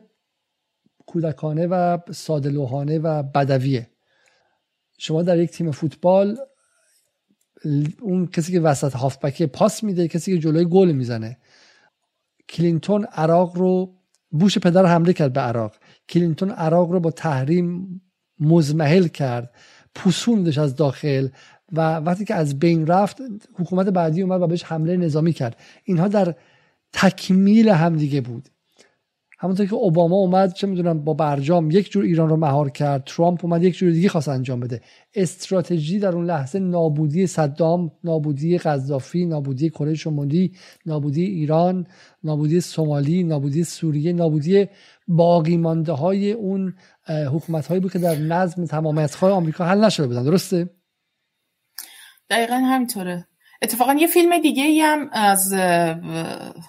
کودکانه 1.08 1.68
و 1.68 1.98
ساده‌لوحانه 2.12 3.00
و 3.00 3.24
بدویه. 3.24 3.90
شما 4.98 5.24
در 5.24 5.40
یک 5.40 5.52
تیم 5.52 5.72
فوتبال 5.72 6.38
اون 8.02 8.28
کسی 8.28 8.52
که 8.52 8.60
وسط 8.60 8.94
هافبک 8.96 9.44
پاس 9.44 9.84
میده 9.84 10.08
کسی 10.08 10.34
که 10.34 10.40
جلوی 10.40 10.66
گل 10.66 10.92
می‌زنه. 10.92 11.38
کلینتون 12.50 13.04
عراق 13.04 13.58
رو 13.58 13.96
بوش 14.30 14.58
پدر 14.58 14.86
حمله 14.86 15.14
کرد 15.14 15.34
به 15.34 15.42
عراق. 15.42 15.76
کلینتون 16.10 16.52
عراق 16.52 16.92
رو 16.92 17.00
با 17.00 17.12
تحریم 17.12 18.02
مضمحل 18.40 19.08
کرد 19.08 19.56
پوسوندش 19.96 20.58
از 20.58 20.76
داخل 20.76 21.28
و 21.72 21.96
وقتی 21.96 22.26
که 22.26 22.36
از 22.36 22.60
بین 22.60 22.88
رفت 22.88 23.18
حکومت 23.54 23.88
بعدی 23.88 24.22
اومد 24.22 24.42
و 24.42 24.48
بهش 24.48 24.64
حمله 24.64 24.98
نظامی 24.98 25.34
کرد. 25.34 25.58
اینها 25.84 26.08
در 26.08 26.36
تکمیل 26.94 27.70
همدیگه 27.70 28.22
بود. 28.22 28.50
همونطور 29.40 29.66
که 29.66 29.76
اوباما 29.76 30.16
اومد 30.16 30.54
چه 30.54 30.68
می‌دونم 30.68 31.04
با 31.04 31.14
برجام 31.14 31.72
یک 31.72 31.92
جور 31.92 32.04
ایران 32.04 32.30
رو 32.30 32.38
مهار 32.38 32.70
کرد 32.70 33.04
ترامپ 33.04 33.46
اومد 33.46 33.64
یک 33.64 33.76
جور 33.76 33.92
دیگه 33.92 34.10
خواست 34.10 34.30
انجام 34.30 34.60
بده. 34.60 34.82
استراتژی 35.16 36.00
در 36.00 36.16
اون 36.16 36.26
لحظه 36.26 36.60
نابودی 36.60 37.28
صدام 37.28 37.92
نابودی 38.04 38.58
قذافی 38.58 39.26
نابودی 39.26 39.70
کره 39.70 39.94
شمالی 39.94 40.54
نابودی 40.86 41.24
ایران 41.24 41.88
نابودی 42.24 42.62
سومالی 42.62 43.24
نابودی 43.24 43.64
سوریه 43.64 44.14
نابودی 44.14 44.68
باقی 45.08 45.58
مانده 45.58 45.92
های 45.92 46.32
اون 46.32 46.76
حکومت 47.34 47.68
هایی 47.68 47.80
بود 47.80 47.92
که 47.92 48.00
در 48.00 48.16
نظم 48.16 48.66
تمام 48.66 49.08
آمریکا 49.22 49.66
حل 49.66 49.86
نشده 49.86 50.08
بودن. 50.08 50.24
درسته؟ 50.24 50.70
دقیقا 52.30 52.56
همینطوره. 52.56 53.28
اتفاقا 53.62 53.94
یه 53.94 54.08
فیلم 54.08 54.42
دیگه 54.42 54.64
ای 54.64 54.82
هم 54.82 55.10
از 55.12 55.54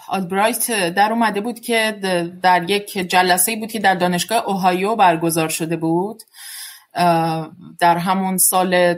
آلبرایت 0.08 0.94
در 0.94 1.12
اومده 1.12 1.40
بود 1.40 1.60
که 1.60 1.98
در 2.42 2.70
یک 2.70 2.92
جلسه 2.92 3.56
بود 3.56 3.72
که 3.72 3.78
در 3.78 3.94
دانشگاه 3.94 4.48
اوهایو 4.48 4.96
برگزار 4.96 5.48
شده 5.48 5.76
بود. 5.76 6.22
در 7.80 7.98
همون 7.98 8.36
سال 8.36 8.96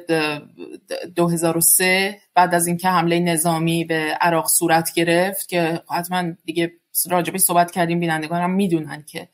2003 1.17 2.21
بعد 2.35 2.55
از 2.55 2.67
اینکه 2.67 2.89
حمله 2.89 3.21
نظامی 3.21 3.85
به 3.85 4.19
عراق 4.21 4.47
صورت 4.49 4.93
گرفت 4.93 5.49
که 5.49 5.83
حتما 5.91 6.33
دیگه 6.45 6.73
راجبی 7.11 7.39
صحبت 7.39 7.71
کردیم 7.71 8.01
بینندگان 8.01 8.43
هم 8.43 8.51
می‌دونن 8.51 9.05
که 9.09 9.29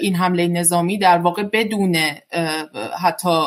این 0.00 0.16
حمله 0.16 0.48
نظامی 0.48 0.98
در 0.98 1.18
واقع 1.18 1.42
بدون 1.42 1.96
حتی 3.02 3.46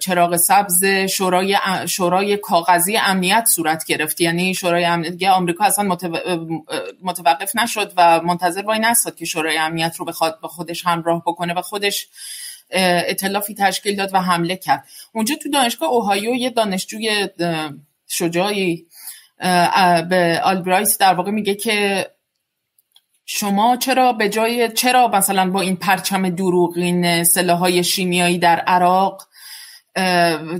چراغ 0.00 0.36
سبز 0.36 0.84
شورای 0.84 1.58
شورای 1.86 2.36
کاغذی 2.36 2.96
امنیت 2.96 3.44
صورت 3.54 3.84
گرفت. 3.84 4.20
یعنی 4.20 4.54
شورای 4.54 4.84
امنیت 4.84 5.22
آمریکا 5.22 5.64
اصلا 5.64 5.96
متوقف 7.02 7.56
نشد 7.56 7.92
و 7.96 8.20
منتظر 8.20 8.62
وای 8.62 8.78
نستاد 8.78 9.16
که 9.16 9.24
شورای 9.24 9.58
امنیت 9.58 9.96
رو 9.96 10.04
به 10.42 10.48
خودش 10.48 10.86
همراه 10.86 11.22
بکنه 11.26 11.54
و 11.54 11.62
خودش 11.62 12.08
اطلافی 12.70 13.54
تشکیل 13.54 13.96
داد 13.96 14.14
و 14.14 14.20
حمله 14.20 14.56
کرد. 14.56 14.84
اونجا 15.12 15.34
تو 15.34 15.50
دانشگاه 15.50 15.88
اوهایو 15.88 16.34
یه 16.34 16.50
دانشجوی 16.50 17.28
شجاعی 18.08 18.86
به 20.08 20.40
آلبرایت 20.44 20.98
در 21.00 21.14
واقع 21.14 21.30
میگه 21.30 21.54
که 21.54 22.06
شما 23.26 23.76
چرا 23.76 24.12
به 24.12 24.28
جای 24.28 24.68
چرا 24.68 25.08
مثلا 25.08 25.50
با 25.50 25.60
این 25.60 25.76
پرچم 25.76 26.28
دروغین 26.28 27.24
سلاحهای 27.24 27.84
شیمیایی 27.84 28.38
در 28.38 28.60
عراق 28.60 29.28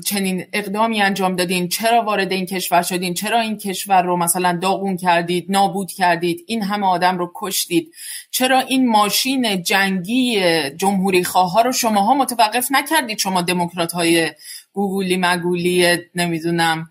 چنین 0.04 0.44
اقدامی 0.52 1.02
انجام 1.02 1.36
دادین. 1.36 1.68
چرا 1.68 2.02
وارد 2.02 2.32
این 2.32 2.46
کشور 2.46 2.82
شدین؟ 2.82 3.14
چرا 3.14 3.40
این 3.40 3.58
کشور 3.58 4.02
رو 4.02 4.16
مثلا 4.16 4.58
داغون 4.62 4.96
کردید 4.96 5.46
نابود 5.48 5.90
کردید؟ 5.90 6.44
این 6.46 6.62
همه 6.62 6.86
آدم 6.86 7.18
رو 7.18 7.32
کشتید. 7.34 7.92
چرا 8.30 8.60
این 8.60 8.88
ماشین 8.88 9.62
جنگی 9.62 10.42
جمهوری 10.70 11.24
خواه 11.24 11.62
رو 11.62 11.72
شماها 11.72 12.14
متوقف 12.14 12.68
نکردید؟ 12.70 13.18
شما 13.18 13.42
دموکرات 13.42 13.92
های 13.92 14.30
گوگولی 14.72 15.16
مگولی 15.20 15.98
نمی‌دونم 16.14 16.88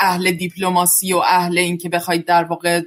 اهل 0.00 0.30
دیپلماسی 0.30 1.12
و 1.12 1.16
اهل 1.16 1.58
این 1.58 1.78
که 1.78 1.88
بخواید 1.88 2.24
در 2.24 2.44
واقع 2.44 2.80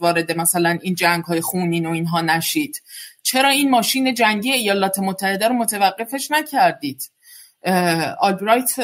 وارد 0.00 0.38
مثلا 0.38 0.78
این 0.82 0.94
جنگ 0.94 1.24
های 1.24 1.40
خونین 1.40 1.86
و 1.86 1.90
اینها 1.90 2.20
نشید. 2.20 2.82
چرا 3.22 3.48
این 3.48 3.70
ماشین 3.70 4.14
جنگی 4.14 4.52
ایالات 4.52 4.98
متحده 4.98 5.48
رو 5.48 5.54
متوقفش 5.54 6.30
نکردید؟ 6.30 7.02
آلبرایت 8.20 8.74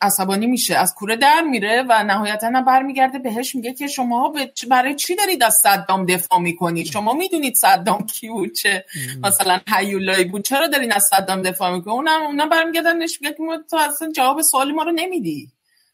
عصبانی 0.00 0.46
میشه 0.46 0.76
از 0.76 0.94
کوره 0.94 1.16
در 1.16 1.40
میره 1.40 1.84
و 1.88 2.04
نهایتا 2.04 2.46
هم 2.46 2.64
برمیگرده 2.64 3.18
بهش 3.18 3.54
میگه 3.54 3.74
که 3.74 3.86
شما 3.86 4.34
برای 4.70 4.94
چی 4.94 5.16
دارید 5.16 5.42
از 5.42 5.54
صدام 5.54 6.06
دفاع 6.06 6.38
می‌کنید؟ 6.40 6.86
شما 6.86 7.12
می‌دونید 7.12 7.54
صدام 7.54 8.06
کی 8.06 8.28
بود 8.28 8.52
چه 8.54 8.84
مثلا 9.22 9.60
هیولایی 9.76 10.24
بود 10.24 10.44
چرا 10.44 10.66
دارین 10.66 10.92
از 10.92 11.04
صدام 11.04 11.42
دفاع 11.42 11.74
می‌کنید؟ 11.74 11.94
اونم 11.94 12.22
اونم 12.22 12.48
برمیگردن 12.48 12.96
میگه 12.96 13.14
که 13.18 13.34
تو 13.70 13.76
اصلا 13.76 14.12
جواب 14.16 14.42
سوال 14.42 14.72
ما 14.72 14.82
رو 14.82 14.92
نمیدی. 14.92 15.48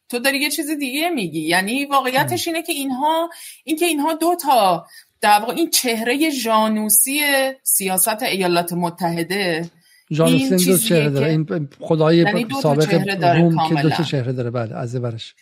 تو 0.08 0.18
داری 0.18 0.38
یه 0.38 0.50
چیز 0.50 0.70
دیگه 0.70 1.08
میگی. 1.08 1.40
یعنی 1.40 1.84
واقعیتش 1.84 2.48
اینه 2.48 2.62
که 2.62 2.72
اینها 2.72 3.30
این 3.64 3.76
که 3.76 3.84
اینها 3.84 4.12
دو 4.12 4.36
تا 4.42 4.86
در 5.20 5.38
واقع 5.40 5.52
این 5.54 5.70
چهره 5.70 6.30
جانوسی 6.32 7.20
سیاست 7.62 8.22
ایالات 8.22 8.72
متحده 8.72 9.70
این 10.10 10.56
دو 10.56 10.78
چهره 10.78 11.10
داره. 11.10 11.26
این 11.26 11.68
خدای 11.80 12.16
یعنی 12.16 12.46
سابق 12.62 12.94
روم 13.24 13.68
که 13.68 13.82
دو 13.82 13.90
چهره 13.90 14.32
داره. 14.32 14.50
بله 14.50 14.76
از 14.76 14.96
برش 14.96 15.34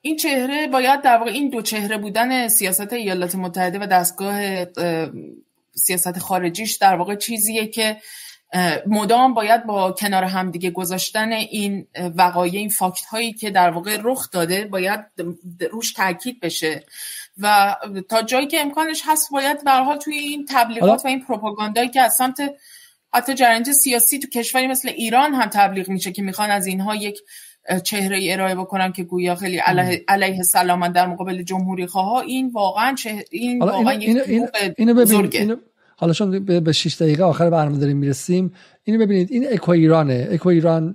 این 0.00 0.16
چهره 0.16 0.66
باید 0.66 1.02
در 1.02 1.16
واقع 1.16 1.30
این 1.30 1.50
دو 1.50 1.62
چهره 1.62 1.98
بودن 1.98 2.48
سیاست 2.48 2.92
ایالات 2.92 3.34
متحده 3.34 3.78
و 3.78 3.86
دستگاه 3.86 4.64
سیاست 5.74 6.18
خارجیش 6.18 6.76
در 6.76 6.96
واقع 6.96 7.14
چیزیه 7.14 7.66
که 7.66 7.96
مدام 8.86 9.34
باید 9.34 9.66
با 9.66 9.92
کنار 9.92 10.24
همدیگه 10.24 10.70
گذاشتن 10.70 11.32
این 11.32 11.86
وقایع 12.16 12.54
این 12.54 12.68
فاکت 12.68 13.04
هایی 13.04 13.32
که 13.32 13.50
در 13.50 13.70
واقع 13.70 13.98
رخ 14.02 14.30
داده 14.30 14.64
باید 14.64 15.00
روش 15.70 15.92
تاکید 15.92 16.40
بشه. 16.40 16.84
و 17.38 17.76
تا 18.08 18.22
جایی 18.22 18.46
که 18.46 18.60
امکانش 18.60 19.02
هست 19.06 19.30
باید 19.32 19.64
به 19.64 19.70
حال 19.70 19.96
توی 19.96 20.16
این 20.16 20.46
تبلیغات 20.48 21.04
و 21.04 21.08
این 21.08 21.24
پروپاگاندایی 21.24 21.88
که 21.88 22.00
از 22.00 22.14
سمت 22.14 22.40
حتی 23.12 23.34
جرنج 23.34 23.70
سیاسی 23.70 24.18
تو 24.18 24.28
کشوری 24.28 24.66
مثل 24.66 24.88
ایران 24.88 25.34
هم 25.34 25.48
تبلیغ 25.52 25.88
میشه 25.88 26.12
که 26.12 26.22
می‌خوان 26.22 26.50
از 26.50 26.66
اینها 26.66 26.94
یک 26.94 27.18
چهره 27.84 28.16
ای 28.16 28.32
ارائه 28.32 28.54
بکنن 28.54 28.92
که 28.92 29.04
گویا 29.04 29.34
خیلی 29.34 29.58
علیه, 29.58 30.04
علیه 30.08 30.42
سلامت 30.42 30.92
در 30.92 31.06
مقابل 31.06 31.42
جمهوری 31.42 31.86
خواه 31.86 32.22
این 32.22 32.50
واقعا. 32.50 32.94
این 33.30 33.58
واقعا 33.58 33.90
اینو, 33.90 35.56
حالا 35.96 36.12
چون 36.12 36.44
به 36.44 36.72
6 36.72 37.02
دقیقه 37.02 37.24
آخر 37.24 37.50
برنامه 37.50 37.78
داریم 37.78 37.96
می‌رسیم 37.96 38.52
اینو 38.84 39.06
ببینید 39.06 39.32
این 39.32 39.52
اکو 39.52 39.70
ایرانه 39.70 40.28
اکو 40.30 40.48
ایران 40.48 40.92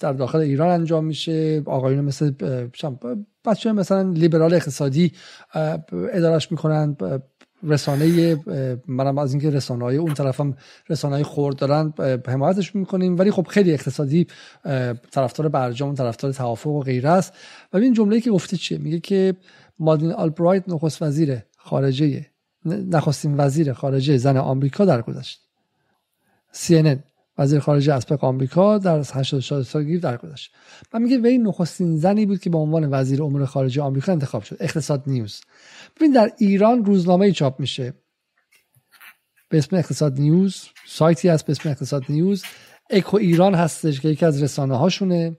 در 0.00 0.12
داخل 0.12 0.38
ایران 0.38 0.68
انجام 0.68 1.04
میشه 1.04 1.62
آقایون 1.66 2.04
مثل 2.04 2.32
بچه 3.44 3.72
مثلا 3.72 4.02
لیبرال 4.02 4.54
اقتصادی 4.54 5.12
ادارش 6.12 6.50
می‌کنن 6.50 6.96
رسانه 7.62 8.36
منم 8.88 9.18
از 9.18 9.32
اینکه 9.32 9.50
رسانه 9.50 9.84
های 9.84 9.96
اون 9.96 10.14
طرفم 10.14 10.56
رسانه 10.88 11.14
های 11.14 11.24
خورد 11.24 11.56
دارن 11.56 11.92
حمایتش 12.26 12.74
می‌کنیم. 12.74 13.18
ولی 13.18 13.30
خب 13.30 13.46
خیلی 13.46 13.72
اقتصادی 13.72 14.26
طرفدار 15.10 15.48
برجام 15.48 15.94
طرفدار 15.94 16.32
توافق 16.32 16.70
و 16.70 16.80
غیره 16.80 17.10
است. 17.10 17.32
و 17.72 17.76
این 17.76 17.92
جمله 17.92 18.20
که 18.20 18.30
گفته 18.30 18.56
چیه؟ 18.56 18.78
میگه 18.78 19.00
که 19.00 19.36
مادین 19.78 20.12
آلبرایت 20.12 20.68
نخست 20.68 21.02
وزیر 21.02 21.38
خارجه 21.56 22.26
نخستین 22.64 23.34
وزیر 23.36 23.72
خارجه 23.72 24.16
زن 24.16 24.36
آمریکا 24.36 24.84
در 24.84 25.02
گذشت 25.02 25.40
CNN 26.54 26.98
وزیر 27.38 27.58
خارجه 27.58 27.94
اسپق 27.94 28.24
آمریکا 28.24 28.78
در 28.78 28.98
84 28.98 29.62
سالگی 29.62 29.98
درگذشت. 29.98 30.52
و 30.92 30.98
میگه 30.98 31.18
وی 31.18 31.38
نخستین 31.38 31.96
زنی 31.96 32.26
بود 32.26 32.40
که 32.40 32.50
به 32.50 32.58
عنوان 32.58 32.88
وزیر 32.90 33.22
امور 33.22 33.44
خارجه 33.44 33.82
آمریکا 33.82 34.12
انتخاب 34.12 34.42
شد. 34.42 34.56
اقتصاد 34.60 35.02
نیوز. 35.06 35.40
ببین 35.96 36.12
در 36.12 36.32
ایران 36.38 36.84
روزنامه 36.84 37.32
چاپ 37.32 37.60
میشه. 37.60 37.94
به 39.48 39.58
اسم 39.58 39.76
اقتصاد 39.76 40.20
نیوز 40.20 40.68
سایتی 40.86 41.28
هست 41.28 41.46
به 41.46 41.50
اسم 41.50 41.68
اقتصاد 41.68 42.02
نیوز. 42.08 42.44
اکو 42.90 43.16
ایران 43.16 43.54
هستش 43.54 44.00
که 44.00 44.08
یکی 44.08 44.26
از 44.26 44.42
رسانه 44.42 44.76
هاشونه 44.76 45.36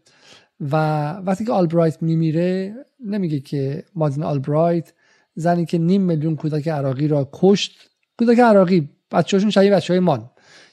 و 0.60 0.76
وقتی 1.12 1.46
که 1.46 1.52
آلبرایت 1.52 2.04
میمیره 2.04 2.76
نمیگه 3.06 3.40
که 3.40 3.84
مادین 3.96 4.24
آلبرایت 4.24 4.94
زنی 5.36 5.66
که 5.66 5.78
نیم 5.78 6.02
میلیون 6.02 6.36
کودک 6.36 6.68
عراقی 6.68 7.08
را 7.08 7.30
کشت. 7.34 7.90
کودک 8.20 8.40
عراقی 8.40 8.90
بچه‌هاشون 9.12 9.50
شبیه 9.50 9.72
بچهای 9.72 10.00
مان 10.00 10.30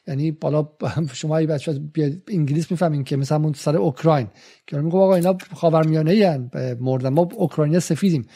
یعنی 0.07 0.31
بالا 0.31 0.69
شما 1.12 1.36
ای 1.36 1.47
بچه 1.47 1.81
انگلیس 2.28 2.70
می‌فهمین 2.70 3.05
که 3.05 3.16
مثلا 3.16 3.39
اون 3.39 3.52
سر 3.52 3.77
اوکراین. 3.77 4.27
که 4.66 4.77
میگه 4.77 4.97
آقا 4.97 5.15
اینا 5.15 5.36
خاورمیانه 5.55 6.11
ای 6.11 6.39
مردن 6.81 7.09
ما 7.09 7.28
اوکراینیا 7.35 7.81
سفیدیم. 7.81 8.27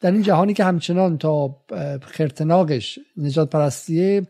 در 0.00 0.10
این 0.10 0.22
جهانی 0.22 0.54
که 0.54 0.64
همچنان 0.64 1.18
تا 1.18 1.56
خرتناقش 2.00 2.98
نجات 3.16 3.50
پرستیه 3.50 4.26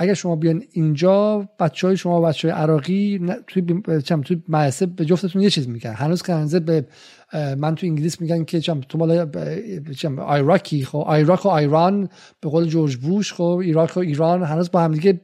اگر 0.00 0.14
شما 0.14 0.36
بیان 0.36 0.62
اینجا 0.72 1.48
بچه 1.60 1.86
های 1.86 1.96
شما 1.96 2.20
بچه 2.20 2.48
های 2.48 2.60
عراقی 2.60 3.20
توی 3.46 3.82
چم 4.04 4.20
توی 4.20 4.42
مدرسه 4.48 4.86
به 4.86 5.04
جفتتون 5.04 5.42
یه 5.42 5.50
چیز 5.50 5.68
میگن. 5.68 5.92
هنوز 5.92 6.22
که 6.22 6.60
به 6.60 6.86
من 7.32 7.74
تو 7.74 7.86
انگلیس 7.86 8.20
میگن 8.20 8.44
که 8.44 8.60
چم 8.60 8.80
تو 8.80 8.98
مال 8.98 9.30
چم 9.92 10.20
عراقی 10.20 10.84
خب 10.84 11.04
عراق 11.08 11.46
و 11.46 11.48
ایران 11.48 12.08
به 12.40 12.48
قول 12.48 12.64
جورج 12.64 12.96
بوش 12.96 13.32
خب 13.32 13.62
عراق 13.64 13.96
و 13.96 14.00
ایران 14.00 14.42
هنوز 14.42 14.70
با 14.70 14.80
هم 14.80 14.92
دیگه 14.92 15.20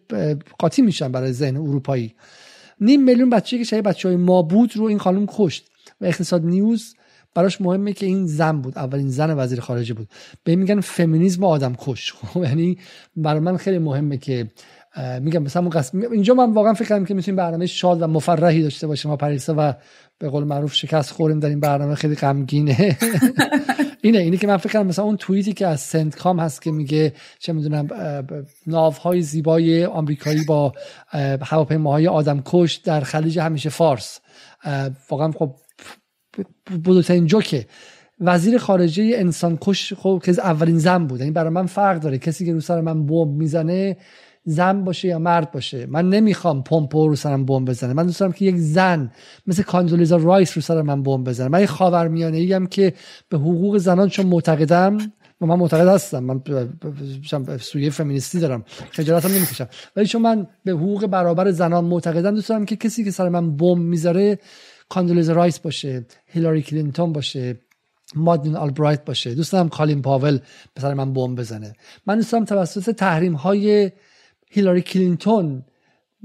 قاطی 0.59 0.82
میشن 0.82 1.12
برای 1.12 1.32
ذهن 1.32 1.56
اروپایی. 1.56 2.15
نیم 2.81 3.02
میلیون 3.02 3.31
بچه 3.31 3.59
که 3.59 3.65
شاید 3.65 3.85
بچه 3.85 4.09
های 4.09 4.16
ما 4.16 4.43
بود 4.43 4.77
رو 4.77 4.85
این 4.85 4.98
خانم 4.98 5.27
کشت. 5.27 5.70
و 6.01 6.05
اقتصاد 6.05 6.44
نیوز 6.44 6.94
براش 7.35 7.61
مهمه 7.61 7.93
که 7.93 8.06
این 8.06 8.27
زن 8.27 8.61
بود 8.61 8.78
اولین 8.78 9.09
زن 9.09 9.39
وزیر 9.39 9.61
خارجه 9.61 9.94
بود. 9.94 10.09
به 10.44 10.56
میگن 10.56 10.81
فمینیسم 10.81 11.44
آدم 11.44 11.74
کش. 11.78 12.12
خب 12.12 12.44
یعنی 12.48 12.78
برای 13.16 13.40
من 13.40 13.56
خیلی 13.56 13.78
مهمه 13.78 14.16
که 14.16 14.51
میگم 15.20 15.43
مثلا 15.43 15.69
قسم 15.69 16.01
اینجا 16.12 16.35
من 16.35 16.52
واقعا 16.52 16.74
فکر 16.74 16.89
کنم 16.89 17.05
که 17.05 17.15
می‌تونیم 17.15 17.36
برنامه 17.36 17.66
شاد 17.66 18.02
و 18.02 18.06
مفرحی 18.06 18.62
داشته 18.62 18.86
باشیم. 18.86 19.11
ما 19.11 19.16
پریسا 19.16 19.55
و 19.59 19.74
به 20.19 20.28
قول 20.28 20.44
معروف 20.44 20.74
شکست 20.74 21.11
خوریم 21.11 21.40
در 21.40 21.48
این 21.48 21.61
برنامه 21.61 21.94
خیلی 21.94 22.15
غمگینه. 22.15 22.98
اینه 24.02 24.19
اینه 24.19 24.36
که 24.36 24.47
من 24.47 24.56
فکر 24.56 24.73
کنم 24.73 24.86
مثلا 24.86 25.05
اون 25.05 25.16
توییتی 25.16 25.52
که 25.52 25.66
از 25.66 25.81
سنت 25.81 26.16
کام 26.16 26.40
هست 26.40 26.62
که 26.62 26.70
میگه 26.70 27.12
چه 27.39 27.52
می‌دونم 27.52 27.89
ناوهای 28.66 29.23
زیبای 29.23 29.85
آمریکایی 29.85 30.44
با 30.44 30.73
هواپیماهای 31.43 32.09
آدم 32.09 32.43
کش 32.44 32.74
در 32.74 33.01
خلیج 33.01 33.39
همیشه 33.39 33.69
فارس. 33.69 34.20
واقعا 35.11 35.32
خب 35.32 35.55
بزرگترین 36.85 37.27
جوکه 37.27 37.66
وزیر 38.20 38.59
خارجه 38.59 39.12
انسان 39.15 39.59
کش 39.61 39.93
خب 39.93 40.23
که 40.24 40.32
اولین 40.32 40.78
زن 40.78 41.06
بود. 41.06 41.20
یعنی 41.20 41.32
برای 41.32 41.51
من 41.51 41.66
فرق 41.66 42.01
داره. 42.01 42.19
کسی 42.19 42.47
که 42.47 42.52
رو 42.52 42.61
سر 42.61 42.81
من 42.81 43.06
بمب 43.06 43.28
می‌زنه 43.28 43.97
زن 44.44 44.85
باشه 44.85 45.09
یا 45.09 45.19
مرد 45.19 45.51
باشه. 45.51 45.86
من 45.86 46.09
نمی‌خوام 46.09 46.62
پمپو 46.62 47.09
رو 47.09 47.16
سرم 47.16 47.44
بمب 47.44 47.69
بزنه. 47.69 47.93
من 47.93 48.06
دوست 48.06 48.20
دارم 48.20 48.32
که 48.32 48.44
یک 48.44 48.56
زن 48.56 49.11
مثل 49.47 49.62
کاندولیزا 49.62 50.16
رایس 50.16 50.56
رو 50.56 50.62
سر 50.62 50.82
من 50.82 51.02
بمب 51.02 51.28
بزنه. 51.28 51.48
من 51.48 51.61
یه 51.61 51.66
خاورمیانه 51.66 52.36
ای 52.36 52.52
هم 52.52 52.66
که 52.66 52.93
به 53.28 53.39
حقوق 53.39 53.78
زنان 53.78 54.09
چون 54.09 54.27
معتقدم 54.27 54.98
و 55.40 55.47
من 55.47 55.55
معتقد 55.55 55.89
هستم. 55.89 56.24
من 56.24 56.40
سویه 57.61 57.90
فمینیستی 57.90 58.39
دارم. 58.39 58.65
خجالتم 58.90 59.28
نمی‌کشم. 59.28 59.69
ولی 59.97 60.06
چون 60.06 60.23
من 60.23 60.47
به 60.65 60.73
حقوق 60.73 61.06
برابر 61.06 61.51
زنان 61.51 61.85
معتقدم 61.85 62.35
دوست 62.35 62.48
دارم 62.48 62.65
که 62.65 62.77
کسی 62.77 63.05
که 63.05 63.11
سر 63.11 63.28
من 63.28 63.56
بمب 63.56 63.82
می‌ذاره 63.82 64.39
کاندولیزا 64.89 65.32
رایس 65.32 65.59
باشه 65.59 66.06
هیلاری 66.27 66.62
کلینتون 66.62 67.12
باشه 67.12 67.61
مادلین 68.14 68.56
آلبرایت 68.56 69.05
باشه. 69.05 69.35
دوست 69.35 69.52
دارم 69.52 69.69
کالین 69.69 70.02
پاول 70.02 70.39
به 70.74 70.81
سر 70.81 70.94
من 70.94 71.12
بمب 71.12 71.39
بزنه. 71.39 71.73
من 72.06 72.16
دوست 72.16 72.32
دارم 72.32 72.44
توسط 72.44 72.90
تحریم 72.90 73.35
های 73.35 73.93
هیلاری 74.51 74.82
کلینتون 74.82 75.65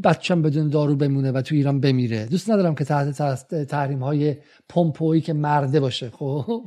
بچم 0.04 0.42
بدون 0.42 0.70
دارو 0.70 0.96
بمونه 0.96 1.32
و 1.32 1.42
تو 1.42 1.56
ایران 1.56 1.80
بمیره. 1.80 2.26
دوست 2.26 2.50
ندارم 2.50 2.76
که 2.76 2.86
تحت 2.86 3.56
تحریم 3.56 4.04
های 4.04 4.38
پمپویی 4.70 5.22
که 5.22 5.34
مرده 5.34 5.80
باشه. 5.80 6.10
خب. 6.10 6.66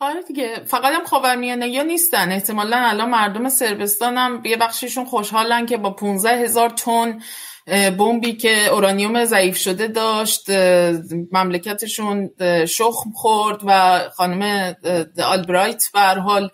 آره 0.00 0.22
دیگه 0.22 0.64
فقط 0.64 0.92
هم 0.94 1.04
خاورمیانه 1.04 1.68
یا 1.68 1.82
نیستن. 1.82 2.32
احتمالا 2.32 2.76
الان 2.76 3.10
مردم 3.10 3.48
سربستان 3.48 4.16
هم 4.16 4.42
یه 4.44 4.56
بخششون 4.56 5.04
خوشحالن 5.04 5.66
که 5.66 5.76
با 5.76 5.90
15 5.90 6.30
هزار 6.30 6.70
تن 6.70 7.20
بمبی 7.66 8.32
که 8.32 8.68
اورانیوم 8.72 9.24
ضعیف 9.24 9.56
شده 9.56 9.86
داشت 9.88 10.50
مملکتشون 11.32 12.30
شخم 12.68 13.10
خورد 13.14 13.60
و 13.66 14.00
خانم 14.14 14.74
آلبرایت 15.24 15.90
به 15.92 16.00
حال 16.00 16.50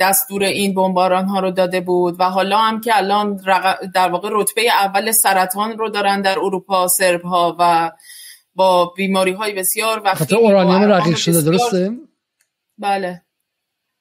دستور 0.00 0.44
این 0.44 0.74
بمباران 0.74 1.24
ها 1.24 1.40
رو 1.40 1.50
داده 1.50 1.80
بود 1.80 2.20
و 2.20 2.24
حالا 2.24 2.58
هم 2.58 2.80
که 2.80 2.96
الان 2.96 3.40
در 3.94 4.08
واقع 4.08 4.28
رتبه 4.32 4.62
اول 4.70 5.12
سرطان 5.12 5.78
رو 5.78 5.88
دارن 5.88 6.22
در 6.22 6.38
اروپا 6.38 6.88
سرب 6.88 7.22
ها 7.22 7.56
و 7.58 7.90
با 8.54 8.92
بیماری 8.96 9.32
های 9.32 9.52
بسیار 9.52 10.02
وقتی 10.04 10.36
اورانیوم 10.36 10.82
رقیق 10.82 11.16
شده 11.16 11.42
درسته؟ 11.42 11.90
بله 12.78 13.22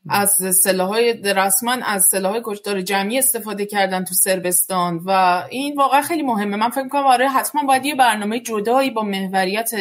از 0.10 0.68
های 0.68 1.14
رسما 1.14 1.72
از 1.72 2.14
های 2.14 2.42
کشتار 2.46 2.82
جمعی 2.82 3.18
استفاده 3.18 3.66
کردن 3.66 4.04
تو 4.04 4.14
سربستان 4.14 4.98
و 5.06 5.44
این 5.50 5.76
واقعا 5.76 6.02
خیلی 6.02 6.24
مهمه. 6.24 6.58
من 6.58 6.70
فکر 6.70 6.84
می‌کنم 6.84 7.08
آره 7.08 7.30
حتما 7.30 7.64
باید 7.64 7.86
یه 7.86 7.96
برنامه 7.96 8.40
جدایی 8.40 8.90
با 8.90 9.04
محوریت 9.04 9.72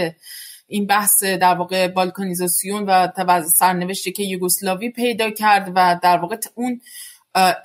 این 0.67 0.87
بحث 0.87 1.25
در 1.25 1.55
واقع 1.55 1.89
بالکانیزاسیون 1.89 2.85
و 2.85 3.09
سرنوشتی 3.59 4.13
که 4.13 4.23
یوگسلاوی 4.23 4.91
پیدا 4.91 5.31
کرد 5.31 5.73
و 5.75 6.01
در 6.03 6.17
واقع 6.17 6.37
اون 6.55 6.81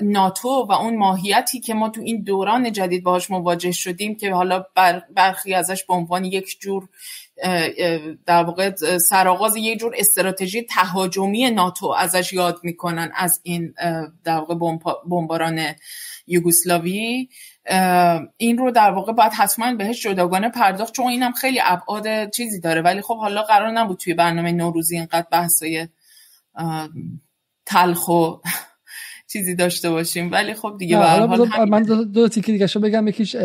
ناتو 0.02 0.66
و 0.70 0.72
اون 0.72 0.98
ماهیتی 0.98 1.60
که 1.60 1.74
ما 1.74 1.90
تو 1.90 2.02
این 2.02 2.24
دوران 2.24 2.72
جدید 2.72 3.04
باهاش 3.04 3.32
مواجه 3.32 3.72
شدیم 3.72 4.16
که 4.16 4.34
حالا 4.34 4.66
برخی 5.16 5.54
ازش 5.54 5.84
به 5.84 5.94
عنوان 5.94 6.26
یک 6.26 6.58
جور 6.60 6.90
در 8.26 8.44
واقع 8.44 8.72
سرآغاز 8.98 9.56
یک 9.56 9.80
جور 9.80 9.94
استراتژی 9.98 10.62
تهاجمی 10.62 11.52
ناتو 11.52 11.88
ازش 11.88 12.34
یاد 12.34 12.60
می‌کنن 12.64 13.12
از 13.16 13.40
این 13.44 13.74
در 14.24 14.38
واقع 14.38 14.56
بمباران 15.10 15.62
یوگسلاوی 16.28 17.30
این 18.38 18.58
رو 18.58 18.72
در 18.72 18.92
واقع 18.92 19.14
باید 19.14 19.32
حتما 19.34 19.74
بهش 19.74 20.04
جداگانه 20.04 20.50
پرداخت 20.50 20.94
چون 20.94 21.08
اینم 21.08 21.32
خیلی 21.32 21.60
ابعاد 21.64 22.30
چیزی 22.30 22.60
داره. 22.60 22.82
ولی 22.82 23.02
خب 23.02 23.18
حالا 23.18 23.42
قرار 23.42 23.72
نبود 23.72 23.98
توی 23.98 24.14
برنامه 24.14 24.52
نوروزی 24.52 24.96
اینقدر 24.96 25.28
بحثای 25.32 25.88
تلخ 27.66 28.08
و 28.10 28.32
چیزی 29.32 29.56
داشته 29.56 29.90
باشیم. 29.90 30.32
ولی 30.32 30.54
خب 30.54 30.76
دیگه 30.80 31.26
من 31.66 31.84
دو, 31.84 32.04
دو 32.06 32.28
تیکه 32.28 32.52
دیگه 32.52 32.68
شو 32.68 32.80
بگم. 32.80 33.08
یکیش 33.08 33.36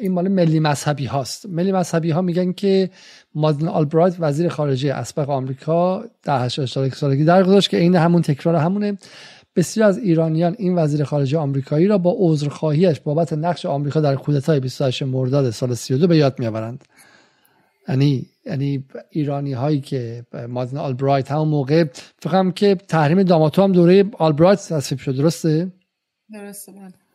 این 0.00 0.12
مال 0.12 0.28
ملی 0.28 0.60
مذهبی 0.60 1.06
هاست. 1.06 1.46
ملی 1.46 1.72
مذهبی 1.72 2.10
ها 2.10 2.22
میگن 2.22 2.52
که 2.52 2.90
مادن 3.34 3.68
آلبرایت 3.68 4.16
وزیر 4.18 4.48
خارجه 4.48 4.94
اسبق 4.94 5.30
آمریکا 5.30 6.04
در 6.22 6.44
80 6.44 6.88
سالگی 6.88 7.24
درگذاشت 7.24 7.70
که 7.70 7.76
این 7.76 7.96
همون 7.96 8.22
تکرار 8.22 8.54
همونه. 8.54 8.98
بسیار 9.56 9.88
از 9.88 9.98
ایرانیان 9.98 10.56
این 10.58 10.78
وزیر 10.78 11.04
خارجه 11.04 11.38
آمریکایی 11.38 11.86
را 11.86 11.98
با 11.98 12.14
عذرخواهیش 12.18 13.00
بابت 13.00 13.32
نقش 13.32 13.66
آمریکا 13.66 14.00
در 14.00 14.14
کودتای 14.14 14.60
28 14.60 15.02
مرداد 15.02 15.50
سال 15.50 15.74
32 15.74 16.06
به 16.06 16.16
یاد 16.16 16.38
میآورند. 16.38 16.84
یعنی 17.88 18.26
یعنی 18.46 18.84
ایرانی 19.10 19.52
هایی 19.52 19.80
که 19.80 20.24
مادن 20.48 20.76
آلبرایت 20.78 21.30
همون 21.30 21.48
موقع 21.48 21.84
فکرم 22.18 22.52
که 22.52 22.74
تحریم 22.74 23.22
داماتو 23.22 23.62
هم 23.62 23.72
دوره 23.72 24.04
آلبرایت 24.18 24.58
تصویب 24.68 25.00
شد. 25.00 25.16
درسته؟ 25.16 25.72
درسته 26.32 26.72
بله. 26.72 27.05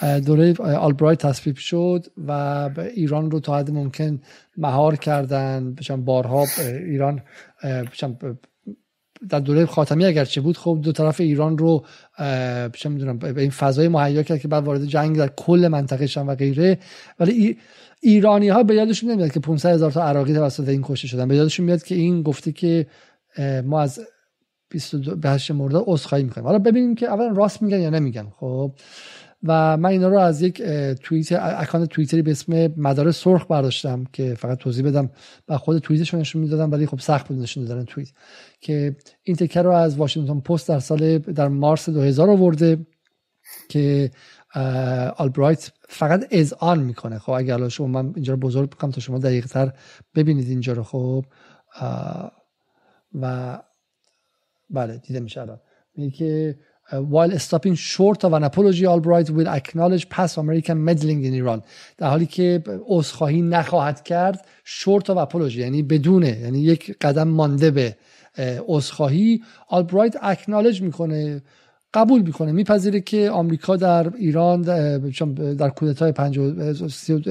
دوره 0.00 0.54
آلبرایت 0.60 1.26
تصویب 1.26 1.56
شد 1.56 2.06
و 2.26 2.70
ایران 2.94 3.30
رو 3.30 3.40
تا 3.40 3.58
حد 3.58 3.70
ممکن 3.70 4.20
مهار 4.56 4.96
کردن. 4.96 5.74
بشن 5.74 6.04
بارها 6.04 6.46
ایران 6.86 7.22
در 9.28 9.40
دوره 9.40 9.66
خاتمی 9.66 10.04
اگر 10.04 10.24
چه 10.24 10.40
بود 10.40 10.56
خب 10.56 10.78
دو 10.82 10.92
طرف 10.92 11.20
ایران 11.20 11.58
رو 11.58 11.84
چه 12.72 12.88
می‌دونم 12.88 13.18
به 13.18 13.40
این 13.40 13.50
فضای 13.50 13.88
مهیا 13.88 14.22
کرد 14.22 14.40
که 14.40 14.48
بعد 14.48 14.64
وارد 14.64 14.84
جنگ 14.84 15.16
در 15.16 15.28
کل 15.28 15.68
منطقه 15.68 16.06
شدن 16.06 16.26
و 16.26 16.34
غیره. 16.34 16.78
ولی 17.20 17.58
ایرانی 18.00 18.48
ها 18.48 18.62
به 18.62 18.74
یادشون 18.74 19.10
نمیاد 19.10 19.32
که 19.32 19.40
500 19.40 19.70
هزار 19.70 19.90
تا 19.90 20.02
عراقی 20.02 20.34
توسط 20.34 20.68
این 20.68 20.82
کشته 20.84 21.08
شدن. 21.08 21.28
به 21.28 21.36
یادشون 21.36 21.66
میاد 21.66 21.82
که 21.82 21.94
این 21.94 22.22
گفته 22.22 22.52
که 22.52 22.86
ما 23.64 23.80
از 23.80 24.00
22 24.68 25.16
به 25.16 25.30
8 25.30 25.50
مرداد 25.50 25.84
عذرخواهی 25.86 26.24
می‌کنیم. 26.24 26.46
حالا 26.46 26.58
ببینیم 26.58 26.94
که 26.94 27.06
اولا 27.06 27.28
راست 27.28 27.62
میگن 27.62 27.80
یا 27.80 27.90
نمیگن. 27.90 28.26
خب 28.40 28.72
و 29.42 29.76
من 29.76 29.88
اینا 29.88 30.08
رو 30.08 30.18
از 30.18 30.42
یک 30.42 30.62
توییت 31.02 31.32
اکانت 31.32 31.88
توییتری 31.88 32.22
به 32.22 32.30
اسم 32.30 32.66
مدار 32.76 33.10
سرخ 33.10 33.46
برداشتم 33.46 34.04
که 34.12 34.34
فقط 34.34 34.58
توضیح 34.58 34.86
بدم 34.86 35.10
و 35.48 35.58
خود 35.58 35.78
توییتشون 35.78 36.20
نشون 36.20 36.42
می‌دادم 36.42 36.72
ولی 36.72 36.86
خب 36.86 36.98
سخت 36.98 37.28
بود 37.28 37.38
نشون 37.38 37.64
دادن 37.64 37.84
توییت 37.84 38.10
که 38.60 38.96
این 39.22 39.36
تکر 39.36 39.62
رو 39.62 39.70
از 39.70 39.96
واشنگتن 39.96 40.40
پست 40.40 40.68
در 40.68 40.78
سال 40.78 41.18
در 41.18 41.48
مارس 41.48 41.88
2000 41.88 42.30
آورده 42.30 42.86
که 43.68 44.10
آلبرایت 45.16 45.70
فقط 45.88 46.34
از 46.34 46.52
آن 46.52 46.82
می‌کنه. 46.82 47.18
خب 47.18 47.30
اگر 47.32 47.68
شما 47.68 47.86
من 47.86 48.12
اینجا 48.14 48.32
رو 48.32 48.38
بزرگ 48.38 48.70
بکنم 48.70 48.90
تا 48.90 49.00
شما 49.00 49.18
دقیق 49.18 49.46
تر 49.46 49.72
ببینید 50.14 50.48
اینجا 50.48 50.72
رو. 50.72 50.82
خب 50.82 51.24
و 53.20 53.58
بله 54.70 54.98
دیده 54.98 55.20
میشه 55.20 55.40
الان. 55.40 55.60
که 56.14 56.58
while 56.92 57.38
stopping 57.38 57.74
short 57.74 58.24
of 58.24 58.32
an 58.32 58.44
apology 58.44 58.84
Albright 58.86 59.30
will 59.30 59.48
acknowledge 59.48 60.08
past 60.08 60.36
American 60.36 60.84
meddling 60.84 61.24
in 61.24 61.34
Iran. 61.34 61.62
در 61.98 62.08
حالی 62.08 62.26
که 62.26 62.62
عذرخواهی 62.86 63.42
نخواهد 63.42 64.02
کرد 64.02 64.46
short 64.64 65.04
of 65.04 65.16
apology 65.16 65.56
یعنی 65.56 65.82
بدونه 65.82 66.38
یعنی 66.42 66.58
یک 66.58 66.96
قدم 67.00 67.28
مانده 67.28 67.70
به 67.70 67.96
عذرخواهی 68.66 69.42
آلبرایت 69.68 70.16
اکنالج 70.22 70.82
می‌کنه 70.82 71.42
قبول 71.94 72.22
می‌کنه. 72.22 72.52
میپذیره 72.52 73.00
که 73.00 73.30
آمریکا 73.30 73.76
در 73.76 74.12
ایران 74.16 74.62
در 75.54 75.68
کودتای 75.68 76.12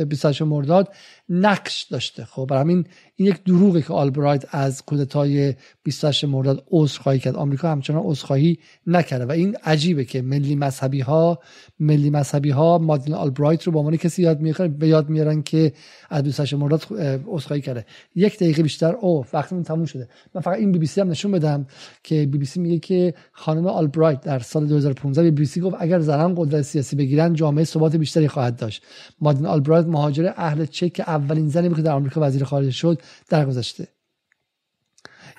28 0.05 0.41
مرداد 0.41 0.88
نقش 1.33 1.83
داشته. 1.83 2.25
خب 2.25 2.45
برای 2.49 2.61
همین 2.61 2.85
این 3.15 3.27
یک 3.27 3.43
دروغه 3.43 3.81
که 3.81 3.93
آلبرایت 3.93 4.45
از 4.51 4.85
کودتای 4.85 5.53
28 5.83 6.25
مرداد 6.25 6.63
عذرخواهی 6.71 7.19
کرد. 7.19 7.35
آمریکا 7.35 7.71
همچنان 7.71 8.01
عذرخواهی 8.05 8.57
نکرده 8.87 9.25
و 9.25 9.31
این 9.31 9.57
عجیبه 9.63 10.05
که 10.05 10.21
ملی 10.21 10.55
مذهبی 10.55 10.99
ها 10.99 11.39
ملی 11.79 12.09
مذهبی 12.09 12.49
ها 12.49 12.77
مادلین 12.77 13.15
آلبرایت 13.15 13.63
رو 13.63 13.71
با 13.71 13.79
عنوان 13.79 13.97
کسی 13.97 14.21
یاد 14.21 14.39
میارن 14.41 14.67
به 14.67 14.87
یاد 14.87 15.09
میارن 15.09 15.41
که 15.41 15.73
از 16.09 16.23
28 16.23 16.53
مرداد 16.53 16.85
عذرخواهی 17.27 17.61
کرده. 17.61 17.85
یک 18.15 18.35
دقیقه 18.35 18.63
بیشتر 18.63 18.93
او 18.93 19.25
وقتمون 19.33 19.63
تموم 19.63 19.85
شده. 19.85 20.09
من 20.33 20.41
فقط 20.41 20.57
این 20.57 20.71
بی 20.71 20.79
بی 20.79 20.85
سی 20.85 21.01
هم 21.01 21.09
نشون 21.09 21.31
بدم 21.31 21.67
که 22.03 22.25
بی 22.25 22.37
بی 22.37 22.45
سی 22.45 22.59
میگه 22.59 22.79
که 22.79 23.13
خانم 23.31 23.67
آلبرایت 23.67 24.21
در 24.21 24.39
سال 24.39 24.67
2015 24.67 25.23
بی 25.23 25.31
بی 25.31 25.45
سی 25.45 25.61
گفت 25.61 25.75
اگر 25.79 25.99
زنان 25.99 26.35
قدرت 26.37 26.61
سیاسی 26.61 26.95
بگیرن 26.95 27.33
جامعه 27.33 27.63
ثبات 27.63 27.95
بیشتری 27.95 28.27
خواهد 28.27 28.55
داشت. 28.55 28.83
مادلین 29.21 29.45
آلبرایت 29.45 29.85
مهاجر 29.85 30.33
اهل 30.37 30.65
چک 30.65 31.01
اولین 31.22 31.49
زنی 31.49 31.68
بود 31.68 31.77
که 31.77 31.84
در 31.84 31.91
آمریکا 31.91 32.22
وزیر 32.22 32.43
خارجه 32.43 32.72
شد 32.72 33.02
در 33.30 33.45
گذشته 33.45 33.88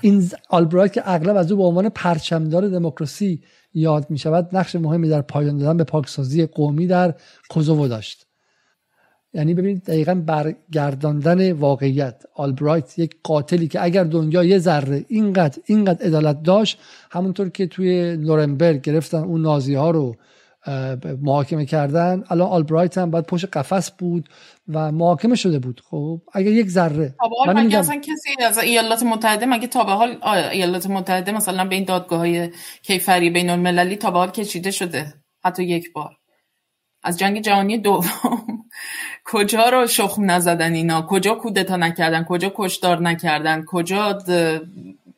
این 0.01 0.31
آلبرایت 0.49 0.93
که 0.93 1.03
اغلب 1.05 1.37
از 1.37 1.53
او 1.53 1.59
به 1.59 1.65
عنوان 1.65 1.89
پرچمدار 1.89 2.69
دموکراسی 2.69 3.43
یاد 3.75 4.11
می 4.11 4.19
شود 4.19 4.57
نقش 4.57 4.77
مهمی 4.77 5.09
در 5.09 5.23
پایان 5.23 5.59
دادن 5.59 5.77
به 5.77 5.85
پاکسازی 5.85 6.47
قومی 6.47 6.87
در 6.87 7.15
کوزوو 7.49 7.89
داشت. 7.89 8.27
یعنی 9.35 9.55
ببینید 9.55 9.85
دقیقا 9.85 10.15
برگرداندن 10.15 11.53
واقعیت. 11.53 12.23
آلبرایت 12.35 12.99
یک 12.99 13.17
قاتلی 13.23 13.69
که 13.69 13.85
اگر 13.85 14.05
دنیا 14.05 14.45
یه 14.45 14.59
ذره 14.59 15.05
اینقدر 15.09 15.59
اینقدر 15.67 16.07
عدالت 16.07 16.43
داشت 16.43 16.79
همونطور 17.11 17.49
که 17.49 17.67
توی 17.67 18.17
نورنبرگ 18.17 18.81
گرفتن 18.81 19.19
اون 19.19 19.43
نازی 19.43 19.75
ها 19.75 19.91
رو 19.91 20.17
محاکمه 21.23 21.67
کردن. 21.67 22.25
الان 22.31 22.49
آلبرایت 22.49 22.99
هم 22.99 23.11
باید 23.11 23.27
پشت 23.27 23.45
قفس 23.45 23.91
بود 23.91 24.29
و 24.69 24.93
محاکمه 24.93 25.35
شده 25.35 25.59
بود. 25.59 25.83
خب 25.91 26.23
اگر 26.33 26.51
یک 26.51 26.69
ذره. 26.69 27.15
من 27.47 27.67
مگه 27.67 27.79
اصلا 27.79 27.97
کسی 27.97 28.45
از 28.47 28.59
ایالات 28.59 29.03
متحده 29.03 29.47
مگه 29.47 29.67
تا 29.67 29.85
به 29.85 29.93
حال 29.93 30.19
ایالات 30.25 30.87
متحده 30.87 31.33
مثلا 31.33 31.65
به 31.65 31.75
این 31.75 31.85
دادگاه 31.85 32.19
های 32.19 32.51
کیفری 32.83 33.31
بین 33.31 33.51
المللی 33.51 33.97
تا 33.97 34.11
به 34.11 34.19
حال 34.19 34.31
کشیده 34.31 34.71
شده؟ 34.71 35.15
حتی 35.45 35.65
یک 35.65 35.93
بار. 35.93 36.17
از 37.03 37.19
جنگ 37.19 37.41
جهانی 37.41 37.79
دوم. 37.79 38.05
کجا 39.33 39.69
رو 39.69 39.87
شخم 39.87 40.31
نزدن 40.31 40.73
اینا؟ 40.73 41.07
کجا 41.07 41.35
کودتا 41.35 41.77
نکردن؟ 41.77 42.25
کجا 42.25 42.53
کشدار 42.57 43.01
نکردن؟ 43.01 43.65
کجا 43.65 44.19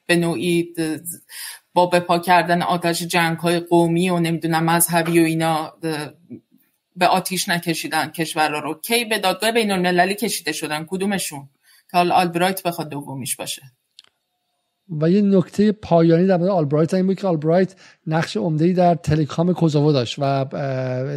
به 0.06 0.16
نوعی 0.16 0.74
با 1.74 1.86
بپا 1.86 2.18
کردن 2.18 2.62
آتش 2.62 3.02
جنگ 3.02 3.38
های 3.38 3.60
قومی 3.60 4.10
و 4.10 4.18
نمی‌دونم 4.18 4.64
مذهبی 4.64 5.20
و 5.20 5.22
اینا 5.22 5.72
به 6.96 7.06
آتیش 7.06 7.48
نکشیدن 7.48 8.08
کشورها 8.08 8.58
رو. 8.58 8.74
کی 8.74 9.04
به 9.04 9.18
دادگاه 9.18 9.52
بین 9.52 9.70
المللی 9.70 10.14
کشیده 10.14 10.52
شدن؟ 10.52 10.84
کدومشون؟ 10.84 11.48
که 11.90 11.96
حال 11.96 12.12
آلبرایت 12.12 12.62
بخواد 12.62 12.88
دومیش 12.88 13.36
باشه. 13.36 13.62
و 15.00 15.10
یه 15.10 15.22
نکته 15.22 15.72
پایانی 15.72 16.26
در 16.26 16.36
مورد 16.36 16.50
آلبرایت 16.50 16.94
این 16.94 17.06
بود 17.06 17.20
که 17.20 17.26
آلبرایت 17.26 17.74
نقش 18.06 18.36
عمده 18.36 18.72
در 18.72 18.94
تلکام 18.94 19.52
کوزوو 19.52 19.92
داشت 19.92 20.16
و 20.18 20.46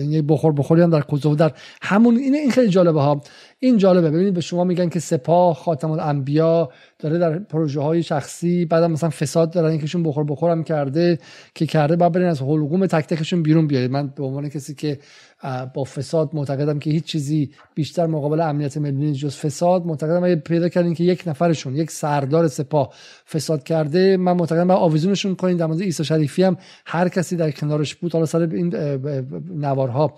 یه 0.10 0.22
بخور 0.22 0.54
بخوری 0.54 0.82
هم 0.82 0.90
در 0.90 1.02
کوزوو 1.02 1.36
در 1.36 1.54
همون 1.82 2.18
این 2.18 2.36
این 2.36 2.52
خیلی 2.52 2.70
جالبه 2.70 3.02
ها. 3.02 3.22
این 3.60 3.78
جالبه. 3.78 4.12
ببینید 4.12 4.34
به 4.34 4.42
شما 4.42 4.64
میگن 4.64 4.90
که 4.90 5.00
سپاه 5.00 5.56
خاتم 5.56 5.92
الانبیا 5.92 6.70
داره 7.00 7.18
در 7.18 7.40
پروژه 7.40 7.82
های 7.82 8.04
شخصی 8.04 8.66
بعدم 8.66 8.92
مثلا 8.92 9.10
فساد 9.10 9.52
دارن 9.52 9.70
اینکهشون 9.70 10.04
بخور 10.04 10.24
بخورم 10.24 10.64
کرده 10.64 11.20
که 11.56 11.66
کرده 11.66 11.96
بعد 11.96 12.12
برین 12.12 12.28
از 12.28 12.42
حلقوم 12.42 12.86
تک 12.86 13.08
تکشون 13.08 13.44
بیرون 13.44 13.68
بیارید. 13.68 13.92
من 13.92 14.08
به 14.08 14.24
عنوان 14.24 14.50
کسی 14.50 14.76
که 14.76 15.00
با 15.74 15.84
فساد 15.84 16.30
معتقدم 16.34 16.80
که 16.80 16.90
هیچ 16.90 17.04
چیزی 17.04 17.52
بیشتر 17.76 18.06
مقابل 18.06 18.42
امنیت 18.42 18.78
ملی 18.78 19.14
جز 19.14 19.36
فساد 19.36 19.86
معتقدم 19.86 20.24
اگه 20.24 20.36
پیدا 20.36 20.70
کردین 20.70 20.94
که 20.94 21.04
یک 21.04 21.24
نفرشون 21.28 21.76
یک 21.76 21.92
سردار 21.92 22.48
سپاه 22.48 22.94
فساد 23.34 23.64
کرده 23.64 24.18
من 24.18 24.34
معتقدم 24.34 24.72
آویزونشون 24.72 25.36
کنین. 25.36 25.58
در 25.58 25.66
مورد 25.66 25.82
عیسی 25.82 26.04
شریفی 26.04 26.44
هم 26.44 26.58
هر 26.86 27.10
کسی 27.10 27.36
در 27.36 27.52
کنارش 27.52 27.96
بود. 27.96 28.14
حالا 28.14 28.26
سر 28.26 28.40
این 28.40 28.76
نوارها. 29.56 30.14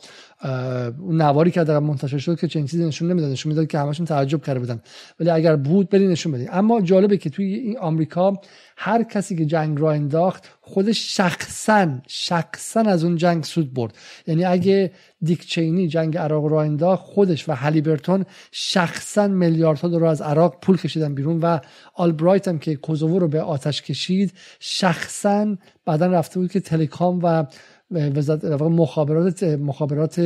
اون 0.99 1.21
نواری 1.21 1.51
که 1.51 1.63
در 1.63 1.79
منتشر 1.79 2.17
شد 2.17 2.39
که 2.39 2.47
چنین 2.47 2.65
چیزی 2.65 2.85
نشون 2.85 3.11
نمی‌داد. 3.11 3.31
نشون 3.31 3.49
می‌داد 3.49 3.67
که 3.67 3.79
همشون 3.79 4.05
تعجب 4.05 4.43
کرده 4.43 4.59
بودن. 4.59 4.81
ولی 5.19 5.29
اگر 5.29 5.55
بود 5.55 5.89
برین 5.89 6.09
نشون 6.09 6.31
بدین 6.31 6.47
اما 6.51 6.81
جالبه 6.81 7.17
که 7.17 7.29
توی 7.29 7.53
این 7.53 7.77
آمریکا 7.77 8.41
هر 8.77 9.03
کسی 9.03 9.35
که 9.35 9.45
جنگ 9.45 9.79
را 9.79 9.91
انداخت 9.91 10.49
خودش 10.61 11.17
شخصا 11.17 11.87
شخصا 12.07 12.81
از 12.81 13.03
اون 13.03 13.15
جنگ 13.15 13.43
سود 13.43 13.73
برد. 13.73 13.97
یعنی 14.27 14.45
اگه 14.45 14.91
دیک 15.21 15.47
چینی 15.47 15.87
جنگ 15.87 16.17
عراق 16.17 16.45
را 16.45 16.61
انداخت 16.61 17.03
خودش 17.03 17.49
و 17.49 17.51
هلیبرتون 17.51 18.25
شخصا 18.51 19.27
میلیاردها 19.27 19.87
دلار 19.87 20.05
از 20.05 20.21
عراق 20.21 20.59
پول 20.61 20.77
کشیدن 20.77 21.15
بیرون 21.15 21.39
و 21.39 21.59
آلبرایت 21.93 22.47
هم 22.47 22.59
که 22.59 22.75
کوزوو 22.75 23.19
رو 23.19 23.27
به 23.27 23.41
آتش 23.41 23.81
کشید 23.81 24.33
شخصا 24.59 25.55
بعدا 25.85 26.05
رفته 26.05 26.39
بود 26.39 26.51
که 26.51 26.59
تلکام 26.59 27.19
و 27.23 27.45
مخابرات 27.91 29.43
مخابرات 29.43 30.19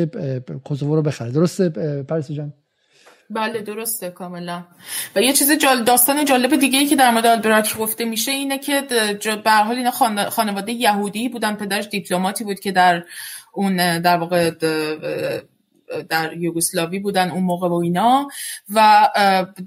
کوزوو 0.64 0.95
رو 0.95 1.02
بخره. 1.02 1.31
درسته 1.31 1.69
پاریس 2.03 2.31
جان؟ 2.31 2.53
بله 3.30 3.61
درسته 3.61 4.10
کاملا. 4.10 4.64
و 5.15 5.22
یه 5.22 5.34
چیز 5.34 5.52
جال 5.52 5.84
داستان 5.84 6.26
جالب 6.26 6.56
دیگه 6.56 6.80
ای 6.80 6.85
که 6.85 6.95
در 6.95 7.11
مورد 7.11 7.26
آلبرایت 7.26 7.77
گفته 7.77 8.06
میشه 8.06 8.31
اینه 8.31 8.57
که 8.57 8.81
به 9.44 9.52
حال 9.52 9.76
اینا 9.76 9.91
خانواده 10.30 10.72
یهودی 10.72 11.30
بودن 11.30 11.56
پدرش 11.56 11.88
دیپلماتی 11.88 12.44
بود 12.44 12.60
که 12.60 12.72
در 12.72 13.03
اون 13.53 14.02
در 14.02 14.18
واقع 14.18 14.52
در 16.10 16.38
یوگسلاوی 16.38 16.99
بودن 16.99 17.32
اون 17.32 17.44
موقع 17.44 17.68
و 17.68 17.74
اینا. 17.74 18.28
و 18.70 19.10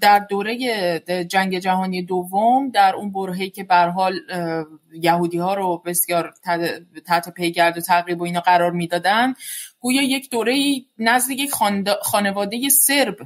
در 0.00 0.18
دوره 0.18 0.58
جنگ 1.30 1.58
جهانی 1.58 2.02
دوم 2.02 2.70
در 2.70 2.94
اون 2.94 3.12
برهه‌ای 3.12 3.50
که 3.50 3.64
به 3.64 3.76
حال 3.76 4.20
یهودی 4.92 5.38
ها 5.38 5.54
رو 5.54 5.82
بسیار 5.86 6.34
تحت 7.06 7.34
پیگرد 7.34 7.78
و 7.78 7.80
تعقیب 7.80 8.20
و 8.20 8.24
اینا 8.24 8.40
قرار 8.40 8.70
می‌دادن 8.70 9.34
گویا 9.80 10.02
یک 10.02 10.30
دوره 10.30 10.56
نزد 10.98 11.30
یک 11.30 11.50
خانواده 12.02 12.68
سرب 12.68 13.16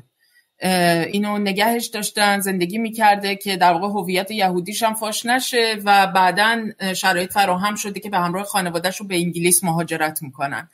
اینو 1.12 1.38
نگهش 1.38 1.86
داشتن 1.86 2.40
زندگی 2.40 2.78
می‌کرده 2.78 3.36
که 3.36 3.56
در 3.56 3.72
واقع 3.72 3.88
هویت 3.88 4.30
یهودیش 4.30 4.82
هم 4.82 4.94
فاش 4.94 5.26
نشه 5.26 5.76
و 5.84 6.06
بعدا 6.06 6.64
شرایط 6.96 7.32
فراهم 7.32 7.74
شده 7.74 8.00
که 8.00 8.10
به 8.10 8.18
همراه 8.18 8.44
خانوادهش 8.44 9.02
به 9.02 9.16
انگلیس 9.16 9.64
مهاجرت 9.64 10.22
می‌کنن. 10.22 10.68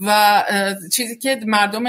و 0.00 0.44
چیزی 0.92 1.16
که 1.16 1.40
مردم 1.46 1.82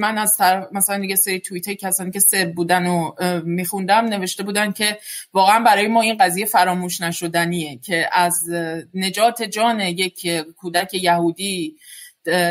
من 0.00 0.18
از 0.18 0.36
مثلا 0.72 0.98
دیگه 0.98 1.16
سری 1.16 1.40
توییت 1.40 1.70
کسانی 1.70 2.10
که 2.10 2.20
سر 2.20 2.44
بودن 2.44 2.86
و 2.86 3.12
میخوندم 3.44 4.04
نوشته 4.04 4.42
بودن 4.42 4.72
که 4.72 4.98
واقعا 5.32 5.60
برای 5.60 5.86
ما 5.86 6.00
این 6.00 6.16
قضیه 6.16 6.46
فراموش 6.46 7.00
نشدنیه 7.00 7.78
که 7.78 8.08
از 8.12 8.34
نجات 8.94 9.42
جان 9.42 9.80
یک 9.80 10.28
کودک 10.56 10.94
یهودی 10.94 11.76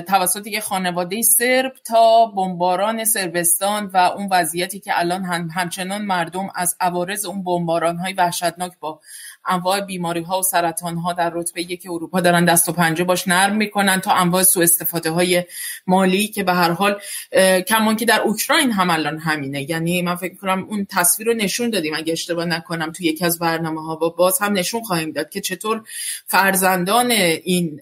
توسط 0.07 0.47
یک 0.47 0.59
خانواده 0.59 1.21
سرب 1.21 1.73
تا 1.85 2.25
بمباران 2.25 3.05
سربستان 3.05 3.85
و 3.85 3.97
اون 3.97 4.27
وضعیتی 4.31 4.79
که 4.79 4.99
الان 4.99 5.23
هم 5.23 5.49
همچنان 5.55 6.01
مردم 6.01 6.47
از 6.55 6.75
عوارض 6.79 7.25
اون 7.25 7.43
بمباران 7.43 7.97
های 7.97 8.13
وحشتناک 8.13 8.71
با 8.79 8.99
انواع 9.47 9.81
بیماری 9.81 10.21
ها 10.21 10.39
و 10.39 10.43
سرطان 10.43 10.97
ها 10.97 11.13
در 11.13 11.31
رتبه 11.33 11.61
یک 11.61 11.87
اروپا 11.89 12.21
دارن 12.21 12.45
دست 12.45 12.69
و 12.69 12.71
پنجه 12.71 13.03
باش 13.03 13.27
نرم 13.27 13.55
می‌کنن 13.55 13.99
تا 13.99 14.11
انواع 14.11 14.43
سوء 14.43 14.63
استفاده 14.63 15.11
های 15.11 15.43
مالی 15.87 16.27
که 16.27 16.43
به 16.43 16.53
هر 16.53 16.71
حال 16.71 16.99
کمان 17.67 17.95
که 17.95 18.05
در 18.05 18.21
اوکراین 18.21 18.71
هم 18.71 18.89
الان 18.89 19.17
همینه. 19.17 19.69
یعنی 19.69 20.01
من 20.01 20.15
فکر 20.15 20.35
کنم 20.35 20.65
اون 20.69 20.87
تصویر 20.89 21.27
رو 21.27 21.33
نشون 21.33 21.69
دادیم. 21.69 21.93
اگه 21.95 22.13
اشتباه 22.13 22.45
نکنم 22.45 22.91
تو 22.91 23.03
یکی 23.03 23.25
از 23.25 23.39
برنامه 23.39 23.83
ها 23.83 23.95
و 23.95 24.09
باز 24.09 24.39
هم 24.39 24.53
نشون 24.53 24.83
خواهیم 24.83 25.11
داد 25.11 25.29
که 25.29 25.41
چطور 25.41 25.83
فرزندان 26.27 27.11
این 27.11 27.81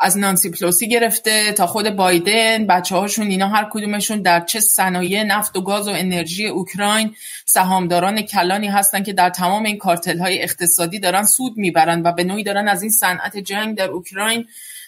از 0.00 0.18
نانسی 0.18 0.50
پلوسی 0.50 0.88
گرفته 0.88 1.52
تا 1.52 1.66
خود 1.66 1.90
بایدن. 1.90 2.66
بچه 2.66 2.96
هاشون 2.96 3.26
اینا 3.26 3.48
هر 3.48 3.68
کدومشون 3.72 4.22
در 4.22 4.40
چه 4.40 4.60
صنایع 4.60 5.22
نفت 5.22 5.56
و 5.56 5.60
گاز 5.60 5.88
و 5.88 5.90
انرژی 5.90 6.46
اوکراین 6.46 7.14
سهامداران 7.46 8.22
کلانی 8.22 8.68
هستن 8.68 9.02
که 9.02 9.12
در 9.12 9.30
تمام 9.30 9.64
این 9.64 9.78
کارتل 9.78 10.18
های 10.18 10.42
اقتصادی 10.42 10.98
دارن 10.98 11.22
سود 11.22 11.56
می‌برن 11.56 12.02
و 12.02 12.12
به 12.12 12.24
نوعی 12.24 12.44
دارن 12.44 12.68
از 12.68 12.82
این 12.82 12.90
صنعت 12.90 13.36
جنگ 13.36 13.76
در 13.76 13.90
اوکراین 13.90 14.46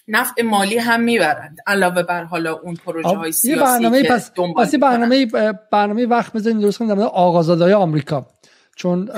نفع 0.09 0.43
مالی 0.43 0.78
هم 0.78 1.01
می‌برند. 1.01 1.59
علاوه 1.66 2.03
بر 2.03 2.24
حالا 2.24 2.53
اون 2.53 2.74
پروژه 2.74 3.09
های 3.09 3.32
سیاسی 3.32 3.61
برنامه 3.61 4.03
پس, 4.03 4.31
پس 4.59 4.74
برنامه 4.74 5.27
برنامه 5.73 6.07
وقت 6.07 6.32
بزنید 6.32 6.61
درست 6.61 6.78
کنید 6.78 6.91
در 6.91 7.73
آمریکا. 7.73 8.27
چون 8.77 9.11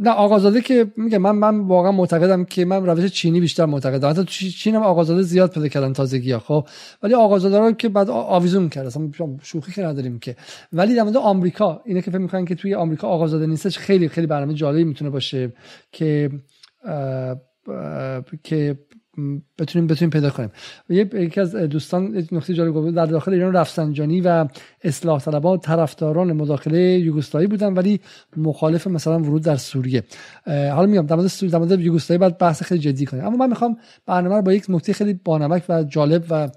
نه 0.00 0.10
آقازاده 0.10 0.60
که 0.60 0.92
میگه 0.96 1.18
من 1.18 1.30
من 1.30 1.60
واقعا 1.60 1.92
معتقدم 1.92 2.44
که 2.44 2.64
من 2.64 2.86
روش 2.86 3.12
چینی 3.12 3.40
بیشتر 3.40 3.66
معتقدم. 3.66 4.10
حتی 4.10 4.24
چین 4.50 4.74
هم 4.74 4.82
آقازاده 4.82 5.22
زیاد 5.22 5.50
پیدا 5.52 5.68
کردن 5.68 5.92
تازگی 5.92 6.32
ها 6.32 6.38
خب؟ 6.38 6.68
ولی 7.02 7.14
آقازاده 7.14 7.58
رو 7.58 7.72
که 7.72 7.88
بعد 7.88 8.10
آویزون 8.10 8.68
کرد. 8.68 8.86
اصلا 8.86 9.10
شوخی 9.42 9.72
که 9.72 9.82
نداریم 9.82 10.18
که. 10.18 10.36
ولی 10.72 10.94
در 10.94 11.18
آمریکا 11.18 11.82
اینه 11.84 12.02
که 12.02 12.10
فکر 12.10 12.20
می‌کنن 12.20 12.44
که 12.44 12.54
توی 12.54 12.74
آمریکا 12.74 13.08
آقازاده 13.08 13.46
نیستش. 13.46 13.78
خیلی 13.78 14.08
خیلی 14.08 14.26
برنامه 14.26 14.54
جالبی 14.54 14.84
می‌تونه 14.84 15.10
باشه 15.10 15.52
که 15.92 16.30
که 18.42 18.78
بتونیم 19.58 19.86
بتونیم 19.86 20.10
پیدا 20.10 20.30
کنیم. 20.30 20.50
یکی 20.88 21.40
از 21.40 21.56
دوستان 21.56 22.26
نقطه 22.32 22.54
جالب 22.54 22.74
گفت. 22.74 22.94
در 22.94 23.06
داخل 23.06 23.32
ایران 23.32 23.52
رفسنجانی 23.52 24.20
و 24.20 24.48
اصلاح 24.84 25.20
طلبان 25.20 25.58
طرفداران 25.58 26.32
مداخله 26.32 26.78
یوگسلاوی 26.80 27.46
بودن 27.46 27.72
ولی 27.72 28.00
مخالف 28.36 28.86
مثلا 28.86 29.18
ورود 29.18 29.42
در 29.42 29.56
سوریه. 29.56 30.04
حالا 30.46 30.86
میگم 30.86 31.06
در 31.06 31.16
مورد 31.16 31.28
سوریه 31.28 31.52
در 31.52 31.58
مورد 31.58 31.80
یوگسلاوی 31.80 32.18
بعد 32.18 32.38
بحث 32.38 32.62
خیلی 32.62 32.80
جدی 32.80 33.06
کنیم. 33.06 33.24
اما 33.24 33.36
من 33.36 33.48
می‌خوام 33.48 33.76
برنامه 34.06 34.36
رو 34.36 34.42
با 34.42 34.52
یک 34.52 34.64
نکته 34.68 34.92
خیلی 34.92 35.20
بانمک 35.24 35.64
و 35.68 35.82
جالب 35.82 36.24
و 36.30 36.48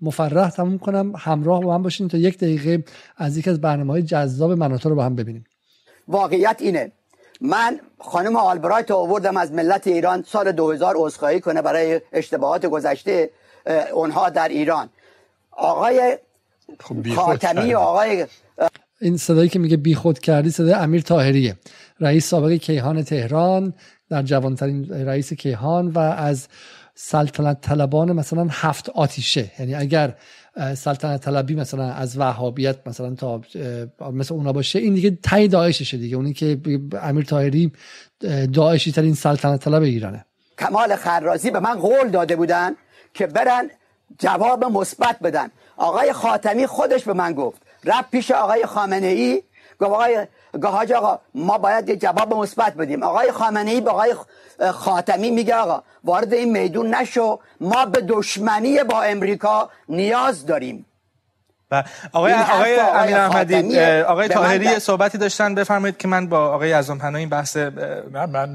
مفرح 0.00 0.50
تموم 0.50 0.78
کنم. 0.78 1.12
همراه 1.16 1.60
با 1.60 1.74
هم 1.74 1.82
باشین 1.82 2.08
تا 2.08 2.18
یک 2.18 2.38
دقیقه 2.38 2.84
از 3.16 3.36
یک 3.36 3.48
از 3.48 3.60
برنامه 3.60 3.92
های 3.92 4.02
جذاب 4.02 4.52
مناطق 4.52 4.86
رو 4.86 4.94
با 4.94 5.04
هم 5.04 5.14
ببینیم. 5.14 5.44
واقعیت 6.08 6.56
اینه 6.60 6.92
من 7.40 7.80
خانم 7.98 8.36
آلبرایت 8.36 8.90
آوردم 8.90 9.36
از 9.36 9.52
ملت 9.52 9.86
ایران 9.86 10.24
سال 10.28 10.52
2000 10.52 10.94
عذرخواهی 10.98 11.40
کنه 11.40 11.62
برای 11.62 12.00
اشتباهات 12.12 12.66
گذشته 12.66 13.30
اونها 13.92 14.28
در 14.28 14.48
ایران. 14.48 14.88
آقای 15.50 16.18
خب 16.80 17.14
خاتمی 17.14 17.74
آقای 17.74 18.26
این 19.00 19.16
صدایی 19.16 19.48
که 19.48 19.58
میگه 19.58 19.76
بیخود 19.76 20.18
کردی 20.18 20.50
صدای 20.50 20.72
امیر 20.72 21.02
تاهریه 21.02 21.56
رئیس 22.00 22.28
سابق 22.28 22.52
کیهان 22.52 23.02
تهران 23.02 23.74
در 24.10 24.22
جوانترین 24.22 25.06
رئیس 25.06 25.32
کیهان 25.32 25.88
و 25.88 25.98
از 25.98 26.48
سلطنت 26.94 27.60
طلبان 27.60 28.12
مثلا 28.12 28.48
هفت 28.50 28.88
آتیشه. 28.88 29.52
یعنی 29.58 29.74
اگر 29.74 30.14
سلطنت 30.56 31.20
طلبی 31.20 31.54
مثلا 31.54 31.92
از 31.92 32.18
وهابیت 32.18 32.76
مثلا 32.86 33.14
تا 33.14 33.40
مثل 34.12 34.34
اونا 34.34 34.52
باشه 34.52 34.78
این 34.78 34.94
دیگه 34.94 35.18
تای 35.22 35.48
داعششه 35.48 35.96
دیگه 35.96 36.16
اونی 36.16 36.32
که 36.32 36.60
امیر 37.02 37.24
طاهری 37.24 37.72
داعشی 38.52 38.92
ترین 38.92 39.14
سلطنت 39.14 39.64
طلب 39.64 39.82
ایرانه. 39.82 40.24
کمال 40.58 40.96
خرازی 40.96 41.50
به 41.50 41.60
من 41.60 41.74
قول 41.74 42.08
داده 42.08 42.36
بودن 42.36 42.76
که 43.14 43.26
برن 43.26 43.70
جواب 44.18 44.64
مثبت 44.64 45.18
بدن. 45.18 45.48
آقای 45.76 46.12
خاتمی 46.12 46.66
خودش 46.66 47.04
به 47.04 47.12
من 47.12 47.32
گفت. 47.32 47.62
رفت 47.84 48.10
پیش 48.10 48.30
آقای 48.30 48.66
خامنه 48.66 49.06
ای 49.06 49.42
گفت 49.80 49.90
آقای 49.90 50.26
گاهاج 50.60 50.92
آقا 50.92 51.18
ما 51.34 51.58
باید 51.58 51.88
یه 51.88 51.96
جواب 51.96 52.34
مثبت 52.34 52.74
بدیم. 52.74 53.02
آقای 53.02 53.32
خامنه 53.32 53.70
ای 53.70 53.80
به 53.80 53.90
آقای 53.90 54.14
خاتمی 54.72 55.30
میگه 55.30 55.54
آقا 55.54 55.82
وارد 56.04 56.34
این 56.34 56.52
میدون 56.52 56.94
نشو 56.94 57.38
ما 57.60 57.86
به 57.86 58.00
دشمنی 58.00 58.84
با 58.84 59.02
امریکا 59.02 59.70
نیاز 59.88 60.46
داریم. 60.46 60.86
و 61.70 61.84
آقای 62.12 62.32
آقای 62.32 62.80
امیر 62.80 63.16
احمدی 63.16 63.80
آقای 64.02 64.28
طاهری 64.28 64.78
صحبتی 64.78 65.18
داشتن. 65.18 65.54
بفرمایید 65.54 65.96
که 65.96 66.08
من 66.08 66.26
با 66.26 66.38
آقای 66.38 66.72
اعظم 66.72 67.14
این 67.14 67.28
بحث 67.28 67.56
من 67.56 68.30
من 68.30 68.54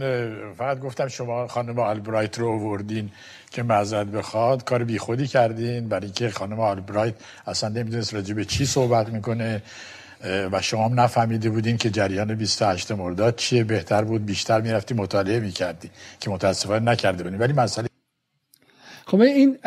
فقط 0.58 0.80
گفتم 0.80 1.08
شما 1.08 1.48
خانم 1.48 1.80
آلبرایت 1.80 2.40
رو 2.40 2.50
آوردین 2.50 3.12
که 3.52 3.64
معذرت 3.64 4.08
بخواد. 4.08 4.64
کار 4.64 4.84
بیخودی 4.84 5.28
کردین. 5.28 5.90
برای 5.90 6.06
اینکه 6.06 6.30
خانم 6.30 6.60
آلبرایت 6.60 7.14
اصلا 7.48 7.70
نمی‌دونست 7.70 8.14
راجع 8.14 8.34
به 8.34 8.46
چی 8.46 8.66
صحبت 8.66 9.10
می‌کنه. 9.10 9.62
و 10.26 10.62
شما 10.62 10.86
هم 10.86 11.00
نفهمیده 11.00 11.50
بودین 11.50 11.78
که 11.78 11.90
جریان 11.90 12.36
28 12.36 12.92
مرداد 12.92 13.36
چیه؟ 13.36 13.64
بهتر 13.64 14.04
بود 14.04 14.26
بیشتر 14.26 14.62
می‌رفتی 14.62 14.94
مطالعه 14.94 15.40
می‌کردی 15.40 15.90
که 16.20 16.30
متاسفانه 16.30 16.92
نکرده 16.92 17.24
بودین. 17.24 17.40
ولی 17.40 17.54
مسئله 17.54 17.88
خب 19.06 19.22
این 19.22 19.58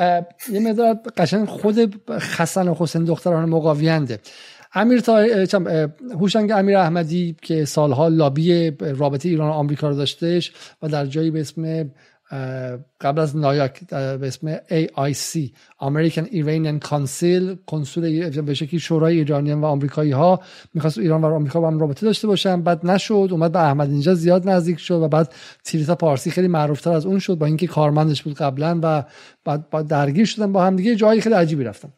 یه 0.53 0.61
مقدار 0.61 0.95
قشنگ 1.17 1.49
خود 1.49 2.03
خسن 2.19 2.69
و 2.69 2.75
حسین 2.79 3.05
دختران 3.05 3.49
مقاوینده 3.49 4.19
امیر 4.75 5.01
تا 5.01 5.27
هوشنگ 6.21 6.53
امیر 6.53 6.77
احمدی 6.77 7.37
که 7.43 7.65
سالها 7.65 8.09
لابی 8.09 8.71
رابطه 8.81 9.29
ایران 9.29 9.51
و 9.51 9.53
آمریکا 9.53 9.89
رو 9.89 9.95
داشتهش 9.95 10.53
و 10.83 10.89
در 10.89 11.07
جایی 11.07 11.31
به 11.31 11.41
اسم 11.41 11.91
قبل 13.01 13.19
از 13.19 13.37
نایاک 13.37 13.89
به 13.91 14.27
اسم 14.27 14.57
AIC 14.57 15.51
American 15.81 16.27
Iranian 16.33 16.89
Council 16.89 17.57
کنسول 17.67 18.31
به 18.43 18.55
شکلی 18.55 18.81
شورای 18.81 19.17
ایرانیان 19.17 19.61
و 19.61 19.65
آمریکایی 19.65 20.11
ها 20.11 20.41
می‌خواست 20.75 20.99
ایران 20.99 21.23
و 21.23 21.27
آمریکا 21.27 21.61
با 21.61 21.69
هم 21.69 21.79
رابطه 21.79 22.07
داشته 22.07 22.27
باشن. 22.27 22.63
بعد 22.63 22.87
نشد 22.87 23.29
اومد 23.31 23.53
به 23.53 23.59
احمد 23.59 23.91
اینجا 23.91 24.15
زیاد 24.15 24.49
نزدیک 24.49 24.79
شد 24.79 24.95
و 24.95 25.09
بعد 25.09 25.35
تیریتا 25.65 25.95
پارسی 25.95 26.31
خیلی 26.31 26.49
معروفتر 26.49 26.93
از 26.93 27.07
اون 27.07 27.19
شد 27.19 27.35
با 27.35 27.47
اینکه 27.47 27.67
کارمندش 27.67 28.23
بود 28.23 28.35
قبلا 28.35 28.81
و 28.83 29.05
بعد 29.45 29.87
درگیر 29.87 30.27
شدن 30.27 30.53
با 30.53 30.65
هم 30.65 30.77
دیگه. 30.77 30.97
جایی 30.97 31.21
خیلی 31.21 31.35
عجیبی 31.35 31.65
رفتن. 31.65 31.93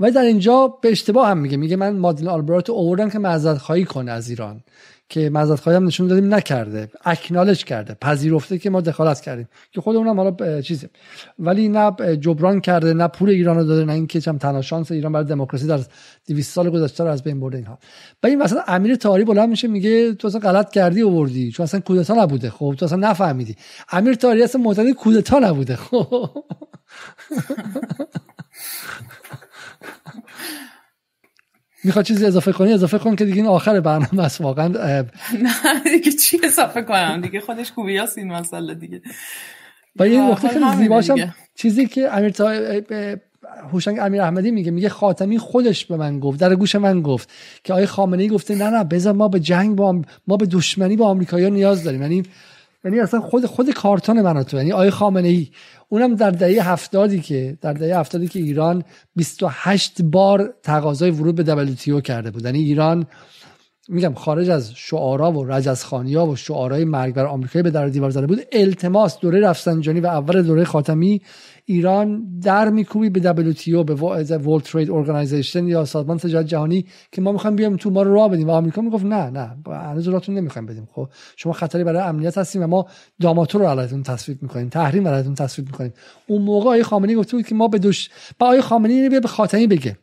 ولی 0.00 0.12
در 0.12 0.22
اینجا 0.22 0.78
به 0.82 0.90
اشتباه 0.90 1.28
هم 1.28 1.38
میگه. 1.38 1.56
میگه 1.56 1.76
من 1.76 1.96
مادین 1.96 2.28
آلبرات 2.28 2.70
اووردم 2.70 3.10
که 3.10 3.18
معذرت 3.18 3.58
خواهی 3.58 3.84
کنه 3.84 4.12
از 4.12 4.28
ایران. 4.28 4.62
که 5.08 5.30
معذرت 5.30 5.60
خواهی 5.60 5.76
هم 5.76 5.86
نشون 5.86 6.06
دادیم 6.06 6.34
نکرده 6.34 6.88
اکنالج 7.04 7.64
کرده 7.64 7.94
پذیرفته 7.94 8.58
که 8.58 8.70
ما 8.70 8.80
دخالت 8.80 9.20
کردیم 9.20 9.48
که 9.72 9.80
خود 9.80 9.96
اونم 9.96 10.20
حالا 10.20 10.62
چیزه. 10.62 10.90
ولی 11.38 11.68
نه 11.68 11.92
جبران 12.20 12.60
کرده 12.60 12.94
نه 12.94 13.08
پول 13.08 13.28
ایران 13.28 13.56
رو 13.56 13.64
داده 13.64 13.84
نه 13.84 13.92
اینکه 13.92 14.20
چم 14.20 14.38
تنها 14.38 14.62
شانس 14.62 14.92
ایران 14.92 15.12
برای 15.12 15.24
دموکراسی 15.24 15.66
در 15.66 15.80
200 16.26 16.54
سال 16.54 16.70
گذشته 16.70 17.04
رو 17.04 17.10
از 17.10 17.22
بین 17.22 17.40
برده 17.40 17.56
اینها. 17.56 17.78
و 18.22 18.26
این 18.26 18.42
مثلا 18.42 18.62
امیر 18.66 18.96
تاری 18.96 19.24
بلند 19.24 19.48
میشه 19.48 19.68
میگه 19.68 20.14
تو 20.14 20.28
اصلا 20.28 20.40
غلط 20.40 20.70
کردی 20.70 21.02
آوردی 21.02 21.50
چون 21.50 21.64
اصلا 21.64 21.80
کودتا 21.80 22.14
نبوده. 22.14 22.50
خب 22.50 22.74
تو 22.78 22.84
اصلا 22.84 22.98
نفهمیدی. 22.98 23.56
امیر 23.92 24.14
تاری 24.14 24.42
اصلا 24.42 24.60
معتقد 24.60 24.90
کودتا 24.90 25.38
نبوده. 25.38 25.76
خب 25.76 26.30
می‌خواد 31.86 32.04
چیزی 32.04 32.26
اضافه 32.26 32.52
کنی 32.52 32.72
اضافه 32.72 32.98
کن 32.98 33.16
که 33.16 33.24
دیگه 33.24 33.36
این 33.36 33.46
آخر 33.46 33.80
برنامه 33.80 34.24
است. 34.24 34.40
واقعا 34.40 34.68
نه 34.68 35.04
دیگه 35.84 36.12
چی 36.12 36.40
اضافه 36.44 36.82
کنم؟ 36.82 37.20
دیگه 37.20 37.40
خودش 37.40 37.70
خوبیاست 37.70 38.18
این 38.18 38.32
مسئله 38.32 38.74
دیگه. 38.74 39.00
و 39.96 40.08
یه 40.08 40.20
نقطه 40.20 40.48
خیلی 40.48 40.76
زیباشم 40.76 41.34
چیزی 41.54 41.86
که 41.86 42.16
امیر 42.16 42.30
تا... 42.30 42.52
هوشنگ 43.72 43.98
امیر 43.98 44.22
احمدی 44.22 44.50
میگه 44.50 44.70
میگه 44.70 44.88
خاتمی 44.88 45.38
خودش 45.38 45.84
به 45.84 45.96
من 45.96 46.20
گفت 46.20 46.40
در 46.40 46.54
گوش 46.54 46.74
من 46.74 47.02
گفت 47.02 47.30
که 47.64 47.72
آقای 47.72 47.86
خامنه 47.86 48.22
ای 48.22 48.28
گفته 48.28 48.54
نه 48.54 48.70
نه 48.70 48.84
بذار 48.84 49.12
ما 49.12 49.28
به 49.28 49.40
جنگ 49.40 49.76
با 49.76 50.02
ما 50.26 50.36
به 50.36 50.46
دشمنی 50.46 50.96
با 50.96 51.06
آمریکایی‌ها 51.06 51.50
نیاز 51.50 51.84
داریم. 51.84 52.02
یعنی 52.02 52.22
یعنی 52.86 53.00
اصلا 53.00 53.20
خود 53.20 53.46
خود 53.46 53.70
کارتون 53.70 54.42
تو 54.42 54.56
یعنی 54.56 54.72
آقای 54.72 54.90
خامنه 54.90 55.28
ای 55.28 55.48
اونم 55.88 56.14
در 56.14 56.30
دهه 56.30 56.70
هفتادی 56.70 57.20
که 57.20 57.58
در 57.60 57.72
دهه 57.72 57.98
هفتادی 57.98 58.28
که 58.28 58.38
ایران 58.38 58.84
28 59.16 60.02
بار 60.02 60.54
تقاضای 60.62 61.10
ورود 61.10 61.34
به 61.34 61.74
WTO 61.76 62.02
کرده 62.02 62.30
بود. 62.30 62.44
یعنی 62.44 62.58
ایران 62.58 63.06
میگم 63.88 64.14
خارج 64.14 64.50
از 64.50 64.72
شعارا 64.74 65.32
و 65.32 65.44
رجزخانیا 65.44 66.26
و 66.26 66.36
شعارهای 66.36 66.84
مرگ 66.84 67.14
بر 67.14 67.26
آمریکایی 67.26 67.62
به 67.62 67.70
در 67.70 67.88
دیوار 67.88 68.10
زده 68.10 68.26
بود 68.26 68.40
التماس 68.52 69.18
دوره 69.18 69.40
رفسنجانی 69.40 70.00
و 70.00 70.06
اول 70.06 70.42
دوره 70.42 70.64
خاتمی 70.64 71.22
ایران 71.68 72.38
در 72.42 72.70
میکوبی 72.70 73.10
به 73.10 73.20
WTO 73.20 73.84
به 73.84 73.96
World 74.38 74.62
Trade 74.62 74.88
Organization 74.88 75.56
یا 75.56 75.84
سازمان 75.84 76.18
تجارت 76.18 76.46
جهانی 76.46 76.86
که 77.12 77.22
ما 77.22 77.32
می‌خوایم 77.32 77.56
بیایم 77.56 77.76
تو 77.76 77.90
ما 77.90 78.02
رو 78.02 78.14
راه 78.14 78.28
بدیم. 78.28 78.48
و 78.48 78.50
آمریکا 78.50 78.82
می‌گفت 78.82 79.04
نه 79.04 79.30
نه 79.30 79.56
هنوز 79.66 80.08
راهتون 80.08 80.34
نمی‌خوایم 80.34 80.66
بدیم. 80.66 80.88
خب 80.92 81.08
شما 81.36 81.52
خطری 81.52 81.84
برای 81.84 82.02
امنیت 82.02 82.38
هستیم 82.38 82.62
و 82.62 82.66
ما 82.66 82.86
داماتور 83.20 83.60
رو 83.60 83.66
علیتون 83.66 84.02
تصویب 84.02 84.42
می‌کنیم 84.42 84.68
تحریم 84.68 85.08
علیتون 85.08 85.34
تصویب 85.34 85.68
می‌کنیم. 85.68 85.92
اون 86.26 86.42
موقع 86.42 86.66
آقای 86.66 86.82
خامنه‌ای 86.82 87.16
گفته 87.18 87.36
بود 87.36 87.46
که 87.46 87.54
ما 87.54 87.68
به 87.68 87.78
دوش 87.78 88.08
با 88.38 88.46
آقای 88.46 88.60
خامنه‌ای 88.60 89.08
به 89.08 89.28
خاتمی 89.28 89.66
بگه. 89.66 89.96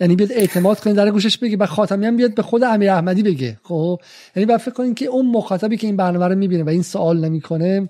یعنی 0.00 0.16
بیاد 0.16 0.32
اعتماد 0.32 0.80
کنید 0.80 0.96
در 0.96 1.10
گوشش 1.10 1.38
بگه 1.38 1.56
و 1.56 1.66
خاتمی 1.66 2.06
هم 2.06 2.16
بیاد 2.16 2.34
به 2.34 2.42
خود 2.42 2.64
امیر 2.64 2.90
احمدی 2.90 3.22
بگه. 3.22 3.58
خب؟ 3.62 4.00
یعنی 4.36 4.46
بعد 4.46 4.58
فکر 4.58 4.74
کنید 4.74 4.94
که 4.94 5.06
اون 5.06 5.26
مخاطبی 5.26 5.76
که 5.76 5.86
این 5.86 5.96
برنامه 5.96 6.26
رو 6.28 6.34
می‌بینه 6.34 6.62
و 6.62 6.68
این 6.68 6.82
سوال 6.82 7.24
نمی‌کنه 7.24 7.80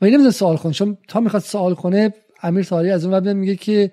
و 0.00 0.04
این 0.04 0.14
نمی‌دونه 0.14 0.30
سوال 0.30 0.56
کنه 0.56 0.72
چون 0.72 0.98
تا 1.08 1.20
می‌خواد 1.20 1.42
سوال 1.42 1.74
کنه 1.74 2.14
امیر 2.42 2.64
طاهری 2.64 2.90
از 2.90 3.04
اون 3.04 3.32
میگه 3.32 3.56
که 3.56 3.92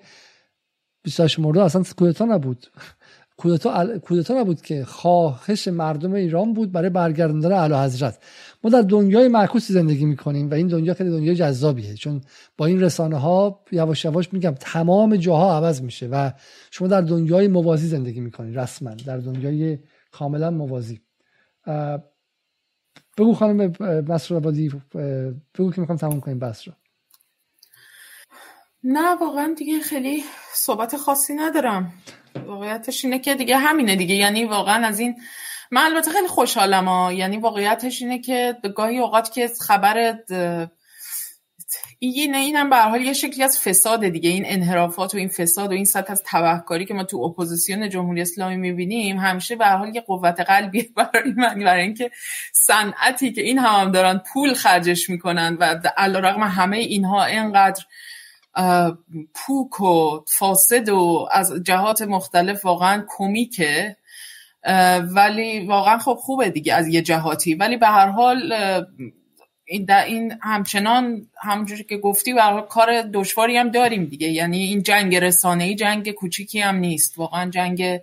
28 1.02 1.38
مرداد 1.38 1.64
اصلا 1.64 1.82
کودتا 1.96 2.24
نبود. 2.24 2.66
کودتا 3.40 3.98
کودتا 3.98 4.40
نبود 4.40 4.62
که 4.62 4.84
خواهش 4.84 5.68
مردم 5.68 6.12
ایران 6.12 6.54
بود 6.54 6.72
برای 6.72 6.90
برگرداندن 6.90 7.52
اعلی 7.52 7.74
حضرت. 7.74 8.18
ما 8.64 8.70
در 8.70 8.82
دنیای 8.82 9.28
معکوسی 9.28 9.72
زندگی 9.72 10.04
می‌کنیم 10.04 10.50
و 10.50 10.54
این 10.54 10.66
دنیا 10.66 10.94
خیلی 10.94 11.10
دنیای 11.10 11.36
جذابیه. 11.36 11.94
چون 11.94 12.20
با 12.56 12.66
این 12.66 12.80
رسانه 12.80 13.16
ها 13.16 13.60
یواش 13.72 14.04
یواش 14.04 14.32
میگم 14.32 14.54
تمام 14.60 15.16
جاها 15.16 15.56
عوض 15.56 15.82
میشه 15.82 16.06
و 16.06 16.30
شما 16.70 16.88
در 16.88 17.00
دنیای 17.00 17.48
موازی 17.48 17.86
زندگی 17.86 18.20
می‌کنید 18.20 18.58
رسما. 18.58 18.94
در 18.94 19.18
دنیای 19.18 19.78
کاملا 20.12 20.50
موازی. 20.50 21.00
بگو 23.18 23.34
خانم 23.34 23.72
نصرآبادی 24.08 24.68
بگو 25.54 25.72
که 25.72 25.80
می‌خوام 25.80 25.98
تموم 25.98 26.20
کنیم 26.20 26.38
بحث 26.38 26.68
رو. 26.68 26.74
نه 28.84 29.14
واقعا 29.20 29.54
دیگه 29.58 29.80
خیلی 29.80 30.22
صحبت 30.54 30.96
خاصی 30.96 31.34
ندارم. 31.34 31.92
واقعیتش 32.46 33.04
اینه 33.04 33.18
که 33.18 33.34
دیگه 33.34 33.56
همینه 33.56 33.96
دیگه. 33.96 34.14
یعنی 34.14 34.44
واقعا 34.44 34.86
از 34.86 34.98
این 34.98 35.16
من 35.70 35.82
البته 35.82 36.10
خیلی 36.10 36.28
خوشحالم 36.28 36.88
ها. 36.88 37.12
یعنی 37.12 37.36
واقعیتش 37.36 38.02
اینه 38.02 38.18
که 38.18 38.56
گاهی 38.76 38.98
اوقات 38.98 39.32
که 39.32 39.50
خبر 39.66 40.14
این 42.02 42.34
اینم 42.34 42.70
به 42.70 42.76
حال 42.76 43.00
یه 43.00 43.12
شکلی 43.12 43.42
از 43.42 43.58
فساد 43.58 44.08
دیگه. 44.08 44.30
این 44.30 44.44
انحرافات 44.46 45.14
و 45.14 45.18
این 45.18 45.28
فساد 45.28 45.70
و 45.70 45.72
این 45.72 45.84
سطح 45.84 46.12
از 46.12 46.22
تبهکاری 46.26 46.84
که 46.84 46.94
ما 46.94 47.04
تو 47.04 47.18
اپوزیسیون 47.18 47.88
جمهوری 47.88 48.20
اسلامی 48.20 48.56
می‌بینیم 48.56 49.18
همیشه 49.18 49.56
به 49.56 49.66
حال 49.66 49.94
یه 49.94 50.00
قوت 50.00 50.40
قلبی 50.40 50.82
برای 50.96 51.32
من. 51.36 51.64
برای 51.64 51.82
اینکه 51.82 52.10
صنعتی 52.52 53.32
که 53.32 53.42
این 53.42 53.58
هم, 53.58 53.80
هم 53.80 53.92
دارن 53.92 54.22
پول 54.32 54.54
خرجش 54.54 55.10
می‌کنن 55.10 55.56
و 55.60 55.80
علیرغم 55.96 56.42
همه 56.42 56.76
اینها 56.76 57.24
اینقدر 57.24 57.84
پوک 59.34 59.80
و 59.80 60.24
فاسد 60.38 60.88
و 60.88 61.28
از 61.32 61.52
جهات 61.62 62.02
مختلف 62.02 62.64
واقعا 62.64 63.04
کمیکه. 63.08 63.96
ولی 65.14 65.66
واقعا 65.66 65.98
خب 65.98 66.14
خوبه 66.14 66.50
دیگه 66.50 66.74
از 66.74 66.88
یه 66.88 67.02
جهاتی. 67.02 67.54
ولی 67.54 67.76
به 67.76 67.86
هر 67.86 68.08
حال 68.08 68.52
این 69.64 69.90
این 69.90 70.38
همچنان 70.42 71.26
همجوری 71.42 71.84
که 71.84 71.96
گفتی 71.96 72.32
و 72.32 72.60
کار 72.60 73.02
دشواری 73.02 73.56
هم 73.56 73.70
داریم 73.70 74.04
دیگه. 74.04 74.28
یعنی 74.28 74.58
این 74.58 74.82
جنگ 74.82 75.16
رسانه 75.16 75.64
ای 75.64 75.74
جنگ 75.74 76.10
کوچیکی 76.10 76.60
هم 76.60 76.76
نیست. 76.76 77.18
واقعا 77.18 77.50
جنگ 77.50 78.00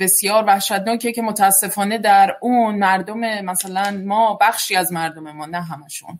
بسیار 0.00 0.44
وحشتناکه 0.44 1.12
که 1.12 1.22
متاسفانه 1.22 1.98
در 1.98 2.36
اون 2.40 2.74
مردم 2.74 3.40
مثلا 3.40 4.02
ما 4.06 4.38
بخشی 4.40 4.76
از 4.76 4.92
مردم 4.92 5.30
ما 5.30 5.46
نه 5.46 5.62
همشون. 5.62 6.18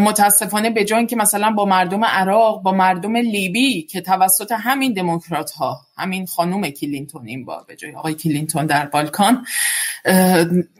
متاسفانه 0.00 0.70
به 0.70 0.84
جای 0.84 1.06
که 1.06 1.16
مثلا 1.16 1.50
با 1.50 1.64
مردم 1.64 2.04
عراق 2.04 2.62
با 2.62 2.72
مردم 2.72 3.16
لیبی 3.16 3.82
که 3.82 4.00
توسط 4.00 4.52
همین 4.52 4.92
دموکرات 4.92 5.50
ها 5.50 5.80
همین 5.96 6.26
خانوم 6.26 6.70
کلینتون 6.70 7.26
این 7.26 7.44
با 7.44 7.64
به 7.68 7.76
جای 7.76 7.94
آقای 7.94 8.14
کلینتون 8.14 8.66
در 8.66 8.86
بالکان 8.86 9.46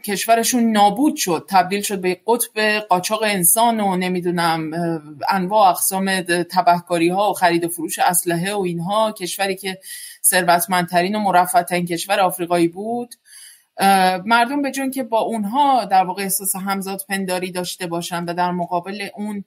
کشورشون 0.05 0.71
نابود 0.71 1.15
شد 1.15 1.45
تبدیل 1.49 1.81
شد 1.81 2.01
به 2.01 2.21
قطب 2.27 2.79
قاچاق 2.89 3.23
انسان 3.23 3.79
و 3.79 3.95
نمی‌دونم 3.95 4.71
انواع 5.29 5.69
اقسام 5.69 6.21
تبهکاری 6.21 7.09
ها 7.09 7.29
و 7.29 7.33
خرید 7.33 7.65
و 7.65 7.67
فروش 7.67 7.99
اسلحه 7.99 8.53
و 8.53 8.59
اینها. 8.59 9.11
کشوری 9.11 9.55
که 9.55 9.79
ثروتمندترین 10.31 11.15
و 11.15 11.19
مرفعترین 11.19 11.85
کشور 11.85 12.19
آفریقایی 12.19 12.67
بود. 12.67 13.15
مردم 14.25 14.61
به 14.61 14.71
جون 14.71 14.91
که 14.91 15.03
با 15.03 15.19
اونها 15.19 15.85
در 15.85 16.03
واقع 16.03 16.23
احساس 16.23 16.55
همزاد 16.55 17.01
پنداری 17.09 17.51
داشته 17.51 17.87
باشن 17.87 18.25
و 18.25 18.33
در 18.33 18.51
مقابل 18.51 19.07
اون 19.15 19.43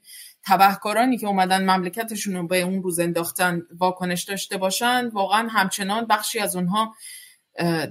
تبهکارانی 0.47 1.19
که 1.19 1.27
اومدن 1.27 1.70
مملکتشون 1.70 2.36
رو 2.36 2.47
به 2.47 2.61
اون 2.61 2.82
روز 2.82 2.98
انداختن 2.98 3.62
واکنش 3.78 4.24
داشته 4.24 4.56
باشن 4.56 5.09
واقعا 5.09 5.48
همچنان 5.48 6.06
بخشی 6.06 6.39
از 6.39 6.56
اونها 6.56 6.94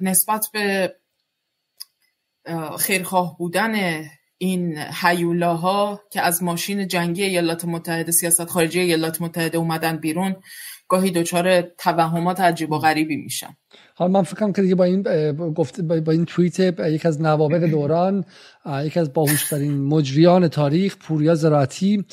نسبت 0.01 0.47
به 0.53 0.95
خیرخواه 2.79 3.37
بودن 3.37 4.03
این 4.37 4.77
حیولاها 4.77 6.01
که 6.11 6.21
از 6.21 6.43
ماشین 6.43 6.87
جنگی 6.87 7.23
ایالات 7.23 7.65
متحده 7.65 8.11
سیاست 8.11 8.45
خارجی 8.45 8.79
ایالات 8.79 9.21
متحده 9.21 9.57
اومدن 9.57 9.97
بیرون 9.97 10.35
گاهی 10.93 11.11
دچار 11.11 11.61
توهمات 11.61 12.39
عجیب 12.39 12.71
و 12.71 12.77
غریبی 12.77 13.15
میشن 13.15 13.55
حالا 13.95 14.11
من 14.11 14.23
فکرم 14.23 14.53
که 14.53 14.61
دیگه 14.61 14.75
با 14.75 14.83
این 14.83 15.01
گفت 15.53 15.81
با 15.81 16.11
این 16.11 16.25
توییت 16.25 16.59
یک 16.79 17.05
از 17.05 17.21
نوابق 17.21 17.65
دوران 17.65 18.25
یک 18.83 18.97
از 18.97 19.13
باهوشترین 19.13 19.83
مجریان 19.83 20.47
تاریخ 20.47 20.97
پوریا 20.97 21.35
زراعتی 21.35 22.05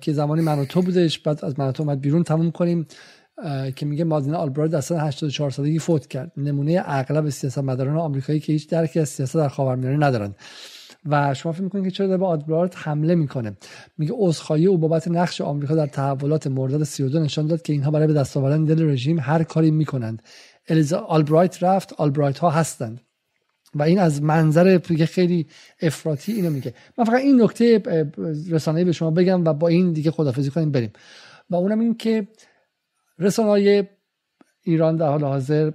که 0.00 0.12
زمانی 0.12 0.42
من 0.42 0.64
تو 0.64 0.82
بودش 0.82 1.18
بعد 1.18 1.44
از 1.44 1.58
من 1.58 1.72
تو 1.72 1.82
اومد 1.82 2.00
بیرون 2.00 2.22
تموم 2.22 2.50
کنیم 2.50 2.86
که 3.76 3.86
میگه 3.86 4.04
مادین 4.04 4.34
آلبرایت 4.34 4.72
در 4.72 4.80
سال 4.80 4.98
84 4.98 5.50
سالگی 5.50 5.78
فوت 5.78 6.06
کرد. 6.06 6.32
نمونه 6.36 6.82
اغلب 6.86 7.28
سیاستمداران 7.28 7.96
آمریکایی 7.96 8.40
که 8.40 8.52
هیچ 8.52 8.68
درکی 8.68 9.00
از 9.00 9.08
سیاست 9.08 9.36
در 9.36 9.48
خاورمیانه 9.48 10.06
ندارند. 10.06 10.36
و 11.06 11.34
شما 11.34 11.52
فکر 11.52 11.62
می‌کنید 11.62 11.84
که 11.84 11.90
چرا 11.90 12.18
به 12.18 12.26
آدبرارت 12.26 12.74
حمله 12.76 13.14
می‌کنه؟ 13.14 13.56
میگه 13.98 14.12
عذرخواهی 14.16 14.66
او 14.66 14.78
بابت 14.78 15.08
نقش 15.08 15.40
آمریکا 15.40 15.74
در 15.74 15.86
تحولات 15.86 16.46
مرداد 16.46 16.84
32 16.84 17.20
نشان 17.20 17.46
داد 17.46 17.62
که 17.62 17.72
اینها 17.72 17.90
برای 17.90 18.06
به 18.06 18.12
دست 18.12 18.36
آوردن 18.36 18.64
دل 18.64 18.90
رژیم 18.90 19.18
هر 19.20 19.42
کاری 19.42 19.70
می‌کنند. 19.70 20.22
لذا 20.68 20.98
آلبرایت 20.98 21.62
رفت 21.62 21.92
آلبرایت 21.92 22.38
ها 22.38 22.50
هستند. 22.50 23.00
و 23.74 23.82
این 23.82 23.98
از 23.98 24.22
منظر 24.22 24.78
خیلی 25.06 25.46
افراطی 25.82 26.32
اینو 26.32 26.50
میگه. 26.50 26.74
من 26.98 27.04
فقط 27.04 27.20
این 27.20 27.42
نکته 27.42 27.82
رسانه‌ای 28.50 28.84
به 28.84 28.92
شما 28.92 29.10
بگم 29.10 29.44
و 29.44 29.52
با 29.52 29.68
این 29.68 29.92
دیگه 29.92 30.10
خدافظی 30.10 30.50
کنیم 30.50 30.70
بریم. 30.70 30.92
و 31.50 31.56
اونم 31.56 31.80
این 31.80 31.94
که 31.94 32.28
رسانه 33.18 33.88
ایران 34.62 34.96
در 34.96 35.08
حال 35.08 35.24
حاضر 35.24 35.72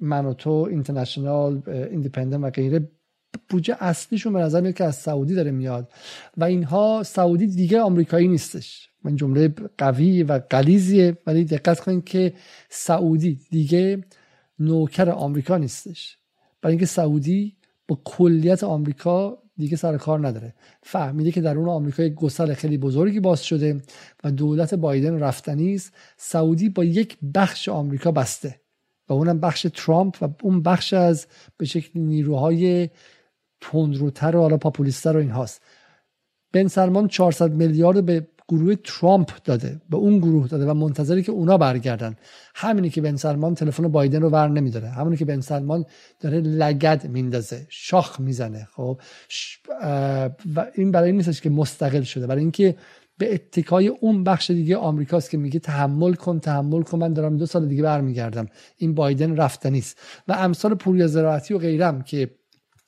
منوتو 0.00 0.50
اینترنشنال 0.50 1.62
ایندیپندنت 1.66 2.44
و 2.44 2.50
غیره 2.50 2.88
بودجه 3.48 3.76
اصلیشون 3.80 4.32
به 4.32 4.38
نظر 4.38 4.60
میاد 4.60 4.74
که 4.74 4.84
از 4.84 4.96
سعودی 4.96 5.34
داره 5.34 5.50
میاد. 5.50 5.92
و 6.36 6.44
اینها 6.44 7.02
سعودی 7.06 7.46
دیگه 7.46 7.80
آمریکایی 7.80 8.28
نیستش. 8.28 8.88
من 9.04 9.16
جمله 9.16 9.54
قوی 9.78 10.22
و 10.22 10.40
قلیزیه 10.50 11.18
ولی 11.26 11.44
دقت 11.44 11.80
کنید 11.80 12.04
که 12.04 12.32
سعودی 12.68 13.40
دیگه 13.50 14.04
نوکر 14.58 15.10
آمریکا 15.10 15.58
نیستش. 15.58 16.16
برای 16.62 16.72
اینکه 16.72 16.86
سعودی 16.86 17.56
با 17.88 18.00
کلیت 18.04 18.64
آمریکا 18.64 19.38
دیگه 19.56 19.76
سر 19.76 19.96
کار 19.96 20.28
نداره. 20.28 20.54
فهمیده 20.82 21.32
که 21.32 21.40
در 21.40 21.58
اون 21.58 21.68
آمریکای 21.68 22.14
گسل 22.14 22.54
خیلی 22.54 22.78
بزرگی 22.78 23.20
باز 23.20 23.44
شده 23.44 23.82
و 24.24 24.30
دولت 24.30 24.74
بایدن 24.74 25.18
رفتنی 25.18 25.74
است. 25.74 25.92
سعودی 26.16 26.68
با 26.68 26.84
یک 26.84 27.18
بخش 27.34 27.68
آمریکا 27.68 28.12
بسته 28.12 28.60
و 29.08 29.12
اونم 29.12 29.40
بخش 29.40 29.66
ترامپ 29.74 30.16
و 30.22 30.28
اون 30.42 30.62
بخش 30.62 30.92
از 30.92 31.26
به 31.56 31.66
شکل 31.66 32.00
نیروهای 32.00 32.88
تندروتر 33.60 34.36
و 34.36 34.40
حالا 34.40 34.56
پاپولیستر 34.56 35.16
و 35.16 35.20
این 35.20 35.30
هاست. 35.30 35.62
بن 36.52 36.68
سلمان 36.68 37.08
400 37.08 37.52
میلیارد 37.52 38.06
به 38.06 38.26
گروه 38.48 38.74
ترامپ 38.74 39.30
داده 39.44 39.80
به 39.90 39.96
اون 39.96 40.18
گروه 40.18 40.48
داده 40.48 40.66
و 40.66 40.74
منتظری 40.74 41.22
که 41.22 41.32
اونا 41.32 41.58
برگردن. 41.58 42.16
همینی 42.54 42.90
که 42.90 43.00
بن 43.00 43.16
سلمان 43.16 43.54
تلفن 43.54 43.88
بایدن 43.88 44.22
رو 44.22 44.30
ور 44.30 44.48
نمیداره. 44.48 44.88
همینی 44.88 45.16
که 45.16 45.24
بن 45.24 45.40
سلمان 45.40 45.84
داره 46.20 46.40
لگد 46.40 47.06
میندازه 47.08 47.66
شاخ 47.68 48.20
می‌زنه 48.20 48.68
خب؟ 48.76 49.00
و 50.56 50.66
این 50.74 50.90
برای 50.90 51.06
این 51.06 51.16
نیستش 51.16 51.40
که 51.40 51.50
مستقل 51.50 52.02
شده 52.02 52.26
برای 52.26 52.40
اینکه 52.40 52.76
به 53.18 53.34
اتکای 53.34 53.88
اون 53.88 54.24
بخش 54.24 54.50
دیگه 54.50 54.76
آمریکاست 54.76 55.30
که 55.30 55.36
میگه 55.36 55.60
تحمل 55.60 56.14
کن 56.14 56.40
تحمل 56.40 56.82
کن 56.82 56.98
من 56.98 57.12
دارم 57.12 57.36
دو 57.36 57.46
سال 57.46 57.68
دیگه 57.68 57.82
برمیگردم. 57.82 58.46
این 58.76 58.94
بایدن 58.94 59.36
رفتنی 59.36 59.78
است. 59.78 59.98
و 60.28 60.32
امثال 60.32 60.74
پوریا 60.74 61.06
زراعتی 61.06 61.54
و 61.54 61.58
غیرم 61.58 62.02
که 62.02 62.30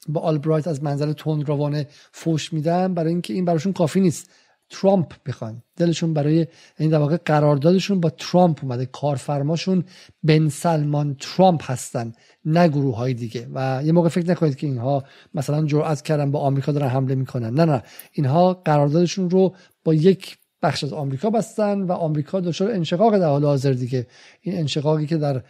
با 0.09 0.21
آلبرایت 0.21 0.69
از 0.69 0.83
منظر 0.83 1.15
روانه 1.47 1.87
فوش 2.13 2.53
میدن. 2.53 2.95
برای 2.95 3.09
اینکه 3.09 3.35
این 3.35 3.45
براشون 3.45 3.73
کافی 3.73 4.01
نیست. 4.01 4.31
ترامپ 4.71 5.13
بخوان 5.27 5.63
دلشون 5.77 6.15
برای 6.15 6.47
این 6.79 6.91
در 6.91 6.99
واقع 6.99 7.17
قراردادشون 7.25 8.01
با 8.01 8.11
ترامپ 8.11 8.59
اومده. 8.63 8.87
کارفرماشون 8.87 9.85
بن 10.23 10.49
سلمان 10.49 11.17
ترامپ 11.21 11.71
هستن 11.71 12.13
نه 12.45 12.69
گروه 12.69 12.97
های 12.97 13.15
دیگه. 13.15 13.49
و 13.55 13.83
یه 13.85 13.93
موقع 13.93 14.09
فکر 14.09 14.31
نکنید 14.31 14.57
که 14.57 14.67
اینها 14.67 15.05
مثلا 15.35 15.67
جرأت 15.67 16.03
کردن 16.03 16.31
با 16.31 16.41
آمریکا 16.41 16.73
دارن 16.73 16.89
حمله 16.89 17.15
می‌کنن. 17.15 17.51
نه 17.55 17.65
نه. 17.65 17.83
اینها 18.13 18.55
قراردادشون 18.55 19.31
رو 19.31 19.55
با 19.85 19.95
یک 19.95 20.39
بخش 20.63 20.85
از 20.85 20.93
آمریکا 20.93 21.31
بستن 21.31 21.83
و 21.83 21.93
آمریکا 21.93 22.41
دچار 22.41 22.71
انشقاق 22.71 23.19
در 23.19 23.29
حال 23.29 23.45
حاضر 23.45 23.73
دیگه. 23.73 24.07
این 24.41 24.59
انشقاقی 24.59 25.07
که 25.07 25.17
در 25.17 25.43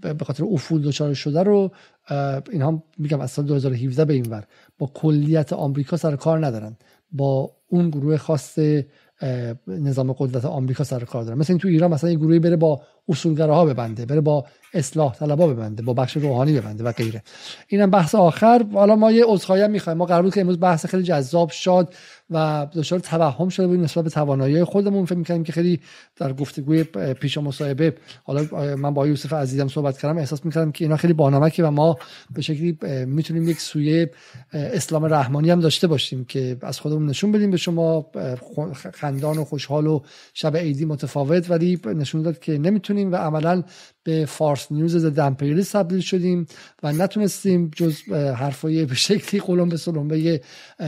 به 0.00 0.24
خاطر 0.24 0.44
افول 0.44 0.82
دچار 0.82 1.14
شده 1.14 1.42
رو 1.42 1.70
اینها 2.50 2.82
میگم 2.98 3.20
از 3.20 3.30
سال 3.30 3.44
2017 3.44 4.04
به 4.04 4.14
این 4.14 4.30
ور. 4.30 4.44
با 4.78 4.90
کلیت 4.94 5.52
آمریکا 5.52 5.96
سر 5.96 6.16
کار 6.16 6.46
ندارن. 6.46 6.76
با 7.12 7.50
اون 7.68 7.90
گروه 7.90 8.16
خاص 8.16 8.58
نظام 9.66 10.12
قدرت 10.12 10.44
آمریکا 10.44 10.84
سر 10.84 11.04
کار 11.04 11.24
دارن. 11.24 11.38
مثلا 11.38 11.56
تو 11.56 11.68
ایران 11.68 11.90
مثلا 11.90 12.10
یه 12.10 12.16
گروهی 12.16 12.38
بره 12.38 12.56
با 12.56 12.80
اصولگراها 13.10 13.64
ببنده 13.64 14.06
بره 14.06 14.20
با 14.20 14.44
اصلاح 14.74 15.14
طلبا 15.14 15.46
ببنده 15.46 15.82
با 15.82 15.94
بخش 15.94 16.16
روحانی 16.16 16.60
ببنده 16.60 16.84
و 16.84 16.92
غیره. 16.92 17.22
اینم 17.68 17.90
بحث 17.90 18.14
آخر. 18.14 18.66
حالا 18.74 18.96
ما 18.96 19.10
یه 19.12 19.24
عذرخواهی 19.26 19.68
می‌خوایم. 19.68 19.98
ما 19.98 20.04
قرار 20.04 20.22
بود 20.22 20.34
که 20.34 20.40
امروز 20.40 20.60
بحث 20.60 20.86
خیلی 20.86 21.02
جذاب 21.02 21.50
شاد 21.50 21.94
و 22.30 22.66
دچار 22.74 22.98
توهم 22.98 23.48
شده 23.48 23.66
بودیم 23.66 23.84
نسبت 23.84 24.04
به 24.04 24.10
توانایی 24.10 24.64
خودمون. 24.64 25.04
فکر 25.04 25.18
می‌کنیم 25.18 25.44
که 25.44 25.52
خیلی 25.52 25.80
در 26.16 26.32
گفتگوی 26.32 26.84
پیش 27.20 27.38
مصاحبه 27.38 27.94
حالا 28.24 28.46
من 28.76 28.94
با 28.94 29.06
یوسف 29.06 29.32
عزیزم 29.32 29.68
صحبت 29.68 29.98
کردم 29.98 30.18
احساس 30.18 30.44
می‌کردم 30.44 30.72
که 30.72 30.84
اینا 30.84 30.96
خیلی 30.96 31.12
بانمکه 31.12 31.64
و 31.64 31.70
ما 31.70 31.96
به 32.34 32.42
شکلی 32.42 32.78
می‌تونیم 33.06 33.48
یک 33.48 33.60
سویه 33.60 34.10
اسلام 34.52 35.04
رحمانی 35.04 35.50
هم 35.50 35.60
داشته 35.60 35.86
باشیم 35.86 36.24
که 36.24 36.56
از 36.62 36.80
خودمون 36.80 37.06
نشون 37.06 37.32
بدیم 37.32 37.50
به 37.50 37.56
شما. 37.56 38.06
خندان 38.94 39.38
و 39.38 39.44
خوشحال 39.44 39.86
و 39.86 40.00
شب 40.34 40.56
عیدی 40.56 40.84
متفاوت 40.84 41.50
ولی 41.50 41.80
نشون 41.84 42.22
داد 42.22 42.38
که 42.38 42.58
نمی‌تونیم 42.58 42.99
و 43.08 43.16
عملا 43.16 43.62
به 44.02 44.26
فارس 44.26 44.72
نیوز 44.72 44.96
ز 44.96 45.06
دمپیری 45.06 45.64
تبدیل 45.64 46.00
شدیم 46.00 46.46
و 46.82 46.92
نتونستیم 46.92 47.70
جز 47.76 47.98
حرفای 48.12 48.86
به 48.86 48.94
شکلی 48.94 49.40
قلم 49.40 49.68
به 49.68 49.76
سلمبه 49.76 50.40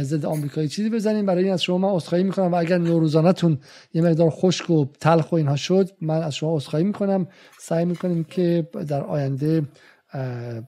ضد 0.02 0.24
آمریکایی 0.24 0.68
چیزی 0.68 0.90
بزنیم. 0.90 1.26
برای 1.26 1.44
این 1.44 1.52
از 1.52 1.62
شما 1.62 1.78
من 1.78 1.88
عذرخواهی 1.88 2.24
می‌کنم 2.24 2.52
و 2.52 2.54
اگر 2.54 2.78
نوروزانتون 2.78 3.58
یه 3.94 4.02
مقدار 4.02 4.30
خشک 4.30 4.70
و 4.70 4.86
تلخ 5.00 5.32
و 5.32 5.36
اینها 5.36 5.56
شد 5.56 5.90
من 6.00 6.22
از 6.22 6.34
شما 6.34 6.56
عذرخواهی 6.56 6.84
می‌کنم. 6.84 7.26
سعی 7.60 7.84
می‌کنیم 7.84 8.24
که 8.24 8.68
در 8.88 9.02
آینده 9.02 9.62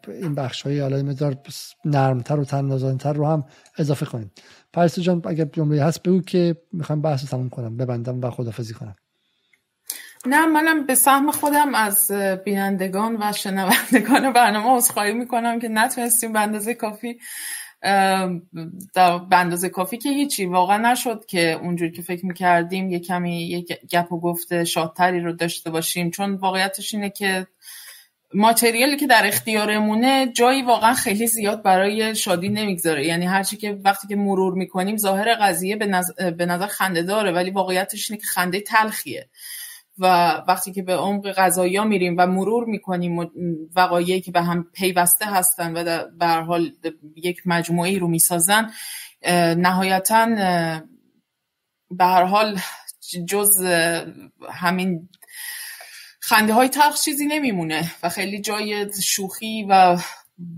این 0.08 0.34
بخش 0.34 0.62
های 0.62 0.80
حالا 0.80 1.02
مقدار 1.02 1.36
نرمتر 1.84 2.40
و 2.40 2.44
تنازانتر 2.44 3.12
رو 3.12 3.26
هم 3.26 3.44
اضافه 3.78 4.06
کنیم. 4.06 4.30
پرستو 4.72 5.00
جان 5.00 5.22
اگر 5.24 5.44
جمله 5.44 5.82
هست 5.82 6.02
بگو 6.02 6.20
که 6.20 6.56
می‌خوام 6.72 7.02
بحث 7.02 7.24
تموم 7.24 7.48
کنم 7.48 7.76
ببندم 7.76 8.20
و 8.20 8.30
خدافزی 8.30 8.74
کنم. 8.74 8.94
نه 10.26 10.46
منم 10.46 10.86
به 10.86 10.94
سهم 10.94 11.30
خودم 11.30 11.74
از 11.74 12.10
بینندگان 12.44 13.16
و 13.20 13.32
شنوندگان 13.32 14.32
برنامه 14.32 14.76
عذرخواهی 14.76 15.12
می‌کنم 15.12 15.60
که 15.60 15.68
نتونستیم 15.68 16.32
به 16.32 16.40
اندازه 16.40 16.74
کافی 16.74 17.18
به 19.30 19.36
اندازه 19.36 19.68
کافی 19.68 19.98
که 19.98 20.08
هیچی 20.08 20.46
واقعا 20.46 20.92
نشد 20.92 21.24
که 21.26 21.52
اونجور 21.62 21.90
که 21.90 22.02
فکر 22.02 22.26
می‌کردیم 22.26 22.90
یه 22.90 22.98
کمی 22.98 23.42
یه 23.42 23.64
گپ 23.92 24.12
و 24.12 24.20
گفت 24.20 24.64
شادتری 24.64 25.20
رو 25.20 25.32
داشته 25.32 25.70
باشیم. 25.70 26.10
چون 26.10 26.34
واقعیتش 26.34 26.94
اینه 26.94 27.10
که 27.10 27.46
ماتریالی 28.34 28.96
که 28.96 29.06
در 29.06 29.26
اختیارمونه 29.26 30.32
جایی 30.32 30.62
واقعا 30.62 30.94
خیلی 30.94 31.26
زیاد 31.26 31.62
برای 31.62 32.14
شادی 32.14 32.48
نمی‌گذاره. 32.48 33.06
یعنی 33.06 33.26
هرچی 33.26 33.56
که 33.56 33.78
وقتی 33.84 34.08
که 34.08 34.16
مرور 34.16 34.54
می‌کنیم 34.54 34.96
ظاهر 34.96 35.34
قضیه 35.34 35.76
به 35.76 35.86
نظر, 35.86 36.30
به 36.30 36.46
نظر 36.46 36.66
خنده 36.66 37.02
داره 37.02 37.32
ولی 37.32 37.50
واقعیتش 37.50 38.10
اینه 38.10 38.20
که 38.20 38.26
خنده 38.26 38.60
تلخیه. 38.60 39.28
و 39.98 40.06
وقتی 40.48 40.72
که 40.72 40.82
به 40.82 40.96
عمق 40.96 41.26
قضایی 41.26 41.84
میریم 41.84 42.14
و 42.18 42.26
مرور 42.26 42.64
می‌کنیم 42.64 43.30
وقایعی 43.76 44.20
که 44.20 44.32
به 44.32 44.42
هم 44.42 44.64
پیوسته 44.72 45.26
هستن 45.26 45.72
و 45.76 46.04
به 46.18 46.26
حال 46.26 46.72
یک 47.16 47.42
مجموعه 47.46 47.98
رو 47.98 48.08
می‌سازن 48.08 48.70
نهایتا 49.56 50.26
به 51.90 52.04
هر 52.04 52.24
حال 52.24 52.58
جز 53.28 53.62
همین 54.50 55.08
خنده 56.20 56.52
های 56.52 56.68
تلخ 56.68 57.02
چیزی 57.04 57.26
نمیمونه 57.26 57.92
و 58.02 58.08
خیلی 58.08 58.40
جای 58.40 58.86
شوخی 59.02 59.66
و 59.68 59.98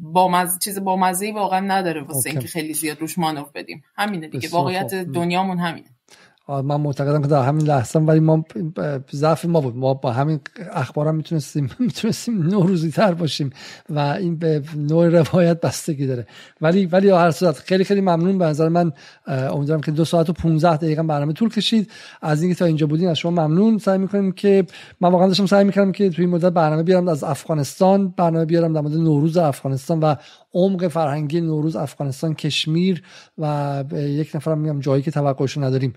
با 0.03 0.47
چیز 0.65 0.79
با 0.79 0.97
مزه 0.97 1.33
واقعا 1.33 1.61
نداره 1.61 2.03
واسه 2.03 2.31
اینکه 2.31 2.49
خیلی 2.49 2.75
زیاد 2.75 3.01
روش 3.01 3.19
مانور 3.19 3.51
بدیم. 3.55 3.83
همینه 3.97 4.29
دیگه. 4.29 4.49
واقعیت 4.49 4.95
دنیامون 4.95 5.59
همینه. 5.59 5.96
من 6.49 6.77
معتقدم 6.77 7.23
که 7.23 7.29
در 7.29 7.43
همین 7.43 7.67
لحظه 7.67 7.99
ولی 7.99 8.21
ما 8.21 8.45
ضعف 9.13 9.45
ما 9.45 9.61
بود. 9.61 9.77
ما 9.77 9.95
با 9.95 10.13
همین 10.13 10.41
اخبار 10.73 11.09
هم 11.09 11.15
می‌تونستیم 11.15 11.71
می‌تونستیم 11.79 12.43
نوروزی 12.43 12.91
تر 12.91 13.15
باشیم 13.15 13.51
و 13.91 13.99
این 13.99 14.37
به 14.37 14.63
نوع 14.77 15.09
روایت 15.09 15.61
بستگی 15.61 16.07
داره. 16.07 16.27
ولی 16.61 16.87
ولی 16.87 17.11
هر 17.11 17.31
صورت 17.31 17.59
خیلی 17.59 17.85
خیلی 17.85 18.01
ممنون. 18.01 18.39
به 18.39 18.45
نظر 18.45 18.69
من 18.69 18.93
امیدوارم 19.27 19.81
که 19.81 19.91
دو 19.91 20.05
ساعت 20.05 20.31
و 20.31 20.33
15 20.33 20.77
دقیقه 20.77 21.03
برنامه 21.03 21.33
طول 21.33 21.49
کشید. 21.49 21.91
از 22.23 22.43
اینکه 22.43 22.59
تا 22.59 22.65
اینجا 22.65 22.87
بودین 22.87 23.09
از 23.09 23.19
شما 23.19 23.47
ممنون. 23.47 23.79
سعی 23.79 23.99
می‌کنیم 23.99 24.33
که 24.33 24.67
من 25.01 25.11
واقعا 25.11 25.27
داشتم 25.27 25.47
سعی 25.47 25.65
می‌کردم 25.65 25.93
که 25.93 26.11
توی 26.11 26.25
این 26.25 26.35
مدت 26.35 26.53
برنامه 26.53 26.83
بیارم 26.83 27.09
از 27.09 27.25
افغانستان 27.25 28.09
برنامه 28.09 28.45
بیارم 28.45 28.73
در 28.73 28.81
مورد 28.81 28.97
نوروز 28.97 29.37
افغانستان 29.37 30.01
و 30.01 30.15
عمق 30.57 30.89
فرهنگی 30.89 31.41
نوروز 31.41 31.77
افغانستان 31.77 32.35
کشمیر 32.35 33.03
و 33.39 33.85
یک 33.93 34.31
نفرم 34.35 34.59
میگم 34.59 34.81
جایی 34.81 35.03
که 35.03 35.11
توقعش 35.11 35.59
نداریم. 35.59 35.93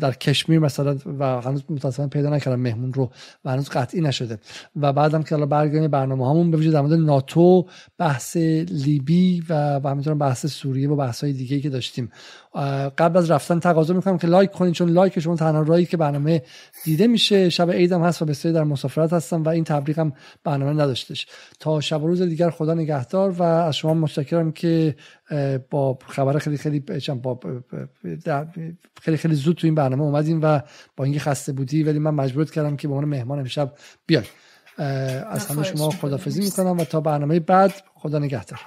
در 0.00 0.12
کشمیر 0.20 0.58
مثلا 0.58 0.96
و 1.18 1.40
هنوز 1.40 1.62
متاسفانه 1.68 2.08
پیدا 2.08 2.30
نکردم 2.30 2.60
مهمون 2.60 2.92
رو 2.92 3.10
و 3.44 3.50
هنوز 3.50 3.68
قطعی 3.68 4.00
نشده. 4.00 4.38
و 4.76 4.92
بعدم 4.92 5.22
که 5.22 5.34
حالا 5.34 5.46
برگردیم 5.46 5.90
برنامه 5.90 6.30
همون 6.30 6.50
به 6.50 6.70
در 6.70 6.80
مورد 6.80 6.92
ناتو 6.92 7.66
بحث 7.98 8.36
لیبی 8.70 9.44
و 9.48 9.80
و 9.84 9.88
همینطور 9.88 10.14
بحث 10.14 10.46
سوریه 10.46 10.90
و 10.90 10.96
بحث 10.96 11.24
های 11.24 11.32
دیگه 11.32 11.60
که 11.60 11.70
داشتیم. 11.70 12.10
قبل 12.98 13.18
از 13.18 13.30
رفتن 13.30 13.60
تقاضا 13.60 13.94
می‌کنم 13.94 14.18
که 14.18 14.26
لایک 14.26 14.50
کنید 14.50 14.74
چون 14.74 14.88
لایک 14.88 15.20
شما 15.20 15.36
تنها 15.36 15.62
راهی 15.62 15.86
که 15.86 15.96
برنامه 15.96 16.42
دیده 16.84 17.06
میشه 17.06 17.50
شب 17.50 17.70
عیدم 17.70 18.02
هست 18.02 18.22
و 18.22 18.24
بسیاری 18.24 18.54
در 18.54 18.64
مسافرت 18.64 19.12
هستم 19.12 19.42
و 19.42 19.48
این 19.48 19.64
تبلیغم 19.64 20.12
برنامه 20.44 20.82
نداشتش. 20.82 21.26
تا 21.60 21.80
شب 21.80 22.02
روز 22.02 22.22
دیگر 22.22 22.50
خدا 22.50 22.74
نگهدار 22.74 23.33
و 23.38 23.42
از 23.42 23.76
شما 23.76 23.94
متشکرم 23.94 24.52
که 24.52 24.96
با 25.70 25.98
خبر 26.06 26.38
خیلی 26.38 26.56
خیلی 26.56 26.80
با 27.22 27.40
خیلی 29.02 29.16
خیلی 29.16 29.34
زود 29.34 29.56
تو 29.56 29.66
این 29.66 29.74
برنامه 29.74 30.02
اومدیم 30.02 30.40
و 30.42 30.60
با 30.96 31.04
اینکه 31.04 31.20
خسته 31.20 31.52
بودی 31.52 31.82
ولی 31.82 31.98
من 31.98 32.10
مجبورت 32.10 32.50
کردم 32.50 32.76
که 32.76 32.88
به 32.88 32.94
عنوان 32.94 33.08
مهمان 33.08 33.38
امشب 33.38 33.72
بیای. 34.06 34.24
از 34.78 35.46
همه 35.46 35.62
شما 35.62 35.90
خدافزی 35.90 36.44
می‌کنم 36.44 36.78
و 36.78 36.84
تا 36.84 37.00
برنامه 37.00 37.40
بعد 37.40 37.72
خدا 37.94 38.18
نگهدار. 38.18 38.60